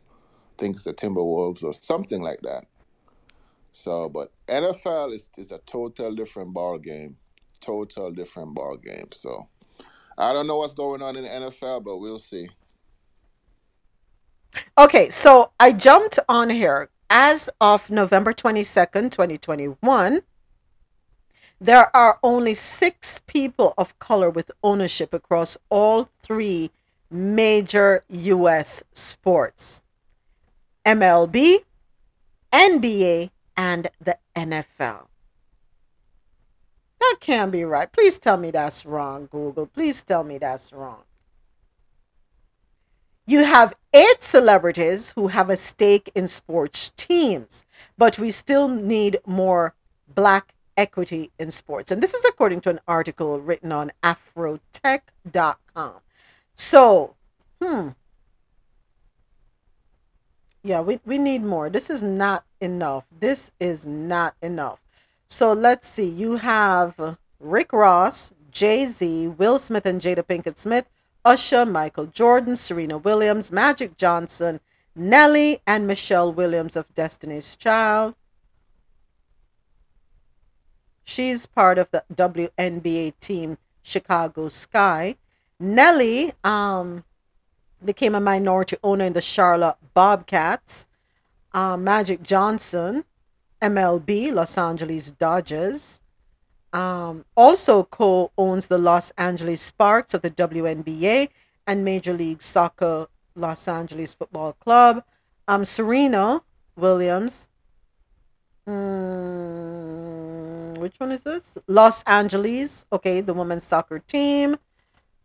I 0.57 0.61
think 0.61 0.77
it's 0.77 0.85
the 0.85 0.95
Timberwolves 0.95 1.65
or 1.65 1.73
something 1.73 2.23
like 2.23 2.41
that. 2.43 2.67
So, 3.73 4.09
but 4.09 4.31
NFL 4.47 5.15
is 5.15 5.29
is 5.37 5.51
a 5.51 5.59
total 5.67 6.15
different 6.15 6.55
ball 6.55 6.79
game, 6.79 7.17
total 7.61 8.13
different 8.13 8.55
ball 8.55 8.77
game. 8.77 9.09
So, 9.13 9.49
I 10.17 10.33
don't 10.33 10.47
know 10.47 10.59
what's 10.59 10.75
going 10.75 11.03
on 11.03 11.17
in 11.17 11.25
NFL, 11.25 11.83
but 11.85 11.99
we'll 11.99 12.21
see. 12.21 12.49
Okay, 14.79 15.11
so 15.11 15.51
I 15.59 15.73
jumped 15.73 16.21
on 16.29 16.49
here 16.49 16.91
as 17.15 17.49
of 17.61 17.93
November 17.93 18.33
22nd, 18.33 19.13
2021. 19.13 20.21
There 21.61 21.97
are 21.97 22.19
only 22.25 22.55
six 22.55 23.21
people 23.21 23.73
of 23.79 23.97
color 24.01 24.29
with 24.29 24.51
ownership 24.65 25.15
across 25.15 25.57
all 25.71 26.09
three 26.25 26.73
major 27.09 28.03
U.S. 28.09 28.83
sports 28.93 29.81
MLB, 30.85 31.61
NBA, 32.53 33.31
and 33.57 33.89
the 34.01 34.19
NFL. 34.35 35.07
That 36.99 37.17
can't 37.21 37.53
be 37.53 37.63
right. 37.63 37.91
Please 37.93 38.19
tell 38.19 38.37
me 38.37 38.51
that's 38.51 38.85
wrong, 38.85 39.29
Google. 39.31 39.67
Please 39.67 40.03
tell 40.03 40.25
me 40.25 40.39
that's 40.39 40.73
wrong. 40.73 41.05
You 43.27 43.45
have 43.45 43.75
eight 43.95 44.23
celebrities 44.23 45.13
who 45.13 45.29
have 45.29 45.49
a 45.49 45.57
stake 45.57 46.11
in 46.15 46.29
sports 46.29 46.91
teams, 46.97 47.65
but 47.97 48.19
we 48.19 48.31
still 48.31 48.69
need 48.69 49.19
more 49.27 49.75
black 50.15 50.55
equity 50.77 51.31
in 51.39 51.51
sports. 51.51 51.91
And 51.91 52.03
this 52.03 52.13
is 52.13 52.25
according 52.25 52.61
to 52.63 52.71
an 52.71 52.81
article 52.87 53.41
written 53.41 53.73
on 53.73 53.93
afrotech.com. 54.03 55.95
So, 56.55 57.15
hmm. 57.63 57.89
Yeah, 60.63 60.81
we, 60.81 61.01
we 61.05 61.19
need 61.19 61.43
more. 61.43 61.69
This 61.69 61.91
is 61.91 62.03
not 62.03 62.45
enough. 62.61 63.07
This 63.21 63.53
is 63.61 63.87
not 63.87 64.35
enough. 64.43 64.81
So 65.29 65.53
let's 65.53 65.87
see. 65.89 66.09
You 66.09 66.37
have 66.37 67.19
Rick 67.39 67.73
Ross, 67.73 68.33
Jay 68.51 68.87
Z, 68.87 69.29
Will 69.29 69.59
Smith 69.59 69.85
and 69.85 70.01
Jada 70.01 70.23
Pinkett 70.23 70.57
Smith, 70.57 70.89
Usher, 71.25 71.65
Michael 71.65 72.07
Jordan, 72.07 72.57
Serena 72.57 72.99
Williams, 72.99 73.51
Magic 73.51 73.97
Johnson, 73.97 74.61
Nelly, 74.95 75.61
and 75.67 75.87
Michelle 75.87 76.33
Williams 76.33 76.77
of 76.77 76.93
Destiny's 76.95 77.57
Child. 77.57 78.15
She's 81.05 81.47
part 81.47 81.79
of 81.79 81.91
the 81.91 82.05
WNBA 82.15 83.15
team 83.21 83.59
Chicago 83.83 84.49
Sky. 84.49 85.17
Nelly 85.61 86.33
um, 86.43 87.05
became 87.85 88.15
a 88.15 88.21
minority 88.21 88.77
owner 88.83 89.05
in 89.05 89.13
the 89.13 89.21
Charlotte 89.21 89.77
Bobcats. 89.93 90.89
Uh, 91.53 91.77
Magic 91.77 92.23
Johnson, 92.23 93.05
MLB, 93.63 94.33
Los 94.33 94.59
Angeles 94.59 95.13
Dodgers. 95.13 96.01
Um, 96.75 97.25
also 97.37 97.85
co 97.85 98.33
owns 98.37 98.67
the 98.67 98.79
Los 98.79 99.13
Angeles 99.17 99.61
Sparks 99.61 100.13
of 100.13 100.23
the 100.23 100.31
WNBA 100.31 101.29
and 101.69 101.85
Major 101.85 102.13
League 102.13 102.43
Soccer 102.43 103.07
Los 103.37 103.69
Angeles 103.69 104.13
Football 104.13 104.55
Club. 104.55 105.05
Um, 105.47 105.65
Serena 105.65 106.43
Williams. 106.77 107.49
Mm, 108.69 110.77
which 110.79 110.99
one 110.99 111.13
is 111.13 111.23
this? 111.23 111.57
Los 111.69 112.03
Angeles. 112.05 112.87
Okay, 112.93 113.21
the 113.21 113.35
women's 113.35 113.63
soccer 113.63 114.01
team. 114.01 114.57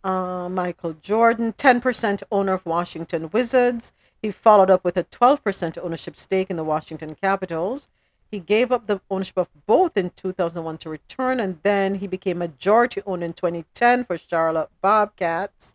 Uh, 0.04 0.48
Michael 0.50 0.94
Jordan, 1.02 1.54
10% 1.54 2.22
owner 2.32 2.54
of 2.54 2.66
Washington 2.66 3.30
Wizards. 3.32 3.92
He 4.22 4.30
followed 4.32 4.70
up 4.70 4.84
with 4.84 4.98
a 4.98 5.04
12% 5.06 5.84
ownership 5.84 6.16
stake 6.16 6.52
in 6.52 6.58
the 6.58 6.64
Washington 6.64 7.16
Capitals. 7.16 7.88
He 8.32 8.40
gave 8.40 8.72
up 8.72 8.86
the 8.86 9.02
ownership 9.10 9.38
of 9.38 9.50
both 9.66 9.98
in 9.98 10.12
2001 10.16 10.78
to 10.80 10.90
return, 10.90 11.40
and 11.40 11.60
then 11.64 11.96
he 11.96 12.08
became 12.08 12.38
majority 12.38 13.02
owner 13.06 13.26
in 13.26 13.34
2010 13.34 14.04
for 14.04 14.18
Charlotte 14.18 14.70
Bobcats. 14.82 15.74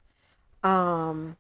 Um, 0.63 1.37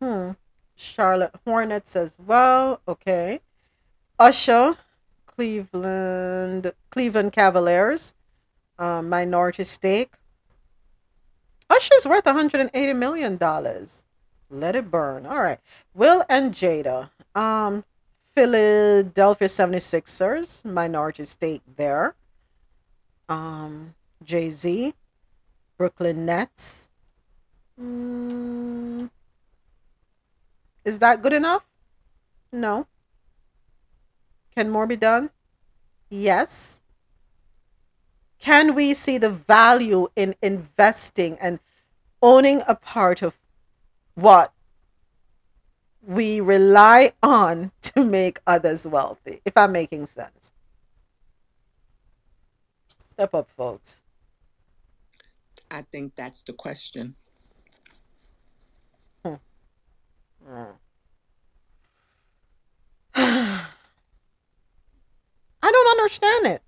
hmm, 0.00 0.30
Charlotte 0.76 1.34
Hornets 1.44 1.96
as 1.96 2.16
well. 2.18 2.80
Okay, 2.86 3.40
Usher, 4.18 4.76
Cleveland, 5.26 6.72
Cleveland 6.90 7.32
Cavaliers, 7.32 8.14
uh, 8.78 9.02
minority 9.02 9.64
stake. 9.64 10.14
Usher's 11.68 12.06
worth 12.06 12.24
180 12.26 12.92
million 12.94 13.36
dollars. 13.36 14.04
Let 14.50 14.76
it 14.76 14.90
burn. 14.90 15.26
All 15.26 15.42
right. 15.42 15.58
Will 15.94 16.24
and 16.28 16.54
Jada. 16.54 17.10
Um, 17.34 17.84
Philadelphia 18.38 19.48
76ers, 19.48 20.64
minority 20.64 21.24
stake 21.24 21.60
there. 21.74 22.14
Um, 23.28 23.96
Jay 24.22 24.50
Z, 24.50 24.94
Brooklyn 25.76 26.24
Nets. 26.24 26.88
Mm, 27.82 29.10
is 30.84 31.00
that 31.00 31.20
good 31.20 31.32
enough? 31.32 31.66
No. 32.52 32.86
Can 34.54 34.70
more 34.70 34.86
be 34.86 34.94
done? 34.94 35.30
Yes. 36.08 36.80
Can 38.38 38.76
we 38.76 38.94
see 38.94 39.18
the 39.18 39.30
value 39.30 40.06
in 40.14 40.36
investing 40.40 41.36
and 41.40 41.58
owning 42.22 42.62
a 42.68 42.76
part 42.76 43.20
of 43.20 43.36
what 44.14 44.52
we 46.02 46.40
rely 46.40 47.12
on 47.22 47.72
to 47.82 48.04
make 48.04 48.40
others 48.46 48.86
wealthy, 48.86 49.40
if 49.44 49.56
I'm 49.56 49.72
making 49.72 50.06
sense. 50.06 50.52
Step 53.08 53.34
up, 53.34 53.48
folks. 53.56 54.00
I 55.70 55.82
think 55.82 56.14
that's 56.14 56.42
the 56.42 56.52
question. 56.52 57.14
Hmm. 59.24 59.34
I 63.14 63.66
don't 65.62 65.98
understand 65.98 66.46
it. 66.46 66.62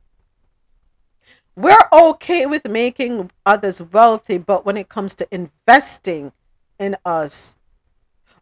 We're 1.57 1.89
okay 1.93 2.47
with 2.47 2.66
making 2.69 3.31
others 3.44 3.82
wealthy, 3.82 4.39
but 4.39 4.65
when 4.65 4.77
it 4.77 4.89
comes 4.89 5.15
to 5.16 5.28
investing 5.31 6.32
in 6.78 6.97
us, 7.05 7.57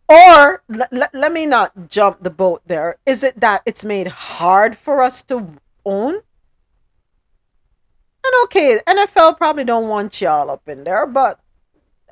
or 0.08 0.62
l- 0.72 0.88
l- 0.92 1.10
let 1.12 1.32
me 1.32 1.46
not 1.46 1.88
jump 1.88 2.22
the 2.22 2.30
boat 2.30 2.62
there. 2.66 2.96
Is 3.04 3.22
it 3.22 3.40
that 3.40 3.62
it's 3.66 3.84
made 3.84 4.08
hard 4.08 4.76
for 4.76 5.02
us 5.02 5.22
to 5.24 5.54
own? 5.84 6.14
And 6.14 6.22
okay, 8.44 8.80
NFL 8.86 9.36
probably 9.36 9.64
don't 9.64 9.88
want 9.88 10.20
y'all 10.20 10.50
up 10.50 10.68
in 10.68 10.84
there, 10.84 11.06
but 11.06 11.40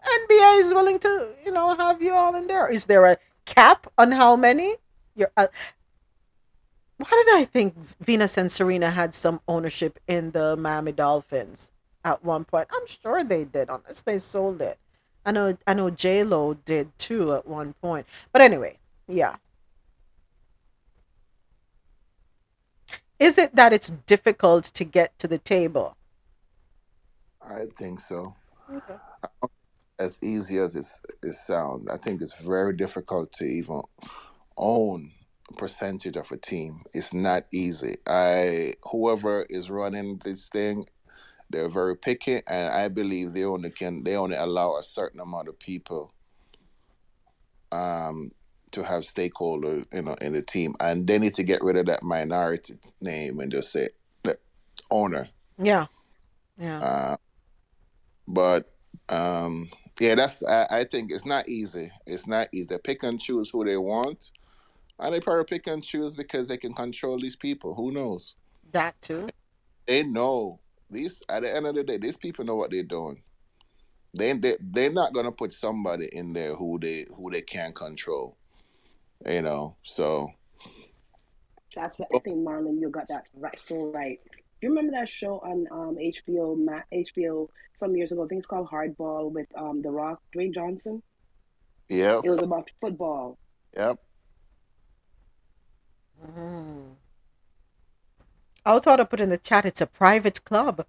NBA 0.06 0.60
is 0.60 0.73
willing 0.73 0.98
to, 1.01 1.28
you 1.44 1.52
know, 1.52 1.74
have 1.74 2.01
you 2.01 2.14
all 2.14 2.35
in 2.35 2.47
there. 2.47 2.70
Is 2.70 2.86
there 2.86 3.06
a 3.06 3.16
cap 3.44 3.86
on 3.98 4.12
how 4.12 4.36
many? 4.36 4.77
You're, 5.14 5.32
uh, 5.36 5.48
why 6.98 7.09
did 7.10 7.36
I 7.36 7.44
think 7.44 7.74
Venus 8.01 8.39
and 8.39 8.51
Serena 8.51 8.90
had 8.90 9.14
some 9.14 9.40
ownership 9.47 9.98
in 10.06 10.31
the 10.31 10.56
Miami 10.56 10.93
Dolphins 10.93 11.70
at 12.05 12.24
one 12.24 12.44
point? 12.44 12.68
I'm 12.73 12.86
sure 12.86 13.24
they 13.24 13.44
did, 13.44 13.68
unless 13.68 14.02
they 14.02 14.18
sold 14.18 14.62
it. 14.62 14.78
I 15.26 15.32
know 15.32 15.58
I 15.66 15.74
know 15.74 15.90
J 15.90 16.24
Lo 16.24 16.54
did 16.54 16.98
too 16.98 17.34
at 17.34 17.46
one 17.48 17.74
point. 17.82 18.06
But 18.32 18.42
anyway, 18.42 18.78
yeah. 19.08 19.36
Is 23.18 23.38
it 23.38 23.56
that 23.56 23.72
it's 23.72 23.90
difficult 23.90 24.64
to 24.66 24.84
get 24.84 25.18
to 25.20 25.28
the 25.28 25.38
table? 25.38 25.96
I 27.42 27.64
think 27.78 28.00
so. 28.00 28.34
Okay. 28.72 28.96
As 29.98 30.20
easy 30.22 30.58
as 30.58 30.76
it's, 30.76 31.00
it 31.22 31.32
sounds, 31.32 31.88
I 31.88 31.96
think 31.96 32.20
it's 32.20 32.38
very 32.40 32.76
difficult 32.76 33.32
to 33.34 33.44
even 33.44 33.82
own 34.58 35.12
a 35.50 35.54
percentage 35.54 36.16
of 36.16 36.30
a 36.32 36.36
team. 36.36 36.82
It's 36.92 37.14
not 37.14 37.46
easy. 37.52 37.96
I 38.06 38.74
whoever 38.90 39.46
is 39.48 39.70
running 39.70 40.20
this 40.24 40.48
thing 40.50 40.86
they're 41.51 41.68
very 41.68 41.97
picky, 41.97 42.43
and 42.48 42.68
I 42.68 42.89
believe 42.89 43.32
they 43.32 43.44
only 43.44 43.70
can 43.70 44.02
they 44.02 44.16
only 44.16 44.36
allow 44.36 44.77
a 44.77 44.82
certain 44.82 45.20
amount 45.20 45.48
of 45.48 45.59
people 45.59 46.12
um, 47.73 48.31
to 48.73 48.82
have 48.82 49.02
stakeholders, 49.02 49.86
you 49.93 50.02
know, 50.02 50.14
in 50.20 50.32
the 50.32 50.43
team, 50.43 50.74
and 50.81 51.06
they 51.06 51.18
need 51.18 51.35
to 51.35 51.43
get 51.43 51.62
rid 51.62 51.77
of 51.77 51.86
that 51.86 52.02
minority 52.02 52.74
name 53.01 53.40
and 53.40 53.52
just 53.52 53.73
say 53.73 53.89
the 54.24 54.36
owner. 54.90 55.28
Yeah, 55.59 55.86
yeah. 56.59 56.78
Uh, 56.78 57.16
but 58.27 58.73
um, 59.09 59.70
yeah, 60.01 60.16
that's 60.16 60.43
I, 60.43 60.66
I 60.70 60.85
think 60.85 61.12
it's 61.12 61.27
not 61.27 61.48
easy. 61.48 61.90
It's 62.06 62.27
not 62.27 62.48
easy. 62.52 62.66
They 62.68 62.78
pick 62.78 63.02
and 63.02 63.20
choose 63.20 63.51
who 63.51 63.64
they 63.64 63.77
want, 63.77 64.32
and 64.98 65.14
they 65.14 65.20
probably 65.20 65.44
pick 65.44 65.68
and 65.68 65.82
choose 65.82 66.16
because 66.16 66.48
they 66.48 66.56
can 66.56 66.74
control 66.74 67.18
these 67.18 67.36
people. 67.36 67.74
Who 67.74 67.93
knows? 67.93 68.35
That 68.73 69.01
too. 69.01 69.28
They 69.86 70.02
know 70.02 70.59
these 70.90 71.22
at 71.28 71.42
the 71.42 71.54
end 71.54 71.66
of 71.66 71.74
the 71.74 71.84
day, 71.84 71.98
these 71.98 72.16
people 72.16 72.44
know 72.44 72.56
what 72.56 72.70
they're 72.70 72.82
doing. 72.82 73.22
They 74.16 74.32
they 74.34 74.56
they're 74.60 74.92
not 74.92 75.12
gonna 75.12 75.32
put 75.32 75.52
somebody 75.52 76.08
in 76.12 76.32
there 76.32 76.54
who 76.54 76.78
they 76.80 77.06
who 77.16 77.30
they 77.30 77.42
can't 77.42 77.74
control. 77.74 78.36
You 79.26 79.42
know, 79.42 79.76
so 79.82 80.28
That's 81.74 82.00
I 82.00 82.18
think 82.20 82.38
Marlon, 82.46 82.80
you 82.80 82.90
got 82.90 83.08
that 83.08 83.26
right 83.34 83.58
so 83.58 83.90
right. 83.92 84.18
You 84.62 84.70
remember 84.70 84.92
that 84.92 85.08
show 85.08 85.38
on 85.40 85.66
um, 85.70 85.96
HBO 85.96 86.56
Ma- 86.56 86.80
HBO 86.92 87.48
some 87.74 87.94
years 87.94 88.12
ago? 88.12 88.24
I 88.24 88.28
think 88.28 88.38
it's 88.40 88.46
called 88.46 88.68
Hardball 88.70 89.30
with 89.32 89.46
um, 89.56 89.82
The 89.82 89.90
Rock, 89.90 90.20
Dwayne 90.34 90.54
Johnson. 90.54 91.02
yeah, 91.90 92.20
It 92.22 92.30
was 92.30 92.42
about 92.42 92.70
football. 92.80 93.38
yep. 93.76 93.98
Mm. 96.24 96.96
I 98.66 98.80
thought 98.80 99.01
I 99.01 99.05
put 99.05 99.20
in 99.20 99.30
the 99.30 99.38
chat 99.38 99.64
it's 99.66 99.80
a 99.80 99.86
private 99.86 100.44
club. 100.44 100.86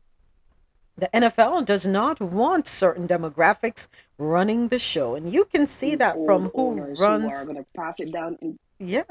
The 0.97 1.09
NFL 1.13 1.65
does 1.65 1.87
not 1.87 2.19
want 2.19 2.67
certain 2.67 3.07
demographics 3.07 3.87
running 4.17 4.69
the 4.69 4.79
show, 4.79 5.15
and 5.15 5.31
you 5.31 5.45
can 5.45 5.67
see 5.67 5.91
These 5.91 5.99
that 5.99 6.15
from 6.25 6.51
who 6.51 6.51
owners 6.55 7.05
who 7.05 7.27
are 7.27 7.45
runs. 7.45 7.45
going 7.45 7.57
to 7.57 7.65
pass 7.75 7.99
it 7.99 8.11
down, 8.11 8.37
in, 8.41 8.59
Yeah, 8.79 9.03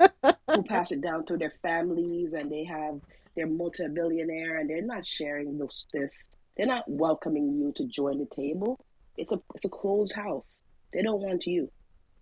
who 0.54 0.64
pass 0.64 0.92
it 0.92 1.02
down 1.02 1.26
to 1.26 1.36
their 1.36 1.52
families, 1.62 2.34
and 2.34 2.50
they 2.50 2.64
have 2.64 3.00
they're 3.36 3.46
multi-billionaire, 3.46 4.58
and 4.58 4.70
they're 4.70 4.82
not 4.82 5.06
sharing 5.06 5.58
this. 5.58 5.86
This 5.92 6.28
they're 6.56 6.66
not 6.66 6.84
welcoming 6.88 7.52
you 7.54 7.72
to 7.76 7.84
join 7.86 8.18
the 8.18 8.26
table. 8.26 8.80
It's 9.16 9.32
a 9.32 9.40
it's 9.54 9.66
a 9.66 9.70
closed 9.70 10.12
house. 10.14 10.62
They 10.92 11.02
don't 11.02 11.20
want 11.20 11.46
you. 11.46 11.70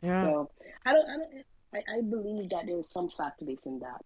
yeah. 0.03 0.21
So 0.23 0.51
I 0.87 0.93
don't. 0.93 1.09
I 1.09 1.17
don't. 1.19 1.45
I, 1.75 1.99
I 1.99 2.01
believe 2.03 2.51
that 2.51 2.67
there 2.67 2.79
is 2.79 2.91
some 2.91 3.11
fact 3.11 3.45
base 3.47 3.67
in 3.67 3.81
that. 3.81 4.05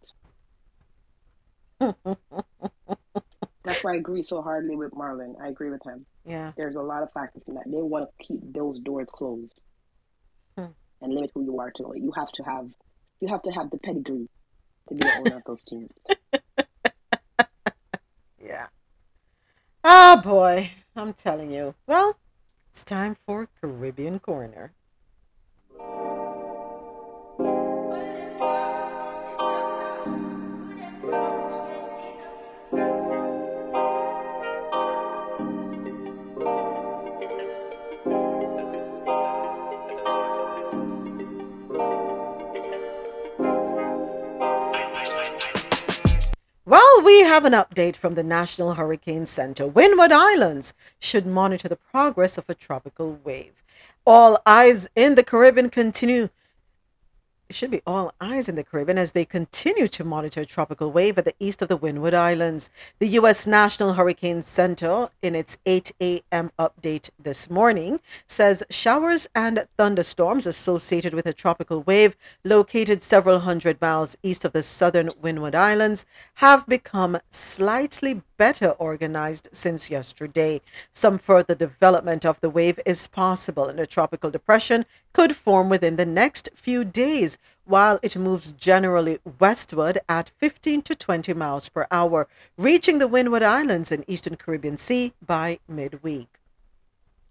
That's 3.65 3.85
why 3.85 3.93
I 3.93 3.97
agree 3.97 4.23
so 4.23 4.43
hardly 4.43 4.74
with 4.77 4.93
Marlon. 4.93 5.35
I 5.43 5.48
agree 5.48 5.70
with 5.70 5.82
him. 5.85 6.07
yeah. 6.24 6.52
There's 6.57 6.77
a 6.77 6.81
lot 6.82 7.02
of 7.02 7.12
factors 7.12 7.43
in 7.47 7.55
that. 7.55 7.65
They 7.66 7.82
want 7.82 8.09
to 8.09 8.24
keep 8.27 8.40
those 8.52 8.78
doors 8.78 9.09
closed 9.12 9.52
Hmm. 10.57 10.73
and 11.02 11.15
limit 11.15 11.31
who 11.35 11.44
you 11.44 11.59
are 11.61 11.70
to. 11.73 11.93
You 11.97 12.12
have 12.16 12.31
to 12.32 12.43
have 12.44 12.69
you 13.20 13.28
have 13.28 13.43
to 13.43 13.51
have 13.52 13.70
the 13.70 13.78
pedigree 13.78 14.28
to 14.89 14.94
be 14.94 15.01
the 15.01 15.12
owner 15.19 15.36
of 15.36 15.44
those 15.47 15.62
teams. 15.65 15.90
Yeah. 18.43 18.66
Oh 19.85 20.20
boy, 20.23 20.70
I'm 20.97 21.12
telling 21.12 21.52
you. 21.52 21.74
Well, 21.86 22.16
it's 22.70 22.82
time 22.82 23.16
for 23.27 23.48
Caribbean 23.61 24.19
Corner. 24.19 24.73
We 47.21 47.27
have 47.27 47.45
an 47.45 47.53
update 47.53 47.97
from 47.97 48.15
the 48.15 48.23
National 48.23 48.73
Hurricane 48.73 49.27
Center. 49.27 49.67
Windward 49.67 50.11
Islands 50.11 50.73
should 50.99 51.27
monitor 51.27 51.69
the 51.69 51.77
progress 51.77 52.39
of 52.39 52.49
a 52.49 52.55
tropical 52.55 53.21
wave. 53.23 53.63
All 54.07 54.41
eyes 54.47 54.89
in 54.97 55.17
the 55.17 55.23
Caribbean 55.23 55.69
continue. 55.69 56.31
It 57.51 57.56
should 57.56 57.72
be 57.72 57.82
all 57.85 58.14
eyes 58.20 58.48
in 58.48 58.55
the 58.55 58.62
Caribbean 58.62 58.97
as 58.97 59.10
they 59.10 59.24
continue 59.24 59.89
to 59.89 60.05
monitor 60.05 60.43
a 60.43 60.47
tropical 60.47 60.93
wave 60.93 61.18
at 61.18 61.24
the 61.24 61.35
east 61.40 61.60
of 61.60 61.66
the 61.66 61.77
Windward 61.77 62.14
Islands. 62.14 62.70
The 63.01 63.09
U.S. 63.09 63.44
National 63.44 63.94
Hurricane 63.94 64.43
Center, 64.43 65.09
in 65.20 65.35
its 65.35 65.59
8 65.66 65.90
a.m. 66.01 66.52
update 66.60 67.10
this 67.20 67.51
morning, 67.51 67.98
says 68.28 68.62
showers 68.70 69.27
and 69.35 69.66
thunderstorms 69.77 70.47
associated 70.47 71.12
with 71.12 71.27
a 71.27 71.32
tropical 71.32 71.82
wave 71.82 72.16
located 72.44 73.02
several 73.02 73.40
hundred 73.40 73.81
miles 73.81 74.16
east 74.22 74.44
of 74.44 74.52
the 74.52 74.62
southern 74.62 75.10
Windward 75.20 75.56
Islands 75.56 76.06
have 76.35 76.68
become 76.68 77.18
slightly 77.32 78.22
better 78.40 78.70
organized 78.78 79.48
since 79.52 79.90
yesterday. 79.90 80.62
Some 80.93 81.18
further 81.18 81.55
development 81.55 82.24
of 82.24 82.40
the 82.40 82.48
wave 82.48 82.78
is 82.86 83.09
possible, 83.09 83.66
and 83.66 83.81
a 83.81 83.86
tropical 83.86 84.31
depression 84.31 84.86
could 85.12 85.37
form 85.37 85.69
within 85.69 85.97
the 85.97 86.07
next 86.07 86.49
few 86.55 86.85
days 86.85 87.39
while 87.65 87.99
it 88.03 88.16
moves 88.16 88.53
generally 88.53 89.19
westward 89.39 89.99
at 90.09 90.31
15 90.39 90.82
to 90.82 90.95
20 90.95 91.35
miles 91.35 91.69
per 91.69 91.87
hour, 91.91 92.27
reaching 92.57 92.99
the 92.99 93.09
Windward 93.09 93.43
Islands 93.43 93.93
and 93.93 94.05
eastern 94.09 94.37
Caribbean 94.37 94.77
Sea 94.77 95.12
by 95.24 95.59
midweek. 95.69 96.28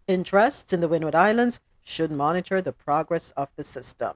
Interests 0.08 0.72
in 0.74 0.80
the 0.80 0.88
Windward 0.88 1.16
Islands 1.16 1.60
should 1.84 2.12
monitor 2.12 2.62
the 2.62 2.72
progress 2.72 3.32
of 3.32 3.50
the 3.56 3.64
system. 3.64 4.14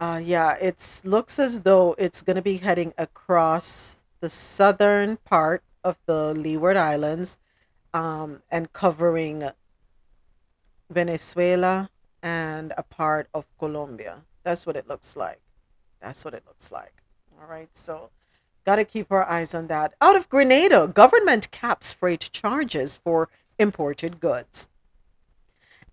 Uh, 0.00 0.20
yeah, 0.22 0.56
it 0.60 1.02
looks 1.04 1.38
as 1.38 1.60
though 1.62 1.94
it's 1.98 2.22
going 2.22 2.36
to 2.36 2.42
be 2.42 2.56
heading 2.56 2.92
across 2.98 4.04
the 4.20 4.28
southern 4.28 5.16
part 5.18 5.62
of 5.84 5.96
the 6.06 6.32
Leeward 6.34 6.76
Islands 6.76 7.38
um, 7.94 8.42
and 8.50 8.72
covering 8.72 9.50
Venezuela 10.90 11.88
and 12.22 12.72
a 12.78 12.82
part 12.82 13.28
of 13.34 13.46
Colombia. 13.58 14.22
That's 14.44 14.66
what 14.66 14.76
it 14.76 14.88
looks 14.88 15.16
like. 15.16 15.40
That's 16.00 16.24
what 16.24 16.34
it 16.34 16.44
looks 16.46 16.70
like. 16.70 16.94
All 17.40 17.48
right, 17.48 17.68
so 17.72 18.10
got 18.64 18.76
to 18.76 18.84
keep 18.84 19.10
our 19.10 19.28
eyes 19.28 19.54
on 19.54 19.66
that. 19.68 19.94
Out 20.00 20.16
of 20.16 20.28
Grenada, 20.28 20.86
government 20.86 21.50
caps 21.50 21.92
freight 21.92 22.30
charges 22.32 22.96
for 22.96 23.28
imported 23.58 24.20
goods. 24.20 24.68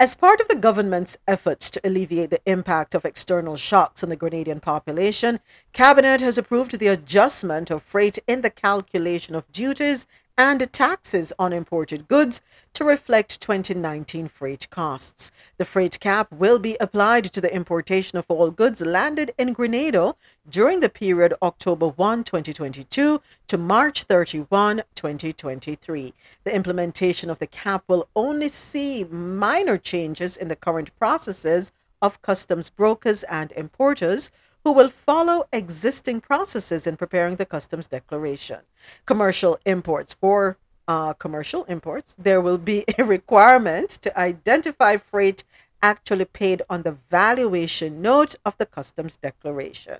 As 0.01 0.15
part 0.15 0.39
of 0.39 0.47
the 0.47 0.56
government's 0.56 1.18
efforts 1.27 1.69
to 1.72 1.81
alleviate 1.84 2.30
the 2.30 2.39
impact 2.45 2.95
of 2.95 3.03
external 3.03 3.57
shocks 3.57 4.01
on 4.01 4.10
the 4.10 4.15
Grenadian 4.15 4.61
population, 4.61 5.41
Cabinet 5.73 6.22
has 6.22 6.38
approved 6.38 6.80
the 6.80 6.88
adjustment 6.88 7.69
of 7.69 7.84
freight 7.84 8.18
in 8.26 8.41
the 8.41 8.49
calculation 8.49 9.35
of 9.35 9.51
duties 9.51 10.07
and 10.39 10.71
taxes 10.71 11.33
on 11.37 11.51
imported 11.51 12.07
goods 12.07 12.41
to 12.71 12.85
reflect 12.85 13.41
2019 13.41 14.29
freight 14.29 14.69
costs. 14.69 15.31
The 15.57 15.65
freight 15.65 15.99
cap 15.99 16.31
will 16.31 16.59
be 16.59 16.77
applied 16.79 17.25
to 17.25 17.41
the 17.41 17.53
importation 17.53 18.17
of 18.17 18.25
all 18.29 18.49
goods 18.49 18.79
landed 18.79 19.33
in 19.37 19.51
Grenada 19.51 20.15
during 20.49 20.79
the 20.79 20.87
period 20.87 21.33
October 21.41 21.89
1, 21.89 22.23
2022 22.23 23.21
to 23.47 23.57
March 23.57 24.03
31, 24.03 24.83
2023. 24.95 26.13
The 26.45 26.55
implementation 26.55 27.29
of 27.29 27.39
the 27.39 27.47
cap 27.47 27.83
will 27.89 28.07
only 28.15 28.47
see 28.47 29.03
minor 29.03 29.77
changes 29.77 30.37
in 30.37 30.47
the 30.47 30.55
current 30.55 30.97
processes 30.97 31.73
of 32.01 32.21
customs 32.21 32.69
brokers 32.69 33.23
and 33.23 33.51
importers 33.51 34.31
who 34.64 34.72
will 34.72 34.90
follow 34.90 35.48
existing 35.53 36.22
processes 36.22 36.86
in 36.86 36.98
preparing 36.98 37.36
the 37.38 37.45
customs 37.45 37.88
declaration. 37.88 38.60
Commercial 39.06 39.60
imports 39.65 40.14
for 40.14 40.57
uh, 40.88 41.14
commercial 41.14 41.64
imports, 41.65 42.15
there 42.18 42.41
will 42.41 42.57
be 42.57 42.84
a 42.98 43.03
requirement 43.03 43.90
to 43.90 44.19
identify 44.19 44.98
freight 44.98 45.44
actually 45.81 46.26
paid 46.26 46.61
on 46.69 46.81
the 46.81 46.98
valuation 47.10 48.02
note 48.02 48.36
of 48.45 48.57
the 48.57 48.65
customs 48.65 49.15
declaration. 49.18 49.98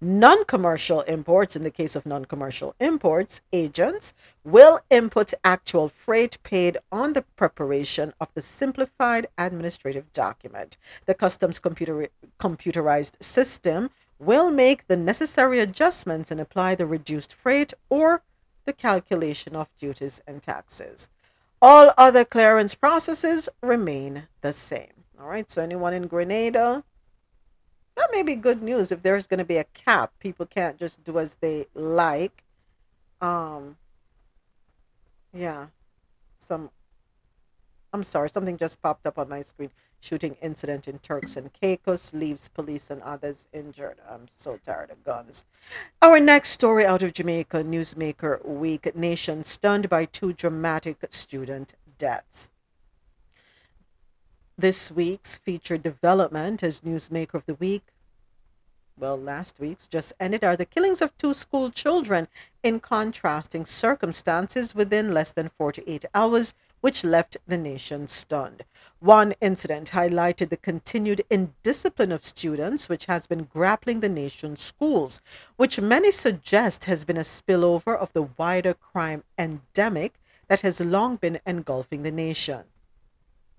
Non 0.00 0.44
commercial 0.44 1.00
imports, 1.02 1.56
in 1.56 1.62
the 1.62 1.72
case 1.72 1.96
of 1.96 2.06
non 2.06 2.24
commercial 2.24 2.72
imports, 2.78 3.40
agents 3.52 4.14
will 4.44 4.78
input 4.90 5.34
actual 5.42 5.88
freight 5.88 6.38
paid 6.44 6.78
on 6.92 7.14
the 7.14 7.22
preparation 7.22 8.14
of 8.20 8.28
the 8.34 8.40
simplified 8.40 9.26
administrative 9.36 10.12
document. 10.12 10.76
The 11.06 11.14
customs 11.14 11.58
computer, 11.58 12.06
computerized 12.38 13.20
system 13.20 13.90
will 14.20 14.52
make 14.52 14.86
the 14.86 14.96
necessary 14.96 15.58
adjustments 15.58 16.30
and 16.30 16.40
apply 16.40 16.76
the 16.76 16.86
reduced 16.86 17.34
freight 17.34 17.74
or 17.88 18.22
the 18.66 18.72
calculation 18.72 19.56
of 19.56 19.68
duties 19.80 20.20
and 20.28 20.40
taxes. 20.40 21.08
All 21.60 21.92
other 21.98 22.24
clearance 22.24 22.76
processes 22.76 23.48
remain 23.62 24.28
the 24.42 24.52
same. 24.52 24.92
All 25.20 25.26
right, 25.26 25.50
so 25.50 25.60
anyone 25.60 25.92
in 25.92 26.06
Grenada, 26.06 26.84
that 27.98 28.10
may 28.12 28.22
be 28.22 28.36
good 28.36 28.62
news 28.62 28.92
if 28.92 29.02
there's 29.02 29.26
going 29.26 29.38
to 29.38 29.44
be 29.44 29.56
a 29.56 29.64
cap. 29.64 30.12
People 30.20 30.46
can't 30.46 30.78
just 30.78 31.02
do 31.04 31.18
as 31.18 31.34
they 31.36 31.66
like. 31.74 32.44
Um, 33.20 33.76
yeah, 35.34 35.66
some. 36.38 36.70
I'm 37.92 38.04
sorry, 38.04 38.30
something 38.30 38.56
just 38.56 38.80
popped 38.80 39.06
up 39.06 39.18
on 39.18 39.28
my 39.28 39.42
screen. 39.42 39.70
Shooting 40.00 40.36
incident 40.40 40.86
in 40.86 41.00
Turks 41.00 41.36
and 41.36 41.52
Caicos 41.52 42.14
leaves 42.14 42.46
police 42.46 42.88
and 42.88 43.02
others 43.02 43.48
injured. 43.52 43.96
I'm 44.08 44.26
so 44.32 44.56
tired 44.64 44.90
of 44.90 45.02
guns. 45.02 45.44
Our 46.00 46.20
next 46.20 46.50
story 46.50 46.86
out 46.86 47.02
of 47.02 47.14
Jamaica, 47.14 47.64
Newsmaker 47.64 48.44
Week. 48.46 48.94
Nation 48.94 49.42
stunned 49.42 49.88
by 49.88 50.04
two 50.04 50.32
dramatic 50.32 50.98
student 51.10 51.74
deaths. 51.98 52.52
This 54.60 54.90
week's 54.90 55.38
featured 55.38 55.84
development 55.84 56.64
as 56.64 56.80
Newsmaker 56.80 57.34
of 57.34 57.46
the 57.46 57.54
Week, 57.54 57.84
well, 58.98 59.16
last 59.16 59.60
week's 59.60 59.86
just 59.86 60.12
ended, 60.18 60.42
are 60.42 60.56
the 60.56 60.64
killings 60.64 61.00
of 61.00 61.16
two 61.16 61.32
school 61.32 61.70
children 61.70 62.26
in 62.64 62.80
contrasting 62.80 63.64
circumstances 63.64 64.74
within 64.74 65.14
less 65.14 65.30
than 65.30 65.50
48 65.50 66.06
hours, 66.12 66.54
which 66.80 67.04
left 67.04 67.36
the 67.46 67.56
nation 67.56 68.08
stunned. 68.08 68.64
One 68.98 69.32
incident 69.40 69.92
highlighted 69.92 70.48
the 70.48 70.56
continued 70.56 71.24
indiscipline 71.30 72.10
of 72.10 72.24
students, 72.24 72.88
which 72.88 73.06
has 73.06 73.28
been 73.28 73.44
grappling 73.44 74.00
the 74.00 74.08
nation's 74.08 74.60
schools, 74.60 75.20
which 75.54 75.80
many 75.80 76.10
suggest 76.10 76.86
has 76.86 77.04
been 77.04 77.16
a 77.16 77.20
spillover 77.20 77.96
of 77.96 78.12
the 78.12 78.28
wider 78.36 78.74
crime 78.74 79.22
endemic 79.38 80.14
that 80.48 80.62
has 80.62 80.80
long 80.80 81.14
been 81.14 81.38
engulfing 81.46 82.02
the 82.02 82.10
nation. 82.10 82.64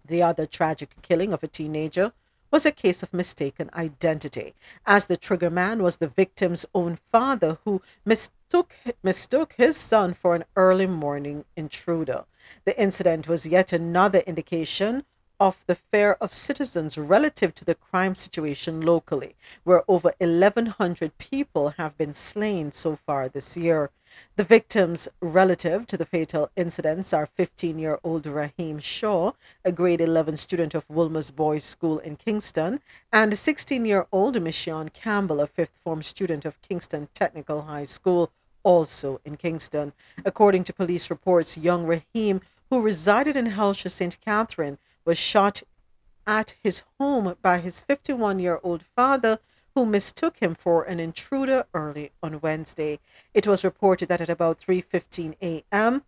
The 0.10 0.24
other 0.24 0.48
tragic 0.48 0.96
killing 1.04 1.34
of 1.34 1.44
a 1.44 1.48
teenager 1.48 2.14
was 2.50 2.66
a 2.66 2.72
case 2.72 3.04
of 3.04 3.14
mistaken 3.14 3.70
identity, 3.76 4.56
as 4.86 5.06
the 5.06 5.16
triggerman 5.16 5.82
was 5.82 5.98
the 5.98 6.08
victim's 6.08 6.66
own 6.74 6.98
father 7.12 7.60
who 7.64 7.84
mistook, 8.06 8.74
mistook 9.04 9.54
his 9.54 9.78
son 9.78 10.16
for 10.16 10.34
an 10.34 10.46
early 10.56 10.88
morning 10.88 11.46
intruder. 11.56 12.26
The 12.66 12.80
incident 12.82 13.28
was 13.28 13.46
yet 13.46 13.72
another 13.72 14.20
indication 14.20 15.04
of 15.40 15.64
the 15.68 15.76
fear 15.76 16.18
of 16.20 16.34
citizens 16.34 16.98
relative 16.98 17.54
to 17.56 17.64
the 17.64 17.76
crime 17.76 18.16
situation 18.16 18.82
locally, 18.82 19.36
where 19.64 19.84
over 19.88 20.12
1,100 20.18 21.20
people 21.20 21.76
have 21.78 21.96
been 22.00 22.14
slain 22.14 22.72
so 22.72 22.96
far 22.96 23.30
this 23.30 23.56
year. 23.56 23.92
The 24.36 24.44
victims 24.44 25.08
relative 25.22 25.86
to 25.88 25.98
the 25.98 26.06
fatal 26.06 26.50
incidents 26.56 27.14
are 27.14 27.26
15 27.26 27.78
year 27.78 28.00
old 28.04 28.26
Raheem 28.26 28.80
Shaw, 28.80 29.34
a 29.66 29.72
grade 29.72 30.02
11 30.02 30.38
student 30.38 30.74
of 30.74 30.90
Wolmer's 30.90 31.32
Boys 31.32 31.64
School 31.64 32.00
in 32.00 32.16
Kingston, 32.16 32.80
and 33.12 33.38
16 33.38 33.86
year 33.86 34.08
old 34.12 34.36
Michonne 34.36 34.94
Campbell, 34.94 35.42
a 35.42 35.48
fifth 35.48 35.78
form 35.84 36.02
student 36.02 36.46
of 36.46 36.62
Kingston 36.62 37.10
Technical 37.14 37.64
High 37.64 37.84
School, 37.84 38.32
also 38.64 39.20
in 39.26 39.38
Kingston. 39.38 39.94
According 40.26 40.64
to 40.66 40.74
police 40.74 41.10
reports, 41.10 41.58
young 41.58 41.86
Raheem, 41.86 42.42
who 42.70 42.82
resided 42.82 43.36
in 43.36 43.48
Hellshire 43.48 43.90
St. 43.90 44.20
Catherine, 44.22 44.78
was 45.06 45.18
shot 45.18 45.64
at 46.28 46.56
his 46.62 46.84
home 47.00 47.36
by 47.42 47.58
his 47.58 47.82
51 47.82 48.40
year 48.40 48.60
old 48.64 48.84
father, 48.96 49.40
who 49.80 49.86
mistook 49.86 50.40
him 50.40 50.54
for 50.56 50.84
an 50.84 51.00
intruder 51.00 51.64
early 51.74 52.12
on 52.22 52.42
Wednesday. 52.42 53.00
It 53.34 53.48
was 53.48 53.64
reported 53.64 54.10
that 54.10 54.20
at 54.20 54.30
about 54.30 54.60
3:15 54.60 55.36
a.m., 55.42 56.04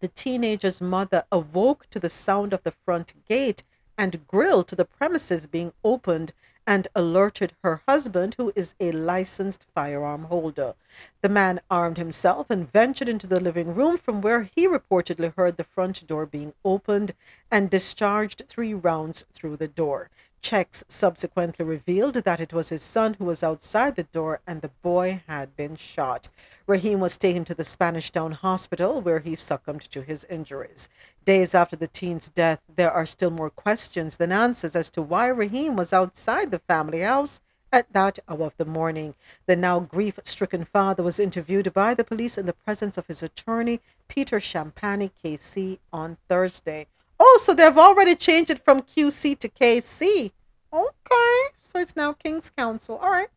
the 0.00 0.08
teenager's 0.08 0.80
mother 0.80 1.24
awoke 1.30 1.86
to 1.90 2.00
the 2.00 2.08
sound 2.08 2.54
of 2.54 2.62
the 2.62 2.72
front 2.86 3.12
gate 3.28 3.62
and 3.98 4.26
grill 4.26 4.62
to 4.64 4.74
the 4.74 4.86
premises 4.86 5.46
being 5.46 5.74
opened 5.84 6.32
and 6.66 6.88
alerted 6.94 7.52
her 7.62 7.82
husband, 7.86 8.36
who 8.38 8.54
is 8.56 8.74
a 8.80 8.90
licensed 8.90 9.66
firearm 9.74 10.24
holder. 10.24 10.74
The 11.20 11.28
man 11.28 11.60
armed 11.70 11.98
himself 11.98 12.46
and 12.48 12.72
ventured 12.72 13.08
into 13.08 13.26
the 13.26 13.40
living 13.40 13.74
room 13.74 13.98
from 13.98 14.22
where 14.22 14.44
he 14.44 14.66
reportedly 14.66 15.34
heard 15.36 15.58
the 15.58 15.64
front 15.64 16.06
door 16.06 16.24
being 16.24 16.54
opened 16.64 17.12
and 17.50 17.68
discharged 17.68 18.44
three 18.48 18.72
rounds 18.72 19.26
through 19.34 19.58
the 19.58 19.68
door. 19.68 20.08
Checks 20.40 20.84
subsequently 20.88 21.64
revealed 21.64 22.14
that 22.14 22.40
it 22.40 22.52
was 22.52 22.68
his 22.68 22.82
son 22.82 23.14
who 23.14 23.24
was 23.24 23.42
outside 23.42 23.96
the 23.96 24.04
door 24.04 24.40
and 24.46 24.62
the 24.62 24.70
boy 24.82 25.22
had 25.26 25.56
been 25.56 25.76
shot. 25.76 26.28
Raheem 26.66 27.00
was 27.00 27.16
taken 27.16 27.44
to 27.46 27.54
the 27.54 27.64
Spanish 27.64 28.10
Town 28.10 28.32
Hospital 28.32 29.00
where 29.00 29.20
he 29.20 29.34
succumbed 29.34 29.82
to 29.90 30.02
his 30.02 30.24
injuries. 30.24 30.88
Days 31.24 31.54
after 31.54 31.76
the 31.76 31.86
teen's 31.86 32.28
death, 32.28 32.60
there 32.76 32.92
are 32.92 33.06
still 33.06 33.30
more 33.30 33.50
questions 33.50 34.16
than 34.16 34.32
answers 34.32 34.76
as 34.76 34.90
to 34.90 35.02
why 35.02 35.26
Raheem 35.26 35.76
was 35.76 35.92
outside 35.92 36.50
the 36.50 36.58
family 36.60 37.00
house 37.00 37.40
at 37.72 37.92
that 37.92 38.18
hour 38.28 38.46
of 38.46 38.56
the 38.56 38.64
morning. 38.64 39.14
The 39.46 39.56
now 39.56 39.80
grief 39.80 40.18
stricken 40.24 40.64
father 40.64 41.02
was 41.02 41.18
interviewed 41.18 41.72
by 41.72 41.94
the 41.94 42.04
police 42.04 42.38
in 42.38 42.46
the 42.46 42.52
presence 42.52 42.96
of 42.96 43.06
his 43.06 43.22
attorney, 43.22 43.80
Peter 44.08 44.40
Champagnie, 44.40 45.10
KC, 45.22 45.78
on 45.92 46.16
Thursday. 46.28 46.86
Oh, 47.20 47.38
so 47.42 47.54
they've 47.54 47.76
already 47.76 48.14
changed 48.14 48.50
it 48.50 48.58
from 48.58 48.82
QC 48.82 49.38
to 49.38 49.48
KC. 49.48 50.32
Okay, 50.72 51.40
so 51.60 51.78
it's 51.78 51.96
now 51.96 52.12
King's 52.12 52.50
Counsel. 52.50 52.98
All 52.98 53.10
right. 53.10 53.28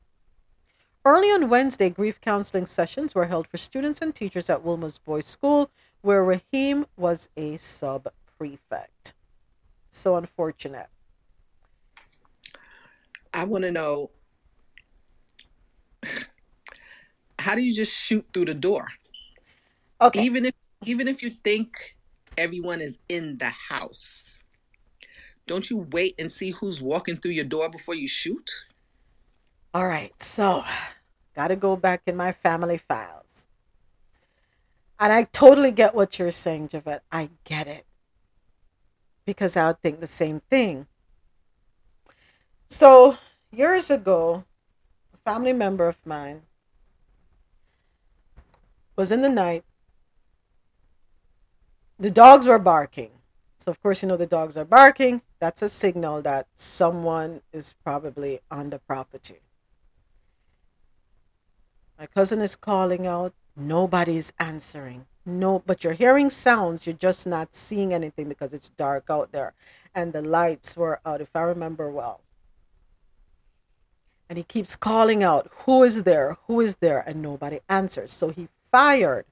Early 1.03 1.31
on 1.31 1.49
Wednesday, 1.49 1.89
grief 1.89 2.21
counseling 2.21 2.67
sessions 2.67 3.15
were 3.15 3.25
held 3.25 3.47
for 3.47 3.57
students 3.57 4.01
and 4.01 4.13
teachers 4.13 4.49
at 4.49 4.63
Wolmer's 4.63 4.99
Boys 4.99 5.25
School, 5.25 5.71
where 6.01 6.23
Raheem 6.23 6.85
was 6.95 7.29
a 7.35 7.57
sub 7.57 8.07
prefect. 8.37 9.13
So 9.91 10.15
unfortunate. 10.15 10.87
I 13.33 13.45
want 13.45 13.63
to 13.63 13.71
know 13.71 14.11
how 17.39 17.55
do 17.55 17.61
you 17.61 17.73
just 17.73 17.91
shoot 17.91 18.25
through 18.33 18.45
the 18.45 18.53
door? 18.53 18.87
Okay. 19.99 20.21
Even 20.23 20.45
if 20.45 20.53
even 20.85 21.07
if 21.07 21.21
you 21.21 21.31
think 21.43 21.95
everyone 22.37 22.81
is 22.81 22.97
in 23.09 23.37
the 23.37 23.49
house, 23.49 24.39
don't 25.47 25.69
you 25.69 25.87
wait 25.91 26.15
and 26.17 26.31
see 26.31 26.51
who's 26.51 26.81
walking 26.81 27.17
through 27.17 27.31
your 27.31 27.45
door 27.45 27.69
before 27.69 27.95
you 27.95 28.07
shoot? 28.07 28.49
All 29.73 29.87
right, 29.87 30.13
so 30.21 30.63
got 31.35 31.47
to 31.47 31.55
go 31.55 31.75
back 31.75 32.01
in 32.05 32.15
my 32.15 32.31
family 32.31 32.77
files. 32.77 33.45
And 34.99 35.11
I 35.11 35.23
totally 35.23 35.71
get 35.71 35.95
what 35.95 36.19
you're 36.19 36.29
saying, 36.29 36.69
Javette. 36.69 37.03
I 37.11 37.31
get 37.43 37.67
it. 37.67 37.85
Because 39.25 39.57
I 39.57 39.67
would 39.67 39.81
think 39.81 39.99
the 39.99 40.07
same 40.07 40.41
thing. 40.49 40.87
So, 42.67 43.17
years 43.51 43.89
ago, 43.89 44.45
a 45.13 45.17
family 45.29 45.53
member 45.53 45.87
of 45.87 46.05
mine 46.05 46.43
was 48.95 49.11
in 49.11 49.21
the 49.21 49.29
night. 49.29 49.63
The 52.01 52.09
dogs 52.09 52.47
were 52.47 52.57
barking. 52.57 53.11
So, 53.59 53.69
of 53.69 53.79
course, 53.83 54.01
you 54.01 54.07
know 54.07 54.17
the 54.17 54.25
dogs 54.25 54.57
are 54.57 54.65
barking. 54.65 55.21
That's 55.39 55.61
a 55.61 55.69
signal 55.69 56.23
that 56.23 56.47
someone 56.55 57.41
is 57.53 57.75
probably 57.83 58.39
on 58.49 58.71
the 58.71 58.79
property. 58.79 59.41
My 61.99 62.07
cousin 62.07 62.41
is 62.41 62.55
calling 62.55 63.05
out. 63.05 63.35
Nobody's 63.55 64.33
answering. 64.39 65.05
No, 65.27 65.59
but 65.59 65.83
you're 65.83 65.93
hearing 65.93 66.31
sounds. 66.31 66.87
You're 66.87 66.95
just 66.95 67.27
not 67.27 67.53
seeing 67.53 67.93
anything 67.93 68.27
because 68.27 68.51
it's 68.51 68.69
dark 68.69 69.11
out 69.11 69.31
there. 69.31 69.53
And 69.93 70.11
the 70.11 70.23
lights 70.23 70.75
were 70.75 71.01
out, 71.05 71.21
if 71.21 71.35
I 71.35 71.41
remember 71.41 71.91
well. 71.91 72.21
And 74.27 74.39
he 74.39 74.43
keeps 74.43 74.75
calling 74.75 75.21
out, 75.21 75.51
Who 75.65 75.83
is 75.83 76.01
there? 76.01 76.39
Who 76.47 76.61
is 76.61 76.77
there? 76.77 77.03
And 77.05 77.21
nobody 77.21 77.59
answers. 77.69 78.11
So 78.11 78.29
he 78.29 78.47
fired, 78.71 79.25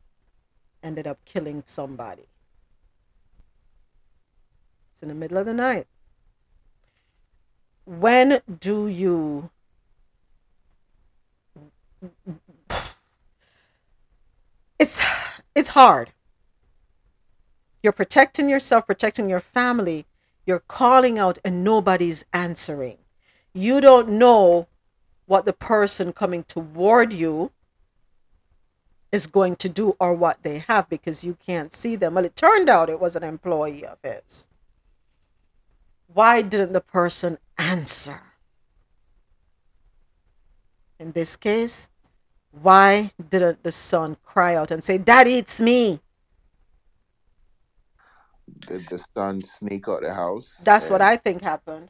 ended 0.84 1.08
up 1.08 1.18
killing 1.26 1.64
somebody. 1.66 2.28
It's 5.00 5.04
in 5.04 5.08
the 5.08 5.16
middle 5.16 5.38
of 5.38 5.46
the 5.46 5.54
night. 5.54 5.88
When 7.86 8.42
do 8.60 8.88
you 8.88 9.50
it's 14.78 15.02
it's 15.56 15.70
hard. 15.70 16.12
You're 17.82 17.94
protecting 17.94 18.50
yourself, 18.50 18.86
protecting 18.86 19.30
your 19.30 19.40
family. 19.40 20.06
You're 20.46 20.66
calling 20.68 21.18
out 21.18 21.38
and 21.46 21.64
nobody's 21.64 22.26
answering. 22.34 22.98
You 23.54 23.80
don't 23.80 24.10
know 24.10 24.68
what 25.28 25.46
the 25.46 25.54
person 25.54 26.12
coming 26.12 26.44
toward 26.44 27.14
you 27.14 27.54
is 29.14 29.28
going 29.28 29.56
to 29.56 29.70
do 29.70 29.96
or 29.98 30.14
what 30.14 30.44
they 30.44 30.60
have 30.60 30.90
because 30.90 31.24
you 31.24 31.38
can't 31.46 31.72
see 31.72 31.96
them. 31.96 32.16
Well, 32.16 32.26
it 32.26 32.36
turned 32.36 32.68
out 32.68 32.90
it 32.90 33.00
was 33.00 33.16
an 33.16 33.24
employee 33.24 33.86
of 33.86 33.98
his. 34.04 34.49
Why 36.14 36.42
didn't 36.42 36.74
the 36.74 36.82
person 36.82 37.38
answer? 37.58 38.22
In 41.00 41.12
this 41.12 41.36
case, 41.36 41.90
why 42.52 43.12
didn't 43.30 43.64
the 43.64 43.72
son 43.72 44.18
cry 44.24 44.56
out 44.56 44.72
and 44.72 44.84
say, 44.84 44.98
Daddy, 44.98 45.36
it's 45.36 45.62
me? 45.62 46.00
Did 48.68 48.88
the 48.90 48.98
son 49.16 49.40
sneak 49.40 49.88
out 49.88 50.04
of 50.04 50.10
the 50.10 50.14
house 50.14 50.62
That's 50.66 50.90
what 50.90 51.02
I 51.02 51.16
think 51.16 51.42
happened. 51.44 51.90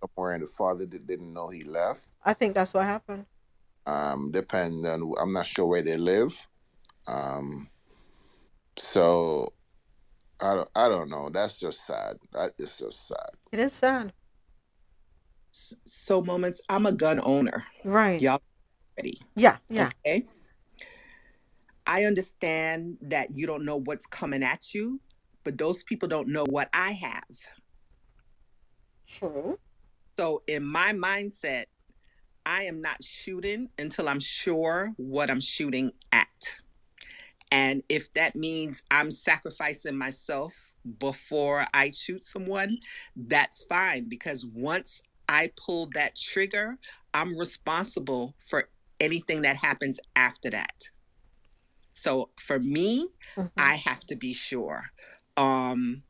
somewhere 0.00 0.32
and 0.32 0.42
the 0.42 0.46
father 0.46 0.86
did, 0.86 1.06
didn't 1.06 1.32
know 1.32 1.48
he 1.48 1.62
left? 1.62 2.08
I 2.24 2.32
think 2.32 2.54
that's 2.54 2.72
what 2.72 2.84
happened. 2.84 3.26
Um, 3.84 4.30
depending, 4.32 4.86
on 4.86 5.12
I'm 5.20 5.32
not 5.32 5.46
sure 5.46 5.66
where 5.66 5.82
they 5.82 5.96
live. 5.98 6.34
Um, 7.06 7.68
so 8.76 9.52
I 10.42 10.54
don't 10.54 10.70
I 10.74 10.88
don't 10.88 11.08
know. 11.08 11.30
That's 11.32 11.58
just 11.58 11.86
sad. 11.86 12.16
That 12.32 12.52
is 12.58 12.76
just 12.76 13.08
sad. 13.08 13.30
It 13.52 13.60
is 13.60 13.72
sad. 13.72 14.12
So, 15.52 16.22
moments, 16.22 16.62
I'm 16.68 16.86
a 16.86 16.92
gun 16.92 17.20
owner. 17.22 17.64
Right. 17.84 18.20
Y'all 18.20 18.40
ready? 18.98 19.20
Yeah, 19.36 19.58
yeah. 19.68 19.90
Okay. 20.04 20.24
I 21.86 22.04
understand 22.04 22.96
that 23.02 23.28
you 23.32 23.46
don't 23.46 23.64
know 23.64 23.80
what's 23.84 24.06
coming 24.06 24.42
at 24.42 24.72
you, 24.72 25.00
but 25.44 25.58
those 25.58 25.82
people 25.84 26.08
don't 26.08 26.28
know 26.28 26.44
what 26.48 26.70
I 26.72 26.92
have. 26.92 27.24
True. 29.06 29.58
So, 30.18 30.42
in 30.46 30.64
my 30.64 30.92
mindset, 30.92 31.66
I 32.46 32.64
am 32.64 32.80
not 32.80 33.04
shooting 33.04 33.68
until 33.78 34.08
I'm 34.08 34.20
sure 34.20 34.92
what 34.96 35.30
I'm 35.30 35.40
shooting 35.40 35.92
at. 36.12 36.28
And 37.52 37.82
if 37.90 38.10
that 38.14 38.34
means 38.34 38.82
I'm 38.90 39.10
sacrificing 39.10 39.96
myself 39.96 40.54
before 40.98 41.66
I 41.74 41.90
shoot 41.90 42.24
someone, 42.24 42.78
that's 43.14 43.64
fine 43.64 44.08
because 44.08 44.46
once 44.46 45.02
I 45.28 45.52
pull 45.56 45.90
that 45.94 46.16
trigger, 46.16 46.78
I'm 47.12 47.36
responsible 47.38 48.34
for 48.38 48.70
anything 49.00 49.42
that 49.42 49.56
happens 49.56 50.00
after 50.16 50.48
that. 50.50 50.90
So 51.92 52.30
for 52.40 52.58
me, 52.58 53.08
Mhm. 53.36 53.50
I 53.58 53.76
have 53.76 54.00
to 54.06 54.16
be 54.16 54.32
sure. 54.32 54.90
Um, 55.36 56.04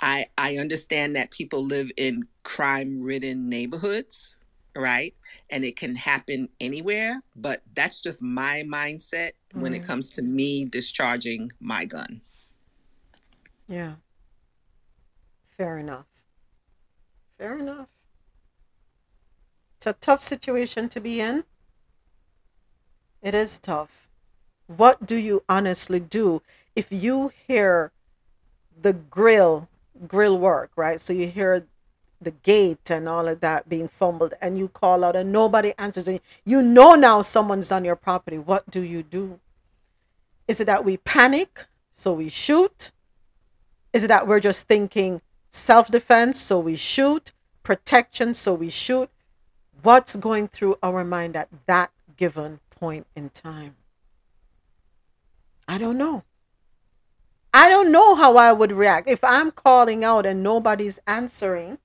I 0.00 0.28
I 0.38 0.56
understand 0.56 1.16
that 1.16 1.30
people 1.30 1.62
live 1.62 1.90
in 1.98 2.22
crime-ridden 2.42 3.50
neighborhoods, 3.50 4.38
right? 4.76 5.14
And 5.50 5.64
it 5.64 5.76
can 5.76 5.94
happen 5.94 6.48
anywhere, 6.60 7.22
but 7.36 7.62
that's 7.74 8.00
just 8.00 8.22
my 8.22 8.64
mindset 8.66 9.32
when 9.52 9.74
it 9.74 9.82
mm. 9.82 9.86
comes 9.86 10.10
to 10.10 10.22
me 10.22 10.64
discharging 10.64 11.50
my 11.60 11.84
gun. 11.84 12.20
Yeah. 13.68 13.94
Fair 15.56 15.78
enough. 15.78 16.06
Fair 17.38 17.58
enough. 17.58 17.88
It's 19.76 19.86
a 19.86 19.92
tough 19.94 20.22
situation 20.22 20.88
to 20.90 21.00
be 21.00 21.20
in. 21.20 21.44
It 23.22 23.34
is 23.34 23.58
tough. 23.58 24.08
What 24.66 25.06
do 25.06 25.16
you 25.16 25.42
honestly 25.48 26.00
do 26.00 26.42
if 26.76 26.92
you 26.92 27.32
hear 27.46 27.92
the 28.80 28.92
grill 28.92 29.68
grill 30.06 30.38
work, 30.38 30.70
right? 30.76 31.00
So 31.00 31.12
you 31.12 31.28
hear 31.28 31.66
the 32.20 32.30
gate 32.30 32.90
and 32.90 33.08
all 33.08 33.26
of 33.26 33.40
that 33.40 33.68
being 33.68 33.88
fumbled 33.88 34.34
and 34.40 34.58
you 34.58 34.68
call 34.68 35.04
out 35.04 35.16
and 35.16 35.32
nobody 35.32 35.72
answers 35.78 36.06
and 36.06 36.20
you 36.44 36.62
know 36.62 36.94
now 36.94 37.22
someone's 37.22 37.72
on 37.72 37.84
your 37.84 37.96
property. 37.96 38.38
What 38.38 38.70
do 38.70 38.80
you 38.80 39.02
do? 39.02 39.40
Is 40.46 40.60
it 40.60 40.66
that 40.66 40.84
we 40.84 40.96
panic, 40.98 41.66
so 41.92 42.12
we 42.12 42.28
shoot? 42.28 42.90
Is 43.92 44.04
it 44.04 44.08
that 44.08 44.26
we're 44.26 44.40
just 44.40 44.66
thinking 44.66 45.22
self 45.50 45.90
defense, 45.90 46.40
so 46.40 46.58
we 46.58 46.76
shoot, 46.76 47.32
protection, 47.62 48.34
so 48.34 48.54
we 48.54 48.70
shoot? 48.70 49.10
What's 49.82 50.16
going 50.16 50.48
through 50.48 50.76
our 50.82 51.04
mind 51.04 51.36
at 51.36 51.48
that 51.66 51.90
given 52.16 52.60
point 52.70 53.06
in 53.16 53.30
time? 53.30 53.76
I 55.66 55.78
don't 55.78 55.96
know. 55.96 56.24
I 57.54 57.68
don't 57.68 57.90
know 57.90 58.14
how 58.14 58.36
I 58.36 58.52
would 58.52 58.72
react 58.72 59.08
if 59.08 59.24
I'm 59.24 59.50
calling 59.50 60.04
out 60.04 60.26
and 60.26 60.42
nobody's 60.42 60.98
answering. 61.06 61.78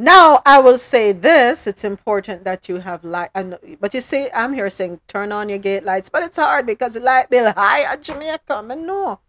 Now 0.00 0.40
I 0.46 0.60
will 0.60 0.78
say 0.78 1.12
this: 1.12 1.66
it's 1.66 1.84
important 1.84 2.44
that 2.44 2.70
you 2.70 2.76
have 2.76 3.04
light. 3.04 3.28
But 3.34 3.92
you 3.92 4.00
see, 4.00 4.28
I'm 4.34 4.54
here 4.54 4.70
saying 4.70 5.00
turn 5.06 5.30
on 5.30 5.50
your 5.50 5.58
gate 5.58 5.84
lights, 5.84 6.08
but 6.08 6.22
it's 6.22 6.38
hard 6.38 6.64
because 6.64 6.94
the 6.94 7.00
light 7.00 7.28
bill 7.28 7.52
high 7.52 7.82
at 7.82 8.00
Jamaica. 8.00 8.64
And 8.70 8.86
no, 8.86 9.20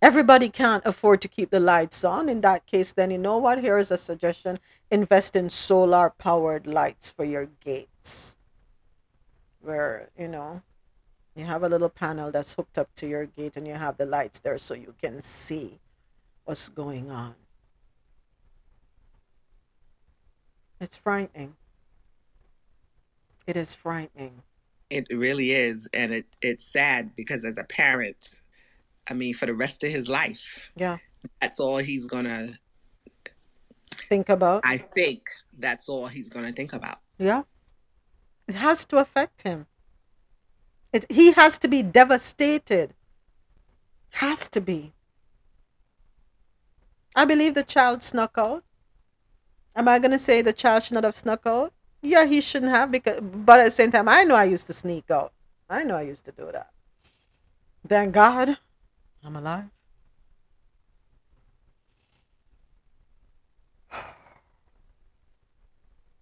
everybody 0.00 0.48
can't 0.48 0.82
afford 0.86 1.20
to 1.20 1.28
keep 1.28 1.50
the 1.50 1.60
lights 1.60 2.04
on. 2.04 2.30
In 2.30 2.40
that 2.40 2.64
case, 2.64 2.94
then 2.94 3.10
you 3.10 3.18
know 3.18 3.36
what? 3.36 3.60
Here 3.60 3.76
is 3.76 3.90
a 3.90 3.98
suggestion: 3.98 4.56
invest 4.90 5.36
in 5.36 5.50
solar 5.50 6.08
powered 6.08 6.66
lights 6.66 7.10
for 7.10 7.26
your 7.26 7.50
gates, 7.60 8.38
where 9.60 10.08
you 10.18 10.28
know 10.28 10.62
you 11.36 11.44
have 11.44 11.62
a 11.62 11.68
little 11.68 11.90
panel 11.90 12.30
that's 12.30 12.54
hooked 12.54 12.78
up 12.78 12.88
to 12.94 13.06
your 13.06 13.26
gate, 13.26 13.58
and 13.58 13.68
you 13.68 13.74
have 13.74 13.98
the 13.98 14.06
lights 14.06 14.38
there 14.38 14.56
so 14.56 14.72
you 14.72 14.94
can 15.02 15.20
see 15.20 15.80
what's 16.46 16.70
going 16.70 17.10
on. 17.10 17.34
It's 20.80 20.96
frightening. 20.96 21.56
It 23.46 23.56
is 23.56 23.74
frightening. 23.74 24.42
It 24.90 25.06
really 25.10 25.52
is, 25.52 25.88
and 25.92 26.12
it 26.12 26.26
it's 26.40 26.64
sad 26.64 27.14
because 27.16 27.44
as 27.44 27.58
a 27.58 27.64
parent, 27.64 28.40
I 29.08 29.14
mean, 29.14 29.34
for 29.34 29.46
the 29.46 29.54
rest 29.54 29.84
of 29.84 29.90
his 29.90 30.08
life, 30.08 30.70
Yeah. 30.76 30.98
that's 31.40 31.58
all 31.60 31.78
he's 31.78 32.06
gonna. 32.06 32.54
Think 34.08 34.28
about. 34.28 34.62
I 34.64 34.78
think 34.78 35.28
that's 35.58 35.88
all 35.88 36.06
he's 36.06 36.28
gonna 36.28 36.52
think 36.52 36.72
about. 36.72 37.00
Yeah. 37.18 37.42
It 38.46 38.54
has 38.54 38.84
to 38.86 38.96
affect 38.98 39.42
him. 39.42 39.66
It, 40.92 41.04
he 41.10 41.32
has 41.32 41.58
to 41.58 41.68
be 41.68 41.82
devastated. 41.82 42.94
Has 44.10 44.48
to 44.50 44.60
be. 44.60 44.94
I 47.14 47.26
believe 47.26 47.54
the 47.54 47.62
child 47.64 48.02
snuck 48.02 48.34
out. 48.38 48.64
Am 49.78 49.86
I 49.86 50.00
to 50.00 50.18
say 50.18 50.42
the 50.42 50.52
child 50.52 50.82
should 50.82 50.94
not 50.94 51.04
have 51.04 51.14
snuck 51.14 51.46
out? 51.46 51.72
Yeah, 52.02 52.26
he 52.26 52.40
shouldn't 52.40 52.72
have 52.72 52.90
because 52.90 53.20
but 53.20 53.60
at 53.60 53.66
the 53.66 53.70
same 53.70 53.92
time 53.92 54.08
I 54.08 54.24
know 54.24 54.34
I 54.34 54.42
used 54.42 54.66
to 54.66 54.72
sneak 54.72 55.08
out. 55.08 55.32
I 55.70 55.84
know 55.84 55.94
I 55.94 56.02
used 56.02 56.24
to 56.24 56.32
do 56.32 56.50
that. 56.52 56.70
Thank 57.86 58.12
God 58.12 58.58
I'm 59.24 59.36
alive. 59.36 59.66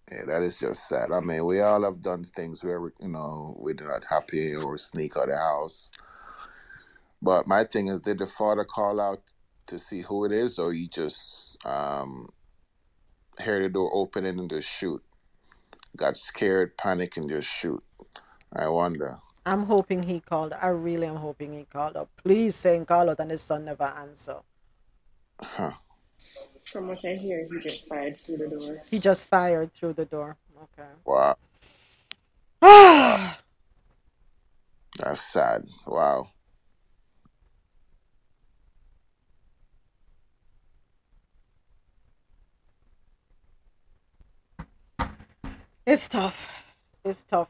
Yeah, 0.09 0.23
that 0.27 0.41
is 0.41 0.57
just 0.57 0.87
sad. 0.87 1.11
I 1.11 1.19
mean, 1.19 1.45
we 1.45 1.59
all 1.59 1.83
have 1.83 2.01
done 2.01 2.23
things 2.23 2.63
where 2.63 2.79
you 3.01 3.09
know 3.09 3.57
we're 3.59 3.75
not 3.75 4.05
happy 4.05 4.55
or 4.55 4.77
sneak 4.77 5.17
out 5.17 5.23
of 5.23 5.29
the 5.31 5.37
house. 5.37 5.91
But 7.21 7.45
my 7.45 7.65
thing 7.65 7.89
is, 7.89 7.99
did 7.99 8.19
the 8.19 8.27
father 8.27 8.63
call 8.63 9.01
out 9.01 9.21
to 9.65 9.77
see 9.77 10.01
who 10.01 10.23
it 10.23 10.31
is, 10.31 10.59
or 10.59 10.71
you 10.71 10.87
just 10.87 11.57
um, 11.65 12.29
hear 13.39 13.61
the 13.61 13.69
door 13.69 13.89
open 13.93 14.25
and 14.25 14.49
just 14.49 14.69
shoot? 14.69 15.01
Got 15.95 16.17
scared, 16.17 16.77
panic, 16.77 17.17
and 17.17 17.29
just 17.29 17.47
shoot. 17.47 17.83
I 18.53 18.67
wonder. 18.69 19.17
I'm 19.45 19.63
hoping 19.63 20.03
he 20.03 20.19
called. 20.19 20.53
I 20.53 20.67
really 20.67 21.07
am 21.07 21.15
hoping 21.15 21.53
he 21.53 21.65
called 21.71 21.95
up. 21.95 22.09
Please 22.17 22.55
say 22.55 22.75
and 22.75 22.87
call 22.87 23.09
out 23.09 23.19
and 23.19 23.31
his 23.31 23.41
son 23.41 23.65
never 23.65 23.85
answer. 23.85 24.37
Huh. 25.41 25.71
From 26.63 26.87
what 26.89 27.03
I 27.05 27.13
hear, 27.13 27.47
he 27.49 27.59
just 27.59 27.87
fired 27.87 28.17
through 28.19 28.37
the 28.37 28.47
door. 28.49 28.83
He 28.91 28.99
just 28.99 29.29
fired 29.29 29.71
through 29.73 29.93
the 29.93 30.05
door. 30.05 30.35
Okay. 30.57 30.89
Wow, 31.05 31.37
Ah, 32.61 33.39
that's 34.97 35.21
sad. 35.21 35.63
Wow. 35.85 36.29
It's 45.87 46.07
tough. 46.09 46.49
It's 47.05 47.23
tough. 47.23 47.49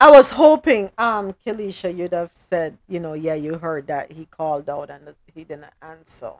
I 0.00 0.10
was 0.10 0.30
hoping, 0.30 0.92
um, 0.98 1.34
Kelisha, 1.44 1.96
you'd 1.96 2.12
have 2.12 2.32
said, 2.34 2.78
you 2.88 3.00
know, 3.00 3.14
yeah, 3.14 3.34
you 3.34 3.58
heard 3.58 3.88
that 3.88 4.12
he 4.12 4.26
called 4.26 4.68
out 4.70 4.90
and 4.90 5.14
he 5.34 5.44
didn't 5.44 5.72
answer. 5.82 6.32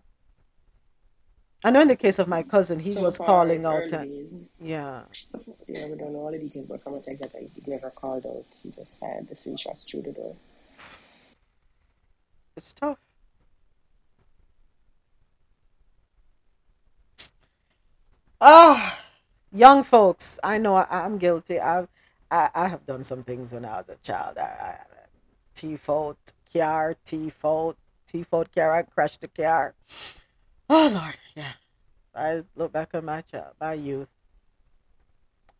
I 1.65 1.71
know 1.73 1.81
in 1.81 1.89
the 1.89 1.97
case 1.97 2.21
of 2.21 2.29
my 2.29 2.45
cousin, 2.45 2.79
he 2.81 2.93
So 2.93 3.03
was 3.03 3.19
calling 3.19 3.67
out 3.67 3.91
and 3.93 4.49
yeah, 4.61 5.03
So, 5.13 5.41
yeah, 5.67 5.89
we 5.89 5.97
don't 5.97 6.13
know 6.13 6.21
all 6.21 6.33
the 6.33 6.39
details, 6.39 6.67
but 6.69 6.83
from 6.83 6.95
what 6.95 7.09
I 7.09 7.15
get, 7.15 7.35
he 7.35 7.51
never 7.67 7.91
called 7.91 8.27
out. 8.27 8.47
He 8.63 8.71
just 8.71 9.01
fired 9.01 9.29
the 9.29 9.35
three 9.35 9.57
shots 9.57 9.85
through 9.85 10.03
the 10.03 10.13
door. 10.13 10.37
it's 12.57 12.73
tough. 12.73 12.99
Ah, 18.41 18.98
young 19.53 19.83
folks, 19.83 20.39
I 20.43 20.59
know 20.59 20.77
I, 20.77 20.87
I'm 20.91 21.19
guilty. 21.19 21.61
I've, 21.61 21.89
I, 22.31 22.51
I 22.55 22.69
have 22.69 22.87
done 22.87 23.05
some 23.05 23.23
things 23.23 23.53
when 23.53 23.65
I 23.65 23.79
was 23.79 23.89
a 23.89 23.97
child. 23.97 24.39
I, 24.39 24.43
I 24.43 24.77
T-fault 25.55 26.19
car, 26.53 26.97
T-fault, 27.05 27.77
T-fault 28.07 28.55
car, 28.55 28.75
I 28.75 28.83
crashed 28.83 29.21
the 29.21 29.29
car. 29.29 29.75
Oh 30.71 30.91
Lord, 30.93 31.17
yeah. 31.35 31.53
I 32.15 32.43
look 32.57 32.73
back 32.73 32.91
on 32.95 33.05
my 33.05 33.23
child, 33.23 33.55
my 33.61 33.75
youth. 33.75 34.09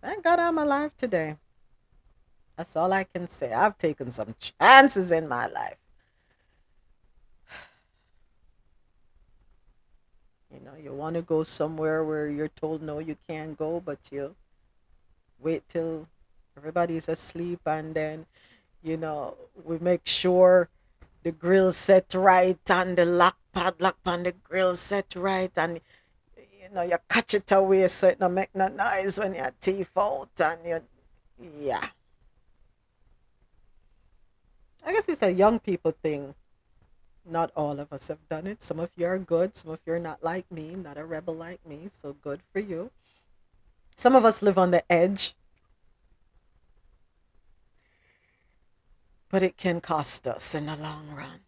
Thank 0.01 0.25
God 0.25 0.39
I'm 0.39 0.59
alive 0.59 0.97
today. 0.97 1.37
That's 2.57 2.77
all 2.77 2.93
I 2.93 3.05
can 3.05 3.27
say. 3.27 3.53
I've 3.53 3.79
taken 3.79 4.11
some 4.11 4.35
chances 4.39 5.13
in 5.13 5.29
my 5.29 5.47
life. 5.47 5.79
You 10.59 10.65
know, 10.65 10.77
you 10.83 10.93
want 10.93 11.15
to 11.15 11.23
go 11.23 11.45
somewhere 11.45 12.03
where 12.03 12.29
you're 12.29 12.49
told 12.49 12.83
no, 12.83 12.99
you 12.99 13.17
can't 13.29 13.57
go, 13.57 13.81
but 13.81 13.99
you 14.11 14.35
wait 15.39 15.63
till 15.69 16.09
everybody's 16.57 17.09
asleep 17.09 17.61
and 17.67 17.95
then, 17.95 18.27
you 18.83 18.97
know, 18.97 19.37
we 19.65 19.79
make 19.79 20.07
sure 20.07 20.69
the 21.23 21.31
grill 21.31 21.73
set 21.73 22.13
right 22.15 22.59
and 22.71 22.97
the 22.99 23.05
lock 23.05 23.37
padlock 23.53 23.99
on 24.05 24.25
the 24.25 24.33
grill 24.33 24.75
set 24.75 25.15
right 25.17 25.51
and 25.57 25.81
you 26.37 26.69
know 26.73 26.83
you 26.83 26.97
catch 27.09 27.35
it 27.35 27.51
away 27.51 27.89
so 27.89 28.09
it 28.09 28.19
don't 28.21 28.35
make 28.35 28.55
no 28.55 28.69
noise 28.69 29.19
when 29.19 29.35
your 29.35 29.51
teeth 29.61 29.91
out 29.97 30.29
and 30.41 30.59
you 30.65 30.81
yeah. 31.61 31.89
I 34.85 34.93
guess 34.93 35.09
it's 35.09 35.23
a 35.23 35.33
young 35.33 35.59
people 35.59 35.93
thing. 36.03 36.35
Not 37.31 37.51
all 37.55 37.79
of 37.79 37.93
us 37.93 38.09
have 38.09 38.27
done 38.31 38.47
it. 38.47 38.63
Some 38.63 38.81
of 38.81 38.91
you 38.97 39.07
are 39.07 39.19
good. 39.19 39.55
Some 39.57 39.71
of 39.71 39.81
you 39.85 39.93
are 39.93 39.99
not 39.99 40.25
like 40.25 40.51
me, 40.51 40.75
not 40.75 40.97
a 40.97 41.05
rebel 41.05 41.35
like 41.35 41.65
me. 41.67 41.89
So 41.93 42.15
good 42.23 42.41
for 42.53 42.61
you. 42.61 42.91
Some 43.95 44.15
of 44.15 44.25
us 44.25 44.43
live 44.43 44.57
on 44.57 44.71
the 44.71 44.91
edge, 44.91 45.35
but 49.29 49.43
it 49.43 49.57
can 49.57 49.81
cost 49.81 50.27
us 50.27 50.55
in 50.55 50.67
the 50.67 50.77
long 50.77 51.09
run. 51.15 51.41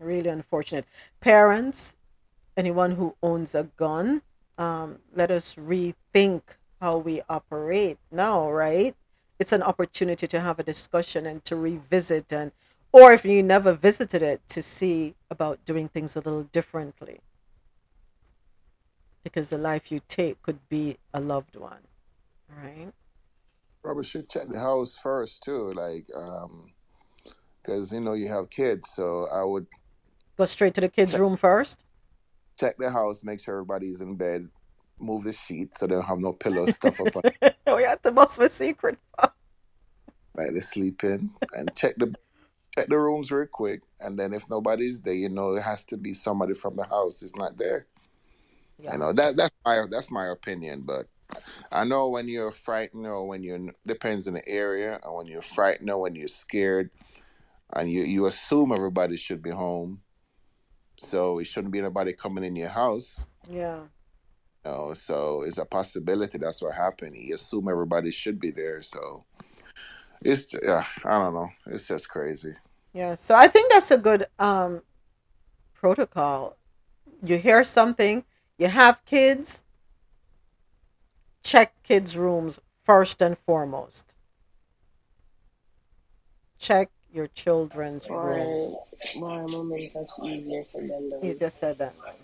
Really 0.00 0.30
unfortunate. 0.30 0.86
Parents, 1.20 1.96
anyone 2.56 2.92
who 2.92 3.14
owns 3.22 3.54
a 3.54 3.64
gun, 3.76 4.22
um, 4.56 4.98
let 5.14 5.30
us 5.30 5.54
rethink 5.54 6.42
how 6.80 6.96
we 6.98 7.20
operate 7.28 7.98
now, 8.10 8.50
right? 8.50 8.94
It's 9.38 9.52
an 9.52 9.62
opportunity 9.62 10.26
to 10.26 10.40
have 10.40 10.58
a 10.58 10.62
discussion 10.62 11.26
and 11.26 11.44
to 11.44 11.56
revisit 11.56 12.32
and 12.32 12.52
or 12.92 13.12
if 13.12 13.24
you 13.24 13.42
never 13.42 13.72
visited 13.72 14.22
it 14.22 14.40
to 14.48 14.62
see 14.62 15.14
about 15.30 15.64
doing 15.64 15.88
things 15.88 16.16
a 16.16 16.20
little 16.20 16.44
differently. 16.44 17.20
Because 19.22 19.50
the 19.50 19.58
life 19.58 19.92
you 19.92 20.00
take 20.08 20.40
could 20.42 20.68
be 20.68 20.96
a 21.12 21.20
loved 21.20 21.56
one 21.56 21.88
right? 22.56 22.92
Probably 23.82 24.04
should 24.04 24.28
check 24.28 24.48
the 24.48 24.58
house 24.58 24.98
first 24.98 25.42
too, 25.42 25.72
like, 25.72 26.06
um, 26.16 26.72
because 27.62 27.92
you 27.92 28.00
know 28.00 28.14
you 28.14 28.28
have 28.28 28.50
kids, 28.50 28.90
so 28.90 29.26
I 29.32 29.44
would 29.44 29.66
go 30.36 30.44
straight 30.44 30.74
to 30.74 30.80
the 30.80 30.88
kids 30.88 31.18
room 31.18 31.36
first? 31.36 31.84
Check 32.58 32.76
the 32.78 32.90
house, 32.90 33.22
make 33.22 33.40
sure 33.40 33.56
everybody's 33.56 34.00
in 34.00 34.16
bed, 34.16 34.48
move 34.98 35.24
the 35.24 35.32
sheets 35.32 35.80
so 35.80 35.86
they 35.86 35.94
don't 35.94 36.04
have 36.04 36.18
no 36.18 36.32
pillow 36.32 36.66
stuff 36.72 37.00
up 37.00 37.16
on 37.16 37.22
we 37.76 37.84
have 37.84 38.02
to 38.02 38.10
bust 38.10 38.40
my 38.40 38.48
secret 38.48 38.98
like 40.34 40.54
they 40.54 40.60
sleep 40.60 41.02
in, 41.04 41.30
and 41.54 41.74
check 41.74 41.96
the 41.96 42.14
check 42.80 42.88
the 42.88 42.98
rooms 42.98 43.30
real 43.30 43.46
quick, 43.46 43.82
and 44.00 44.18
then 44.18 44.32
if 44.32 44.48
nobody's 44.50 45.00
there, 45.00 45.14
you 45.14 45.28
know 45.28 45.54
it 45.54 45.62
has 45.62 45.84
to 45.84 45.96
be 45.96 46.12
somebody 46.12 46.54
from 46.54 46.76
the 46.76 46.86
house 46.86 47.22
is 47.22 47.34
not 47.36 47.58
there. 47.58 47.86
yeah 48.78 48.92
You 48.92 48.98
know 48.98 49.12
that 49.12 49.36
that's 49.36 49.54
my 49.64 49.84
that's 49.90 50.10
my 50.10 50.26
opinion, 50.28 50.82
but 50.86 51.06
I 51.70 51.84
know 51.84 52.08
when 52.08 52.28
you're 52.28 52.52
frightened 52.52 53.06
or 53.06 53.26
when 53.26 53.42
you're 53.42 53.60
depends 53.84 54.28
on 54.28 54.34
the 54.34 54.48
area, 54.48 54.98
and 55.02 55.14
when 55.14 55.26
you're 55.26 55.42
frightened 55.42 55.90
or 55.90 56.00
when 56.00 56.14
you're 56.14 56.28
scared, 56.28 56.90
and 57.74 57.90
you 57.90 58.02
you 58.02 58.26
assume 58.26 58.72
everybody 58.72 59.16
should 59.16 59.42
be 59.42 59.50
home, 59.50 60.02
so 60.98 61.38
it 61.38 61.44
shouldn't 61.44 61.72
be 61.72 61.80
anybody 61.80 62.12
coming 62.12 62.44
in 62.44 62.56
your 62.56 62.68
house. 62.68 63.26
yeah 63.50 63.82
You 64.64 64.72
know, 64.72 64.94
so 64.94 65.42
it's 65.42 65.58
a 65.58 65.64
possibility 65.64 66.38
that's 66.38 66.62
what 66.62 66.74
happened. 66.74 67.16
He 67.16 67.32
assume 67.32 67.68
everybody 67.68 68.10
should 68.10 68.40
be 68.40 68.50
there, 68.50 68.82
so 68.82 69.24
it's 70.22 70.54
yeah, 70.62 70.84
I 71.04 71.10
don't 71.18 71.34
know. 71.34 71.50
It's 71.66 71.86
just 71.88 72.08
crazy. 72.08 72.54
Yeah 72.92 73.14
so 73.14 73.34
i 73.34 73.46
think 73.48 73.70
that's 73.70 73.90
a 73.90 73.98
good 73.98 74.26
um 74.38 74.82
protocol. 75.78 76.56
You 77.22 77.38
hear 77.38 77.64
something 77.64 78.24
you 78.58 78.68
have 78.68 79.04
kids 79.04 79.64
check 81.42 81.82
kids 81.82 82.16
rooms 82.16 82.58
first 82.84 83.22
and 83.22 83.38
foremost. 83.38 84.14
Check 86.58 86.90
your 87.12 87.28
children's 87.28 88.10
rooms. 88.10 88.72
why 89.16 89.40
moment 89.46 89.92
that's 89.94 90.18
easier 90.24 90.64
said 90.64 90.82
than 90.90 91.10
done. 91.10 91.24
easier 91.24 91.50
said 91.50 91.78
than 91.78 91.92
done. 92.04 92.14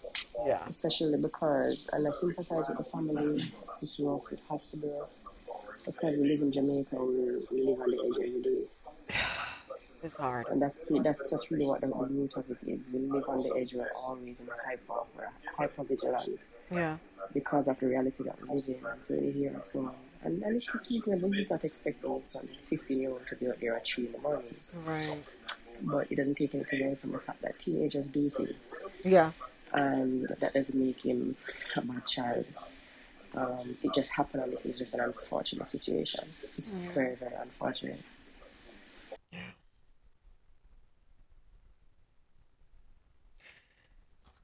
Yeah. 0.47 0.63
Especially 0.69 1.17
because, 1.17 1.89
and 1.93 2.07
I 2.07 2.11
sympathize 2.13 2.67
with 2.69 2.79
the 2.79 2.85
family, 2.85 3.43
it's 3.81 3.99
rough, 4.01 4.33
it 4.33 4.41
has 4.51 4.69
to 4.71 4.77
be 4.77 4.89
rough. 4.89 5.11
Because 5.87 6.17
we 6.19 6.29
live 6.29 6.43
in 6.43 6.53
Jamaica, 6.53 6.97
we, 6.97 7.15
we 7.53 7.63
live 7.67 7.81
on 7.81 7.91
the 7.91 7.99
edge 8.05 8.29
every 8.29 8.41
day. 8.41 8.65
it's 10.05 10.17
hard 10.17 10.47
And 10.49 10.61
that's 10.61 10.79
that's 11.03 11.19
that's 11.31 11.51
really 11.51 11.67
what 11.67 11.81
the, 11.81 11.89
the 11.89 11.95
root 11.95 12.33
of 12.37 12.51
it 12.51 12.59
is. 12.67 12.81
We 12.93 13.01
live 13.01 13.25
on 13.29 13.43
the 13.43 13.55
edge, 13.57 13.75
we're 13.75 13.89
always 13.97 14.27
in 14.27 14.49
hyper, 14.65 15.01
we're 15.17 15.29
hyper 15.57 15.83
vigilant 15.85 16.39
yeah 16.71 16.97
because 17.33 17.67
of 17.69 17.79
the 17.81 17.87
reality 17.87 18.23
that 18.25 18.37
we 18.43 18.55
live 18.57 18.69
in. 18.69 18.75
And 18.87 19.01
so 19.09 19.15
you 19.15 19.33
hear 19.33 19.63
so 19.65 19.91
and, 20.23 20.43
and 20.43 20.57
it's 20.57 20.69
it's 20.75 20.91
reasonable. 20.91 21.31
He's 21.33 21.51
not 21.51 21.65
expecting 21.65 22.23
some 22.27 22.49
15 22.71 23.01
year 23.01 23.11
old 23.11 23.27
to 23.29 23.37
be 23.37 23.49
out 23.49 23.61
there 23.61 23.77
at 23.77 23.87
3 23.87 24.07
in 24.07 24.13
the 24.13 24.19
morning. 24.19 24.55
right 24.87 25.23
But 25.83 26.11
it 26.11 26.17
doesn't 26.17 26.37
take 26.37 26.55
anything 26.55 26.83
away 26.87 26.95
from 26.97 27.13
the 27.13 27.19
fact 27.19 27.43
that 27.43 27.59
teenagers 27.59 28.09
do 28.09 28.21
things. 28.21 28.75
yeah 29.03 29.33
And 29.73 30.29
that 30.41 30.53
doesn't 30.55 30.75
make 30.79 31.01
him 31.05 31.37
a 31.77 31.81
bad 31.81 32.07
child. 32.07 32.45
Um, 33.35 33.77
it 33.83 33.93
just 33.95 34.11
happened 34.11 34.45
and 34.45 34.53
it 34.53 34.65
was 34.65 34.79
just 34.79 34.95
an 34.95 35.01
unfortunate 35.01 35.69
situation. 35.71 36.25
It's 36.57 36.69
Yeah. 36.69 36.93
very, 36.93 37.15
very 37.17 37.35
unfortunate. 37.35 38.01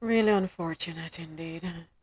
Really 0.01 0.31
unfortunate 0.31 1.19
indeed. 1.19 1.61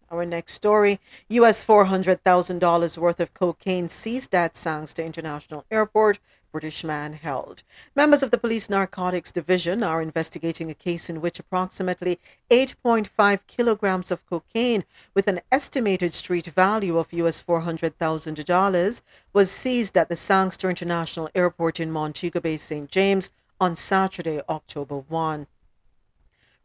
Our 0.08 0.24
next 0.24 0.52
story 0.52 1.00
US 1.30 1.66
$400,000 1.66 2.96
worth 2.96 3.18
of 3.18 3.34
cocaine 3.34 3.88
seized 3.88 4.36
at 4.36 4.56
Sangster 4.56 5.02
International 5.02 5.64
Airport. 5.68 6.20
British 6.52 6.84
man 6.84 7.14
held. 7.14 7.64
Members 7.96 8.22
of 8.22 8.30
the 8.30 8.38
police 8.38 8.70
narcotics 8.70 9.32
division 9.32 9.82
are 9.82 10.00
investigating 10.00 10.70
a 10.70 10.74
case 10.74 11.10
in 11.10 11.20
which 11.20 11.40
approximately 11.40 12.20
8.5 12.50 13.40
kilograms 13.48 14.12
of 14.12 14.24
cocaine 14.26 14.84
with 15.12 15.26
an 15.26 15.40
estimated 15.50 16.14
street 16.14 16.46
value 16.46 16.98
of 16.98 17.12
US 17.12 17.42
$400,000 17.42 19.02
was 19.32 19.50
seized 19.50 19.98
at 19.98 20.08
the 20.08 20.14
Sangster 20.14 20.70
International 20.70 21.28
Airport 21.34 21.80
in 21.80 21.90
Montego 21.90 22.38
Bay, 22.38 22.58
St. 22.58 22.88
James 22.88 23.32
on 23.60 23.74
Saturday, 23.74 24.40
October 24.48 24.98
1. 24.98 25.48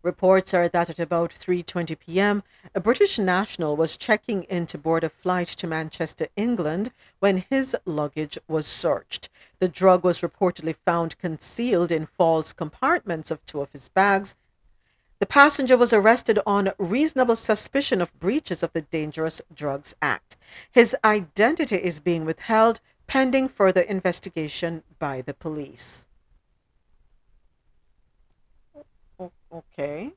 Reports 0.03 0.53
are 0.53 0.67
that 0.67 0.89
at 0.89 0.99
about 0.99 1.33
3:20 1.33 1.97
p.m., 1.97 2.43
a 2.75 2.81
British 2.81 3.17
national 3.17 3.77
was 3.77 3.95
checking 3.95 4.43
in 4.43 4.65
to 4.67 4.77
board 4.77 5.05
a 5.05 5.09
flight 5.09 5.47
to 5.47 5.65
Manchester, 5.65 6.27
England, 6.35 6.91
when 7.19 7.37
his 7.49 7.73
luggage 7.85 8.37
was 8.45 8.67
searched. 8.67 9.29
The 9.59 9.69
drug 9.69 10.03
was 10.03 10.19
reportedly 10.19 10.75
found 10.85 11.17
concealed 11.19 11.89
in 11.89 12.05
false 12.05 12.51
compartments 12.51 13.31
of 13.31 13.45
two 13.45 13.61
of 13.61 13.71
his 13.71 13.87
bags. 13.87 14.35
The 15.19 15.25
passenger 15.25 15.77
was 15.77 15.93
arrested 15.93 16.37
on 16.45 16.73
reasonable 16.77 17.37
suspicion 17.37 18.01
of 18.01 18.19
breaches 18.19 18.61
of 18.61 18.73
the 18.73 18.81
Dangerous 18.81 19.41
Drugs 19.55 19.95
Act. 20.01 20.35
His 20.69 20.97
identity 21.05 21.77
is 21.77 22.01
being 22.01 22.25
withheld 22.25 22.81
pending 23.07 23.47
further 23.47 23.79
investigation 23.79 24.83
by 24.99 25.21
the 25.21 25.33
police. 25.33 26.09
O- 29.17 29.31
Okay. 29.53 30.13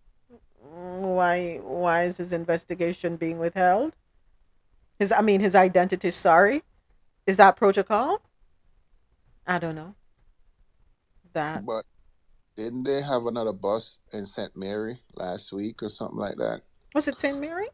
Why 0.58 1.60
why 1.62 2.04
is 2.04 2.16
his 2.16 2.32
investigation 2.32 3.16
being 3.16 3.38
withheld? 3.38 3.94
His 4.98 5.12
I 5.12 5.20
mean 5.20 5.40
his 5.40 5.54
identity, 5.54 6.10
sorry. 6.10 6.62
Is 7.26 7.36
that 7.36 7.56
protocol? 7.56 8.22
I 9.46 9.58
don't 9.58 9.74
know. 9.74 9.94
That 11.34 11.66
But 11.66 11.84
didn't 12.56 12.84
they 12.84 13.02
have 13.02 13.26
another 13.26 13.52
bus 13.52 14.00
in 14.12 14.24
St. 14.24 14.56
Mary 14.56 14.98
last 15.14 15.52
week 15.52 15.82
or 15.82 15.90
something 15.90 16.18
like 16.18 16.36
that? 16.36 16.62
was 16.94 17.08
it 17.08 17.18
St. 17.18 17.38
Mary? 17.38 17.68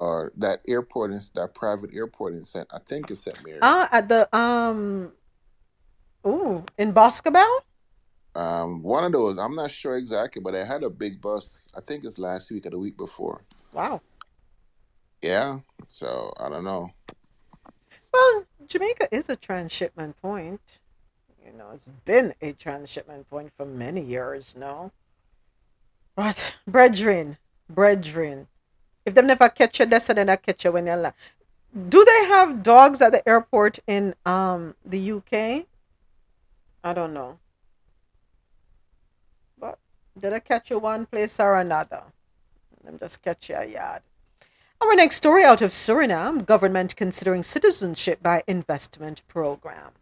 Or 0.00 0.32
that 0.36 0.60
airport 0.66 1.12
in 1.12 1.20
that 1.36 1.54
private 1.54 1.94
airport 1.94 2.34
in 2.34 2.42
St. 2.42 2.66
I 2.74 2.78
think 2.80 3.10
it's 3.10 3.20
St. 3.20 3.38
Mary. 3.44 3.60
Ah, 3.62 3.88
at 3.92 4.08
the 4.08 4.28
um 4.36 5.12
ooh, 6.26 6.64
in 6.76 6.92
Boscobel? 6.92 7.60
Um, 8.36 8.82
one 8.82 9.02
of 9.02 9.12
those. 9.12 9.38
I'm 9.38 9.54
not 9.54 9.70
sure 9.70 9.96
exactly, 9.96 10.42
but 10.42 10.52
they 10.52 10.64
had 10.64 10.82
a 10.82 10.90
big 10.90 11.22
bus. 11.22 11.70
I 11.74 11.80
think 11.80 12.04
it's 12.04 12.18
last 12.18 12.50
week 12.50 12.66
or 12.66 12.70
the 12.70 12.78
week 12.78 12.98
before. 12.98 13.40
Wow. 13.72 14.02
Yeah. 15.22 15.60
So 15.86 16.34
I 16.38 16.50
don't 16.50 16.64
know. 16.64 16.90
Well, 18.12 18.44
Jamaica 18.66 19.08
is 19.10 19.30
a 19.30 19.36
transshipment 19.36 20.20
point. 20.20 20.60
You 21.44 21.56
know, 21.56 21.70
it's 21.72 21.88
been 22.04 22.34
a 22.42 22.52
transshipment 22.52 23.28
point 23.30 23.52
for 23.56 23.64
many 23.64 24.02
years 24.02 24.54
now. 24.54 24.92
But, 26.14 26.54
brethren, 26.66 27.38
brethren, 27.70 28.48
if 29.06 29.14
them 29.14 29.28
never 29.28 29.48
catch 29.48 29.80
you, 29.80 29.86
that's 29.86 30.08
then 30.08 30.28
I 30.28 30.36
catch 30.36 30.64
you 30.64 30.72
when 30.72 30.86
you're 30.86 30.96
la- 30.96 31.12
Do 31.88 32.04
they 32.04 32.24
have 32.26 32.62
dogs 32.62 33.00
at 33.00 33.12
the 33.12 33.26
airport 33.26 33.78
in 33.86 34.14
um 34.26 34.74
the 34.84 35.12
UK? 35.12 35.66
I 36.84 36.92
don't 36.92 37.14
know. 37.14 37.38
Did 40.18 40.32
I 40.32 40.38
catch 40.38 40.70
you 40.70 40.78
one 40.78 41.04
place 41.04 41.38
or 41.38 41.56
another? 41.56 42.02
Let 42.82 42.90
them 42.90 42.98
just 42.98 43.22
catch 43.22 43.50
you 43.50 43.56
a 43.56 43.66
yard. 43.66 44.02
Our 44.80 44.94
next 44.94 45.16
story 45.16 45.44
out 45.44 45.62
of 45.62 45.72
Suriname 45.72 46.46
government 46.46 46.96
considering 46.96 47.42
citizenship 47.42 48.22
by 48.22 48.42
investment 48.46 49.22
program. 49.28 49.92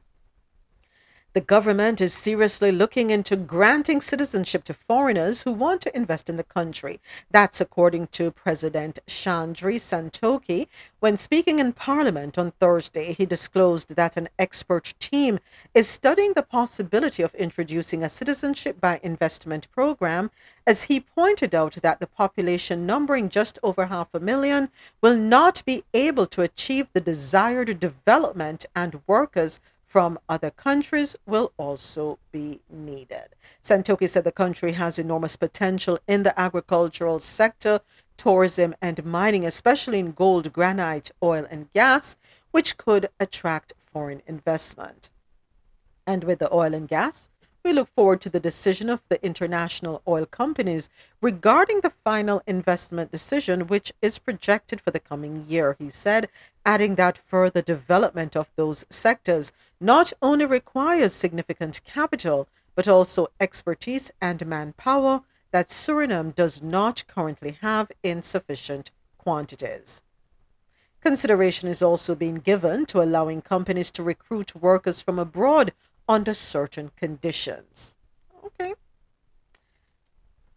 The 1.35 1.41
government 1.41 2.01
is 2.01 2.13
seriously 2.15 2.71
looking 2.71 3.11
into 3.11 3.35
granting 3.35 4.01
citizenship 4.01 4.63
to 4.65 4.73
foreigners 4.73 5.43
who 5.43 5.51
want 5.51 5.81
to 5.81 5.97
invest 5.97 6.31
in 6.31 6.37
the 6.37 6.45
country. 6.45 7.01
That's 7.29 7.61
according 7.61 8.07
to 8.13 8.31
President 8.31 9.01
Chandri 9.09 9.81
Santokhi. 9.81 10.69
When 11.01 11.17
speaking 11.17 11.59
in 11.59 11.73
Parliament 11.73 12.39
on 12.39 12.53
Thursday, 12.61 13.15
he 13.15 13.27
disclosed 13.27 13.97
that 13.97 14.17
an 14.17 14.29
expert 14.39 14.95
team 15.01 15.41
is 15.75 15.89
studying 15.89 16.35
the 16.35 16.43
possibility 16.45 17.25
of 17.25 17.35
introducing 17.35 18.05
a 18.05 18.09
citizenship 18.09 18.81
by 18.81 19.01
investment 19.03 19.69
program, 19.73 20.31
as 20.69 20.83
he 20.83 21.01
pointed 21.01 21.53
out 21.53 21.73
that 21.83 21.99
the 21.99 22.07
population 22.07 22.87
numbering 22.87 23.29
just 23.29 23.59
over 23.65 23.87
half 23.87 24.15
a 24.15 24.21
million 24.21 24.71
will 25.01 25.17
not 25.17 25.65
be 25.67 25.83
able 25.93 26.27
to 26.27 26.43
achieve 26.43 26.87
the 26.93 27.01
desired 27.01 27.81
development 27.81 28.67
and 28.77 29.01
workers 29.09 29.59
from 29.95 30.19
other 30.29 30.51
countries 30.51 31.15
will 31.25 31.53
also 31.57 32.19
be 32.33 32.59
needed. 32.69 33.29
Santokhi 33.63 34.09
said 34.09 34.25
the 34.25 34.33
country 34.33 34.73
has 34.73 34.99
enormous 34.99 35.37
potential 35.37 36.01
in 36.09 36.25
the 36.25 36.35
agricultural 36.47 37.21
sector, 37.21 37.79
tourism, 38.17 38.75
and 38.83 39.05
mining, 39.05 39.47
especially 39.47 40.01
in 40.01 40.11
gold, 40.11 40.53
granite, 40.53 41.13
oil, 41.23 41.47
and 41.49 41.73
gas, 41.75 42.17
which 42.51 42.77
could 42.77 43.09
attract 43.21 43.73
foreign 43.79 44.21
investment. 44.27 45.11
And 46.09 46.25
with 46.25 46.41
the 46.41 46.53
oil 46.53 46.75
and 46.75 46.89
gas, 46.89 47.31
We 47.65 47.73
look 47.73 47.89
forward 47.97 48.21
to 48.21 48.29
the 48.29 48.41
decision 48.41 48.91
of 48.91 49.03
the 49.09 49.25
international 49.25 50.03
oil 50.07 50.27
companies 50.27 50.91
regarding 51.23 51.81
the 51.81 51.89
final 51.89 52.43
investment 52.47 53.11
decision, 53.11 53.69
which 53.69 53.91
is 54.03 54.19
projected 54.19 54.83
for 54.83 54.91
the 54.91 55.01
coming 55.01 55.47
year, 55.49 55.75
he 55.79 55.89
said, 55.89 56.29
adding 56.65 56.95
that 56.95 57.19
further 57.19 57.63
development 57.63 58.37
of 58.37 58.51
those 58.57 58.85
sectors 58.89 59.53
not 59.81 60.13
only 60.23 60.47
requires 60.47 61.13
significant 61.13 61.81
capital, 61.85 62.49
but 62.75 62.89
also 62.89 63.29
expertise 63.39 64.11
and 64.21 64.47
manpower 64.47 65.21
that 65.51 65.69
Suriname 65.69 66.35
does 66.35 66.63
not 66.63 67.05
currently 67.07 67.59
have 67.61 67.93
in 68.03 68.23
sufficient 68.23 68.91
quantities. 69.19 70.03
Consideration 71.01 71.69
is 71.69 71.83
also 71.83 72.15
being 72.15 72.37
given 72.37 72.87
to 72.87 73.03
allowing 73.03 73.43
companies 73.43 73.91
to 73.91 74.03
recruit 74.03 74.57
workers 74.57 75.03
from 75.03 75.19
abroad 75.19 75.73
under 76.09 76.35
certain 76.35 76.91
conditions. 76.97 77.97
Okay. 78.45 78.75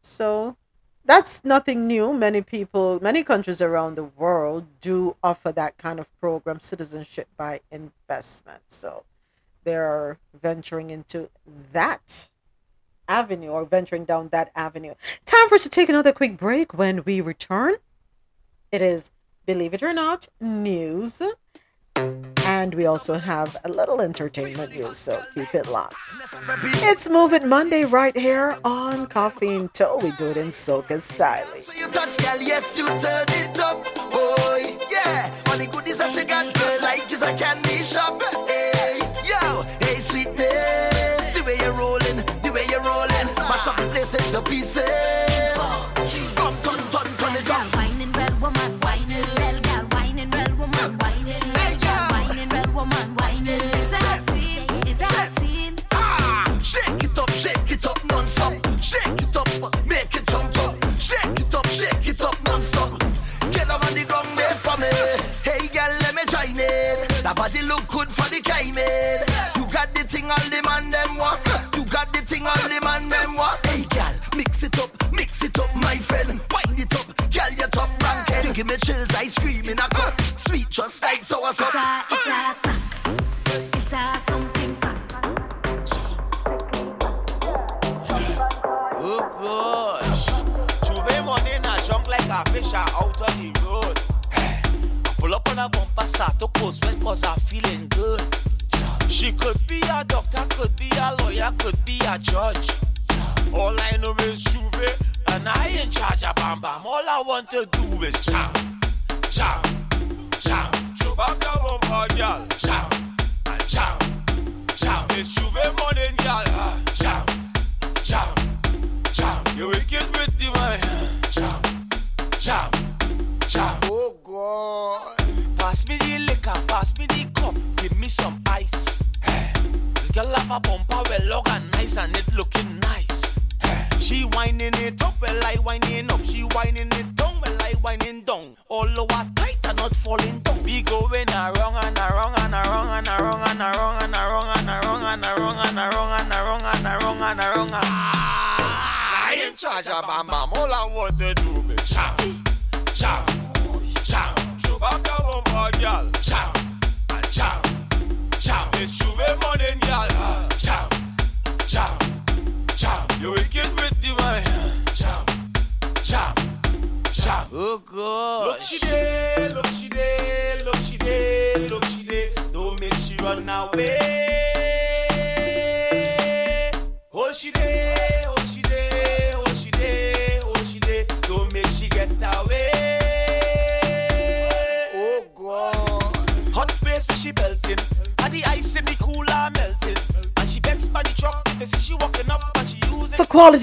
So 0.01 0.55
that's 1.07 1.43
nothing 1.45 1.87
new. 1.87 2.13
Many 2.13 2.41
people, 2.41 2.99
many 3.01 3.23
countries 3.23 3.61
around 3.61 3.95
the 3.95 4.03
world 4.03 4.67
do 4.81 5.15
offer 5.23 5.51
that 5.53 5.77
kind 5.77 5.99
of 5.99 6.07
program, 6.19 6.59
citizenship 6.59 7.27
by 7.37 7.61
investment. 7.71 8.61
So 8.67 9.03
they're 9.63 10.19
venturing 10.39 10.89
into 10.89 11.29
that 11.71 12.29
avenue 13.07 13.49
or 13.49 13.63
venturing 13.63 14.03
down 14.03 14.27
that 14.29 14.51
avenue. 14.53 14.95
Time 15.25 15.47
for 15.47 15.55
us 15.55 15.63
to 15.63 15.69
take 15.69 15.87
another 15.87 16.11
quick 16.11 16.37
break. 16.37 16.73
When 16.73 17.03
we 17.05 17.21
return, 17.21 17.75
it 18.71 18.81
is, 18.81 19.09
believe 19.45 19.73
it 19.73 19.81
or 19.81 19.93
not, 19.93 20.27
news 20.41 21.21
and 22.47 22.73
we 22.73 22.85
also 22.85 23.17
have 23.19 23.57
a 23.65 23.69
little 23.69 24.01
entertainment 24.01 24.75
news, 24.75 24.97
so 24.97 25.21
keep 25.33 25.53
it 25.53 25.67
locked. 25.67 25.95
It's 26.83 27.09
Move 27.09 27.33
It 27.33 27.43
Monday 27.43 27.83
right 27.85 28.15
here 28.15 28.57
on 28.63 29.07
Coffee 29.07 29.55
and 29.55 29.73
Toe. 29.73 29.99
We 30.01 30.11
do 30.11 30.25
it 30.25 30.37
in 30.37 30.47
soca 30.47 30.99
style. 31.01 31.45
You 31.77 31.87
touch, 31.87 32.17
girl, 32.17 32.41
yes, 32.41 32.77
you 32.77 32.87
turn 32.87 33.25
it 33.29 33.59
up. 33.59 33.85
Yeah. 34.89 35.33
All 35.47 35.57
the 35.57 35.67
goodies 35.67 35.97
that 35.97 36.15
you 36.15 36.23
got, 36.23 36.53
girl, 36.53 36.81
like 36.81 37.11
is 37.11 37.21
a 37.21 37.33
candy 37.35 37.83
shop. 37.83 38.21
Hey, 38.47 38.99
yo, 39.25 39.63
hey, 39.81 39.95
sweetness. 39.99 41.33
The 41.33 41.43
way 41.43 41.57
you're 41.59 41.73
rolling, 41.73 42.17
the 42.41 42.51
way 42.51 42.65
you're 42.69 42.81
rolling. 42.81 43.27
Mash 43.49 43.67
up 43.67 43.77
the 43.77 43.87
place 43.91 44.13
into 44.13 44.41
pieces. 44.49 46.36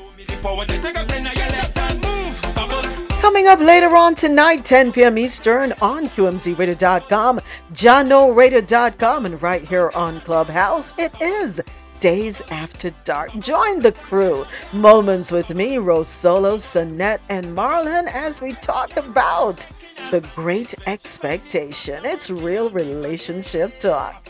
Coming 3.20 3.46
up 3.46 3.60
later 3.60 3.94
on 3.94 4.16
tonight, 4.16 4.64
10 4.64 4.90
p.m. 4.90 5.18
Eastern 5.18 5.72
on 5.80 6.08
QMZRadio.com, 6.08 7.38
JahknoRadio.com, 7.74 9.26
and 9.26 9.40
right 9.40 9.62
here 9.62 9.92
on 9.94 10.20
Clubhouse, 10.22 10.98
it 10.98 11.12
is 11.20 11.62
Days 12.00 12.42
After 12.50 12.91
Dark. 13.05 13.33
Join 13.39 13.81
the 13.81 13.92
crew. 13.92 14.44
Moments 14.73 15.33
with 15.33 15.55
me, 15.55 15.78
Rose 15.78 16.08
Solo, 16.08 16.57
Sonette, 16.57 17.20
and 17.28 17.47
Marlon 17.47 18.07
as 18.12 18.41
we 18.41 18.52
talk 18.55 18.97
about 18.97 19.66
the 20.10 20.20
great 20.34 20.75
expectation. 20.86 22.05
It's 22.05 22.31
real 22.31 22.70
relationship 22.70 23.78
talk. 23.78 24.26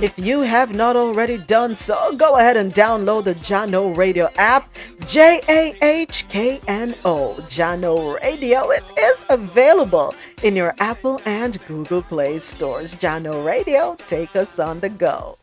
If 0.00 0.16
you 0.16 0.42
have 0.42 0.72
not 0.72 0.94
already 0.94 1.38
done 1.38 1.74
so, 1.74 2.12
go 2.12 2.36
ahead 2.36 2.56
and 2.56 2.72
download 2.72 3.24
the 3.24 3.34
Jahkno 3.34 3.96
Radio 3.96 4.28
app, 4.36 4.72
J 5.08 5.40
A 5.48 5.74
H 5.82 6.28
K 6.28 6.60
N 6.68 6.94
O, 7.04 7.34
Jahkno 7.48 8.20
Radio. 8.22 8.70
It 8.70 8.84
is 8.96 9.26
available 9.28 10.14
in 10.44 10.54
your 10.54 10.76
Apple 10.78 11.20
and 11.24 11.58
Google 11.66 12.02
Play 12.02 12.38
stores. 12.38 12.94
Jahkno 12.94 13.44
Radio, 13.44 13.96
take 14.06 14.36
us 14.36 14.60
on 14.60 14.78
the 14.78 14.88
go. 14.88 15.36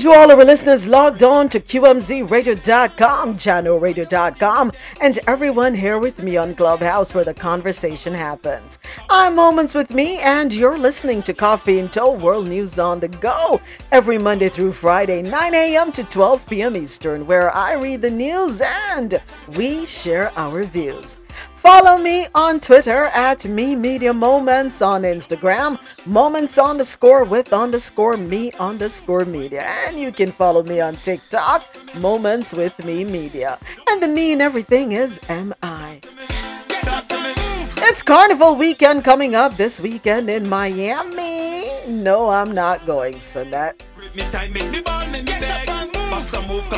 Thank 0.00 0.14
you 0.14 0.18
all 0.18 0.30
of 0.30 0.38
our 0.38 0.46
listeners 0.46 0.86
logged 0.86 1.22
on 1.22 1.50
to 1.50 1.60
QMZRadio.com, 1.60 3.34
JahknoRadio.com, 3.34 4.72
and 5.02 5.18
everyone 5.26 5.74
here 5.74 5.98
with 5.98 6.22
me 6.22 6.38
on 6.38 6.54
Clubhouse 6.54 7.14
where 7.14 7.22
the 7.22 7.34
conversation 7.34 8.14
happens. 8.14 8.78
I'm 9.10 9.36
Moments 9.36 9.74
with 9.74 9.92
Mi, 9.92 10.18
and 10.20 10.54
you're 10.54 10.78
listening 10.78 11.22
to 11.24 11.34
Coffee 11.34 11.80
and 11.80 11.92
Toe 11.92 12.12
World 12.12 12.48
News 12.48 12.78
on 12.78 12.98
the 12.98 13.08
Go 13.08 13.60
every 13.92 14.16
Monday 14.16 14.48
through 14.48 14.72
Friday, 14.72 15.20
9 15.20 15.54
a.m. 15.54 15.92
to 15.92 16.02
12 16.02 16.46
p.m. 16.46 16.76
Eastern, 16.76 17.26
where 17.26 17.54
I 17.54 17.74
read 17.74 18.00
the 18.00 18.10
news 18.10 18.62
and 18.62 19.20
we 19.54 19.84
share 19.84 20.32
our 20.34 20.62
views. 20.62 21.18
Follow 21.60 21.98
me 21.98 22.26
on 22.34 22.58
Twitter 22.58 23.04
at 23.12 23.44
Mi 23.44 23.76
Media 23.76 24.14
Moments, 24.14 24.80
on 24.80 25.02
Instagram, 25.02 25.78
Moments 26.06 26.56
underscore 26.56 27.24
with 27.24 27.52
underscore 27.52 28.16
me 28.16 28.50
underscore 28.52 29.26
media. 29.26 29.60
And 29.86 30.00
you 30.00 30.10
can 30.10 30.32
follow 30.32 30.62
me 30.62 30.80
on 30.80 30.94
TikTok, 30.94 31.66
Moments 31.96 32.54
with 32.54 32.82
Mi 32.86 33.04
Media. 33.04 33.58
And 33.90 34.02
the 34.02 34.08
me 34.08 34.32
and 34.32 34.40
everything 34.40 34.92
is 34.92 35.20
MI. 35.28 36.00
It's 37.82 38.02
Carnival 38.02 38.56
weekend 38.56 39.04
coming 39.04 39.34
up 39.34 39.58
this 39.58 39.80
weekend 39.80 40.30
in 40.30 40.48
Miami. 40.48 41.68
No, 41.86 42.30
I'm 42.30 42.52
not 42.52 42.86
going, 42.86 43.12
cause 43.12 43.36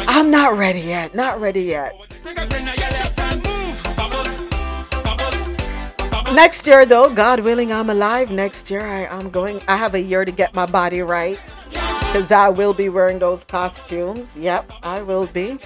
I'm 0.09 0.31
not 0.33 0.59
ready 0.59 0.81
yet. 0.81 1.15
Not 1.15 1.41
ready 1.41 1.63
yet. 1.63 1.95
Next 6.35 6.67
year, 6.67 6.87
though, 6.87 7.15
God 7.15 7.41
willing, 7.41 7.71
I'm 7.73 7.91
alive. 7.91 8.31
Next 8.31 8.71
year, 8.71 8.81
I, 8.81 9.07
I'm 9.07 9.29
going. 9.29 9.61
I 9.69 9.77
have 9.77 9.95
a 9.95 10.01
year 10.01 10.25
to 10.25 10.33
get 10.33 10.55
my 10.55 10.65
body 10.65 11.03
right 11.03 11.39
because 11.69 12.33
I 12.33 12.49
will 12.49 12.73
be 12.73 12.89
wearing 12.89 13.19
those 13.19 13.45
costumes. 13.45 14.35
Yep, 14.37 14.73
I 14.83 15.03
will 15.03 15.27
be. 15.27 15.59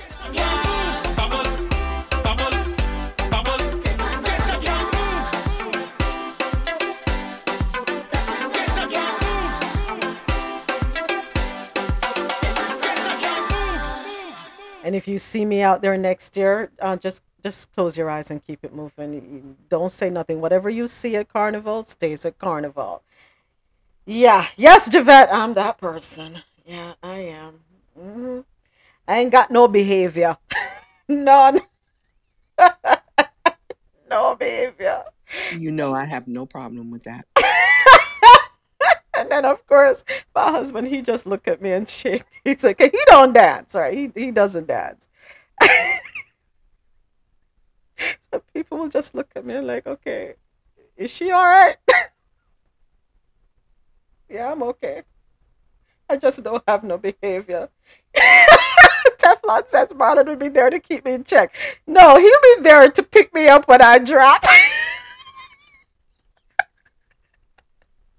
And 14.83 14.95
if 14.95 15.09
you 15.09 15.19
see 15.19 15.45
me 15.45 15.63
out 15.63 15.83
there 15.83 15.97
next 15.97 16.37
year, 16.37 16.71
uh, 16.81 16.97
just 16.97 17.23
just 17.47 17.73
close 17.77 17.97
your 17.97 18.11
eyes 18.11 18.33
and 18.33 18.45
keep 18.45 18.65
it 18.65 18.75
moving. 18.75 19.57
Don't 19.69 19.93
say 19.93 20.11
nothing. 20.11 20.41
Whatever 20.41 20.69
you 20.69 20.89
see 20.89 21.15
at 21.15 21.29
Carnival 21.29 21.85
stays 21.85 22.25
at 22.25 22.39
Carnival. 22.41 23.03
Yeah, 24.05 24.49
yes, 24.57 24.91
Javette, 24.91 25.29
I'm 25.33 25.55
that 25.55 25.79
person. 25.79 26.43
Yeah, 26.65 26.95
I 27.05 27.19
am. 27.39 27.61
hmm 27.97 28.41
I 29.07 29.19
ain't 29.21 29.31
got 29.31 29.53
no 29.53 29.69
behavior. 29.69 30.37
None. 31.09 31.61
no 34.11 34.35
behavior. 34.35 35.05
You 35.57 35.71
know 35.71 35.95
I 35.95 36.05
have 36.05 36.27
no 36.27 36.47
problem 36.47 36.91
with 36.91 37.05
that. 37.05 37.27
And 39.19 39.31
then 39.31 39.47
of 39.47 39.67
course 39.67 40.05
my 40.35 40.51
husband 40.51 40.89
he 40.89 41.01
just 41.01 41.27
look 41.27 41.49
at 41.49 41.63
me 41.63 41.73
and 41.73 41.89
shake. 41.89 42.25
He's 42.45 42.63
like, 42.63 42.79
he 42.81 42.91
don't 43.07 43.33
dance, 43.33 43.75
right? 43.75 43.95
He 43.95 44.11
he 44.15 44.31
doesn't 44.31 44.67
dance. 44.67 45.09
so 48.33 48.43
people 48.55 48.79
will 48.79 48.89
just 48.89 49.15
look 49.15 49.29
at 49.37 49.45
me 49.45 49.59
like, 49.61 49.87
okay, 49.87 50.35
is 50.97 51.11
she 51.11 51.31
all 51.31 51.45
right? 51.45 51.77
yeah, 54.29 54.53
I'm 54.53 54.63
okay. 54.63 55.03
I 56.09 56.17
just 56.17 56.43
don't 56.43 56.63
have 56.69 56.85
no 56.85 56.99
behavior. 56.99 57.69
Teflon 59.19 59.67
says 59.67 59.91
Marlon 59.91 60.27
would 60.27 60.39
be 60.39 60.49
there 60.49 60.71
to 60.71 60.79
keep 60.79 61.05
me 61.05 61.15
in 61.15 61.25
check. 61.25 61.55
No, 61.87 62.17
he'll 62.19 62.41
be 62.43 62.63
there 62.63 62.89
to 62.91 63.03
pick 63.03 63.35
me 63.35 63.49
up 63.49 63.67
when 63.67 63.83
I 63.83 63.99
drop. 63.99 64.45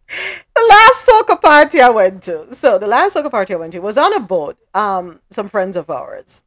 the 0.08 0.68
last 0.69 1.08
soca 1.08 1.42
party 1.42 1.82
I 1.82 1.90
went 1.90 2.24
to. 2.24 2.53
So 2.53 2.77
the 2.77 2.88
last 2.88 3.16
soca 3.16 3.32
party 3.32 3.53
I 3.53 3.58
went 3.58 3.74
to 3.74 3.80
was 3.80 3.98
on 3.98 4.14
a 4.14 4.19
boat. 4.19 4.58
Um, 4.74 5.22
some 5.30 5.48
friends 5.48 5.76
of 5.77 5.90
ours, 5.90 6.44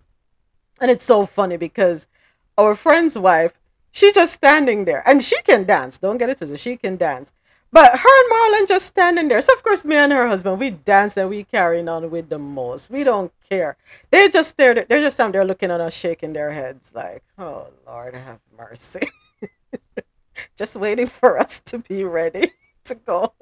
and 0.80 0.90
it's 0.90 1.04
so 1.04 1.24
funny 1.26 1.56
because 1.56 2.06
our 2.56 2.74
friend's 2.74 3.16
wife, 3.16 3.54
she 3.92 4.12
just 4.12 4.32
standing 4.32 4.84
there, 4.84 5.02
and 5.06 5.22
she 5.22 5.40
can 5.42 5.64
dance. 5.64 5.98
Don't 5.98 6.18
get 6.18 6.30
it 6.30 6.38
twisted, 6.38 6.60
she 6.60 6.76
can 6.76 6.96
dance. 6.96 7.32
But 7.72 7.96
her 7.96 8.20
and 8.22 8.32
Marlon 8.32 8.68
just 8.68 8.86
standing 8.86 9.28
there. 9.28 9.40
So 9.40 9.52
of 9.52 9.62
course, 9.62 9.84
me 9.84 9.94
and 9.94 10.12
her 10.12 10.26
husband, 10.26 10.58
we 10.58 10.70
dance 10.70 11.16
and 11.16 11.28
we 11.28 11.44
carrying 11.44 11.88
on 11.88 12.10
with 12.10 12.28
the 12.28 12.38
most. 12.38 12.90
We 12.90 13.04
don't 13.04 13.32
care. 13.48 13.76
They 14.10 14.28
just 14.28 14.50
stared. 14.50 14.86
They're 14.88 15.00
just 15.00 15.16
standing 15.16 15.32
there 15.32 15.44
looking 15.44 15.70
at 15.70 15.80
us, 15.80 15.94
shaking 15.94 16.32
their 16.32 16.50
heads 16.50 16.92
like, 16.94 17.22
"Oh 17.38 17.68
Lord, 17.86 18.14
have 18.14 18.40
mercy." 18.58 19.08
just 20.56 20.74
waiting 20.74 21.06
for 21.06 21.38
us 21.38 21.60
to 21.60 21.78
be 21.78 22.02
ready 22.02 22.52
to 22.84 22.94
go. 22.96 23.34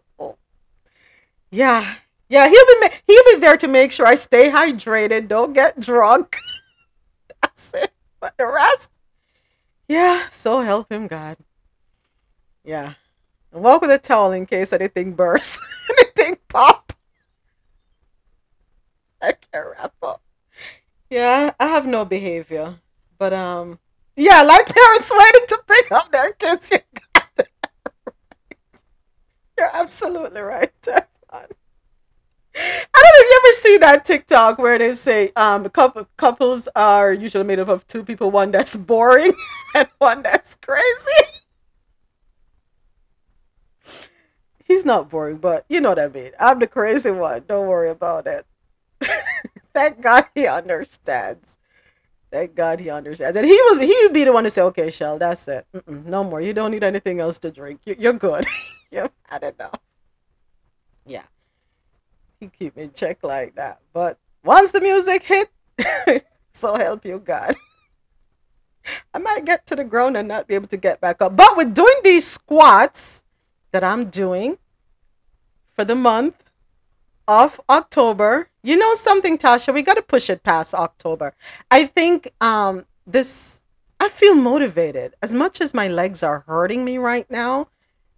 Yeah, 1.50 1.94
yeah. 2.28 2.48
He'll 2.48 2.80
be 2.80 2.88
he'll 3.06 3.24
be 3.24 3.40
there 3.40 3.56
to 3.56 3.68
make 3.68 3.92
sure 3.92 4.06
I 4.06 4.14
stay 4.16 4.50
hydrated, 4.50 5.28
don't 5.28 5.54
get 5.54 5.80
drunk. 5.80 6.36
That's 7.42 7.72
it. 7.72 7.92
But 8.20 8.36
the 8.36 8.46
rest, 8.46 8.90
yeah. 9.88 10.28
So 10.30 10.60
help 10.60 10.90
him 10.92 11.06
God. 11.06 11.36
Yeah. 12.64 12.94
And 13.52 13.62
walk 13.62 13.80
with 13.80 13.90
a 13.90 13.98
towel 13.98 14.32
in 14.32 14.46
case 14.46 14.72
anything 14.72 15.14
bursts, 15.14 15.60
anything 15.98 16.36
pop. 16.48 16.92
I 19.22 19.32
can't 19.32 19.68
wrap 19.70 19.94
up. 20.02 20.22
Yeah, 21.10 21.52
I 21.58 21.66
have 21.66 21.86
no 21.86 22.04
behavior, 22.04 22.76
but 23.18 23.32
um, 23.32 23.78
yeah, 24.14 24.42
like 24.42 24.66
parents 24.66 25.10
waiting 25.12 25.46
to 25.48 25.62
pick 25.66 25.92
up 25.92 26.12
their 26.12 26.32
kids. 26.32 26.70
You 26.80 26.80
got 27.14 27.28
it 27.38 27.48
right. 27.64 28.12
You're 29.58 29.70
absolutely 29.72 30.40
right. 30.42 30.72
I 32.58 33.02
don't 33.02 33.14
know 33.14 33.24
if 33.24 33.28
you 33.28 33.40
ever 33.44 33.52
see 33.54 33.78
that 33.78 34.04
TikTok 34.04 34.58
where 34.58 34.78
they 34.78 34.94
say 34.94 35.32
um 35.36 35.68
couple, 35.68 36.08
couples 36.16 36.68
are 36.74 37.12
usually 37.12 37.44
made 37.44 37.60
up 37.60 37.68
of 37.68 37.86
two 37.86 38.04
people, 38.04 38.30
one 38.30 38.50
that's 38.50 38.74
boring 38.76 39.32
and 39.74 39.88
one 39.98 40.22
that's 40.22 40.56
crazy. 40.56 41.24
He's 44.64 44.84
not 44.84 45.08
boring, 45.08 45.38
but 45.38 45.64
you 45.68 45.80
know 45.80 45.90
what 45.90 45.98
I 45.98 46.08
mean. 46.08 46.32
I'm 46.38 46.58
the 46.58 46.66
crazy 46.66 47.10
one. 47.10 47.44
Don't 47.48 47.68
worry 47.68 47.90
about 47.90 48.26
it. 48.26 48.46
Thank 49.72 50.02
God 50.02 50.26
he 50.34 50.46
understands. 50.46 51.56
Thank 52.30 52.54
God 52.54 52.80
he 52.80 52.90
understands. 52.90 53.36
And 53.36 53.46
he 53.46 53.54
was 53.54 53.78
he 53.78 53.96
would 54.02 54.12
be 54.12 54.24
the 54.24 54.32
one 54.32 54.44
to 54.44 54.50
say, 54.50 54.62
"Okay, 54.62 54.90
Shell, 54.90 55.18
that's 55.18 55.48
it. 55.48 55.66
Mm-mm, 55.74 56.04
no 56.04 56.24
more. 56.24 56.40
You 56.40 56.52
don't 56.52 56.70
need 56.70 56.84
anything 56.84 57.20
else 57.20 57.38
to 57.40 57.50
drink. 57.50 57.80
You, 57.86 57.96
you're 57.98 58.12
good. 58.12 58.44
You've 58.90 59.10
had 59.22 59.42
enough." 59.44 59.80
Yeah, 61.06 61.22
he 62.40 62.48
keep 62.48 62.76
me 62.76 62.90
check 62.94 63.18
like 63.22 63.54
that. 63.56 63.80
But 63.92 64.18
once 64.44 64.70
the 64.70 64.80
music 64.80 65.22
hit, 65.24 65.50
so 66.52 66.76
help 66.76 67.04
you 67.04 67.18
God. 67.18 67.56
I 69.14 69.18
might 69.18 69.44
get 69.44 69.66
to 69.66 69.76
the 69.76 69.84
ground 69.84 70.16
and 70.16 70.28
not 70.28 70.46
be 70.46 70.54
able 70.54 70.68
to 70.68 70.76
get 70.76 71.00
back 71.00 71.20
up. 71.20 71.36
But 71.36 71.56
with 71.56 71.74
doing 71.74 72.00
these 72.04 72.26
squats 72.26 73.22
that 73.72 73.84
I'm 73.84 74.08
doing 74.08 74.58
for 75.74 75.84
the 75.84 75.94
month 75.94 76.44
of 77.26 77.60
October, 77.68 78.48
you 78.62 78.76
know 78.76 78.94
something, 78.94 79.36
Tasha, 79.36 79.74
we 79.74 79.82
got 79.82 79.94
to 79.94 80.02
push 80.02 80.30
it 80.30 80.42
past 80.42 80.74
October. 80.74 81.34
I 81.70 81.86
think 81.86 82.32
um 82.40 82.86
this 83.06 83.60
I 84.00 84.08
feel 84.08 84.34
motivated 84.34 85.14
as 85.22 85.34
much 85.34 85.60
as 85.60 85.74
my 85.74 85.88
legs 85.88 86.22
are 86.22 86.44
hurting 86.46 86.84
me 86.84 86.98
right 86.98 87.28
now 87.30 87.68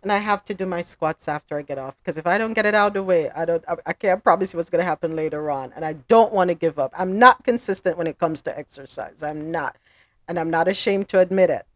and 0.03 0.11
I 0.11 0.19
have 0.19 0.45
to 0.47 0.55
do 0.55 0.67
my 0.67 0.83
squats 0.83 1.29
after 1.29 1.57
I 1.57 1.63
get 1.63 1.79
off 1.79 1.97
because 1.99 2.17
if 2.17 2.27
I 2.27 2.39
don't 2.39 2.55
get 2.55 2.67
it 2.67 2.75
out 2.75 2.89
of 2.89 2.95
the 2.95 3.03
way, 3.03 3.31
I 3.31 3.45
don't 3.45 3.65
I, 3.69 3.77
I 3.87 3.93
can't 3.93 4.23
promise 4.23 4.53
you 4.53 4.59
what's 4.59 4.71
going 4.71 4.81
to 4.81 4.87
happen 4.87 5.15
later 5.17 5.51
on 5.51 5.73
and 5.75 5.85
I 5.85 5.95
don't 5.95 6.33
want 6.33 6.49
to 6.49 6.55
give 6.55 6.79
up. 6.79 6.93
I'm 6.97 7.19
not 7.19 7.45
consistent 7.45 7.99
when 7.99 8.07
it 8.07 8.19
comes 8.19 8.43
to 8.43 8.59
exercise. 8.59 9.23
I'm 9.23 9.51
not. 9.51 9.77
And 10.27 10.39
I'm 10.39 10.51
not 10.51 10.69
ashamed 10.69 11.09
to 11.09 11.19
admit 11.19 11.51
it. 11.51 11.67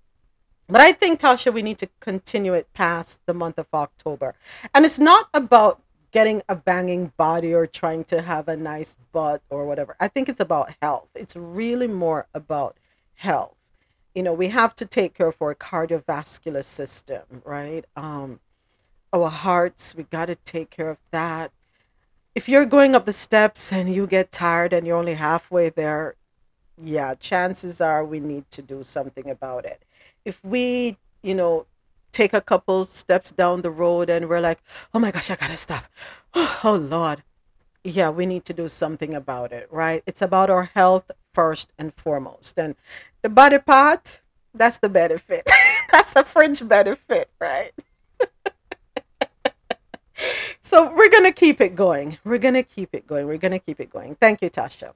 But 0.68 0.80
I 0.80 0.92
think, 0.92 1.20
Tasha, 1.20 1.52
we 1.52 1.62
need 1.62 1.78
to 1.78 1.88
continue 2.00 2.54
it 2.54 2.72
past 2.72 3.20
the 3.26 3.34
month 3.34 3.58
of 3.58 3.66
October. 3.74 4.34
And 4.74 4.86
it's 4.86 4.98
not 4.98 5.28
about 5.34 5.82
getting 6.10 6.42
a 6.48 6.54
banging 6.54 7.12
body 7.16 7.52
or 7.52 7.66
trying 7.66 8.04
to 8.04 8.22
have 8.22 8.48
a 8.48 8.56
nice 8.56 8.96
butt 9.12 9.42
or 9.50 9.66
whatever. 9.66 9.96
I 10.00 10.08
think 10.08 10.28
it's 10.28 10.40
about 10.40 10.74
health. 10.80 11.08
It's 11.14 11.36
really 11.36 11.88
more 11.88 12.28
about 12.32 12.76
health. 13.14 13.56
You 14.14 14.22
know, 14.22 14.32
we 14.32 14.48
have 14.48 14.74
to 14.76 14.86
take 14.86 15.14
care 15.14 15.26
of 15.28 15.40
our 15.42 15.54
cardiovascular 15.54 16.62
system, 16.62 17.42
right? 17.44 17.84
Um, 17.96 18.40
our 19.12 19.28
hearts, 19.28 19.94
we 19.94 20.04
got 20.04 20.26
to 20.26 20.36
take 20.36 20.70
care 20.70 20.90
of 20.90 20.98
that. 21.10 21.52
If 22.34 22.48
you're 22.48 22.66
going 22.66 22.94
up 22.94 23.06
the 23.06 23.12
steps 23.12 23.72
and 23.72 23.92
you 23.94 24.06
get 24.06 24.32
tired 24.32 24.72
and 24.72 24.86
you're 24.86 24.96
only 24.96 25.14
halfway 25.14 25.68
there, 25.68 26.14
yeah, 26.82 27.14
chances 27.14 27.80
are 27.80 28.04
we 28.04 28.20
need 28.20 28.50
to 28.50 28.62
do 28.62 28.82
something 28.82 29.30
about 29.30 29.64
it. 29.64 29.82
If 30.24 30.44
we, 30.44 30.96
you 31.22 31.34
know, 31.34 31.66
take 32.12 32.32
a 32.32 32.40
couple 32.40 32.84
steps 32.84 33.30
down 33.32 33.62
the 33.62 33.70
road 33.70 34.08
and 34.10 34.28
we're 34.28 34.40
like, 34.40 34.60
oh 34.94 34.98
my 34.98 35.10
gosh, 35.10 35.30
I 35.30 35.36
gotta 35.36 35.56
stop. 35.56 35.84
Oh 36.64 36.76
Lord. 36.76 37.22
Yeah, 37.82 38.08
we 38.08 38.24
need 38.24 38.46
to 38.46 38.54
do 38.54 38.68
something 38.68 39.12
about 39.12 39.52
it, 39.52 39.68
right? 39.70 40.02
It's 40.06 40.22
about 40.22 40.48
our 40.48 40.64
health 40.64 41.10
first 41.34 41.72
and 41.78 41.92
foremost. 41.92 42.58
And 42.58 42.76
the 43.22 43.28
body 43.28 43.58
part, 43.58 44.20
that's 44.54 44.78
the 44.78 44.88
benefit. 44.88 45.42
that's 45.92 46.16
a 46.16 46.22
fringe 46.22 46.66
benefit, 46.66 47.28
right? 47.40 47.72
so 50.62 50.94
we're 50.94 51.10
gonna 51.10 51.32
keep 51.32 51.60
it 51.60 51.74
going. 51.74 52.18
We're 52.24 52.38
gonna 52.38 52.62
keep 52.62 52.94
it 52.94 53.06
going. 53.06 53.26
We're 53.26 53.38
gonna 53.38 53.58
keep 53.58 53.80
it 53.80 53.90
going. 53.90 54.16
Thank 54.20 54.42
you, 54.42 54.50
Tasha. 54.50 54.92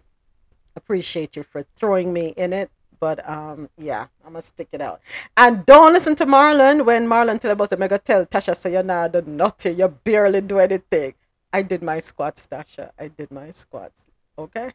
Appreciate 0.77 1.37
you 1.37 1.43
for 1.43 1.67
throwing 1.77 2.13
me 2.13 2.29
in 2.37 2.53
it. 2.53 2.71
But 3.01 3.29
um, 3.29 3.69
yeah, 3.77 4.07
I'm 4.25 4.33
gonna 4.33 4.43
stick 4.43 4.69
it 4.73 4.81
out. 4.81 5.01
And 5.37 5.65
don't 5.67 5.93
listen 5.93 6.17
to 6.17 6.27
Marlon 6.27 6.85
when 6.85 7.07
Marlon 7.07 7.39
tell 7.41 7.53
about 7.53 7.71
the 7.71 7.77
mega 7.77 7.99
tell 7.99 8.27
Tasha 8.27 8.57
say 8.57 8.73
you're 8.73 8.83
not 8.83 9.13
the 9.13 9.23
naughty, 9.23 9.71
you 9.71 9.89
barely 9.89 10.41
do 10.41 10.59
anything. 10.59 11.15
I 11.53 11.63
did 11.63 11.83
my 11.83 12.01
squats, 12.01 12.47
Tasha. 12.47 12.91
I 12.99 13.09
did 13.09 13.31
my 13.31 13.51
squats. 13.53 14.05
Okay. 14.39 14.73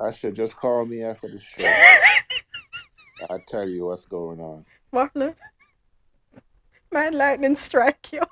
I 0.00 0.10
should 0.10 0.34
just 0.34 0.56
call 0.56 0.84
me 0.84 1.02
after 1.02 1.28
the 1.28 1.40
show. 1.40 1.64
I'll 3.30 3.42
tell 3.48 3.68
you 3.68 3.86
what's 3.86 4.04
going 4.04 4.40
on. 4.40 4.64
Marlon, 4.92 5.34
my 6.92 7.08
lightning 7.08 7.56
strike 7.56 8.12
you. 8.12 8.22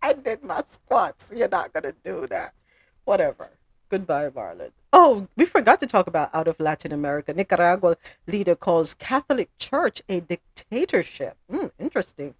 I 0.00 0.12
did 0.12 0.42
my 0.44 0.62
squats. 0.62 1.32
You're 1.34 1.48
not 1.48 1.72
gonna 1.72 1.94
do 2.04 2.26
that. 2.28 2.52
Whatever. 3.04 3.48
Goodbye, 3.88 4.30
Marlon. 4.30 4.70
Oh, 4.92 5.28
we 5.36 5.44
forgot 5.44 5.80
to 5.80 5.86
talk 5.86 6.06
about 6.06 6.34
out 6.34 6.48
of 6.48 6.58
Latin 6.60 6.92
America. 6.92 7.34
Nicaragua 7.34 7.96
leader 8.26 8.54
calls 8.54 8.94
Catholic 8.94 9.50
Church 9.58 10.02
a 10.08 10.20
dictatorship. 10.20 11.36
Hmm, 11.50 11.66
interesting. 11.78 12.34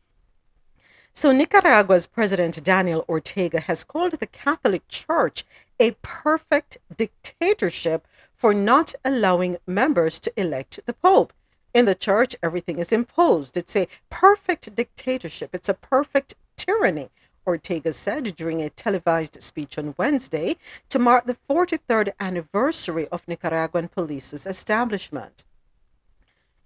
So, 1.13 1.31
Nicaragua's 1.31 2.07
President 2.07 2.63
Daniel 2.65 3.05
Ortega 3.09 3.61
has 3.61 3.85
called 3.85 4.19
the 4.19 4.27
Catholic 4.27 4.87
Church 4.89 5.45
a 5.79 5.93
perfect 6.03 6.79
dictatorship 6.97 8.07
for 8.35 8.55
not 8.55 8.95
allowing 9.05 9.57
members 9.67 10.21
to 10.21 10.41
elect 10.41 10.81
the 10.87 10.93
Pope. 10.93 11.33
In 11.73 11.87
the 11.87 11.95
church, 11.95 12.37
everything 12.43 12.79
is 12.79 12.93
imposed. 12.93 13.57
It's 13.57 13.75
a 13.75 13.89
perfect 14.11 14.75
dictatorship, 14.75 15.51
it's 15.55 15.69
a 15.69 15.75
perfect 15.75 16.35
tyranny. 16.57 17.11
Ortega 17.47 17.93
said 17.93 18.37
during 18.37 18.63
a 18.63 18.71
televised 18.71 19.43
speech 19.43 19.77
on 19.77 19.95
Wednesday 19.99 20.57
to 20.89 20.99
mark 20.99 21.27
the 21.27 21.37
43rd 21.49 22.13
anniversary 22.19 23.07
of 23.09 23.29
Nicaraguan 23.29 23.89
police's 23.89 24.47
establishment. 24.47 25.45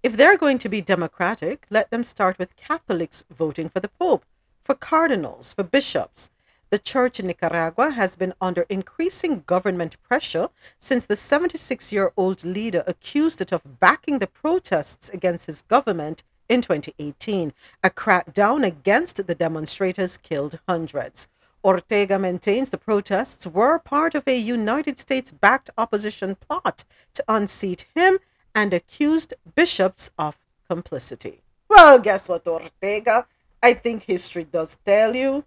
If 0.01 0.15
they're 0.15 0.37
going 0.37 0.59
to 0.59 0.69
be 0.69 0.81
democratic, 0.81 1.65
let 1.69 1.89
them 1.89 2.05
start 2.05 2.39
with 2.39 2.55
Catholics 2.55 3.25
voting 3.29 3.67
for 3.67 3.81
the 3.81 3.89
Pope, 3.89 4.25
for 4.63 4.73
cardinals, 4.73 5.51
for 5.51 5.63
bishops. 5.63 6.29
The 6.71 6.77
church 6.77 7.19
in 7.19 7.25
Nicaragua 7.25 7.89
has 7.89 8.15
been 8.15 8.35
under 8.39 8.67
increasing 8.69 9.43
government 9.47 9.97
pressure 10.03 10.49
since 10.77 11.03
the 11.03 11.15
76 11.15 11.91
year 11.91 12.13
old 12.15 12.43
leader 12.43 12.83
accused 12.85 13.41
it 13.41 13.51
of 13.51 13.79
backing 13.79 14.19
the 14.19 14.27
protests 14.27 15.09
against 15.09 15.47
his 15.47 15.63
government 15.63 16.21
in 16.47 16.61
2018. 16.61 17.53
A 17.83 17.89
crackdown 17.89 18.63
against 18.63 19.25
the 19.25 19.33
demonstrators 19.33 20.17
killed 20.17 20.59
hundreds. 20.67 21.27
Ortega 21.63 22.19
maintains 22.19 22.69
the 22.69 22.77
protests 22.77 23.47
were 23.47 23.79
part 23.79 24.13
of 24.13 24.27
a 24.27 24.37
United 24.37 24.99
States 24.99 25.31
backed 25.31 25.71
opposition 25.75 26.35
plot 26.35 26.85
to 27.15 27.23
unseat 27.27 27.85
him 27.95 28.19
and 28.53 28.73
accused 28.73 29.33
bishops 29.55 30.11
of 30.19 30.37
complicity. 30.69 31.41
Well, 31.67 31.97
guess 31.97 32.29
what, 32.29 32.47
Ortega? 32.47 33.25
I 33.61 33.73
think 33.73 34.03
history 34.03 34.43
does 34.43 34.77
tell 34.85 35.15
you. 35.15 35.43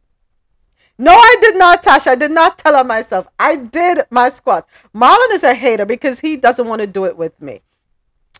No, 1.02 1.10
I 1.12 1.36
did 1.40 1.56
not, 1.56 1.82
Tasha. 1.82 2.12
I 2.12 2.14
did 2.14 2.31
not 2.31 2.58
tell 2.58 2.76
her 2.76 2.84
myself. 2.84 3.26
I 3.36 3.56
did 3.56 4.02
my 4.10 4.28
squats. 4.28 4.68
Marlon 4.94 5.32
is 5.32 5.42
a 5.42 5.52
hater 5.52 5.84
because 5.84 6.20
he 6.20 6.36
doesn't 6.36 6.68
want 6.68 6.81
to 6.81 6.86
do 6.86 7.06
it 7.06 7.16
with 7.16 7.42
me. 7.42 7.60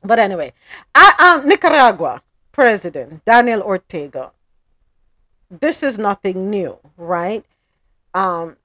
But 0.05 0.21
anyway, 0.21 0.53
I, 0.95 1.09
um, 1.19 1.49
Nicaragua 1.49 2.23
president, 2.53 3.25
Daniel 3.25 3.63
Ortega. 3.63 4.31
This 5.51 5.83
is 5.83 5.99
nothing 5.99 6.51
new, 6.51 6.79
right? 6.97 7.45
Um, 8.15 8.57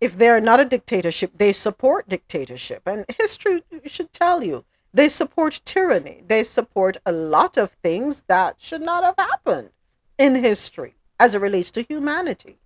if 0.00 0.16
they're 0.16 0.40
not 0.40 0.60
a 0.60 0.64
dictatorship, 0.64 1.32
they 1.36 1.52
support 1.52 2.08
dictatorship. 2.08 2.82
And 2.86 3.04
history 3.18 3.64
should 3.86 4.12
tell 4.12 4.44
you 4.44 4.64
they 4.94 5.08
support 5.08 5.60
tyranny. 5.64 6.22
They 6.24 6.44
support 6.44 6.98
a 7.04 7.10
lot 7.10 7.56
of 7.56 7.72
things 7.82 8.22
that 8.28 8.54
should 8.58 8.82
not 8.82 9.02
have 9.02 9.16
happened 9.18 9.70
in 10.18 10.36
history 10.36 10.94
as 11.18 11.34
it 11.34 11.40
relates 11.40 11.72
to 11.72 11.82
humanity, 11.82 12.59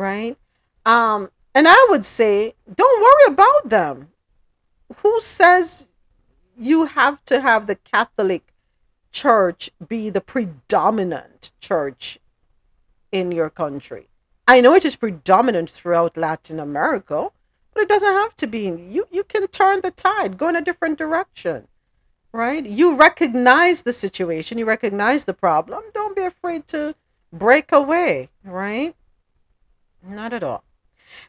right? 0.00 0.36
Um, 0.86 1.30
and 1.54 1.68
I 1.68 1.86
would 1.90 2.04
say, 2.04 2.54
don't 2.74 3.02
worry 3.02 3.34
about 3.34 3.68
them. 3.68 4.08
Who 4.96 5.20
says 5.20 5.88
you 6.58 6.86
have 6.86 7.24
to 7.26 7.40
have 7.40 7.66
the 7.66 7.76
Catholic 7.76 8.52
church 9.12 9.70
be 9.86 10.10
the 10.10 10.20
predominant 10.20 11.50
church 11.60 12.18
in 13.12 13.32
your 13.32 13.50
country. 13.50 14.08
I 14.46 14.60
know 14.60 14.74
it 14.74 14.84
is 14.84 14.96
predominant 14.96 15.70
throughout 15.70 16.16
Latin 16.16 16.60
America, 16.60 17.30
but 17.72 17.82
it 17.82 17.88
doesn't 17.88 18.12
have 18.22 18.34
to 18.36 18.46
be. 18.46 18.64
You 18.66 19.06
you 19.10 19.24
can 19.24 19.46
turn 19.48 19.80
the 19.80 19.90
tide, 19.90 20.38
go 20.38 20.48
in 20.48 20.56
a 20.56 20.62
different 20.62 20.98
direction. 20.98 21.68
Right? 22.32 22.64
You 22.64 22.94
recognize 22.94 23.82
the 23.82 23.92
situation, 23.92 24.58
you 24.58 24.64
recognize 24.64 25.24
the 25.24 25.34
problem. 25.34 25.82
Don't 25.92 26.14
be 26.14 26.22
afraid 26.22 26.68
to 26.68 26.94
break 27.32 27.72
away, 27.72 28.28
right? 28.44 28.94
Not 30.02 30.32
at 30.32 30.42
all. 30.42 30.64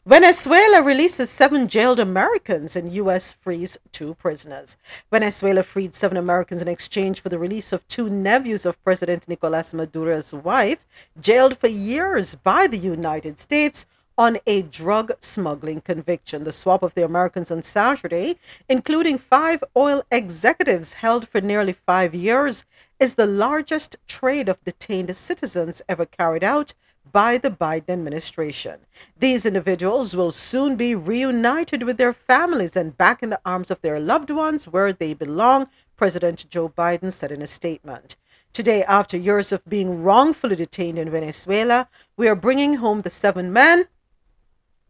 Venezuela 0.05 0.81
releases 0.81 1.29
seven 1.29 1.67
jailed 1.67 1.99
Americans 1.99 2.75
and 2.75 2.93
U.S. 2.93 3.33
frees 3.33 3.77
two 3.91 4.13
prisoners. 4.13 4.77
Venezuela 5.09 5.63
freed 5.63 5.95
seven 5.95 6.17
Americans 6.17 6.61
in 6.61 6.67
exchange 6.67 7.19
for 7.19 7.29
the 7.29 7.39
release 7.39 7.73
of 7.73 7.87
two 7.87 8.09
nephews 8.09 8.65
of 8.65 8.81
President 8.83 9.27
Nicolas 9.27 9.73
Maduro's 9.73 10.33
wife, 10.33 10.85
jailed 11.19 11.57
for 11.57 11.67
years 11.67 12.35
by 12.35 12.67
the 12.67 12.77
United 12.77 13.39
States 13.39 13.87
on 14.17 14.37
a 14.45 14.61
drug 14.61 15.11
smuggling 15.19 15.81
conviction. 15.81 16.43
The 16.43 16.51
swap 16.51 16.83
of 16.83 16.93
the 16.93 17.03
Americans 17.03 17.49
on 17.49 17.63
Saturday, 17.63 18.35
including 18.69 19.17
five 19.17 19.63
oil 19.75 20.03
executives 20.11 20.93
held 20.93 21.27
for 21.27 21.41
nearly 21.41 21.73
five 21.73 22.13
years, 22.13 22.65
is 22.99 23.15
the 23.15 23.25
largest 23.25 23.95
trade 24.07 24.47
of 24.47 24.63
detained 24.63 25.15
citizens 25.15 25.81
ever 25.89 26.05
carried 26.05 26.43
out 26.43 26.75
by 27.11 27.37
the 27.37 27.51
Biden 27.51 27.89
administration. 27.89 28.79
These 29.17 29.45
individuals 29.45 30.15
will 30.15 30.31
soon 30.31 30.75
be 30.75 30.95
reunited 30.95 31.83
with 31.83 31.97
their 31.97 32.13
families 32.13 32.75
and 32.75 32.97
back 32.97 33.21
in 33.21 33.29
the 33.29 33.41
arms 33.45 33.71
of 33.71 33.81
their 33.81 33.99
loved 33.99 34.29
ones 34.29 34.67
where 34.67 34.93
they 34.93 35.13
belong, 35.13 35.67
President 35.97 36.45
Joe 36.49 36.69
Biden 36.69 37.11
said 37.11 37.31
in 37.31 37.41
a 37.41 37.47
statement. 37.47 38.15
Today, 38.53 38.83
after 38.83 39.17
years 39.17 39.51
of 39.51 39.63
being 39.65 40.03
wrongfully 40.03 40.55
detained 40.55 40.99
in 40.99 41.09
Venezuela, 41.09 41.87
we 42.17 42.27
are 42.27 42.35
bringing 42.35 42.75
home 42.75 43.01
the 43.01 43.09
seven 43.09 43.53
men 43.53 43.87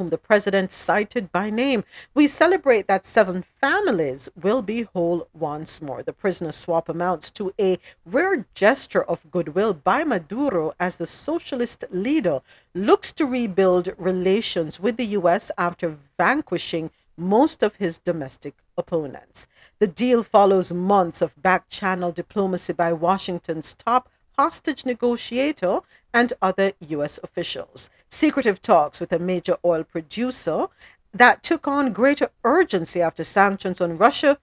whom 0.01 0.09
the 0.09 0.17
president 0.17 0.71
cited 0.71 1.31
by 1.31 1.51
name. 1.51 1.83
We 2.15 2.25
celebrate 2.25 2.87
that 2.87 3.05
seven 3.05 3.43
families 3.61 4.29
will 4.41 4.63
be 4.63 4.81
whole 4.81 5.27
once 5.31 5.79
more. 5.79 6.01
The 6.01 6.11
prisoner 6.11 6.51
swap 6.51 6.89
amounts 6.89 7.29
to 7.31 7.53
a 7.59 7.77
rare 8.03 8.47
gesture 8.55 9.03
of 9.03 9.29
goodwill 9.29 9.73
by 9.73 10.03
Maduro 10.03 10.73
as 10.79 10.97
the 10.97 11.05
socialist 11.05 11.83
leader 11.91 12.41
looks 12.73 13.13
to 13.13 13.27
rebuild 13.27 13.93
relations 13.95 14.79
with 14.79 14.97
the 14.97 15.05
U.S. 15.19 15.51
after 15.55 15.97
vanquishing 16.17 16.89
most 17.15 17.61
of 17.61 17.75
his 17.75 17.99
domestic 17.99 18.55
opponents. 18.75 19.45
The 19.77 19.85
deal 19.85 20.23
follows 20.23 20.71
months 20.71 21.21
of 21.21 21.39
back 21.39 21.69
channel 21.69 22.11
diplomacy 22.11 22.73
by 22.73 22.91
Washington's 22.91 23.75
top 23.75 24.09
hostage 24.35 24.83
negotiator 24.83 25.81
and 26.13 26.33
other 26.41 26.73
U.S. 26.89 27.19
officials. 27.23 27.89
Secretive 28.09 28.61
talks 28.61 28.99
with 28.99 29.11
a 29.11 29.19
major 29.19 29.57
oil 29.63 29.83
producer 29.83 30.67
that 31.13 31.43
took 31.43 31.67
on 31.67 31.93
greater 31.93 32.29
urgency 32.43 33.01
after 33.01 33.23
sanctions 33.23 33.81
on 33.81 33.97
Russia 33.97 34.37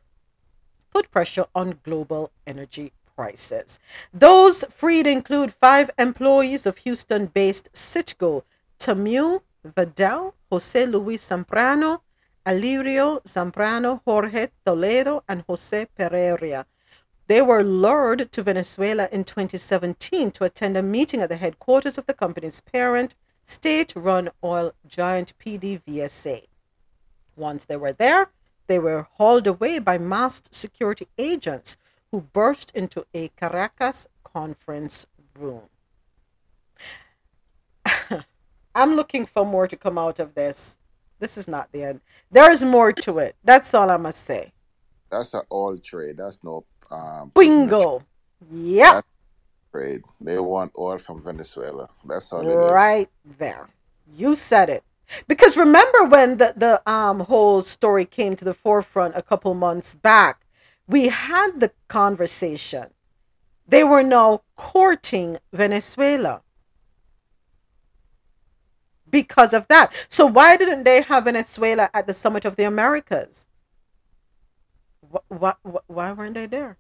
put 0.91 1.11
pressure 1.11 1.47
on 1.55 1.79
global 1.83 2.31
energy 2.47 2.93
prices. 3.15 3.79
Those 4.13 4.65
freed 4.71 5.07
include 5.07 5.53
five 5.53 5.91
employees 5.99 6.67
of 6.67 6.79
Houston 6.79 7.27
based 7.27 7.73
Citgo, 7.73 8.43
Tomeu 8.79 9.43
Vadell, 9.67 10.35
Jose 10.51 10.87
Luis 10.87 11.29
Zambrano, 11.29 12.01
Alirio 12.47 13.23
Zambrano, 13.25 14.01
Jorge 14.05 14.49
Toledo, 14.65 15.23
and 15.29 15.45
Jose 15.49 15.87
Pereira. 15.97 16.65
They 17.29 17.43
were 17.43 17.63
lured 17.63 18.33
to 18.33 18.43
Venezuela 18.43 19.07
in 19.13 19.23
2017 19.23 20.31
to 20.31 20.45
attend 20.45 20.79
a 20.79 20.83
meeting 20.83 21.21
at 21.21 21.29
the 21.29 21.37
headquarters 21.37 21.99
of 21.99 22.07
the 22.07 22.15
company's 22.15 22.63
parent, 22.63 23.15
state 23.45 23.93
run 23.95 24.31
oil 24.43 24.73
giant 24.87 25.35
PDVSA. 25.39 26.47
Once 27.37 27.67
they 27.67 27.77
were 27.77 27.93
there, 27.93 28.31
they 28.67 28.79
were 28.79 29.09
hauled 29.13 29.47
away 29.47 29.79
by 29.79 29.99
masked 29.99 30.55
security 30.55 31.07
agents 31.19 31.77
who 32.11 32.23
burst 32.23 32.71
into 32.75 33.05
a 33.13 33.29
Caracas 33.29 34.09
conference 34.25 35.07
room. 35.39 35.69
I'm 38.75 38.95
looking 38.95 39.27
for 39.27 39.45
more 39.45 39.69
to 39.69 39.77
come 39.77 39.99
out 39.99 40.19
of 40.19 40.35
this. 40.35 40.79
This 41.19 41.37
is 41.37 41.47
not 41.47 41.71
the 41.73 41.83
end. 41.83 42.01
There 42.31 42.51
is 42.51 42.65
more 42.65 42.93
to 42.93 43.19
it. 43.19 43.37
That's 43.45 43.75
all 43.75 43.91
I 43.91 43.99
must 43.99 44.25
say. 44.25 44.53
That's 45.11 45.35
an 45.35 45.43
oil 45.53 45.77
trade. 45.79 46.17
That's 46.17 46.39
no 46.43 46.65
um, 46.91 47.33
Bingo. 47.35 48.03
Yep. 48.51 48.95
That's 48.95 49.07
trade. 49.73 50.03
They 50.21 50.39
want 50.39 50.73
oil 50.79 50.99
from 50.99 51.23
Venezuela. 51.23 51.89
That's 52.05 52.33
all. 52.33 52.45
Right 52.45 53.09
it 53.25 53.31
is. 53.31 53.37
There. 53.39 53.69
You 54.17 54.35
said 54.35 54.71
it. 54.71 54.85
Because 55.27 55.57
remember 55.57 56.05
when 56.05 56.37
the, 56.37 56.55
the 56.57 56.91
um 56.91 57.21
whole 57.21 57.63
story 57.63 58.05
came 58.05 58.37
to 58.37 58.45
the 58.45 58.55
forefront 58.55 59.17
a 59.17 59.23
couple 59.23 59.55
months 59.55 59.95
back, 59.95 60.47
we 60.87 61.09
had 61.09 61.61
the 61.61 61.73
conversation. 61.89 62.91
They 63.67 63.85
were 63.85 64.03
now 64.03 64.43
courting 64.57 65.39
Venezuela 65.53 66.43
because 69.11 69.53
of 69.53 69.67
that. 69.69 69.93
So 70.09 70.27
why 70.27 70.57
didn't 70.57 70.85
they 70.85 71.03
have 71.03 71.25
Venezuela 71.25 71.91
at 71.93 72.07
the 72.07 72.15
summit 72.15 72.45
of 72.45 72.57
the 72.57 72.65
Americas? 72.65 73.48
Why, 75.11 75.55
why, 75.63 75.81
why 75.87 76.13
weren't 76.13 76.35
they 76.35 76.47
there? 76.47 76.77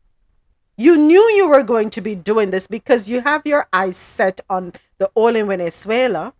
You 0.77 0.97
knew 0.97 1.23
you 1.35 1.49
were 1.49 1.65
going 1.65 1.91
to 1.91 2.01
be 2.01 2.15
doing 2.15 2.51
this 2.51 2.67
because 2.67 3.09
you 3.09 3.21
have 3.23 3.43
your 3.45 3.67
eyes 3.73 3.97
set 3.97 4.41
on 4.49 4.73
the 4.99 5.11
oil 5.17 5.35
in 5.35 5.49
Venezuela. 5.49 6.35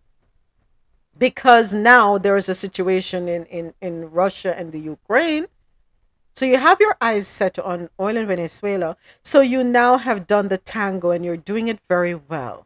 Because 1.17 1.73
now 1.73 2.17
there 2.17 2.37
is 2.37 2.47
a 2.47 2.55
situation 2.55 3.27
in, 3.27 3.45
in, 3.45 3.73
in 3.81 4.09
Russia 4.09 4.57
and 4.57 4.71
the 4.71 4.79
Ukraine. 4.79 5.47
So 6.35 6.45
you 6.45 6.57
have 6.57 6.79
your 6.79 6.95
eyes 7.01 7.27
set 7.27 7.59
on 7.59 7.89
oil 7.99 8.15
in 8.15 8.27
Venezuela. 8.27 8.95
So 9.21 9.41
you 9.41 9.61
now 9.61 9.97
have 9.97 10.25
done 10.25 10.47
the 10.47 10.57
tango 10.57 11.11
and 11.11 11.25
you're 11.25 11.35
doing 11.35 11.67
it 11.67 11.79
very 11.89 12.15
well. 12.15 12.65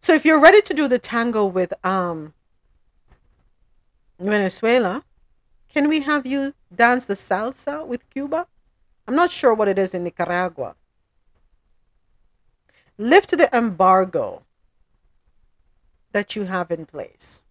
So 0.00 0.12
if 0.12 0.24
you're 0.24 0.40
ready 0.40 0.60
to 0.62 0.74
do 0.74 0.88
the 0.88 0.98
tango 0.98 1.46
with 1.46 1.72
um 1.86 2.34
Venezuela, 4.18 5.04
can 5.68 5.88
we 5.88 6.00
have 6.00 6.24
you 6.24 6.54
dance 6.74 7.06
the 7.06 7.14
salsa 7.14 7.84
with 7.86 8.08
Cuba? 8.10 8.46
I'm 9.06 9.16
not 9.16 9.30
sure 9.30 9.52
what 9.52 9.68
it 9.68 9.78
is 9.78 9.94
in 9.94 10.04
Nicaragua. 10.04 10.76
Lift 12.96 13.36
the 13.36 13.54
embargo 13.54 14.42
that 16.12 16.36
you 16.36 16.44
have 16.44 16.70
in 16.70 16.86
place. 16.86 17.44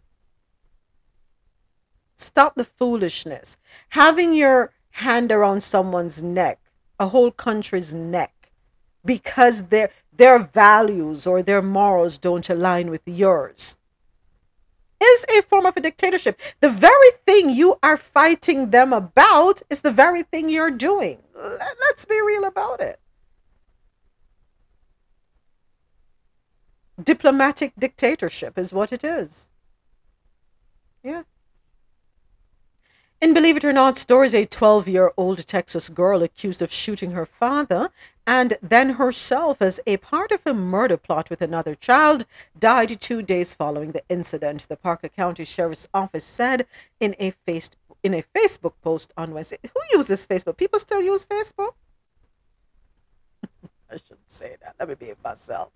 Stop 2.16 2.56
the 2.56 2.64
foolishness. 2.64 3.58
Having 3.90 4.34
your 4.34 4.72
hand 4.92 5.32
around 5.32 5.62
someone's 5.62 6.24
neck, 6.24 6.60
a 6.98 7.08
whole 7.08 7.32
country's 7.32 7.94
neck, 7.94 8.52
because 9.04 9.64
their 9.64 9.90
their 10.16 10.40
values 10.40 11.28
or 11.28 11.44
their 11.44 11.62
morals 11.62 12.18
don't 12.18 12.50
align 12.50 12.90
with 12.90 13.02
yours 13.06 13.78
is 15.02 15.26
a 15.30 15.42
form 15.42 15.66
of 15.66 15.76
a 15.78 15.82
dictatorship. 15.82 16.40
The 16.60 16.70
very 16.70 17.12
thing 17.26 17.50
you 17.50 17.78
are 17.84 17.98
fighting 17.98 18.70
them 18.72 18.94
about 18.94 19.62
is 19.70 19.82
the 19.82 19.92
very 19.92 20.24
thing 20.24 20.50
you're 20.50 20.72
doing. 20.72 21.20
Let- 21.36 21.78
Let's 21.82 22.06
be 22.06 22.22
real 22.22 22.46
about 22.46 22.80
it. 22.82 23.00
Diplomatic 27.02 27.74
dictatorship 27.78 28.58
is 28.58 28.72
what 28.74 28.94
it 28.94 29.04
is. 29.04 29.50
Yeah. 31.04 31.24
In 33.24 33.34
Believe 33.34 33.56
It 33.56 33.64
or 33.64 33.72
Not 33.72 33.98
stories, 33.98 34.34
a 34.34 34.44
12 34.44 34.86
year 34.90 35.14
old 35.16 35.48
Texas 35.48 35.88
girl 35.88 36.22
accused 36.24 36.62
of 36.62 36.74
shooting 36.74 37.12
her 37.12 37.26
father 37.26 37.90
and 38.28 38.58
then 38.62 38.96
herself 38.96 39.62
as 39.62 39.80
a 39.88 39.96
part 39.96 40.34
of 40.34 40.42
a 40.46 40.54
murder 40.54 40.98
plot 40.98 41.30
with 41.30 41.42
another 41.42 41.74
child 41.74 42.26
died 42.60 43.00
two 43.00 43.22
days 43.22 43.54
following 43.54 43.94
the 43.94 44.04
incident, 44.10 44.68
the 44.68 44.76
Parker 44.76 45.08
County 45.08 45.46
Sheriff's 45.46 45.88
Office 45.94 46.26
said 46.26 46.68
in 47.00 47.16
a, 47.18 47.32
face- 47.32 47.70
in 48.04 48.14
a 48.14 48.24
Facebook 48.24 48.74
post 48.82 49.14
on 49.16 49.34
Wednesday. 49.34 49.58
Who 49.74 49.98
uses 49.98 50.28
Facebook? 50.28 50.58
People 50.58 50.80
still 50.80 51.02
use 51.02 51.26
Facebook? 51.26 51.76
I 53.90 53.96
shouldn't 54.06 54.30
say 54.30 54.58
that. 54.62 54.76
Let 54.78 54.90
me 54.90 54.96
be 54.96 55.14
myself. 55.24 55.70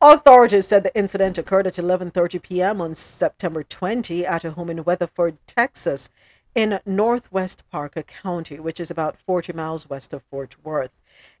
Authorities 0.00 0.66
said 0.66 0.82
the 0.82 0.98
incident 0.98 1.38
occurred 1.38 1.66
at 1.66 1.74
11:30 1.74 2.42
p.m. 2.42 2.80
on 2.80 2.94
September 2.94 3.62
20 3.62 4.24
at 4.26 4.44
a 4.44 4.52
home 4.52 4.70
in 4.70 4.82
Weatherford, 4.82 5.36
Texas, 5.46 6.08
in 6.54 6.80
northwest 6.86 7.62
Parker 7.70 8.02
County, 8.02 8.58
which 8.58 8.80
is 8.80 8.90
about 8.90 9.18
40 9.18 9.52
miles 9.52 9.88
west 9.88 10.12
of 10.12 10.22
Fort 10.22 10.56
Worth. 10.64 10.90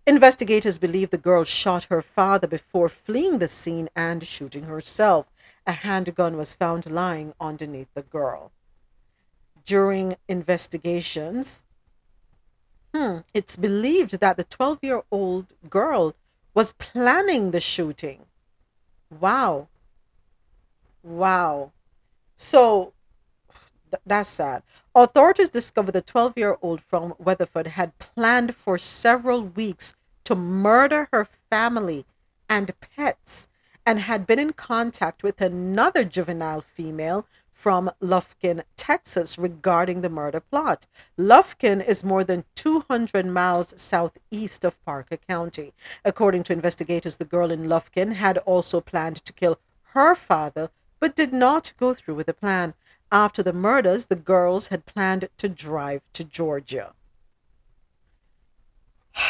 Investigators 0.06 0.78
believe 0.78 1.10
the 1.10 1.18
girl 1.18 1.44
shot 1.44 1.84
her 1.84 2.02
father 2.02 2.48
before 2.48 2.88
fleeing 2.88 3.38
the 3.38 3.48
scene 3.48 3.88
and 3.94 4.24
shooting 4.24 4.64
herself. 4.64 5.26
A 5.66 5.72
handgun 5.72 6.36
was 6.36 6.54
found 6.54 6.90
lying 6.90 7.34
underneath 7.40 7.92
the 7.94 8.02
girl. 8.02 8.52
During 9.64 10.16
investigations, 10.28 11.66
hmm, 12.94 13.18
it's 13.34 13.56
believed 13.56 14.20
that 14.20 14.36
the 14.36 14.44
12 14.44 14.78
year 14.82 15.02
old 15.10 15.46
girl 15.68 16.14
was 16.54 16.72
planning 16.72 17.50
the 17.50 17.60
shooting. 17.60 18.24
Wow. 19.10 19.68
Wow. 21.02 21.72
So 22.36 22.92
th- 23.90 24.02
that's 24.06 24.28
sad. 24.28 24.62
Authorities 25.00 25.50
discovered 25.50 25.92
the 25.92 26.02
12 26.02 26.36
year 26.36 26.58
old 26.60 26.80
from 26.80 27.14
Weatherford 27.20 27.68
had 27.68 27.96
planned 28.00 28.56
for 28.56 28.78
several 28.78 29.44
weeks 29.44 29.94
to 30.24 30.34
murder 30.34 31.08
her 31.12 31.24
family 31.24 32.04
and 32.48 32.72
pets 32.80 33.46
and 33.86 34.00
had 34.00 34.26
been 34.26 34.40
in 34.40 34.54
contact 34.54 35.22
with 35.22 35.40
another 35.40 36.02
juvenile 36.02 36.60
female 36.60 37.28
from 37.52 37.92
Lufkin, 38.00 38.64
Texas, 38.76 39.38
regarding 39.38 40.00
the 40.00 40.08
murder 40.08 40.40
plot. 40.40 40.86
Lufkin 41.16 41.80
is 41.80 42.02
more 42.02 42.24
than 42.24 42.42
200 42.56 43.24
miles 43.24 43.74
southeast 43.76 44.64
of 44.64 44.84
Parker 44.84 45.16
County. 45.16 45.74
According 46.04 46.42
to 46.42 46.52
investigators, 46.52 47.18
the 47.18 47.24
girl 47.24 47.52
in 47.52 47.68
Lufkin 47.68 48.14
had 48.14 48.38
also 48.38 48.80
planned 48.80 49.24
to 49.24 49.32
kill 49.32 49.60
her 49.92 50.16
father, 50.16 50.70
but 50.98 51.14
did 51.14 51.32
not 51.32 51.72
go 51.78 51.94
through 51.94 52.16
with 52.16 52.26
the 52.26 52.34
plan. 52.34 52.74
After 53.10 53.42
the 53.42 53.54
murders, 53.54 54.06
the 54.06 54.16
girls 54.16 54.68
had 54.68 54.84
planned 54.84 55.28
to 55.38 55.48
drive 55.48 56.02
to 56.12 56.24
Georgia. 56.24 56.92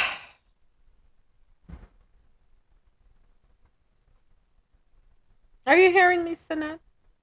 Are 5.67 5.77
you 5.77 5.91
hearing 5.93 6.25
me, 6.25 6.35
Sinette? 6.35 6.81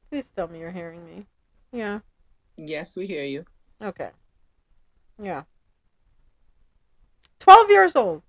Please 0.10 0.32
tell 0.34 0.48
me 0.48 0.60
you're 0.60 0.72
hearing 0.72 1.06
me. 1.06 1.26
Yeah. 1.74 2.00
Yes, 2.58 2.96
we 2.96 3.06
hear 3.06 3.26
you. 3.26 3.44
Okay. 3.82 4.12
Yeah. 5.22 5.44
12 7.40 7.70
years 7.70 7.96
old. 7.96 8.22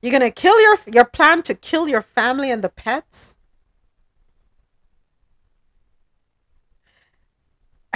You're 0.00 0.10
going 0.10 0.22
to 0.22 0.30
kill 0.30 0.60
your 0.60 0.78
your 0.92 1.04
plan 1.04 1.42
to 1.42 1.54
kill 1.54 1.86
your 1.88 2.02
family 2.02 2.50
and 2.50 2.64
the 2.64 2.68
pets? 2.68 3.36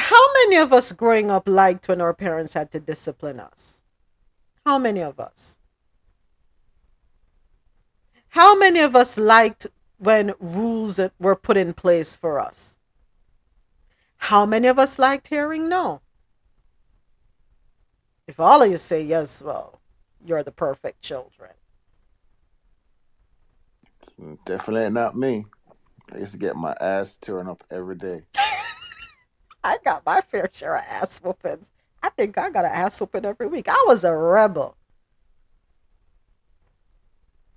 How 0.07 0.33
many 0.35 0.55
of 0.59 0.73
us 0.73 0.93
growing 0.93 1.33
up 1.33 1.49
liked 1.49 1.89
when 1.89 2.01
our 2.01 2.15
parents 2.15 2.55
had 2.55 2.70
to 2.70 2.78
discipline 2.78 3.41
us? 3.41 3.83
How 4.65 4.78
many 4.78 5.01
of 5.01 5.18
us? 5.18 5.59
How 8.28 8.57
many 8.57 8.78
of 8.78 8.94
us 8.94 9.18
liked 9.18 9.67
when 9.99 10.33
rules 10.39 11.01
were 11.18 11.35
put 11.35 11.57
in 11.57 11.73
place 11.73 12.15
for 12.15 12.39
us? 12.39 12.78
How 14.18 14.47
many 14.47 14.68
of 14.68 14.78
us 14.78 14.97
liked 14.97 15.26
hearing 15.26 15.68
no? 15.68 16.02
If 18.28 18.39
all 18.39 18.62
of 18.62 18.70
you 18.70 18.76
say 18.76 19.02
yes, 19.02 19.43
well, 19.43 19.81
you're 20.25 20.44
the 20.44 20.52
perfect 20.52 21.02
children. 21.02 21.51
Definitely 24.44 24.91
not 24.91 25.17
me. 25.17 25.47
I 26.15 26.18
used 26.18 26.35
to 26.35 26.39
get 26.39 26.55
my 26.55 26.76
ass 26.81 27.18
torn 27.18 27.49
up 27.49 27.65
every 27.73 27.97
day. 27.97 28.20
I 29.67 29.78
got 29.85 30.07
my 30.07 30.20
fair 30.20 30.49
share 30.53 30.77
of 30.77 30.85
ass 30.89 31.19
whoopings. 31.19 31.73
I 32.03 32.11
think 32.11 32.39
I 32.39 32.51
got 32.51 32.65
an 32.65 32.70
ass 32.73 33.01
whooping 33.01 33.25
every 33.25 33.49
week. 33.49 33.69
I 33.69 33.85
was 33.89 34.05
a 34.05 34.15
rebel. 34.15 34.77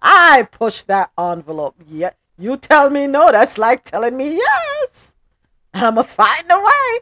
I 0.01 0.47
pushed 0.51 0.87
that 0.87 1.11
envelope. 1.17 1.75
Yeah, 1.87 2.11
You 2.37 2.57
tell 2.57 2.89
me 2.89 3.05
no, 3.07 3.31
that's 3.31 3.57
like 3.57 3.83
telling 3.83 4.17
me 4.17 4.37
yes. 4.37 5.13
I'ma 5.73 6.03
find 6.03 6.49
a 6.51 6.59
way. 6.59 6.99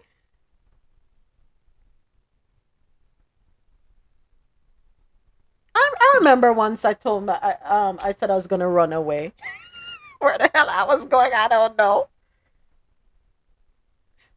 I, 5.76 5.94
I 6.00 6.14
remember 6.18 6.52
once 6.53 6.84
I 6.86 6.94
told 6.94 7.26
my 7.26 7.40
I, 7.42 7.88
um 7.88 8.00
I 8.02 8.11
said 8.11 8.32
I 8.32 8.36
was 8.36 8.48
gonna 8.48 8.68
run 8.68 8.94
away. 8.94 9.34
Where 10.19 10.38
the 10.38 10.50
hell 10.53 10.68
I 10.69 10.84
was 10.84 11.06
going, 11.06 11.32
I 11.36 11.48
don't 11.48 11.77
know. 11.77 12.10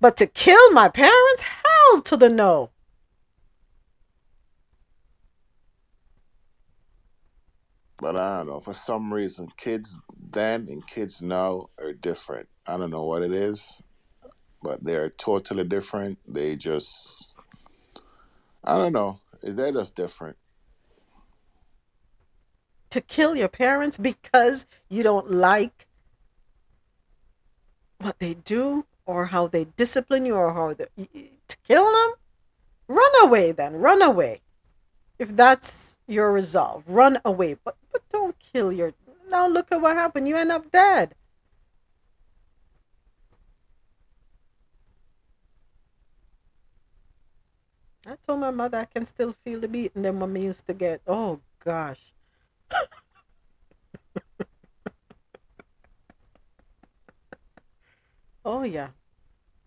But 0.01 0.17
to 0.17 0.27
kill 0.27 0.73
my 0.73 0.89
parents, 0.89 1.43
hell 1.43 2.01
to 2.03 2.17
the 2.17 2.31
no. 2.31 2.71
But 7.99 8.17
I 8.17 8.39
don't 8.39 8.47
know. 8.47 8.61
For 8.61 8.73
some 8.73 9.13
reason, 9.13 9.49
kids 9.59 10.01
then 10.33 10.67
and 10.71 10.87
kids 10.87 11.21
now 11.21 11.69
are 11.79 11.93
different. 11.93 12.49
I 12.67 12.79
don't 12.79 12.91
know 12.91 13.05
what 13.05 13.23
it 13.23 13.33
is, 13.33 13.83
but 14.63 14.83
they're 14.83 15.11
totally 15.11 15.65
different. 15.65 16.19
They 16.27 16.57
just, 16.57 17.35
I 18.65 18.79
don't 18.79 18.95
know. 18.95 19.21
They're 19.43 19.73
just 19.73 19.97
different. 19.97 20.39
To 22.91 23.03
kill 23.03 23.37
your 23.37 23.49
parents 23.49 23.99
because 23.99 24.65
you 24.89 25.03
don't 25.03 25.31
like 25.31 25.87
what 27.99 28.19
they 28.19 28.33
do 28.33 28.87
or 29.11 29.27
how 29.27 29.47
they 29.49 29.65
discipline 29.77 30.25
you 30.25 30.35
or 30.35 30.55
how 30.55 30.73
they, 30.75 30.87
to 31.49 31.57
kill 31.67 31.85
them? 31.85 32.13
Run 32.89 33.11
away 33.23 33.53
then. 33.53 33.75
Run 33.77 34.03
away. 34.03 34.41
If 35.19 35.37
that's 35.37 35.99
your 36.07 36.33
resolve, 36.33 36.85
run 36.87 37.19
away. 37.25 37.57
But 37.63 37.77
but 37.93 38.03
don't 38.09 38.37
kill 38.39 38.73
your. 38.73 38.93
Now 39.29 39.47
look 39.47 39.71
at 39.73 39.81
what 39.81 39.97
happened. 39.97 40.29
You 40.29 40.37
end 40.37 40.53
up 40.53 40.71
dead. 40.71 41.15
I 48.07 48.17
told 48.27 48.41
my 48.41 48.51
mother 48.51 48.79
I 48.79 48.87
can 48.87 49.05
still 49.05 49.35
feel 49.45 49.61
the 49.61 49.69
beating 49.69 50.03
them 50.03 50.21
when 50.21 50.33
we 50.33 50.41
used 50.41 50.67
to 50.67 50.75
get. 50.75 51.03
Oh 51.07 51.41
gosh. 51.65 52.13
Oh 58.45 58.63
yeah. 58.63 58.89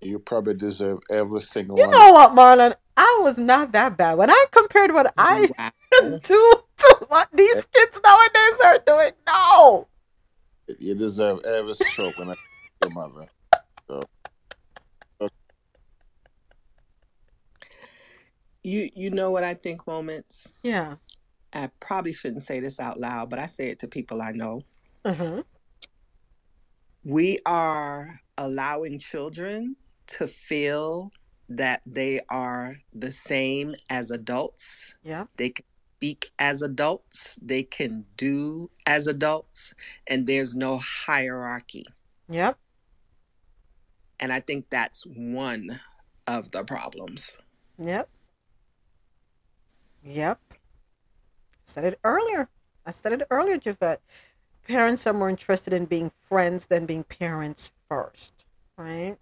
You 0.04 0.20
probably 0.20 0.54
deserve 0.56 1.00
every 1.10 1.42
single 1.42 1.78
You 1.78 1.88
one. 1.88 1.92
know 1.92 2.12
what, 2.12 2.32
Marlon? 2.36 2.76
I 2.98 3.20
was 3.24 3.38
not 3.38 3.72
that 3.72 3.98
bad. 3.98 4.18
When 4.18 4.30
I 4.30 4.46
compared 4.52 4.94
what 4.94 5.14
I 5.18 5.48
do 6.02 6.54
to 6.78 7.06
what 7.08 7.30
these 7.34 7.66
kids 7.68 8.02
nowadays 8.04 8.60
are 8.66 8.80
doing, 8.86 9.12
no. 9.26 9.88
You 10.80 10.94
deserve 10.96 11.40
every 11.46 11.74
stroke 11.74 12.18
when 12.20 12.30
I 12.30 12.36
your 12.84 12.92
mother. 12.92 13.28
So, 13.88 14.02
You 18.64 18.90
you 18.96 19.10
know 19.10 19.32
what 19.32 19.44
I 19.44 19.54
think 19.56 19.86
moments? 19.88 20.52
Yeah. 20.64 20.96
I 21.54 21.70
probably 21.80 22.14
shouldn't 22.14 22.42
say 22.42 22.60
this 22.60 22.80
out 22.80 23.00
loud, 23.00 23.30
but 23.30 23.40
I 23.40 23.46
say 23.46 23.68
it 23.70 23.80
to 23.80 23.88
people 23.88 24.22
I 24.22 24.32
know. 24.32 24.64
Uh-huh. 25.06 25.44
We 27.04 27.40
are 27.46 28.22
allowing 28.38 28.98
children 29.00 29.76
to 30.08 30.28
feel 30.28 31.12
that 31.50 31.82
they 31.86 32.22
are 32.30 32.76
the 32.94 33.12
same 33.12 33.76
as 33.90 34.12
adults. 34.12 34.94
Yeah. 35.04 35.26
They 35.38 35.50
can 35.50 35.66
speak 35.98 36.32
as 36.40 36.62
adults, 36.62 37.38
they 37.42 37.64
can 37.64 38.06
do 38.18 38.70
as 38.86 39.08
adults, 39.08 39.74
and 40.08 40.28
there's 40.28 40.56
no 40.56 40.78
hierarchy. 40.78 41.86
Yep. 42.28 42.58
And 44.20 44.34
I 44.34 44.40
think 44.42 44.66
that's 44.70 45.06
one 45.06 45.80
of 46.28 46.52
the 46.52 46.64
problems. 46.64 47.38
Yep. 47.78 48.10
Yep. 50.04 50.40
Said 51.66 51.86
it 51.86 52.00
earlier. 52.04 52.50
I 52.86 52.92
said 52.92 53.14
it 53.14 53.28
earlier, 53.32 53.58
Javette. 53.58 54.02
Parents 54.68 55.08
are 55.08 55.14
more 55.14 55.30
interested 55.30 55.74
in 55.74 55.86
being 55.86 56.12
friends 56.22 56.66
than 56.66 56.86
being 56.86 57.04
parents 57.04 57.72
first, 57.88 58.46
right? 58.78 59.18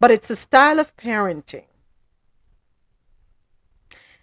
But 0.00 0.10
it's 0.10 0.30
a 0.30 0.36
style 0.36 0.78
of 0.80 0.96
parenting. 0.96 1.64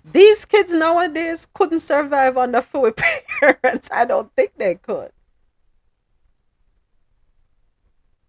These 0.05 0.45
kids 0.45 0.73
nowadays 0.73 1.47
couldn't 1.53 1.79
survive 1.79 2.37
on 2.37 2.51
the 2.51 2.61
food 2.61 2.95
parents. 3.41 3.89
I 3.91 4.05
don't 4.05 4.33
think 4.35 4.53
they 4.57 4.75
could. 4.75 5.11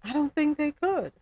I 0.04 0.12
don't 0.12 0.34
think 0.34 0.58
they 0.58 0.72
could. 0.72 1.12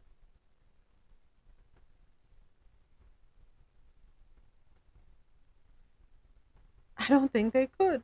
I 6.98 7.08
don't 7.08 7.32
think 7.32 7.52
they 7.52 7.66
could. 7.68 8.02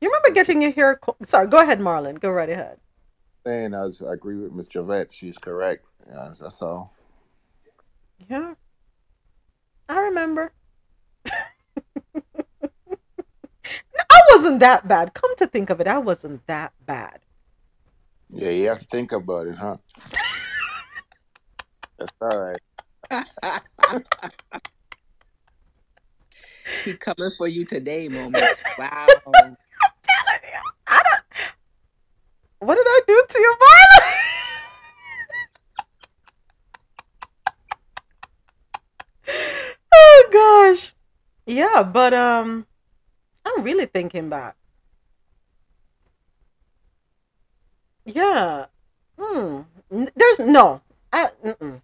You 0.00 0.08
remember 0.08 0.30
getting 0.32 0.62
your 0.62 0.72
hair? 0.72 0.96
Co- 0.96 1.16
Sorry, 1.24 1.46
go 1.46 1.58
ahead, 1.62 1.80
Marlon. 1.80 2.20
Go 2.20 2.30
right 2.30 2.50
ahead. 2.50 2.78
saying 3.46 3.74
I, 3.74 3.82
was, 3.82 4.02
I 4.02 4.14
agree 4.14 4.36
with 4.36 4.52
Miss 4.52 4.68
Javette. 4.68 5.12
She's 5.12 5.38
correct. 5.38 5.86
Yeah, 6.08 6.32
that's 6.40 6.62
all. 6.62 6.93
Yeah, 8.28 8.54
I 9.88 10.00
remember. 10.00 10.52
I 14.10 14.20
wasn't 14.30 14.60
that 14.60 14.86
bad. 14.88 15.14
Come 15.14 15.34
to 15.36 15.46
think 15.46 15.70
of 15.70 15.80
it, 15.80 15.86
I 15.86 15.98
wasn't 15.98 16.46
that 16.46 16.72
bad. 16.84 17.20
Yeah, 18.30 18.50
you 18.50 18.66
have 18.68 18.78
to 18.80 18.86
think 18.86 19.12
about 19.12 19.46
it, 19.46 19.56
huh? 19.56 19.76
That's 21.98 22.12
all 22.20 22.38
right. 22.40 22.60
he 26.84 26.94
coming 26.94 27.30
for 27.36 27.46
you 27.48 27.64
today, 27.64 28.08
moments. 28.08 28.62
Wow. 28.78 29.06
I'm 29.26 29.56
telling 30.02 30.42
you. 30.42 30.60
I 30.88 31.02
don't 31.02 31.22
What 32.60 32.74
did 32.76 32.86
I 32.86 33.00
do 33.06 33.22
to 33.30 33.38
you, 33.38 33.56
Marlon? 33.60 34.10
oh 39.94 40.22
gosh. 40.34 40.94
Yeah, 41.46 41.82
but 41.82 42.12
um, 42.14 42.66
I'm 43.44 43.62
really 43.62 43.86
thinking 43.86 44.28
back. 44.28 44.56
Yeah. 48.04 48.66
Hmm. 49.18 49.62
There's 49.90 50.40
no. 50.40 50.82
I. 51.12 51.30
Mm-mm. 51.44 51.80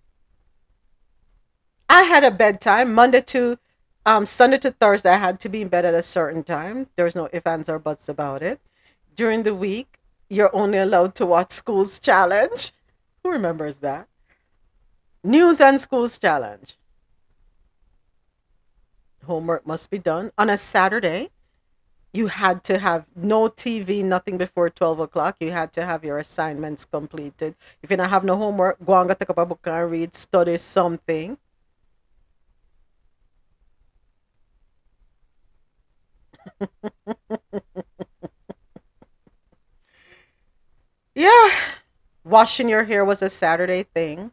I 1.88 2.02
had 2.04 2.24
a 2.24 2.30
bedtime 2.30 2.94
Monday 2.94 3.20
to 3.34 3.58
um 4.06 4.26
Sunday 4.26 4.58
to 4.58 4.70
Thursday. 4.70 5.10
I 5.10 5.18
had 5.18 5.40
to 5.40 5.48
be 5.48 5.62
in 5.62 5.68
bed 5.68 5.84
at 5.84 5.94
a 5.94 6.02
certain 6.02 6.42
time. 6.42 6.88
There's 6.96 7.14
no 7.14 7.28
ifs 7.32 7.46
ands 7.46 7.68
or 7.68 7.78
buts 7.78 8.08
about 8.08 8.42
it. 8.42 8.60
During 9.16 9.42
the 9.42 9.54
week, 9.54 9.98
you're 10.28 10.54
only 10.54 10.78
allowed 10.78 11.14
to 11.16 11.26
watch 11.26 11.52
Schools 11.52 11.98
Challenge. 12.00 12.72
Who 13.22 13.30
remembers 13.30 13.78
that? 13.78 14.08
News 15.24 15.60
and 15.60 15.80
Schools 15.80 16.18
Challenge. 16.18 16.76
Homework 19.24 19.66
must 19.66 19.90
be 19.90 19.98
done 19.98 20.32
on 20.38 20.50
a 20.50 20.56
Saturday. 20.56 21.30
You 22.12 22.26
had 22.26 22.64
to 22.64 22.78
have 22.78 23.06
no 23.14 23.48
TV, 23.48 24.02
nothing 24.02 24.36
before 24.36 24.68
12 24.70 24.98
o'clock. 25.00 25.36
You 25.40 25.52
had 25.52 25.72
to 25.74 25.86
have 25.86 26.04
your 26.04 26.18
assignments 26.18 26.84
completed. 26.84 27.54
If 27.82 27.90
you 27.90 27.96
don't 27.96 28.08
have 28.08 28.24
no 28.24 28.36
homework, 28.36 28.84
go 28.84 29.00
and 29.00 29.10
take 29.10 29.30
up 29.30 29.38
a 29.38 29.46
book 29.46 29.60
and 29.66 29.90
read, 29.90 30.14
study 30.14 30.56
something. 30.56 31.38
yeah. 41.14 41.50
Washing 42.24 42.68
your 42.68 42.84
hair 42.84 43.04
was 43.04 43.22
a 43.22 43.30
Saturday 43.30 43.82
thing. 43.84 44.32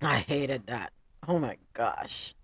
I 0.00 0.18
hated 0.20 0.66
that. 0.66 0.92
Oh 1.26 1.38
my 1.38 1.56
gosh. 1.72 2.34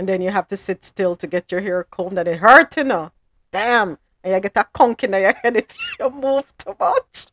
And 0.00 0.08
then 0.08 0.22
you 0.22 0.30
have 0.30 0.46
to 0.46 0.56
sit 0.56 0.82
still 0.82 1.14
to 1.16 1.26
get 1.26 1.52
your 1.52 1.60
hair 1.60 1.84
combed 1.84 2.16
and 2.16 2.26
it 2.26 2.38
hurt, 2.38 2.74
you 2.78 2.84
know. 2.84 3.12
Damn. 3.52 3.98
And 4.24 4.32
you 4.32 4.40
get 4.40 4.56
a 4.56 4.64
conk 4.72 5.04
in 5.04 5.12
your 5.12 5.34
head 5.34 5.58
if 5.58 5.66
you 5.98 6.08
move 6.08 6.50
too 6.56 6.74
much. 6.80 7.26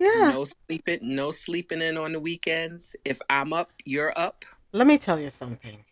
Yeah. 0.00 0.32
No 0.32 0.44
sleeping, 0.44 0.98
no 1.02 1.30
sleeping 1.30 1.82
in 1.82 1.96
on 1.96 2.10
the 2.10 2.18
weekends. 2.18 2.96
If 3.04 3.20
I'm 3.30 3.52
up, 3.52 3.70
you're 3.84 4.12
up. 4.18 4.44
Let 4.72 4.88
me 4.88 4.98
tell 4.98 5.20
you 5.20 5.30
something. 5.30 5.84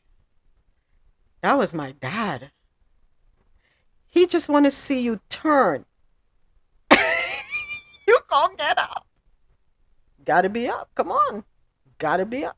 That 1.43 1.57
was 1.57 1.73
my 1.73 1.93
dad. 1.93 2.51
He 4.09 4.27
just 4.27 4.49
want 4.49 4.67
to 4.67 4.73
see 4.73 4.99
you 4.99 5.21
turn. 5.29 5.85
you 8.09 8.19
gonna 8.29 8.57
get 8.57 8.77
up. 8.77 9.07
Gotta 10.25 10.49
be 10.49 10.69
up. 10.69 10.91
Come 10.97 11.13
on. 11.13 11.45
Gotta 12.01 12.25
be 12.25 12.47
up. 12.47 12.57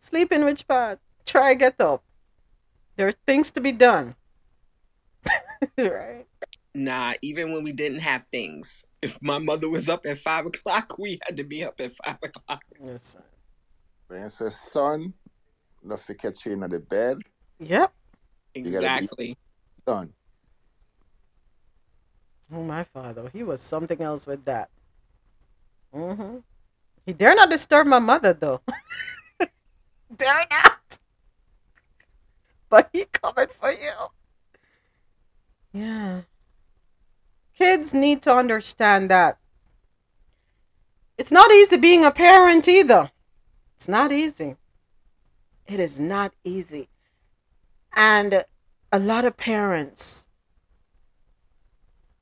Sleep 0.00 0.32
in 0.32 0.44
which 0.44 0.66
part? 0.66 0.98
Try 1.24 1.54
get 1.54 1.80
up. 1.80 2.02
There 2.96 3.06
are 3.06 3.14
things 3.26 3.52
to 3.52 3.60
be 3.60 3.70
done. 3.70 4.16
right. 5.78 6.26
Nah, 6.74 7.14
even 7.22 7.52
when 7.52 7.62
we 7.62 7.70
didn't 7.70 8.00
have 8.00 8.26
things, 8.32 8.84
if 9.02 9.16
my 9.22 9.38
mother 9.38 9.70
was 9.70 9.88
up 9.88 10.04
at 10.04 10.18
five 10.18 10.46
o'clock, 10.46 10.98
we 10.98 11.20
had 11.22 11.36
to 11.36 11.44
be 11.44 11.62
up 11.62 11.80
at 11.80 11.92
five 12.04 12.18
o'clock. 12.24 12.62
Listen. 12.80 13.22
Then 14.10 14.28
says, 14.28 14.56
son, 14.56 15.14
not 15.84 16.00
to 16.00 16.14
catch 16.14 16.44
you 16.44 16.52
in 16.52 16.60
the 16.60 16.80
bed. 16.80 17.18
Yep. 17.60 17.92
You 18.54 18.62
Exactly. 18.66 19.36
son. 19.88 20.12
Oh, 22.52 22.64
my 22.64 22.82
father. 22.82 23.30
He 23.32 23.44
was 23.44 23.60
something 23.60 24.02
else 24.02 24.26
with 24.26 24.44
that. 24.46 24.70
hmm 25.94 26.38
He 27.06 27.12
dare 27.12 27.34
not 27.34 27.50
disturb 27.50 27.86
my 27.86 27.98
mother, 27.98 28.32
though. 28.32 28.60
dare 30.16 30.46
not. 30.50 30.98
But 32.68 32.88
he 32.92 33.04
coming 33.06 33.48
for 33.60 33.70
you. 33.70 33.92
Yeah. 35.72 36.22
Kids 37.56 37.92
need 37.92 38.22
to 38.22 38.34
understand 38.34 39.10
that 39.10 39.38
it's 41.18 41.30
not 41.30 41.52
easy 41.52 41.76
being 41.76 42.04
a 42.04 42.10
parent 42.10 42.66
either. 42.66 43.10
It's 43.76 43.88
not 43.88 44.10
easy. 44.10 44.56
It 45.66 45.78
is 45.78 46.00
not 46.00 46.32
easy. 46.44 46.88
And 47.94 48.44
a 48.90 48.98
lot 48.98 49.24
of 49.24 49.36
parents 49.36 50.26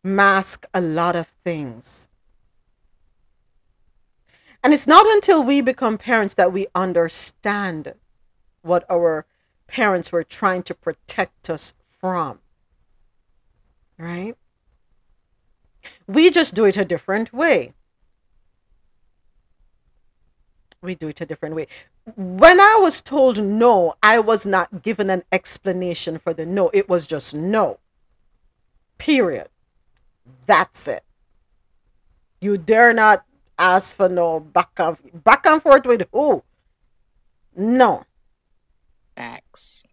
mask 0.03 0.67
a 0.75 0.81
lot 0.81 1.17
of 1.17 1.27
things. 1.45 2.10
And 4.63 4.73
it's 4.73 4.87
not 4.87 5.07
until 5.07 5.43
we 5.43 5.61
become 5.61 5.97
parents 5.97 6.35
that 6.35 6.53
we 6.53 6.67
understand 6.75 7.95
what 8.63 8.85
our 8.91 9.27
parents 9.67 10.13
were 10.13 10.25
trying 10.25 10.63
to 10.65 10.75
protect 10.75 11.49
us 11.49 11.73
from. 11.99 12.41
Right? 13.99 14.37
We 16.07 16.31
just 16.31 16.55
do 16.55 16.65
it 16.65 16.77
a 16.77 16.85
different 16.85 17.33
way. 17.33 17.73
We 20.83 20.95
do 20.95 21.09
it 21.09 21.21
a 21.21 21.27
different 21.27 21.55
way. 21.55 21.67
When 22.17 22.59
I 22.59 22.79
was 22.81 23.03
told 23.03 23.43
no, 23.43 23.95
I 24.03 24.19
was 24.19 24.47
not 24.47 24.83
given 24.83 25.11
an 25.11 25.23
explanation 25.31 26.19
for 26.19 26.33
the 26.33 26.47
no. 26.47 26.71
It 26.73 26.89
was 26.89 27.07
just 27.07 27.35
no. 27.35 27.79
Period. 28.99 29.49
That's 30.47 30.89
it. 30.89 31.05
You 32.41 32.57
dare 32.57 32.95
not 32.95 33.25
ask 33.61 33.97
for 33.97 34.09
no 34.09 34.41
back 34.41 34.71
and 34.79 34.97
back 35.25 35.47
and 35.47 35.63
forth 35.63 35.85
with 35.85 36.09
who? 36.13 36.43
No. 37.55 38.05
Facts. 39.17 39.85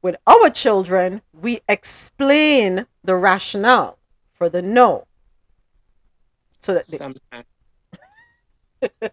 With 0.00 0.16
our 0.26 0.48
children, 0.50 1.22
we 1.32 1.60
explain 1.68 2.86
the 3.02 3.16
rationale 3.16 3.98
for 4.32 4.48
the 4.48 4.62
no. 4.62 5.06
So 6.60 6.74
that 6.74 6.86
they, 6.86 6.98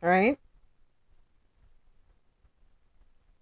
right? 0.00 0.38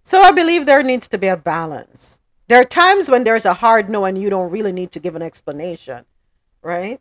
So 0.02 0.20
I 0.20 0.32
believe 0.32 0.66
there 0.66 0.82
needs 0.82 1.08
to 1.08 1.18
be 1.18 1.28
a 1.28 1.36
balance. 1.36 2.20
There 2.48 2.60
are 2.60 2.64
times 2.64 3.10
when 3.10 3.24
there's 3.24 3.46
a 3.46 3.54
hard 3.54 3.88
no 3.88 4.04
and 4.04 4.20
you 4.20 4.28
don't 4.28 4.50
really 4.50 4.72
need 4.72 4.92
to 4.92 5.00
give 5.00 5.16
an 5.16 5.22
explanation, 5.22 6.04
right? 6.64 7.00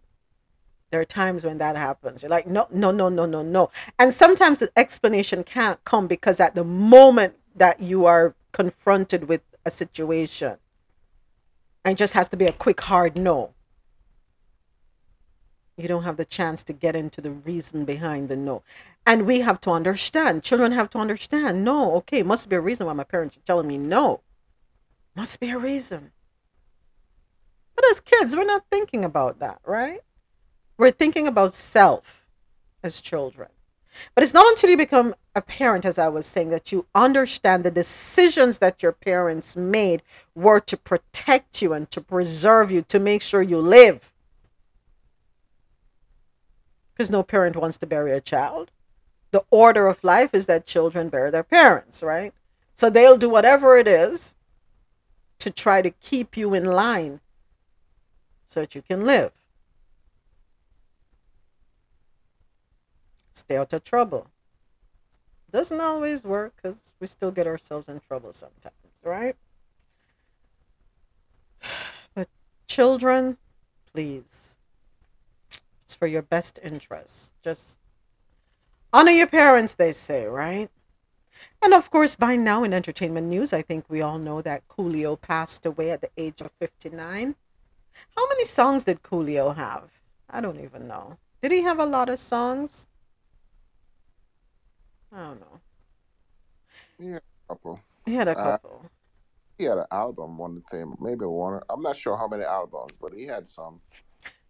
There 0.91 1.01
are 1.01 1.05
times 1.05 1.43
when 1.43 1.57
that 1.57 1.75
happens. 1.75 2.21
You're 2.21 2.29
like, 2.29 2.45
no, 2.45 2.67
no, 2.69 2.91
no, 2.91 3.09
no, 3.09 3.25
no, 3.25 3.41
no. 3.41 3.71
And 3.97 4.13
sometimes 4.13 4.59
the 4.59 4.71
explanation 4.77 5.43
can't 5.43 5.83
come 5.85 6.05
because 6.05 6.39
at 6.39 6.53
the 6.53 6.63
moment 6.63 7.33
that 7.55 7.81
you 7.81 8.05
are 8.05 8.35
confronted 8.51 9.27
with 9.27 9.41
a 9.65 9.71
situation, 9.71 10.57
and 11.83 11.93
it 11.93 11.97
just 11.97 12.13
has 12.13 12.27
to 12.29 12.37
be 12.37 12.45
a 12.45 12.51
quick, 12.51 12.79
hard 12.81 13.17
no. 13.17 13.53
You 15.77 15.87
don't 15.87 16.03
have 16.03 16.17
the 16.17 16.25
chance 16.25 16.63
to 16.65 16.73
get 16.73 16.95
into 16.95 17.19
the 17.21 17.31
reason 17.31 17.85
behind 17.85 18.29
the 18.29 18.35
no. 18.35 18.61
And 19.05 19.25
we 19.25 19.39
have 19.39 19.59
to 19.61 19.71
understand, 19.71 20.43
children 20.43 20.71
have 20.73 20.91
to 20.91 20.99
understand, 20.99 21.63
no, 21.63 21.95
okay, 21.95 22.21
must 22.21 22.47
be 22.47 22.55
a 22.55 22.61
reason 22.61 22.85
why 22.85 22.93
my 22.93 23.03
parents 23.03 23.35
are 23.35 23.41
telling 23.41 23.67
me 23.67 23.79
no. 23.79 24.21
Must 25.15 25.39
be 25.39 25.49
a 25.49 25.57
reason. 25.57 26.11
But 27.75 27.85
as 27.89 27.99
kids, 27.99 28.35
we're 28.35 28.43
not 28.43 28.65
thinking 28.69 29.03
about 29.03 29.39
that, 29.39 29.59
right? 29.65 30.01
We're 30.77 30.91
thinking 30.91 31.27
about 31.27 31.53
self 31.53 32.25
as 32.83 33.01
children. 33.01 33.49
But 34.15 34.23
it's 34.23 34.33
not 34.33 34.47
until 34.47 34.69
you 34.69 34.77
become 34.77 35.15
a 35.35 35.41
parent, 35.41 35.85
as 35.85 35.99
I 35.99 36.07
was 36.07 36.25
saying, 36.25 36.49
that 36.49 36.71
you 36.71 36.85
understand 36.95 37.63
the 37.63 37.71
decisions 37.71 38.59
that 38.59 38.81
your 38.81 38.91
parents 38.91 39.55
made 39.55 40.01
were 40.35 40.59
to 40.61 40.77
protect 40.77 41.61
you 41.61 41.73
and 41.73 41.89
to 41.91 42.01
preserve 42.01 42.71
you, 42.71 42.81
to 42.83 42.99
make 42.99 43.21
sure 43.21 43.41
you 43.41 43.59
live. 43.59 44.11
Because 46.93 47.09
no 47.09 47.23
parent 47.23 47.55
wants 47.55 47.77
to 47.79 47.87
bury 47.87 48.11
a 48.11 48.21
child. 48.21 48.71
The 49.31 49.43
order 49.49 49.87
of 49.87 50.03
life 50.03 50.33
is 50.33 50.45
that 50.45 50.65
children 50.65 51.09
bury 51.09 51.31
their 51.31 51.43
parents, 51.43 52.03
right? 52.03 52.33
So 52.75 52.89
they'll 52.89 53.17
do 53.17 53.29
whatever 53.29 53.77
it 53.77 53.87
is 53.87 54.35
to 55.39 55.51
try 55.51 55.81
to 55.81 55.89
keep 55.89 56.37
you 56.37 56.53
in 56.53 56.65
line 56.65 57.19
so 58.53 58.59
that 58.61 58.75
you 58.75 58.83
can 58.83 59.03
live. 59.03 59.31
Stay 63.33 63.57
out 63.57 63.73
of 63.73 63.83
trouble. 63.83 64.27
Doesn't 65.51 65.81
always 65.81 66.23
work 66.23 66.53
because 66.55 66.93
we 66.99 67.07
still 67.07 67.31
get 67.31 67.47
ourselves 67.47 67.89
in 67.89 67.99
trouble 67.99 68.31
sometimes, 68.31 68.75
right? 69.03 69.35
But 72.13 72.29
children, 72.67 73.37
please, 73.91 74.57
it's 75.83 75.95
for 75.95 76.05
your 76.05 76.21
best 76.21 76.59
interests. 76.61 77.33
Just 77.43 77.79
honor 78.91 79.11
your 79.11 79.27
parents, 79.27 79.73
they 79.73 79.93
say, 79.93 80.25
right? 80.25 80.69
And 81.63 81.73
of 81.73 81.89
course, 81.89 82.15
by 82.15 82.35
now 82.35 82.63
in 82.63 82.71
entertainment 82.71 83.27
news, 83.27 83.51
I 83.51 83.63
think 83.63 83.85
we 83.89 84.01
all 84.01 84.19
know 84.19 84.43
that 84.43 84.67
Coolio 84.67 85.19
passed 85.19 85.65
away 85.65 85.89
at 85.89 86.01
the 86.01 86.09
age 86.17 86.39
of 86.41 86.51
59. 86.59 87.35
How 88.15 88.27
many 88.29 88.45
songs 88.45 88.85
did 88.85 89.03
Coolio 89.03 89.55
have? 89.55 89.89
I 90.29 90.41
don't 90.41 90.59
even 90.59 90.87
know. 90.87 91.17
Did 91.41 91.51
he 91.51 91.61
have 91.61 91.79
a 91.79 91.85
lot 91.85 92.09
of 92.09 92.19
songs? 92.19 92.87
I 95.11 95.17
don't 95.19 95.39
know. 95.39 95.59
Yeah, 96.99 97.19
couple. 97.47 97.79
He 98.05 98.13
had 98.15 98.27
a 98.27 98.37
Uh, 98.37 98.57
couple. 98.57 98.85
he 99.57 99.65
had 99.65 99.77
an 99.77 99.85
album, 99.91 100.37
one 100.37 100.61
thing, 100.71 100.95
maybe 100.99 101.25
one. 101.25 101.61
I'm 101.69 101.81
not 101.81 101.95
sure 101.95 102.17
how 102.17 102.27
many 102.27 102.43
albums, 102.43 102.93
but 102.99 103.13
he 103.13 103.25
had 103.25 103.47
some. 103.47 103.81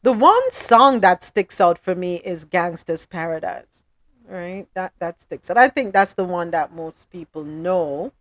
The 0.04 0.14
one 0.14 0.52
song 0.52 1.00
that 1.02 1.24
sticks 1.24 1.60
out 1.62 1.78
for 1.78 1.96
me 1.96 2.18
is 2.18 2.46
Gangsta's 2.46 3.06
Paradise. 3.06 3.84
Right? 4.26 4.68
That 4.74 4.94
that 5.00 5.20
sticks 5.22 5.50
out. 5.50 5.58
I 5.58 5.68
think 5.70 5.92
that's 5.94 6.14
the 6.14 6.24
one 6.24 6.52
that 6.52 6.74
most 6.74 7.10
people 7.12 7.44
know. 7.44 8.14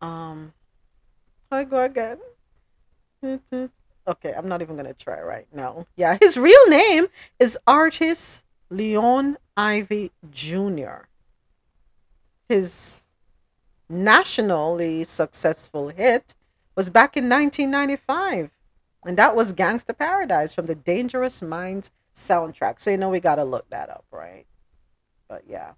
Um 0.00 0.54
I 1.50 1.64
go 1.64 1.84
again. 1.84 2.18
Okay, 4.06 4.34
I'm 4.36 4.48
not 4.48 4.60
even 4.60 4.76
gonna 4.76 4.94
try 4.94 5.20
right 5.20 5.46
now. 5.52 5.86
Yeah, 5.96 6.18
his 6.20 6.36
real 6.36 6.68
name 6.68 7.06
is 7.38 7.58
Artis 7.66 8.44
Leon 8.70 9.38
Ivey 9.56 10.10
Jr. 10.30 11.06
His 12.48 13.04
nationally 13.88 15.04
successful 15.04 15.88
hit 15.88 16.34
was 16.76 16.90
back 16.90 17.16
in 17.16 17.28
1995, 17.28 18.50
and 19.06 19.16
that 19.16 19.34
was 19.34 19.52
Gangsta 19.52 19.96
Paradise 19.96 20.52
from 20.52 20.66
the 20.66 20.74
Dangerous 20.74 21.40
Minds 21.40 21.90
soundtrack. 22.14 22.80
So 22.80 22.90
you 22.90 22.98
know 22.98 23.08
we 23.08 23.20
gotta 23.20 23.44
look 23.44 23.68
that 23.70 23.88
up, 23.88 24.04
right? 24.10 24.44
But 25.28 25.44
yeah. 25.48 25.72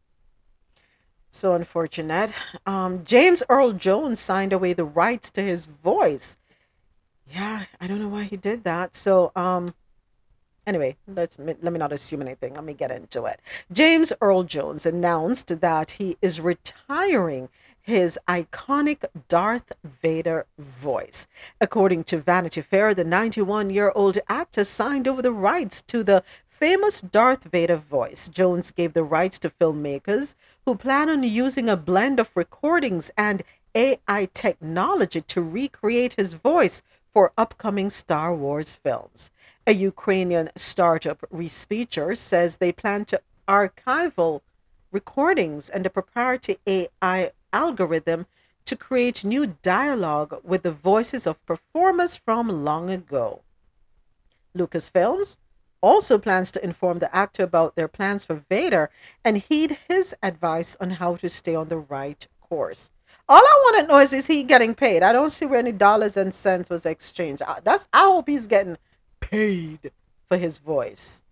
So 1.31 1.53
unfortunate. 1.53 2.33
Um, 2.65 3.05
James 3.05 3.43
Earl 3.49 3.73
Jones 3.73 4.19
signed 4.19 4.53
away 4.53 4.73
the 4.73 4.85
rights 4.85 5.31
to 5.33 5.43
his 5.43 5.67
voice. 5.67 6.39
Yeah, 7.33 7.65
I 7.81 7.87
don't 7.87 8.01
know 8.01 8.09
why 8.09 8.25
he 8.25 8.37
did 8.37 8.65
that. 8.65 8.95
So 8.95 9.33
um, 9.35 9.75
anyway, 10.67 10.97
let's 11.07 11.39
let 11.39 11.63
me 11.63 11.79
not 11.79 11.93
assume 11.93 12.23
anything. 12.23 12.55
Let 12.55 12.65
me 12.65 12.75
get 12.75 12.91
into 12.91 13.25
it. 13.25 13.41
James 13.73 14.13
Earl 14.21 14.45
Jones 14.45 14.87
announced 14.87 15.61
that 15.61 15.93
he 15.93 16.17
is 16.23 16.41
retiring 16.41 17.49
his 17.81 18.19
iconic 18.29 19.05
Darth 19.29 19.73
Vader 19.85 20.47
voice. 20.59 21.29
According 21.61 22.05
to 22.05 22.19
Vanity 22.19 22.61
Fair, 22.61 22.95
the 22.95 23.05
91 23.05 23.71
year 23.71 23.93
old 23.95 24.19
actor 24.29 24.65
signed 24.65 25.07
over 25.07 25.23
the 25.23 25.33
rights 25.33 25.83
to 25.83 26.03
the 26.03 26.25
famous 26.49 27.01
Darth 27.01 27.45
Vader 27.45 27.77
voice. 27.77 28.29
Jones 28.29 28.71
gave 28.71 28.93
the 28.93 29.05
rights 29.05 29.39
to 29.41 29.51
filmmakers 29.51 30.35
who 30.65 30.75
plan 30.75 31.09
on 31.09 31.23
using 31.23 31.69
a 31.69 31.77
blend 31.77 32.19
of 32.19 32.37
recordings 32.37 33.11
and 33.17 33.43
AI 33.77 34.29
technology 34.33 35.21
to 35.21 35.43
recreate 35.43 36.15
his 36.15 36.33
voice 36.33 36.83
for 37.17 37.33
upcoming 37.39 37.89
Star 37.89 38.35
Wars 38.35 38.75
films. 38.75 39.31
A 39.67 39.73
Ukrainian 39.73 40.51
startup, 40.55 41.25
Respeecher, 41.33 42.15
says 42.15 42.59
they 42.59 42.73
plan 42.73 43.07
to 43.07 43.23
archival 43.49 44.43
recordings 44.93 45.71
and 45.71 45.87
a 45.87 45.89
proprietary 45.89 46.59
AI 46.67 47.33
algorithm 47.55 48.27
to 48.67 48.77
create 48.77 49.25
new 49.25 49.57
dialogue 49.63 50.43
with 50.45 50.63
the 50.63 50.71
voices 50.71 51.27
of 51.27 51.43
performers 51.47 52.17
from 52.17 52.65
long 52.67 52.91
ago. 52.91 53.41
Lucasfilms 54.55 55.39
also 55.81 56.19
plans 56.19 56.51
to 56.53 56.63
inform 56.63 56.99
the 56.99 57.17
actor 57.17 57.45
about 57.45 57.77
their 57.77 57.89
plans 57.89 58.27
for 58.27 58.45
Vader 58.51 58.91
and 59.25 59.39
heed 59.39 59.79
his 59.89 60.15
advice 60.23 60.77
on 60.83 60.91
how 60.91 61.17
to 61.17 61.31
stay 61.31 61.55
on 61.55 61.71
the 61.71 61.79
right 61.79 62.29
course. 62.43 62.91
All 63.29 63.39
I 63.43 63.61
want 63.65 63.81
to 63.83 63.93
know 63.93 63.99
is 63.99 64.13
is 64.13 64.27
he 64.27 64.43
getting 64.45 64.75
paid? 64.75 65.03
I 65.03 65.13
don't 65.13 65.31
see 65.31 65.47
where 65.47 65.59
any 65.59 65.73
dollars 65.73 66.17
and 66.17 66.33
cents 66.33 66.71
was 66.71 66.87
exchanged. 66.87 67.43
I- 67.43 67.61
That's 67.63 67.89
I 67.93 68.05
hope 68.05 68.29
he's 68.29 68.47
getting 68.47 68.77
paid 69.21 69.91
for 70.29 70.37
his 70.37 70.59
voice. 70.59 71.23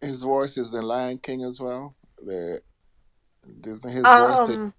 His 0.00 0.22
voice 0.22 0.56
is 0.56 0.74
in 0.74 0.82
Lion 0.82 1.18
King 1.18 1.42
as 1.44 1.60
well. 1.60 1.94
The 2.22 2.60
Disney 3.60 3.92
his 3.92 4.02
voice 4.02 4.48
Um, 4.48 4.74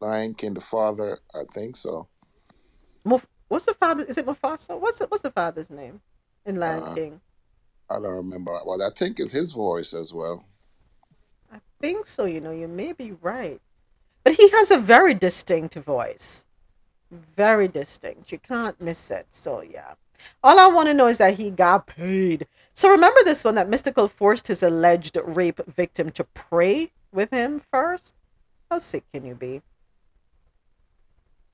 Lion 0.00 0.34
King, 0.34 0.54
the 0.54 0.60
father, 0.60 1.18
I 1.34 1.44
think 1.54 1.76
so. 1.76 2.08
Muf- 3.04 3.26
what's 3.48 3.64
the 3.66 3.74
father? 3.74 4.04
Is 4.04 4.18
it 4.18 4.26
Mufasa? 4.26 4.78
What's 4.78 4.98
the, 4.98 5.06
what's 5.06 5.22
the 5.22 5.30
father's 5.30 5.70
name 5.70 6.00
in 6.44 6.56
Lion 6.56 6.82
Uh, 6.82 6.94
King? 6.94 7.20
I 7.88 7.94
don't 7.94 8.14
remember. 8.16 8.58
Well, 8.66 8.82
I 8.82 8.90
think 8.96 9.18
it's 9.20 9.32
his 9.32 9.52
voice 9.52 9.94
as 9.94 10.12
well. 10.12 10.44
I 11.52 11.58
think 11.80 12.06
so. 12.06 12.24
You 12.26 12.40
know, 12.40 12.50
you 12.52 12.68
may 12.68 12.92
be 12.92 13.12
right, 13.12 13.60
but 14.24 14.34
he 14.34 14.48
has 14.50 14.70
a 14.70 14.78
very 14.78 15.14
distinct 15.14 15.74
voice. 15.74 16.46
Very 17.10 17.68
distinct. 17.68 18.30
You 18.32 18.38
can't 18.38 18.80
miss 18.80 19.10
it. 19.10 19.26
So 19.30 19.62
yeah. 19.62 19.94
All 20.42 20.58
I 20.58 20.66
want 20.66 20.88
to 20.88 20.94
know 20.94 21.08
is 21.08 21.18
that 21.18 21.38
he 21.38 21.50
got 21.50 21.86
paid. 21.86 22.46
So 22.74 22.90
remember 22.90 23.20
this 23.24 23.44
one 23.44 23.54
that 23.56 23.70
Mystikal 23.70 24.10
forced 24.10 24.48
his 24.48 24.62
alleged 24.62 25.16
rape 25.24 25.60
victim 25.66 26.10
to 26.12 26.24
pray 26.24 26.92
with 27.12 27.30
him 27.30 27.60
first? 27.70 28.14
How 28.70 28.78
sick 28.78 29.04
can 29.12 29.24
you 29.24 29.34
be? 29.34 29.62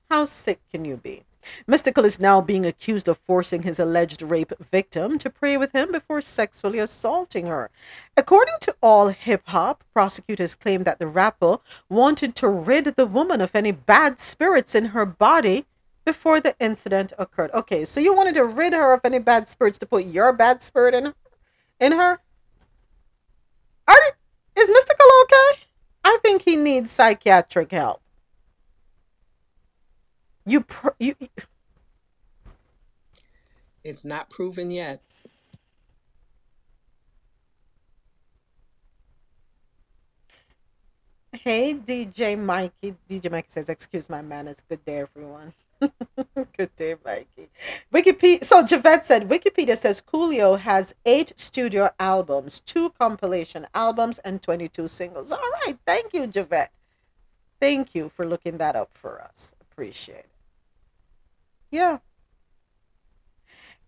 How 0.09 0.25
sick 0.25 0.59
can 0.71 0.85
you 0.85 0.97
be? 0.97 1.23
Mystikal 1.67 2.05
is 2.05 2.19
now 2.19 2.41
being 2.41 2.65
accused 2.65 3.07
of 3.07 3.17
forcing 3.17 3.63
his 3.63 3.79
alleged 3.79 4.21
rape 4.21 4.53
victim 4.59 5.17
to 5.17 5.29
pray 5.29 5.57
with 5.57 5.71
him 5.71 5.91
before 5.91 6.21
sexually 6.21 6.79
assaulting 6.79 7.47
her. 7.47 7.69
According 8.15 8.55
to 8.61 8.75
All 8.81 9.09
Hip 9.09 9.43
Hop, 9.47 9.83
prosecutors 9.93 10.55
claim 10.55 10.83
that 10.83 10.99
the 10.99 11.07
rapper 11.07 11.59
wanted 11.89 12.35
to 12.35 12.47
rid 12.47 12.85
the 12.85 13.05
woman 13.05 13.41
of 13.41 13.55
any 13.55 13.71
bad 13.71 14.19
spirits 14.19 14.75
in 14.75 14.85
her 14.87 15.05
body 15.05 15.65
before 16.05 16.39
the 16.39 16.55
incident 16.59 17.11
occurred. 17.19 17.51
Okay, 17.53 17.83
so 17.83 17.99
you 17.99 18.13
wanted 18.13 18.33
to 18.35 18.45
rid 18.45 18.73
her 18.73 18.93
of 18.93 19.01
any 19.03 19.19
bad 19.19 19.47
spirits 19.47 19.77
to 19.79 19.85
put 19.85 20.05
your 20.05 20.31
bad 20.31 20.61
spirit 20.61 20.93
in 20.93 21.13
in 21.79 21.91
her? 21.91 22.19
Are 23.87 23.97
is 24.55 24.69
Mystikal 24.69 25.23
okay? 25.23 25.63
I 26.03 26.17
think 26.23 26.43
he 26.43 26.55
needs 26.55 26.91
psychiatric 26.91 27.71
help. 27.71 28.01
You 30.47 30.61
pr- 30.61 30.89
you 30.99 31.15
It's 33.83 34.05
not 34.05 34.29
proven 34.29 34.71
yet. 34.71 35.01
Hey, 41.33 41.75
DJ 41.75 42.37
Mikey. 42.39 42.95
DJ 43.09 43.31
Mikey 43.31 43.49
says, 43.49 43.69
"Excuse 43.69 44.09
my 44.09 44.21
manners. 44.21 44.63
Good 44.69 44.85
day, 44.85 44.99
everyone." 44.99 45.53
Good 46.57 46.75
day, 46.77 46.95
Mikey. 47.05 47.49
Wikipedia. 47.93 48.43
So 48.45 48.63
Javette 48.65 49.05
said 49.05 49.29
Wikipedia 49.29 49.77
says 49.77 50.01
Coolio 50.01 50.59
has 50.59 50.95
eight 51.05 51.33
studio 51.37 51.91
albums, 51.99 52.61
two 52.61 52.91
compilation 52.91 53.67
albums, 53.75 54.19
and 54.19 54.41
twenty-two 54.41 54.87
singles. 54.87 55.31
All 55.31 55.39
right, 55.65 55.77
thank 55.85 56.13
you, 56.13 56.27
Javette. 56.27 56.71
Thank 57.59 57.95
you 57.95 58.09
for 58.09 58.25
looking 58.25 58.57
that 58.59 58.75
up 58.75 58.91
for 58.93 59.21
us. 59.21 59.55
Appreciate 59.61 60.19
it. 60.19 60.36
Yeah. 61.71 61.99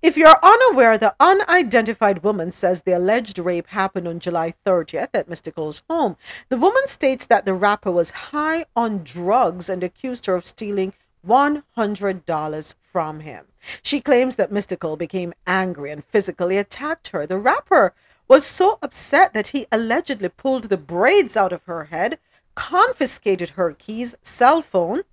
If 0.01 0.15
you're 0.15 0.37
unaware, 0.41 0.97
the 0.97 1.13
unidentified 1.19 2.23
woman 2.23 2.51
says 2.51 2.81
the 2.81 2.93
alleged 2.93 3.37
rape 3.37 3.67
happened 3.67 4.07
on 4.07 4.21
July 4.21 4.53
30th 4.65 5.09
at 5.13 5.27
Mystikal's 5.29 5.83
home. 5.89 6.15
The 6.47 6.57
woman 6.57 6.87
states 6.87 7.25
that 7.25 7.45
the 7.45 7.53
rapper 7.53 7.91
was 7.91 8.11
high 8.11 8.65
on 8.77 9.03
drugs 9.03 9.67
and 9.67 9.83
accused 9.83 10.25
her 10.27 10.35
of 10.35 10.45
stealing 10.45 10.93
$100 11.27 12.75
from 12.81 13.19
him. 13.19 13.45
She 13.83 13.99
claims 13.99 14.37
that 14.37 14.51
Mystikal 14.51 14.97
became 14.97 15.33
angry 15.45 15.91
and 15.91 16.05
physically 16.05 16.57
attacked 16.57 17.09
her. 17.09 17.27
The 17.27 17.37
rapper 17.37 17.93
was 18.29 18.45
so 18.45 18.79
upset 18.81 19.33
that 19.33 19.47
he 19.47 19.67
allegedly 19.69 20.29
pulled 20.29 20.65
the 20.65 20.77
braids 20.77 21.35
out 21.35 21.51
of 21.51 21.63
her 21.63 21.85
head, 21.85 22.19
confiscated 22.55 23.51
her 23.51 23.73
keys, 23.73 24.15
cell 24.21 24.61
phone, 24.61 25.03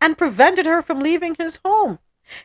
and 0.00 0.18
prevented 0.18 0.66
her 0.66 0.82
from 0.82 1.00
leaving 1.00 1.34
his 1.38 1.58
home. 1.64 1.98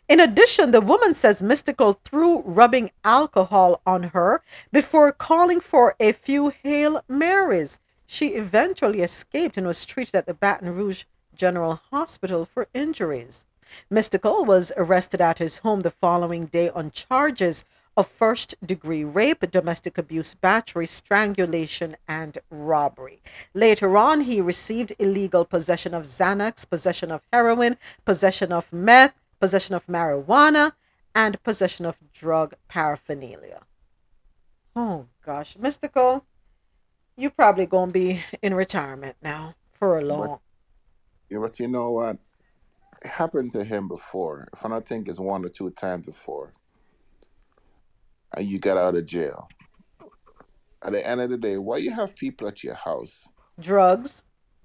In 0.08 0.20
addition, 0.20 0.72
the 0.72 0.82
woman 0.82 1.14
says 1.14 1.42
Mystikal 1.42 2.00
threw 2.06 2.42
rubbing 2.42 2.92
alcohol 3.04 3.82
on 3.86 4.04
her 4.04 4.42
before 4.72 5.12
calling 5.12 5.60
for 5.60 5.96
a 6.00 6.14
few 6.14 6.54
Hail 6.64 7.04
Marys. 7.08 7.80
She 8.06 8.30
eventually 8.30 9.02
escaped 9.02 9.58
and 9.58 9.68
was 9.68 9.86
treated 9.86 10.16
at 10.16 10.26
the 10.26 10.34
Baton 10.34 10.74
Rouge 10.74 11.04
General 11.36 11.82
Hospital 11.92 12.46
for 12.46 12.68
injuries. 12.74 13.46
Mystikal 13.92 14.46
was 14.46 14.72
arrested 14.78 15.20
at 15.20 15.40
his 15.40 15.58
home 15.58 15.82
the 15.82 15.92
following 15.92 16.46
day 16.46 16.70
on 16.70 16.92
charges 16.92 17.66
of 17.96 18.08
first 18.08 18.56
degree 18.66 19.04
rape, 19.04 19.50
domestic 19.52 19.98
abuse, 19.98 20.34
battery, 20.34 20.86
strangulation, 20.86 21.96
and 22.08 22.38
robbery. 22.50 23.22
Later 23.54 23.98
on, 23.98 24.22
he 24.22 24.42
received 24.42 24.94
illegal 25.00 25.46
possession 25.46 25.94
of 25.94 26.04
Xanax, 26.04 26.68
possession 26.68 27.12
of 27.12 27.22
heroin, 27.32 27.78
possession 28.06 28.52
of 28.52 28.72
meth, 28.74 29.14
possession 29.40 29.76
of 29.76 29.86
marijuana, 29.88 30.74
and 31.14 31.42
possession 31.44 31.86
of 31.86 32.00
drug 32.12 32.56
paraphernalia. 32.68 33.62
Oh 34.76 35.06
gosh, 35.24 35.56
Mystikal, 35.58 36.24
you 37.16 37.30
probably 37.30 37.68
gonna 37.68 37.92
be 37.92 38.24
in 38.42 38.54
retirement 38.56 39.16
now 39.22 39.56
for 39.72 40.00
a 40.00 40.02
long. 40.04 40.40
yeah, 41.30 41.38
but 41.40 41.60
you 41.60 41.68
know 41.68 41.92
what? 41.92 42.18
It 43.04 43.10
happened 43.10 43.54
to 43.54 43.64
him 43.64 43.88
before. 43.88 44.48
If 44.54 44.66
I 44.66 44.70
don't 44.70 44.86
think 44.88 45.08
it's 45.08 45.20
one 45.20 45.46
or 45.46 45.50
two 45.50 45.70
times 45.72 46.06
before, 46.06 46.54
and 48.36 48.48
you 48.48 48.60
got 48.60 48.78
out 48.78 48.96
of 48.96 49.06
jail. 49.06 49.48
At 50.84 50.92
the 50.94 51.08
end 51.08 51.22
of 51.22 51.30
the 51.30 51.38
day, 51.38 51.58
why 51.58 51.78
you 51.78 51.92
have 51.92 52.16
people 52.16 52.48
at 52.48 52.64
your 52.64 52.76
house? 52.76 53.30
Drugs. 53.60 54.24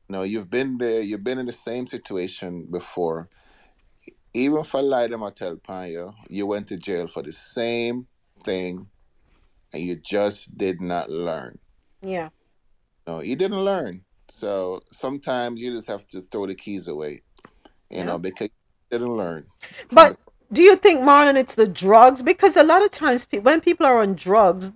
No, 0.09 0.23
you've 0.23 0.51
been 0.51 0.79
there. 0.79 1.01
You've 1.01 1.23
been 1.23 1.39
in 1.39 1.47
the 1.47 1.53
same 1.53 1.87
situation 1.87 2.67
before. 2.71 3.29
Even 4.35 4.65
for 4.65 4.83
lie 4.83 5.07
them 5.07 5.23
I 5.23 5.31
tell 5.31 5.53
upon 5.53 5.91
you, 5.91 6.13
went 6.47 6.69
to 6.69 6.77
jail 6.77 7.07
for 7.07 7.23
the 7.23 7.33
same 7.33 8.07
thing, 8.45 8.87
and 9.73 9.83
you 9.83 9.97
just 9.97 10.57
did 10.57 10.81
not 10.81 11.11
learn. 11.11 11.59
Yeah. 12.03 12.31
No, 13.07 13.21
you 13.21 13.37
didn't 13.37 13.65
learn. 13.65 14.03
So 14.31 14.81
sometimes 14.93 15.61
you 15.61 15.73
just 15.73 15.89
have 15.89 16.07
to 16.09 16.21
throw 16.21 16.47
the 16.47 16.55
keys 16.55 16.89
away, 16.89 17.21
you 17.91 17.99
Yeah. 17.99 18.05
know, 18.05 18.19
because 18.19 18.49
you 18.91 18.99
didn't 18.99 19.17
learn 19.17 19.47
But. 19.93 20.19
Do 20.53 20.63
you 20.63 20.77
think, 20.77 21.01
Marlon, 21.01 21.37
it's 21.37 21.55
the 21.55 21.69
drugs? 21.69 22.23
Because 22.23 22.57
a 22.57 22.65
lot 22.65 22.85
of 22.85 22.91
times, 22.91 23.27
pe- 23.27 23.41
when 23.41 23.61
people 23.61 23.87
are 23.87 24.01
on 24.01 24.15
drugs, 24.15 24.73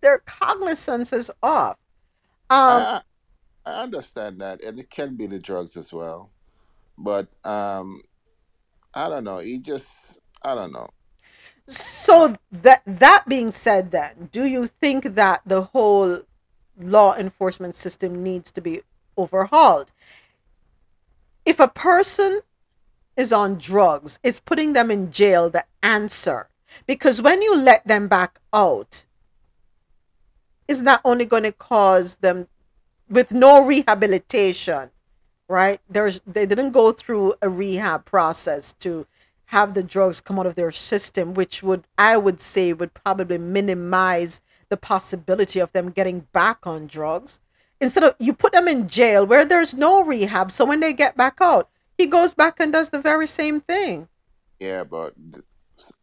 their 0.00 0.20
cognizance 0.20 1.12
is 1.12 1.30
off. 1.42 1.76
Um, 2.50 2.88
I 2.88 3.02
I 3.66 3.82
understand 3.82 4.40
that, 4.40 4.62
and 4.64 4.78
it 4.80 4.90
can 4.90 5.16
be 5.16 5.26
the 5.26 5.38
drugs 5.38 5.76
as 5.76 5.92
well. 5.92 6.30
But 6.98 7.28
um, 7.44 8.02
I 8.94 9.08
don't 9.08 9.24
know. 9.24 9.38
He 9.38 9.60
just 9.60 10.20
I 10.42 10.54
don't 10.54 10.72
know. 10.72 10.88
so 11.68 12.36
that 12.50 12.82
that 12.86 13.24
being 13.28 13.50
said, 13.50 13.90
then, 13.92 14.28
do 14.32 14.44
you 14.44 14.66
think 14.66 15.14
that 15.14 15.42
the 15.46 15.62
whole 15.64 16.22
law 16.78 17.14
enforcement 17.16 17.74
system 17.74 18.22
needs 18.22 18.50
to 18.52 18.60
be 18.60 18.82
overhauled? 19.18 19.92
If 21.44 21.60
a 21.60 21.68
person 21.68 22.42
is 23.20 23.32
on 23.32 23.56
drugs, 23.56 24.18
It's 24.22 24.40
putting 24.40 24.72
them 24.72 24.90
in 24.90 25.12
jail 25.12 25.50
the 25.50 25.64
answer? 25.82 26.48
Because 26.86 27.20
when 27.20 27.42
you 27.42 27.54
let 27.54 27.86
them 27.86 28.08
back 28.08 28.40
out, 28.52 29.04
is 30.66 30.82
not 30.82 31.00
only 31.04 31.26
going 31.26 31.42
to 31.42 31.52
cause 31.52 32.16
them 32.16 32.48
with 33.08 33.32
no 33.32 33.64
rehabilitation, 33.64 34.90
right? 35.48 35.80
There's 35.90 36.20
they 36.26 36.46
didn't 36.46 36.70
go 36.70 36.92
through 36.92 37.34
a 37.42 37.48
rehab 37.48 38.04
process 38.04 38.72
to 38.84 39.06
have 39.46 39.74
the 39.74 39.82
drugs 39.82 40.20
come 40.20 40.38
out 40.38 40.46
of 40.46 40.54
their 40.54 40.70
system, 40.70 41.34
which 41.34 41.62
would 41.62 41.84
I 41.98 42.16
would 42.16 42.40
say 42.40 42.72
would 42.72 42.94
probably 42.94 43.36
minimize 43.36 44.40
the 44.68 44.76
possibility 44.76 45.58
of 45.58 45.72
them 45.72 45.90
getting 45.90 46.20
back 46.32 46.58
on 46.62 46.86
drugs. 46.86 47.40
Instead 47.80 48.04
of 48.04 48.14
you 48.20 48.32
put 48.32 48.52
them 48.52 48.68
in 48.68 48.88
jail 48.88 49.26
where 49.26 49.44
there's 49.44 49.74
no 49.74 50.04
rehab, 50.04 50.52
so 50.52 50.64
when 50.64 50.80
they 50.80 50.92
get 50.92 51.16
back 51.16 51.38
out, 51.40 51.68
he 52.00 52.06
goes 52.06 52.32
back 52.32 52.58
and 52.60 52.72
does 52.72 52.90
the 52.90 53.00
very 53.00 53.26
same 53.26 53.60
thing. 53.60 54.08
Yeah, 54.58 54.84
but 54.84 55.14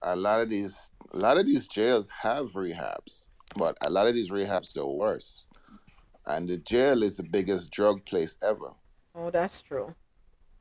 a 0.04 0.16
lot 0.16 0.42
of 0.42 0.50
these 0.50 0.92
a 1.14 1.18
lot 1.18 1.38
of 1.38 1.46
these 1.46 1.68
jails 1.68 2.10
have 2.10 2.52
rehabs, 2.52 3.28
but 3.56 3.76
a 3.86 3.90
lot 3.90 4.08
of 4.08 4.14
these 4.14 4.30
rehabs 4.30 4.78
are 4.78 4.86
worse. 4.86 5.48
And 6.26 6.48
the 6.48 6.58
jail 6.58 7.04
is 7.04 7.18
the 7.18 7.24
biggest 7.24 7.72
drug 7.72 8.06
place 8.06 8.38
ever. 8.44 8.72
Oh, 9.16 9.32
that's 9.32 9.62
true. 9.62 9.96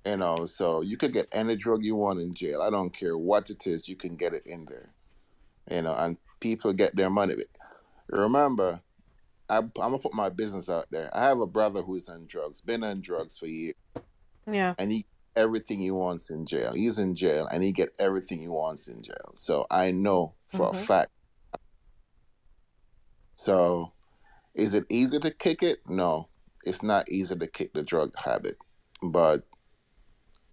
You 0.07 0.17
know, 0.17 0.47
so 0.47 0.83
you 0.83 0.97
could 0.97 1.13
get 1.13 1.27
any 1.33 1.57
drug 1.57 1.85
you 1.85 1.97
want 1.97 2.21
in 2.21 2.33
jail. 2.33 2.63
I 2.63 2.71
don't 2.71 2.97
care 2.97 3.19
what 3.19 3.51
it 3.51 3.67
is, 3.67 3.89
you 3.89 3.97
can 3.97 4.15
get 4.17 4.33
it 4.33 4.47
in 4.47 4.65
there. 4.67 4.91
You 5.71 5.83
know, 5.83 5.95
and 5.95 6.17
people 6.41 6.73
get 6.73 6.95
their 6.95 7.11
money. 7.11 7.35
Remember, 8.09 8.81
I, 9.51 9.59
I'm 9.59 9.71
gonna 9.75 9.99
put 9.99 10.15
my 10.15 10.31
business 10.31 10.71
out 10.71 10.87
there. 10.91 11.11
I 11.13 11.25
have 11.25 11.41
a 11.41 11.47
brother 11.47 11.83
who's 11.83 12.09
on 12.09 12.27
drugs, 12.27 12.61
been 12.61 12.85
on 12.85 13.01
drugs 13.01 13.37
for 13.37 13.47
years, 13.47 13.75
Yeah. 14.51 14.75
and 14.79 14.93
he 14.93 15.05
everything 15.37 15.81
he 15.81 15.91
wants 15.91 16.31
in 16.31 16.47
jail. 16.47 16.73
He's 16.75 16.99
in 16.99 17.15
jail, 17.15 17.47
and 17.47 17.63
he 17.63 17.73
get 17.73 17.91
everything 17.99 18.41
he 18.41 18.49
wants 18.49 18.89
in 18.89 19.03
jail. 19.03 19.33
So 19.37 19.67
I 19.71 19.93
know 19.93 20.35
for 20.53 20.71
a 20.71 20.73
Mhm. 20.73 20.87
fact. 20.87 21.11
So, 23.35 23.93
is 24.55 24.75
it 24.75 24.87
easy 24.89 25.19
to 25.21 25.31
kick 25.31 25.63
it? 25.63 25.81
No, 25.87 26.31
it's 26.65 26.83
not 26.83 27.09
easy 27.11 27.37
to 27.37 27.47
kick 27.47 27.73
the 27.75 27.83
drug 27.83 28.13
habit. 28.17 28.57
But 29.03 29.47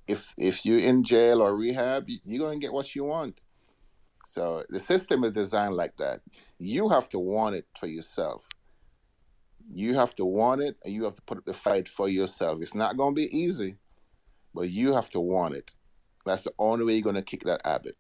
if 0.08 0.34
if 0.38 0.66
you're 0.66 0.80
in 0.80 1.04
jail 1.04 1.42
or 1.42 1.56
rehab, 1.56 2.10
you- 2.10 2.20
you're 2.26 2.46
gonna 2.46 2.60
get 2.60 2.74
what 2.74 2.96
you 2.96 3.06
want. 3.06 3.44
So 4.26 4.64
the 4.70 4.80
system 4.80 5.24
is 5.24 5.32
designed 5.32 5.76
like 5.76 5.98
that. 5.98 6.22
You 6.60 6.90
have 6.90 7.10
to 7.10 7.20
want 7.20 7.56
it 7.56 7.68
for 7.80 7.88
yourself. 7.88 8.48
You 9.72 9.96
have 9.96 10.14
to 10.16 10.26
want 10.26 10.62
it, 10.62 10.78
and 10.84 10.94
you 10.94 11.04
have 11.06 11.16
to 11.16 11.22
put 11.24 11.38
up 11.38 11.46
the 11.46 11.54
fight 11.54 11.88
for 11.88 12.10
yourself. 12.10 12.62
It's 12.62 12.76
not 12.76 12.98
gonna 12.98 13.14
be 13.16 13.36
easy, 13.36 13.78
but 14.54 14.70
you 14.70 14.94
have 14.94 15.10
to 15.12 15.20
want 15.20 15.56
it. 15.56 15.76
That's 16.26 16.44
the 16.44 16.54
only 16.60 16.86
way 16.86 16.94
you're 16.94 17.02
gonna 17.02 17.22
kick 17.22 17.44
that 17.44 17.62
habit. 17.66 17.98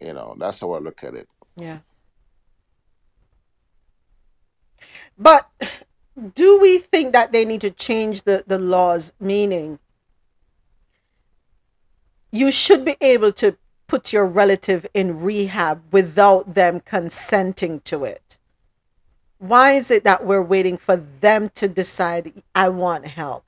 You 0.00 0.14
know, 0.14 0.36
that's 0.38 0.60
how 0.60 0.72
I 0.72 0.78
look 0.78 1.02
at 1.04 1.14
it. 1.14 1.28
Yeah. 1.56 1.78
But 5.18 5.48
do 6.34 6.60
we 6.60 6.78
think 6.78 7.12
that 7.12 7.32
they 7.32 7.44
need 7.44 7.60
to 7.62 7.70
change 7.70 8.22
the, 8.22 8.44
the 8.46 8.58
laws, 8.58 9.12
meaning 9.20 9.78
you 12.30 12.52
should 12.52 12.84
be 12.84 12.96
able 13.00 13.32
to 13.32 13.56
put 13.88 14.12
your 14.12 14.26
relative 14.26 14.86
in 14.94 15.20
rehab 15.20 15.82
without 15.92 16.54
them 16.54 16.80
consenting 16.80 17.80
to 17.80 18.04
it? 18.04 18.38
Why 19.38 19.72
is 19.72 19.90
it 19.90 20.04
that 20.04 20.24
we're 20.24 20.42
waiting 20.42 20.76
for 20.76 20.96
them 20.96 21.48
to 21.54 21.68
decide, 21.68 22.42
I 22.54 22.68
want 22.68 23.06
help? 23.06 23.44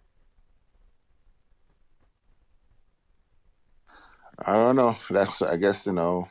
I 4.44 4.55
don't 4.55 4.77
know. 4.77 4.97
That's 5.10 5.43
I 5.43 5.57
guess 5.57 5.86
you 5.86 5.93
know. 5.93 6.27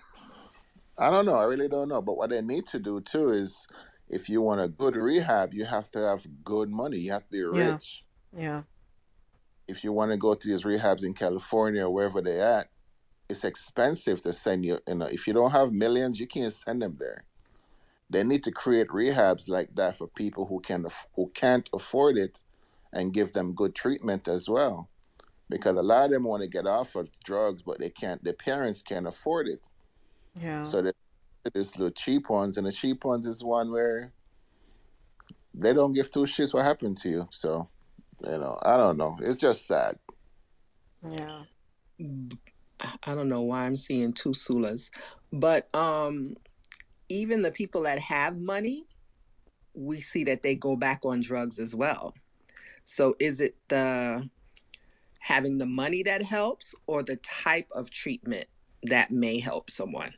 I 0.98 1.10
don't 1.10 1.26
know. 1.26 1.36
I 1.36 1.44
really 1.44 1.68
don't 1.68 1.90
know. 1.90 2.02
But 2.02 2.18
what 2.18 2.30
they 2.30 2.42
need 2.42 2.68
to 2.68 2.80
do 2.80 3.00
too 3.02 3.30
is, 3.30 3.68
if 4.10 4.28
you 4.30 4.42
want 4.42 4.62
a 4.62 4.68
good 4.68 4.96
rehab, 4.96 5.54
you 5.54 5.66
have 5.66 5.90
to 5.92 6.00
have 6.00 6.26
good 6.44 6.70
money. 6.70 6.98
You 6.98 7.12
have 7.12 7.24
to 7.24 7.32
be 7.32 7.44
rich. 7.44 8.04
Yeah. 8.36 8.42
yeah. 8.42 8.62
If 9.68 9.84
you 9.84 9.94
want 9.94 10.12
to 10.12 10.18
go 10.18 10.34
to 10.34 10.48
these 10.48 10.64
rehabs 10.64 11.06
in 11.06 11.14
California 11.14 11.86
or 11.86 11.92
wherever 11.92 12.22
they 12.22 12.42
at, 12.42 12.70
it's 13.30 13.44
expensive 13.44 14.22
to 14.24 14.34
send 14.34 14.66
you. 14.66 14.80
You 14.88 14.96
know, 14.96 15.06
if 15.06 15.28
you 15.28 15.34
don't 15.34 15.52
have 15.52 15.72
millions, 15.72 16.20
you 16.20 16.26
can't 16.28 16.52
send 16.52 16.82
them 16.82 16.96
there. 17.00 17.26
They 18.10 18.24
need 18.24 18.44
to 18.46 18.52
create 18.52 18.88
rehabs 18.88 19.48
like 19.48 19.76
that 19.76 19.96
for 19.96 20.08
people 20.08 20.48
who 20.48 20.60
can 20.60 20.88
who 21.16 21.30
can't 21.36 21.70
afford 21.74 22.18
it, 22.18 22.44
and 22.92 23.14
give 23.14 23.34
them 23.34 23.54
good 23.54 23.76
treatment 23.76 24.28
as 24.28 24.50
well. 24.50 24.90
Because 25.50 25.76
a 25.76 25.82
lot 25.82 26.06
of 26.06 26.12
them 26.12 26.24
want 26.24 26.44
to 26.44 26.50
get 26.50 26.68
off 26.68 26.96
of 26.96 27.12
drugs, 27.24 27.64
but 27.64 27.80
they 27.80 27.90
can't. 27.90 28.24
Their 28.24 28.34
parents 28.34 28.82
can't 28.82 29.08
afford 29.08 29.48
it. 29.48 29.68
Yeah. 30.40 30.64
So 30.64 30.82
there- 30.82 30.94
there's 31.54 31.72
the 31.74 31.90
cheap 31.92 32.30
ones, 32.30 32.58
and 32.58 32.68
the 32.68 32.72
cheap 32.72 33.04
ones 33.04 33.26
is 33.26 33.44
one 33.44 33.72
where 33.72 34.14
they 35.54 35.74
don't 35.74 35.94
give 35.94 36.12
two 36.12 36.22
shits 36.22 36.54
what 36.54 36.66
happened 36.66 36.98
to 36.98 37.10
you. 37.10 37.28
So, 37.32 37.68
you 38.24 38.38
know, 38.38 38.60
I 38.62 38.78
don't 38.78 38.98
know. 38.98 39.18
It's 39.22 39.38
just 39.38 39.66
sad. 39.66 39.98
Yeah. 41.10 41.44
I 43.04 43.16
don't 43.16 43.30
know 43.30 43.42
why 43.42 43.66
I'm 43.66 43.76
seeing 43.76 44.14
two 44.14 44.30
Sulas, 44.30 44.90
but 45.34 45.74
um, 45.76 46.38
even 47.10 47.42
the 47.42 47.52
people 47.52 47.82
that 47.84 48.00
have 48.00 48.38
money, 48.38 48.86
we 49.74 50.00
see 50.00 50.24
that 50.26 50.44
they 50.44 50.56
go 50.56 50.76
back 50.76 51.02
on 51.04 51.22
drugs 51.22 51.60
as 51.60 51.76
well. 51.76 52.14
So 52.86 53.16
is 53.20 53.42
it 53.42 53.56
the 53.68 54.30
having 55.30 55.60
the 55.60 55.66
money 55.66 56.02
that 56.04 56.24
helps, 56.24 56.74
or 56.88 57.04
the 57.04 57.16
type 57.18 57.68
of 57.74 57.92
treatment 57.92 58.48
that 58.84 59.12
may 59.12 59.40
help 59.40 59.70
someone? 59.70 60.12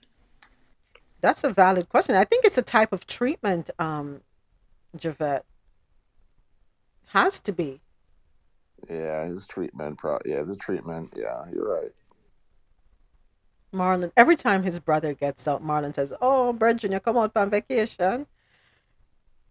That's 1.20 1.44
a 1.44 1.50
valid 1.50 1.90
question. 1.90 2.16
I 2.16 2.24
think 2.24 2.46
it's 2.46 2.58
a 2.58 2.62
type 2.64 2.94
of 2.94 3.06
treatment, 3.06 3.70
um, 3.78 4.22
Javette. 4.96 5.46
Has 7.08 7.42
to 7.42 7.52
be. 7.52 7.82
Yeah, 8.90 9.26
his 9.26 9.46
treatment. 9.48 9.98
Pro- 9.98 10.18
yeah, 10.26 10.40
it's 10.40 10.50
a 10.50 10.56
treatment. 10.56 11.14
Yeah, 11.16 11.44
you're 11.54 11.82
right. 11.82 11.92
Marlon, 13.74 14.12
every 14.16 14.38
time 14.38 14.64
his 14.64 14.80
brother 14.80 15.14
gets 15.14 15.46
out, 15.48 15.62
Marlon 15.64 15.94
says, 15.94 16.14
Oh, 16.22 16.54
Brethren, 16.54 16.92
Jr., 16.94 17.00
come 17.00 17.18
out 17.18 17.36
on 17.36 17.50
vacation. 17.50 18.26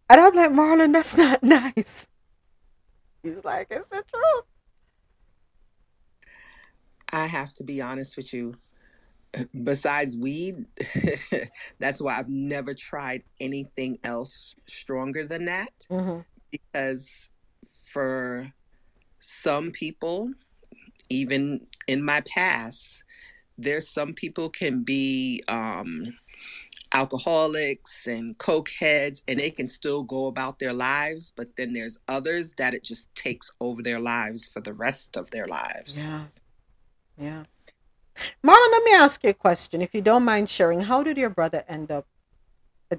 And 0.09 0.21
I'm 0.21 0.35
like, 0.35 0.51
Marlon, 0.53 0.93
that's 0.95 1.17
not 1.17 1.43
nice. 1.61 2.09
He's 3.23 3.45
like, 3.45 3.69
It's 3.71 3.91
the 3.91 4.03
truth. 4.11 4.45
I 7.13 7.27
have 7.27 7.53
to 7.55 7.65
be 7.65 7.81
honest 7.81 8.17
with 8.17 8.33
you. 8.33 8.55
Besides 9.63 10.17
weed, 10.17 10.67
that's 11.79 12.01
why 12.01 12.19
I've 12.19 12.29
never 12.29 12.75
tried 12.75 13.23
anything 13.39 13.99
else 14.03 14.57
stronger 14.67 15.27
than 15.27 15.45
that. 15.45 15.73
Mhm. 15.89 16.25
Because 16.51 17.29
for 17.93 18.53
some 19.21 19.71
people, 19.71 20.33
even 21.09 21.67
in 21.87 22.03
my 22.03 22.23
past, 22.23 23.05
there's 23.57 23.89
some 23.89 24.15
people 24.15 24.49
can 24.49 24.83
be 24.83 25.45
um, 25.47 26.13
alcoholics 26.93 28.07
and 28.07 28.37
coke 28.39 28.71
heads 28.71 29.23
and 29.29 29.39
they 29.39 29.51
can 29.51 29.69
still 29.69 30.03
go 30.03 30.27
about 30.27 30.59
their 30.59 30.73
lives 30.73 31.33
but 31.37 31.49
then 31.57 31.73
there's 31.73 31.99
others 32.09 32.55
that 32.59 32.75
it 32.75 32.83
just 32.83 33.13
takes 33.15 33.51
over 33.61 33.81
their 33.83 34.01
lives 34.01 34.49
for 34.49 34.61
the 34.61 34.73
rest 34.73 35.17
of 35.17 35.31
their 35.31 35.47
lives 35.47 36.05
Yeah. 36.05 36.25
Yeah. 37.21 37.43
Marlon, 38.43 38.71
let 38.73 38.85
me 38.85 38.95
ask 38.95 39.23
you 39.23 39.31
a 39.31 39.35
question. 39.35 39.83
If 39.83 39.95
you 39.95 40.01
don't 40.01 40.25
mind 40.25 40.49
sharing, 40.49 40.81
how 40.81 41.03
did 41.03 41.19
your 41.19 41.31
brother 41.31 41.65
end 41.69 41.91
up 41.91 42.07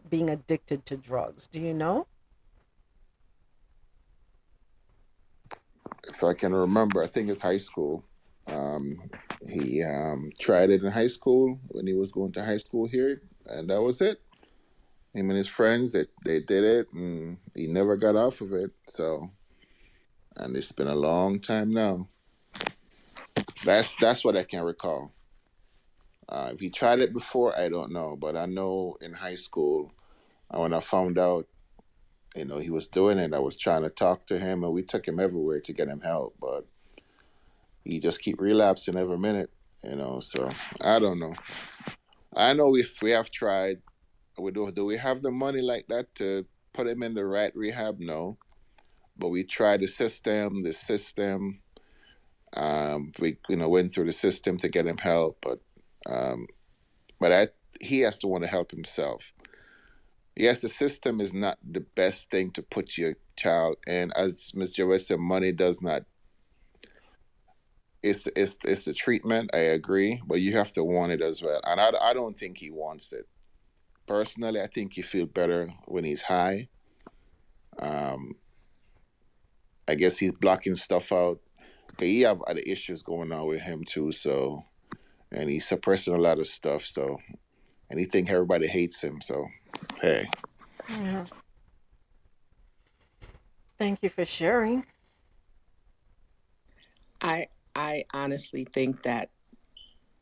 being 0.09 0.29
addicted 0.29 0.85
to 0.85 0.97
drugs? 0.97 1.47
Do 1.47 1.59
you 1.59 1.73
know? 1.73 2.07
If 6.07 6.23
I 6.23 6.33
can 6.33 6.53
remember, 6.53 7.01
I 7.03 7.07
think 7.07 7.29
it's 7.29 7.41
high 7.41 7.57
school. 7.57 8.03
Um, 8.47 9.09
he 9.49 9.83
um, 9.83 10.31
tried 10.39 10.69
it 10.69 10.83
in 10.83 10.91
high 10.91 11.07
school 11.07 11.59
when 11.69 11.87
he 11.87 11.93
was 11.93 12.11
going 12.11 12.31
to 12.33 12.45
high 12.45 12.57
school 12.57 12.87
here, 12.87 13.21
and 13.47 13.69
that 13.69 13.81
was 13.81 14.01
it. 14.01 14.21
Him 15.13 15.29
and 15.29 15.37
his 15.37 15.47
friends, 15.47 15.93
they, 15.93 16.05
they 16.25 16.41
did 16.41 16.63
it, 16.63 16.93
and 16.93 17.37
he 17.55 17.67
never 17.67 17.97
got 17.97 18.15
off 18.15 18.41
of 18.41 18.53
it. 18.53 18.71
So, 18.87 19.29
and 20.37 20.55
it's 20.55 20.71
been 20.71 20.87
a 20.87 20.95
long 20.95 21.39
time 21.39 21.71
now. 21.71 22.07
That's 23.63 23.95
that's 23.95 24.23
what 24.23 24.37
I 24.37 24.43
can 24.43 24.63
recall. 24.63 25.11
Uh, 26.27 26.51
if 26.53 26.59
he 26.59 26.69
tried 26.69 26.99
it 26.99 27.13
before, 27.13 27.57
I 27.57 27.67
don't 27.69 27.91
know, 27.91 28.15
but 28.15 28.35
I 28.37 28.45
know 28.45 28.95
in 29.01 29.13
high 29.13 29.35
school, 29.35 29.91
uh, 30.49 30.59
when 30.59 30.73
I 30.73 30.79
found 30.79 31.19
out, 31.19 31.47
you 32.35 32.45
know, 32.45 32.57
he 32.57 32.69
was 32.69 32.87
doing 32.87 33.17
it, 33.17 33.33
I 33.33 33.39
was 33.39 33.57
trying 33.57 33.83
to 33.83 33.89
talk 33.89 34.27
to 34.27 34.39
him, 34.39 34.63
and 34.63 34.73
we 34.73 34.81
took 34.81 35.05
him 35.05 35.19
everywhere 35.19 35.59
to 35.61 35.73
get 35.73 35.89
him 35.89 35.99
help, 35.99 36.35
but 36.39 36.65
he 37.83 37.99
just 37.99 38.21
keep 38.21 38.39
relapsing 38.39 38.97
every 38.97 39.17
minute, 39.17 39.51
you 39.83 39.95
know. 39.95 40.21
So 40.21 40.49
I 40.79 40.99
don't 40.99 41.19
know. 41.19 41.33
I 42.33 42.53
know 42.53 42.75
if 42.77 43.01
we 43.01 43.11
have 43.11 43.29
tried, 43.29 43.81
we 44.39 44.51
do. 44.51 44.71
Do 44.71 44.85
we 44.85 44.97
have 44.97 45.21
the 45.21 45.31
money 45.31 45.61
like 45.61 45.87
that 45.89 46.13
to 46.15 46.45
put 46.73 46.87
him 46.87 47.03
in 47.03 47.13
the 47.13 47.25
right 47.25 47.53
rehab? 47.55 47.99
No, 47.99 48.37
but 49.17 49.29
we 49.29 49.43
tried 49.43 49.81
the 49.81 49.87
system. 49.87 50.61
The 50.61 50.71
system, 50.71 51.61
um, 52.53 53.11
we 53.19 53.37
you 53.49 53.55
know 53.55 53.69
went 53.69 53.93
through 53.93 54.05
the 54.05 54.11
system 54.11 54.57
to 54.57 54.69
get 54.69 54.87
him 54.87 54.97
help, 54.97 55.37
but 55.41 55.59
um, 56.05 56.47
but 57.19 57.31
I 57.31 57.47
he 57.79 57.99
has 58.01 58.17
to 58.19 58.27
want 58.27 58.43
to 58.43 58.49
help 58.49 58.71
himself. 58.71 59.33
Yes, 60.35 60.61
the 60.61 60.69
system 60.69 61.19
is 61.19 61.33
not 61.33 61.57
the 61.69 61.81
best 61.81 62.31
thing 62.31 62.51
to 62.51 62.63
put 62.63 62.97
your 62.97 63.15
child 63.35 63.75
in. 63.85 64.11
As 64.15 64.53
Ms. 64.55 64.71
Joyce 64.71 65.07
said, 65.07 65.19
money 65.19 65.51
does 65.51 65.81
not 65.81 66.03
it's 68.03 68.27
it's 68.35 68.57
it's 68.63 68.85
the 68.85 68.93
treatment. 68.93 69.51
I 69.53 69.59
agree, 69.59 70.21
but 70.25 70.41
you 70.41 70.53
have 70.53 70.73
to 70.73 70.83
want 70.83 71.11
it 71.11 71.21
as 71.21 71.41
well. 71.41 71.59
And 71.65 71.79
I, 71.79 71.91
I 72.01 72.13
don't 72.13 72.37
think 72.37 72.57
he 72.57 72.71
wants 72.71 73.13
it. 73.13 73.27
Personally, 74.07 74.61
I 74.61 74.67
think 74.67 74.93
he 74.93 75.01
feel 75.01 75.25
better 75.25 75.71
when 75.85 76.03
he's 76.03 76.21
high. 76.21 76.67
Um, 77.79 78.33
I 79.87 79.95
guess 79.95 80.17
he's 80.17 80.31
blocking 80.31 80.75
stuff 80.75 81.11
out. 81.11 81.39
'Cause 82.01 82.07
He 82.07 82.21
have 82.21 82.41
other 82.47 82.61
issues 82.61 83.03
going 83.03 83.31
on 83.31 83.45
with 83.45 83.61
him 83.61 83.83
too. 83.83 84.11
So, 84.11 84.65
and 85.31 85.47
he's 85.47 85.67
suppressing 85.67 86.15
a 86.15 86.17
lot 86.17 86.39
of 86.39 86.47
stuff. 86.47 86.83
So, 86.83 87.19
and 87.91 87.99
he 87.99 88.05
think 88.05 88.31
everybody 88.31 88.67
hates 88.67 89.03
him. 89.03 89.21
So, 89.21 89.45
hey, 90.01 90.27
Yeah. 90.89 91.25
Thank 93.77 94.01
you 94.01 94.09
for 94.09 94.25
sharing. 94.25 94.87
I 97.21 97.49
I 97.75 98.05
honestly 98.13 98.65
think 98.73 99.03
that 99.03 99.29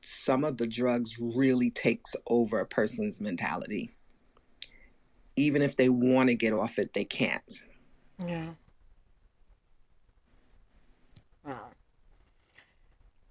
some 0.01 0.43
of 0.43 0.57
the 0.57 0.67
drugs 0.67 1.17
really 1.17 1.71
takes 1.71 2.13
over 2.27 2.59
a 2.59 2.65
person's 2.67 3.21
mentality. 3.21 3.95
Even 5.37 5.61
if 5.61 5.77
they 5.77 5.87
want 5.87 6.27
to 6.27 6.35
get 6.35 6.51
off 6.51 6.77
it, 6.77 6.91
they 6.91 7.05
can't. 7.05 7.63
Yeah. 8.19 8.55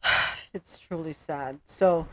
It's 0.55 0.79
truly 0.79 1.13
sad. 1.13 1.59
So, 1.65 2.07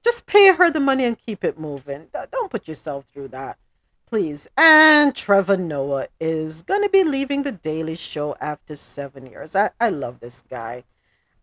Just 0.05 0.27
pay 0.27 0.53
her 0.53 0.69
the 0.69 0.79
money 0.79 1.03
and 1.03 1.17
keep 1.17 1.43
it 1.43 1.57
moving. 1.57 2.09
Don't 2.31 2.51
put 2.51 2.67
yourself 2.67 3.05
through 3.11 3.29
that, 3.29 3.57
please. 4.05 4.47
And 4.55 5.15
Trevor 5.15 5.57
Noah 5.57 6.09
is 6.19 6.61
going 6.61 6.83
to 6.83 6.89
be 6.89 7.03
leaving 7.03 7.41
The 7.41 7.51
Daily 7.51 7.95
Show 7.95 8.35
after 8.39 8.75
seven 8.75 9.25
years. 9.25 9.55
I, 9.55 9.71
I 9.81 9.89
love 9.89 10.19
this 10.19 10.43
guy. 10.47 10.83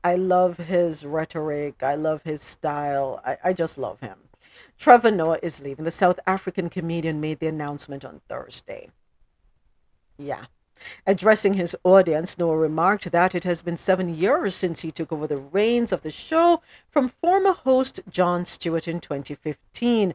I 0.05 0.15
love 0.15 0.59
his 0.59 1.05
rhetoric. 1.05 1.83
I 1.83 1.97
love 1.97 2.23
his 2.23 2.41
style. 2.41 3.21
I, 3.27 3.37
I 3.43 3.53
just 3.53 3.79
love 3.79 3.99
him. 3.99 4.17
Trevor 4.79 5.11
Noah 5.11 5.41
is 5.43 5.61
leaving. 5.61 5.85
The 5.85 5.91
South 5.91 6.21
African 6.25 6.71
comedian 6.71 7.21
made 7.21 7.41
the 7.41 7.49
announcement 7.49 8.05
on 8.05 8.21
Thursday. 8.29 8.91
Yeah. 10.17 10.45
Addressing 11.07 11.55
his 11.55 11.77
audience, 11.85 12.39
Noah 12.39 12.57
remarked 12.57 13.11
that 13.11 13.35
it 13.35 13.45
has 13.45 13.63
been 13.63 13.77
seven 13.77 14.15
years 14.15 14.55
since 14.55 14.81
he 14.81 14.91
took 14.91 15.13
over 15.13 15.27
the 15.27 15.37
reins 15.37 15.93
of 15.93 16.03
the 16.03 16.11
show 16.11 16.63
from 16.89 17.09
former 17.09 17.53
host 17.53 18.01
Jon 18.11 18.45
Stewart 18.45 18.89
in 18.89 19.01
2015. 19.01 20.15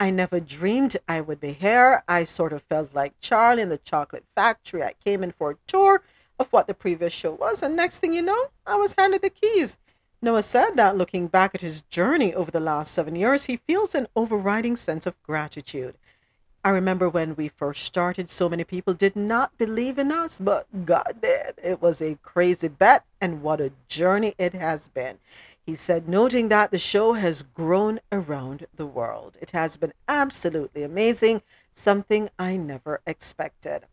I 0.00 0.10
never 0.10 0.38
dreamed 0.38 0.96
I 1.08 1.20
would 1.20 1.40
be 1.40 1.52
here. 1.52 2.04
I 2.06 2.24
sort 2.24 2.52
of 2.52 2.62
felt 2.62 2.94
like 2.94 3.20
Charlie 3.20 3.62
in 3.62 3.68
the 3.68 3.78
Chocolate 3.78 4.24
Factory. 4.34 4.82
I 4.82 4.94
came 5.04 5.24
in 5.24 5.32
for 5.32 5.50
a 5.52 5.56
tour 5.66 6.02
of 6.38 6.52
what 6.52 6.68
the 6.68 6.74
previous 6.74 7.12
show 7.12 7.32
was, 7.32 7.62
and 7.62 7.74
next 7.74 7.98
thing 7.98 8.12
you 8.12 8.22
know, 8.22 8.46
I 8.64 8.76
was 8.76 8.94
handed 8.96 9.22
the 9.22 9.30
keys. 9.30 9.76
Noah 10.22 10.42
said 10.42 10.72
that 10.76 10.96
looking 10.96 11.28
back 11.28 11.54
at 11.54 11.60
his 11.60 11.82
journey 11.82 12.34
over 12.34 12.50
the 12.50 12.60
last 12.60 12.92
seven 12.92 13.14
years, 13.16 13.46
he 13.46 13.56
feels 13.56 13.94
an 13.94 14.08
overriding 14.16 14.76
sense 14.76 15.06
of 15.06 15.20
gratitude. 15.22 15.96
I 16.68 16.72
remember 16.72 17.08
when 17.08 17.34
we 17.34 17.48
first 17.48 17.82
started, 17.82 18.28
so 18.28 18.46
many 18.46 18.62
people 18.62 18.92
did 18.92 19.16
not 19.16 19.56
believe 19.56 19.98
in 19.98 20.12
us, 20.12 20.38
but 20.38 20.66
God 20.84 21.14
did. 21.22 21.54
It 21.56 21.80
was 21.80 22.02
a 22.02 22.18
crazy 22.22 22.68
bet, 22.68 23.06
and 23.22 23.40
what 23.40 23.58
a 23.58 23.72
journey 23.88 24.34
it 24.36 24.52
has 24.52 24.88
been. 24.88 25.16
He 25.64 25.74
said, 25.74 26.10
noting 26.10 26.50
that 26.50 26.70
the 26.70 26.76
show 26.76 27.14
has 27.14 27.40
grown 27.42 28.00
around 28.12 28.66
the 28.76 28.84
world. 28.84 29.38
It 29.40 29.52
has 29.52 29.78
been 29.78 29.94
absolutely 30.08 30.82
amazing, 30.82 31.40
something 31.72 32.28
I 32.38 32.58
never 32.58 33.00
expected. 33.06 33.84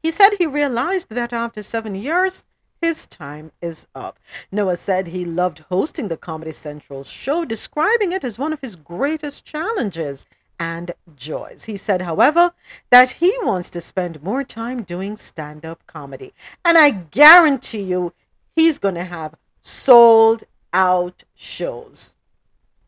He 0.00 0.12
said 0.12 0.34
he 0.38 0.46
realized 0.46 1.08
that 1.10 1.32
after 1.32 1.64
seven 1.64 1.96
years, 1.96 2.44
his 2.80 3.08
time 3.08 3.50
is 3.60 3.88
up. 3.96 4.20
Noah 4.52 4.76
said 4.76 5.08
he 5.08 5.24
loved 5.24 5.64
hosting 5.68 6.06
the 6.06 6.16
Comedy 6.16 6.52
Central 6.52 7.02
show, 7.02 7.44
describing 7.44 8.12
it 8.12 8.22
as 8.22 8.38
one 8.38 8.52
of 8.52 8.60
his 8.60 8.76
greatest 8.76 9.44
challenges 9.44 10.26
and 10.58 10.92
joys. 11.16 11.64
He 11.66 11.76
said, 11.76 12.02
however, 12.02 12.52
that 12.90 13.12
he 13.12 13.34
wants 13.42 13.70
to 13.70 13.80
spend 13.80 14.22
more 14.22 14.44
time 14.44 14.82
doing 14.82 15.16
stand 15.16 15.64
up 15.64 15.86
comedy. 15.86 16.32
And 16.64 16.76
I 16.76 16.90
guarantee 16.90 17.82
you, 17.82 18.12
he's 18.56 18.78
going 18.78 18.96
to 18.96 19.04
have 19.04 19.34
sold 19.62 20.44
out 20.72 21.24
shows. 21.34 22.14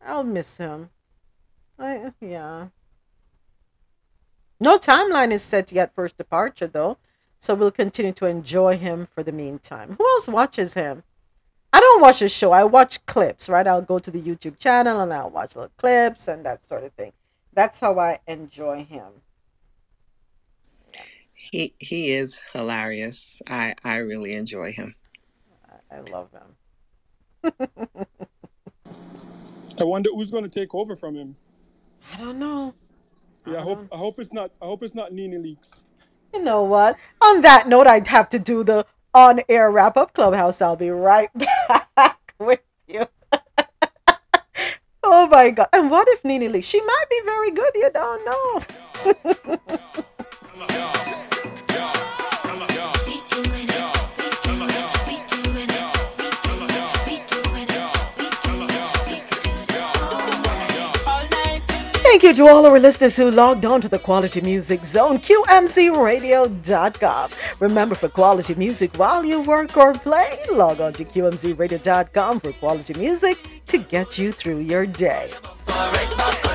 I'll 0.05 0.23
miss 0.23 0.57
him. 0.57 0.89
I, 1.79 2.11
yeah. 2.19 2.67
No 4.59 4.77
timeline 4.77 5.31
is 5.31 5.41
set 5.41 5.71
yet 5.71 5.95
for 5.95 6.03
his 6.03 6.13
departure, 6.13 6.67
though, 6.67 6.97
so 7.39 7.55
we'll 7.55 7.71
continue 7.71 8.11
to 8.13 8.27
enjoy 8.27 8.77
him 8.77 9.07
for 9.13 9.23
the 9.23 9.31
meantime. 9.31 9.95
Who 9.97 10.05
else 10.05 10.27
watches 10.27 10.75
him? 10.75 11.03
I 11.73 11.79
don't 11.79 12.01
watch 12.01 12.19
his 12.19 12.31
show. 12.31 12.51
I 12.51 12.63
watch 12.65 13.03
clips, 13.05 13.47
right? 13.49 13.65
I'll 13.65 13.81
go 13.81 13.97
to 13.97 14.11
the 14.11 14.21
YouTube 14.21 14.59
channel 14.59 14.99
and 14.99 15.13
I'll 15.13 15.29
watch 15.29 15.55
little 15.55 15.71
clips 15.77 16.27
and 16.27 16.45
that 16.45 16.65
sort 16.65 16.83
of 16.83 16.91
thing. 16.93 17.13
That's 17.53 17.79
how 17.79 17.99
I 17.99 18.19
enjoy 18.27 18.83
him. 18.85 19.11
He 21.33 21.73
he 21.79 22.11
is 22.11 22.39
hilarious. 22.53 23.41
I 23.47 23.75
I 23.83 23.97
really 23.97 24.35
enjoy 24.35 24.71
him. 24.71 24.95
I, 25.91 25.97
I 25.97 25.99
love 26.01 26.29
him. 26.31 26.55
I 29.79 29.83
wonder 29.83 30.09
who's 30.13 30.29
going 30.29 30.43
to 30.43 30.49
take 30.49 30.75
over 30.75 30.95
from 30.95 31.15
him. 31.15 31.35
I 32.13 32.17
don't 32.17 32.39
know. 32.39 32.73
Yeah, 33.47 33.59
I 33.59 33.61
hope 33.61 33.87
I 33.91 33.97
hope 33.97 34.19
it's 34.19 34.31
not 34.31 34.51
I 34.61 34.65
hope 34.65 34.83
it's 34.83 34.95
not 34.95 35.11
Nene 35.11 35.41
Leakes. 35.41 35.81
You 36.33 36.43
know 36.43 36.63
what? 36.63 36.95
On 37.21 37.41
that 37.41 37.67
note, 37.67 37.87
I'd 37.87 38.07
have 38.07 38.29
to 38.29 38.39
do 38.39 38.63
the 38.63 38.85
on 39.13 39.41
air 39.49 39.71
wrap 39.71 39.97
up 39.97 40.13
clubhouse. 40.13 40.61
I'll 40.61 40.75
be 40.75 40.89
right 40.89 41.29
back 41.95 42.33
with 42.39 42.61
you. 42.87 43.07
Oh 45.03 45.27
my 45.27 45.49
God. 45.51 45.67
And 45.73 45.89
what 45.91 46.07
if 46.09 46.23
Nene 46.23 46.51
Lee? 46.51 46.61
She 46.61 46.81
might 46.81 47.05
be 47.09 47.21
very 47.25 47.51
good. 47.51 47.71
You 47.75 47.89
don't 47.93 48.25
know. 48.25 48.61
Thank 62.21 62.37
you 62.37 62.45
to 62.45 62.51
all 62.51 62.67
our 62.67 62.79
listeners 62.79 63.17
who 63.17 63.31
logged 63.31 63.65
on 63.65 63.81
to 63.81 63.89
the 63.89 63.97
Quality 63.97 64.41
Music 64.41 64.85
Zone, 64.85 65.17
QMZRadio.com. 65.17 67.31
Remember, 67.59 67.95
for 67.95 68.09
quality 68.09 68.53
music 68.53 68.95
while 68.95 69.25
you 69.25 69.41
work 69.41 69.75
or 69.75 69.95
play, 69.95 70.37
log 70.51 70.81
on 70.81 70.93
to 70.93 71.03
QMZRadio.com 71.03 72.39
for 72.39 72.53
quality 72.53 72.93
music 72.93 73.39
to 73.65 73.79
get 73.79 74.19
you 74.19 74.31
through 74.31 74.59
your 74.59 74.85
day. 74.85 75.31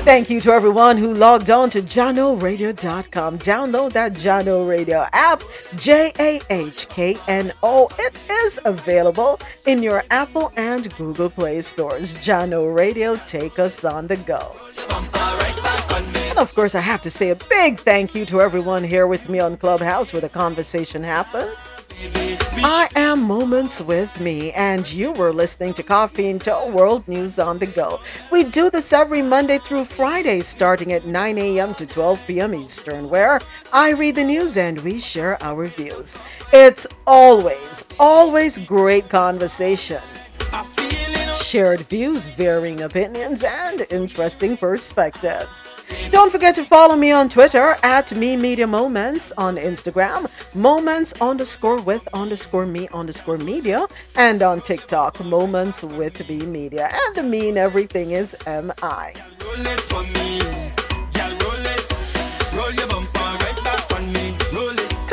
Thank 0.05 0.29
you 0.29 0.39
to 0.39 0.53
everyone 0.53 0.95
who 0.95 1.13
logged 1.13 1.49
on 1.49 1.69
to 1.71 1.81
JahknoRadio.com. 1.81 3.39
Download 3.39 3.91
that 3.91 4.13
Jahkno 4.13 4.69
Radio 4.69 5.05
app, 5.11 5.43
J 5.75 6.13
A 6.17 6.39
H 6.49 6.87
K 6.87 7.17
N 7.27 7.51
O. 7.61 7.89
It 7.99 8.17
is 8.31 8.57
available 8.63 9.37
in 9.65 9.83
your 9.83 10.05
Apple 10.11 10.53
and 10.55 10.95
Google 10.95 11.29
Play 11.29 11.59
stores. 11.59 12.15
Jahkno 12.15 12.73
Radio, 12.73 13.17
take 13.25 13.59
us 13.59 13.83
on 13.83 14.07
the 14.07 14.15
go. 14.15 14.55
And 16.37 16.47
of 16.47 16.53
course, 16.53 16.75
I 16.75 16.81
have 16.81 17.01
to 17.01 17.09
say 17.09 17.29
a 17.29 17.35
big 17.35 17.79
thank 17.79 18.13
you 18.13 18.23
to 18.27 18.41
everyone 18.41 18.83
here 18.83 19.07
with 19.07 19.27
me 19.27 19.39
on 19.39 19.57
Clubhouse 19.57 20.13
where 20.13 20.21
the 20.21 20.29
conversation 20.29 21.03
happens. 21.03 21.71
I 22.59 22.89
am 22.95 23.23
Moments 23.23 23.81
with 23.81 24.19
Mi, 24.19 24.51
and 24.51 24.91
you 24.91 25.11
were 25.13 25.33
listening 25.33 25.73
to 25.73 25.83
Coffee 25.83 26.29
and 26.29 26.39
Toe 26.39 26.69
World 26.69 27.07
News 27.07 27.39
on 27.39 27.57
the 27.57 27.65
Go. 27.65 27.99
We 28.31 28.43
do 28.43 28.69
this 28.69 28.93
every 28.93 29.23
Monday 29.23 29.57
through 29.57 29.85
Friday, 29.85 30.41
starting 30.41 30.93
at 30.93 31.05
9 31.07 31.37
a.m. 31.39 31.73
to 31.73 31.87
12 31.87 32.21
p.m. 32.27 32.53
Eastern, 32.53 33.09
where 33.09 33.41
I 33.73 33.91
read 33.91 34.15
the 34.15 34.23
news 34.23 34.57
and 34.57 34.79
we 34.81 34.99
share 34.99 35.41
our 35.41 35.67
views. 35.67 36.17
It's 36.53 36.85
always, 37.07 37.83
always 37.99 38.59
great 38.59 39.09
conversation. 39.09 40.01
Shared 41.37 41.81
views, 41.81 42.27
varying 42.27 42.81
opinions, 42.81 43.43
and 43.43 43.85
interesting 43.89 44.57
perspectives. 44.57 45.63
Don't 46.09 46.31
forget 46.31 46.55
to 46.55 46.65
follow 46.65 46.95
me 46.95 47.11
on 47.11 47.29
Twitter 47.29 47.77
at 47.83 48.15
Mi 48.17 48.35
Media 48.35 48.67
Moments, 48.67 49.31
on 49.37 49.55
Instagram, 49.55 50.27
Moments 50.53 51.13
underscore 51.21 51.79
with 51.79 52.05
underscore 52.13 52.65
mi 52.65 52.89
underscore 52.89 53.37
media, 53.37 53.87
and 54.15 54.41
on 54.41 54.61
TikTok, 54.61 55.23
Moments 55.23 55.83
with 55.83 56.27
Mi 56.27 56.39
Media. 56.39 56.89
And 56.91 57.15
the 57.15 57.23
mean 57.23 57.57
everything 57.57 58.11
is 58.11 58.35
M 58.45 58.73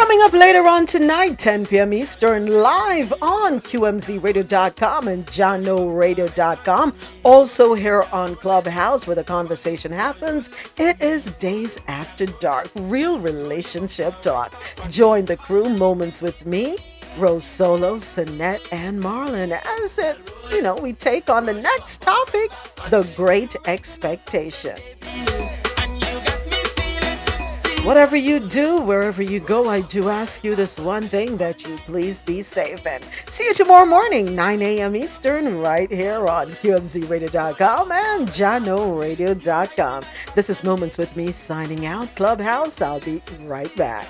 Coming 0.05 0.21
up 0.21 0.35
later 0.35 0.69
on 0.69 0.85
tonight, 0.85 1.39
10 1.39 1.65
p.m. 1.65 1.95
Eastern, 1.95 2.47
live 2.61 3.11
on 3.23 3.59
QMZRadio.com 3.59 5.09
and 5.09 5.27
JahknoRadio.com. 5.27 6.95
Also 7.23 7.73
here 7.73 8.05
on 8.13 8.37
Clubhouse 8.37 9.07
where 9.07 9.17
the 9.17 9.25
conversation 9.25 9.91
happens. 9.91 10.51
It 10.77 11.03
is 11.03 11.31
Days 11.39 11.81
After 11.89 12.27
Dark, 12.27 12.69
real 12.75 13.19
relationship 13.19 14.21
talk. 14.21 14.53
Join 14.91 15.25
the 15.25 15.39
crew, 15.39 15.71
Moments 15.71 16.21
with 16.21 16.45
Mi, 16.45 16.77
Rose 17.17 17.47
Solo, 17.47 17.97
Sinette, 17.97 18.61
and 18.73 19.03
Marlon 19.03 19.59
as 19.81 19.99
it, 19.99 20.19
you 20.51 20.61
know, 20.61 20.77
we 20.77 20.93
take 20.93 21.31
on 21.31 21.47
the 21.47 21.55
next 21.55 22.03
topic, 22.03 22.51
the 22.91 23.09
great 23.17 23.57
expectation. 23.65 24.77
Whatever 27.85 28.17
you 28.17 28.41
do, 28.41 28.81
wherever 28.81 29.21
you 29.21 29.41
go, 29.41 29.69
I 29.69 29.83
do 29.83 30.09
ask 30.09 30.43
you 30.43 30.57
this 30.57 30.79
one 30.79 31.03
thing 31.03 31.37
that 31.37 31.67
you 31.67 31.77
please 31.85 32.23
be 32.23 32.41
safe 32.41 32.87
and 32.87 33.05
see 33.29 33.45
you 33.45 33.53
tomorrow 33.53 33.85
morning, 33.85 34.35
9 34.35 34.63
a.m. 34.63 34.97
Eastern, 34.97 35.59
right 35.59 35.91
here 35.91 36.27
on 36.27 36.53
QMZRadio.com 36.53 37.93
and 37.93 38.29
JahknoRadio.com. 38.29 40.03
This 40.35 40.49
is 40.49 40.65
Moments 40.65 40.97
with 40.97 41.15
Mi 41.15 41.31
signing 41.31 41.85
out. 41.85 42.09
Clubhouse, 42.17 42.81
I'll 42.81 43.01
be 43.01 43.21
right 43.41 43.75
back. 43.77 44.09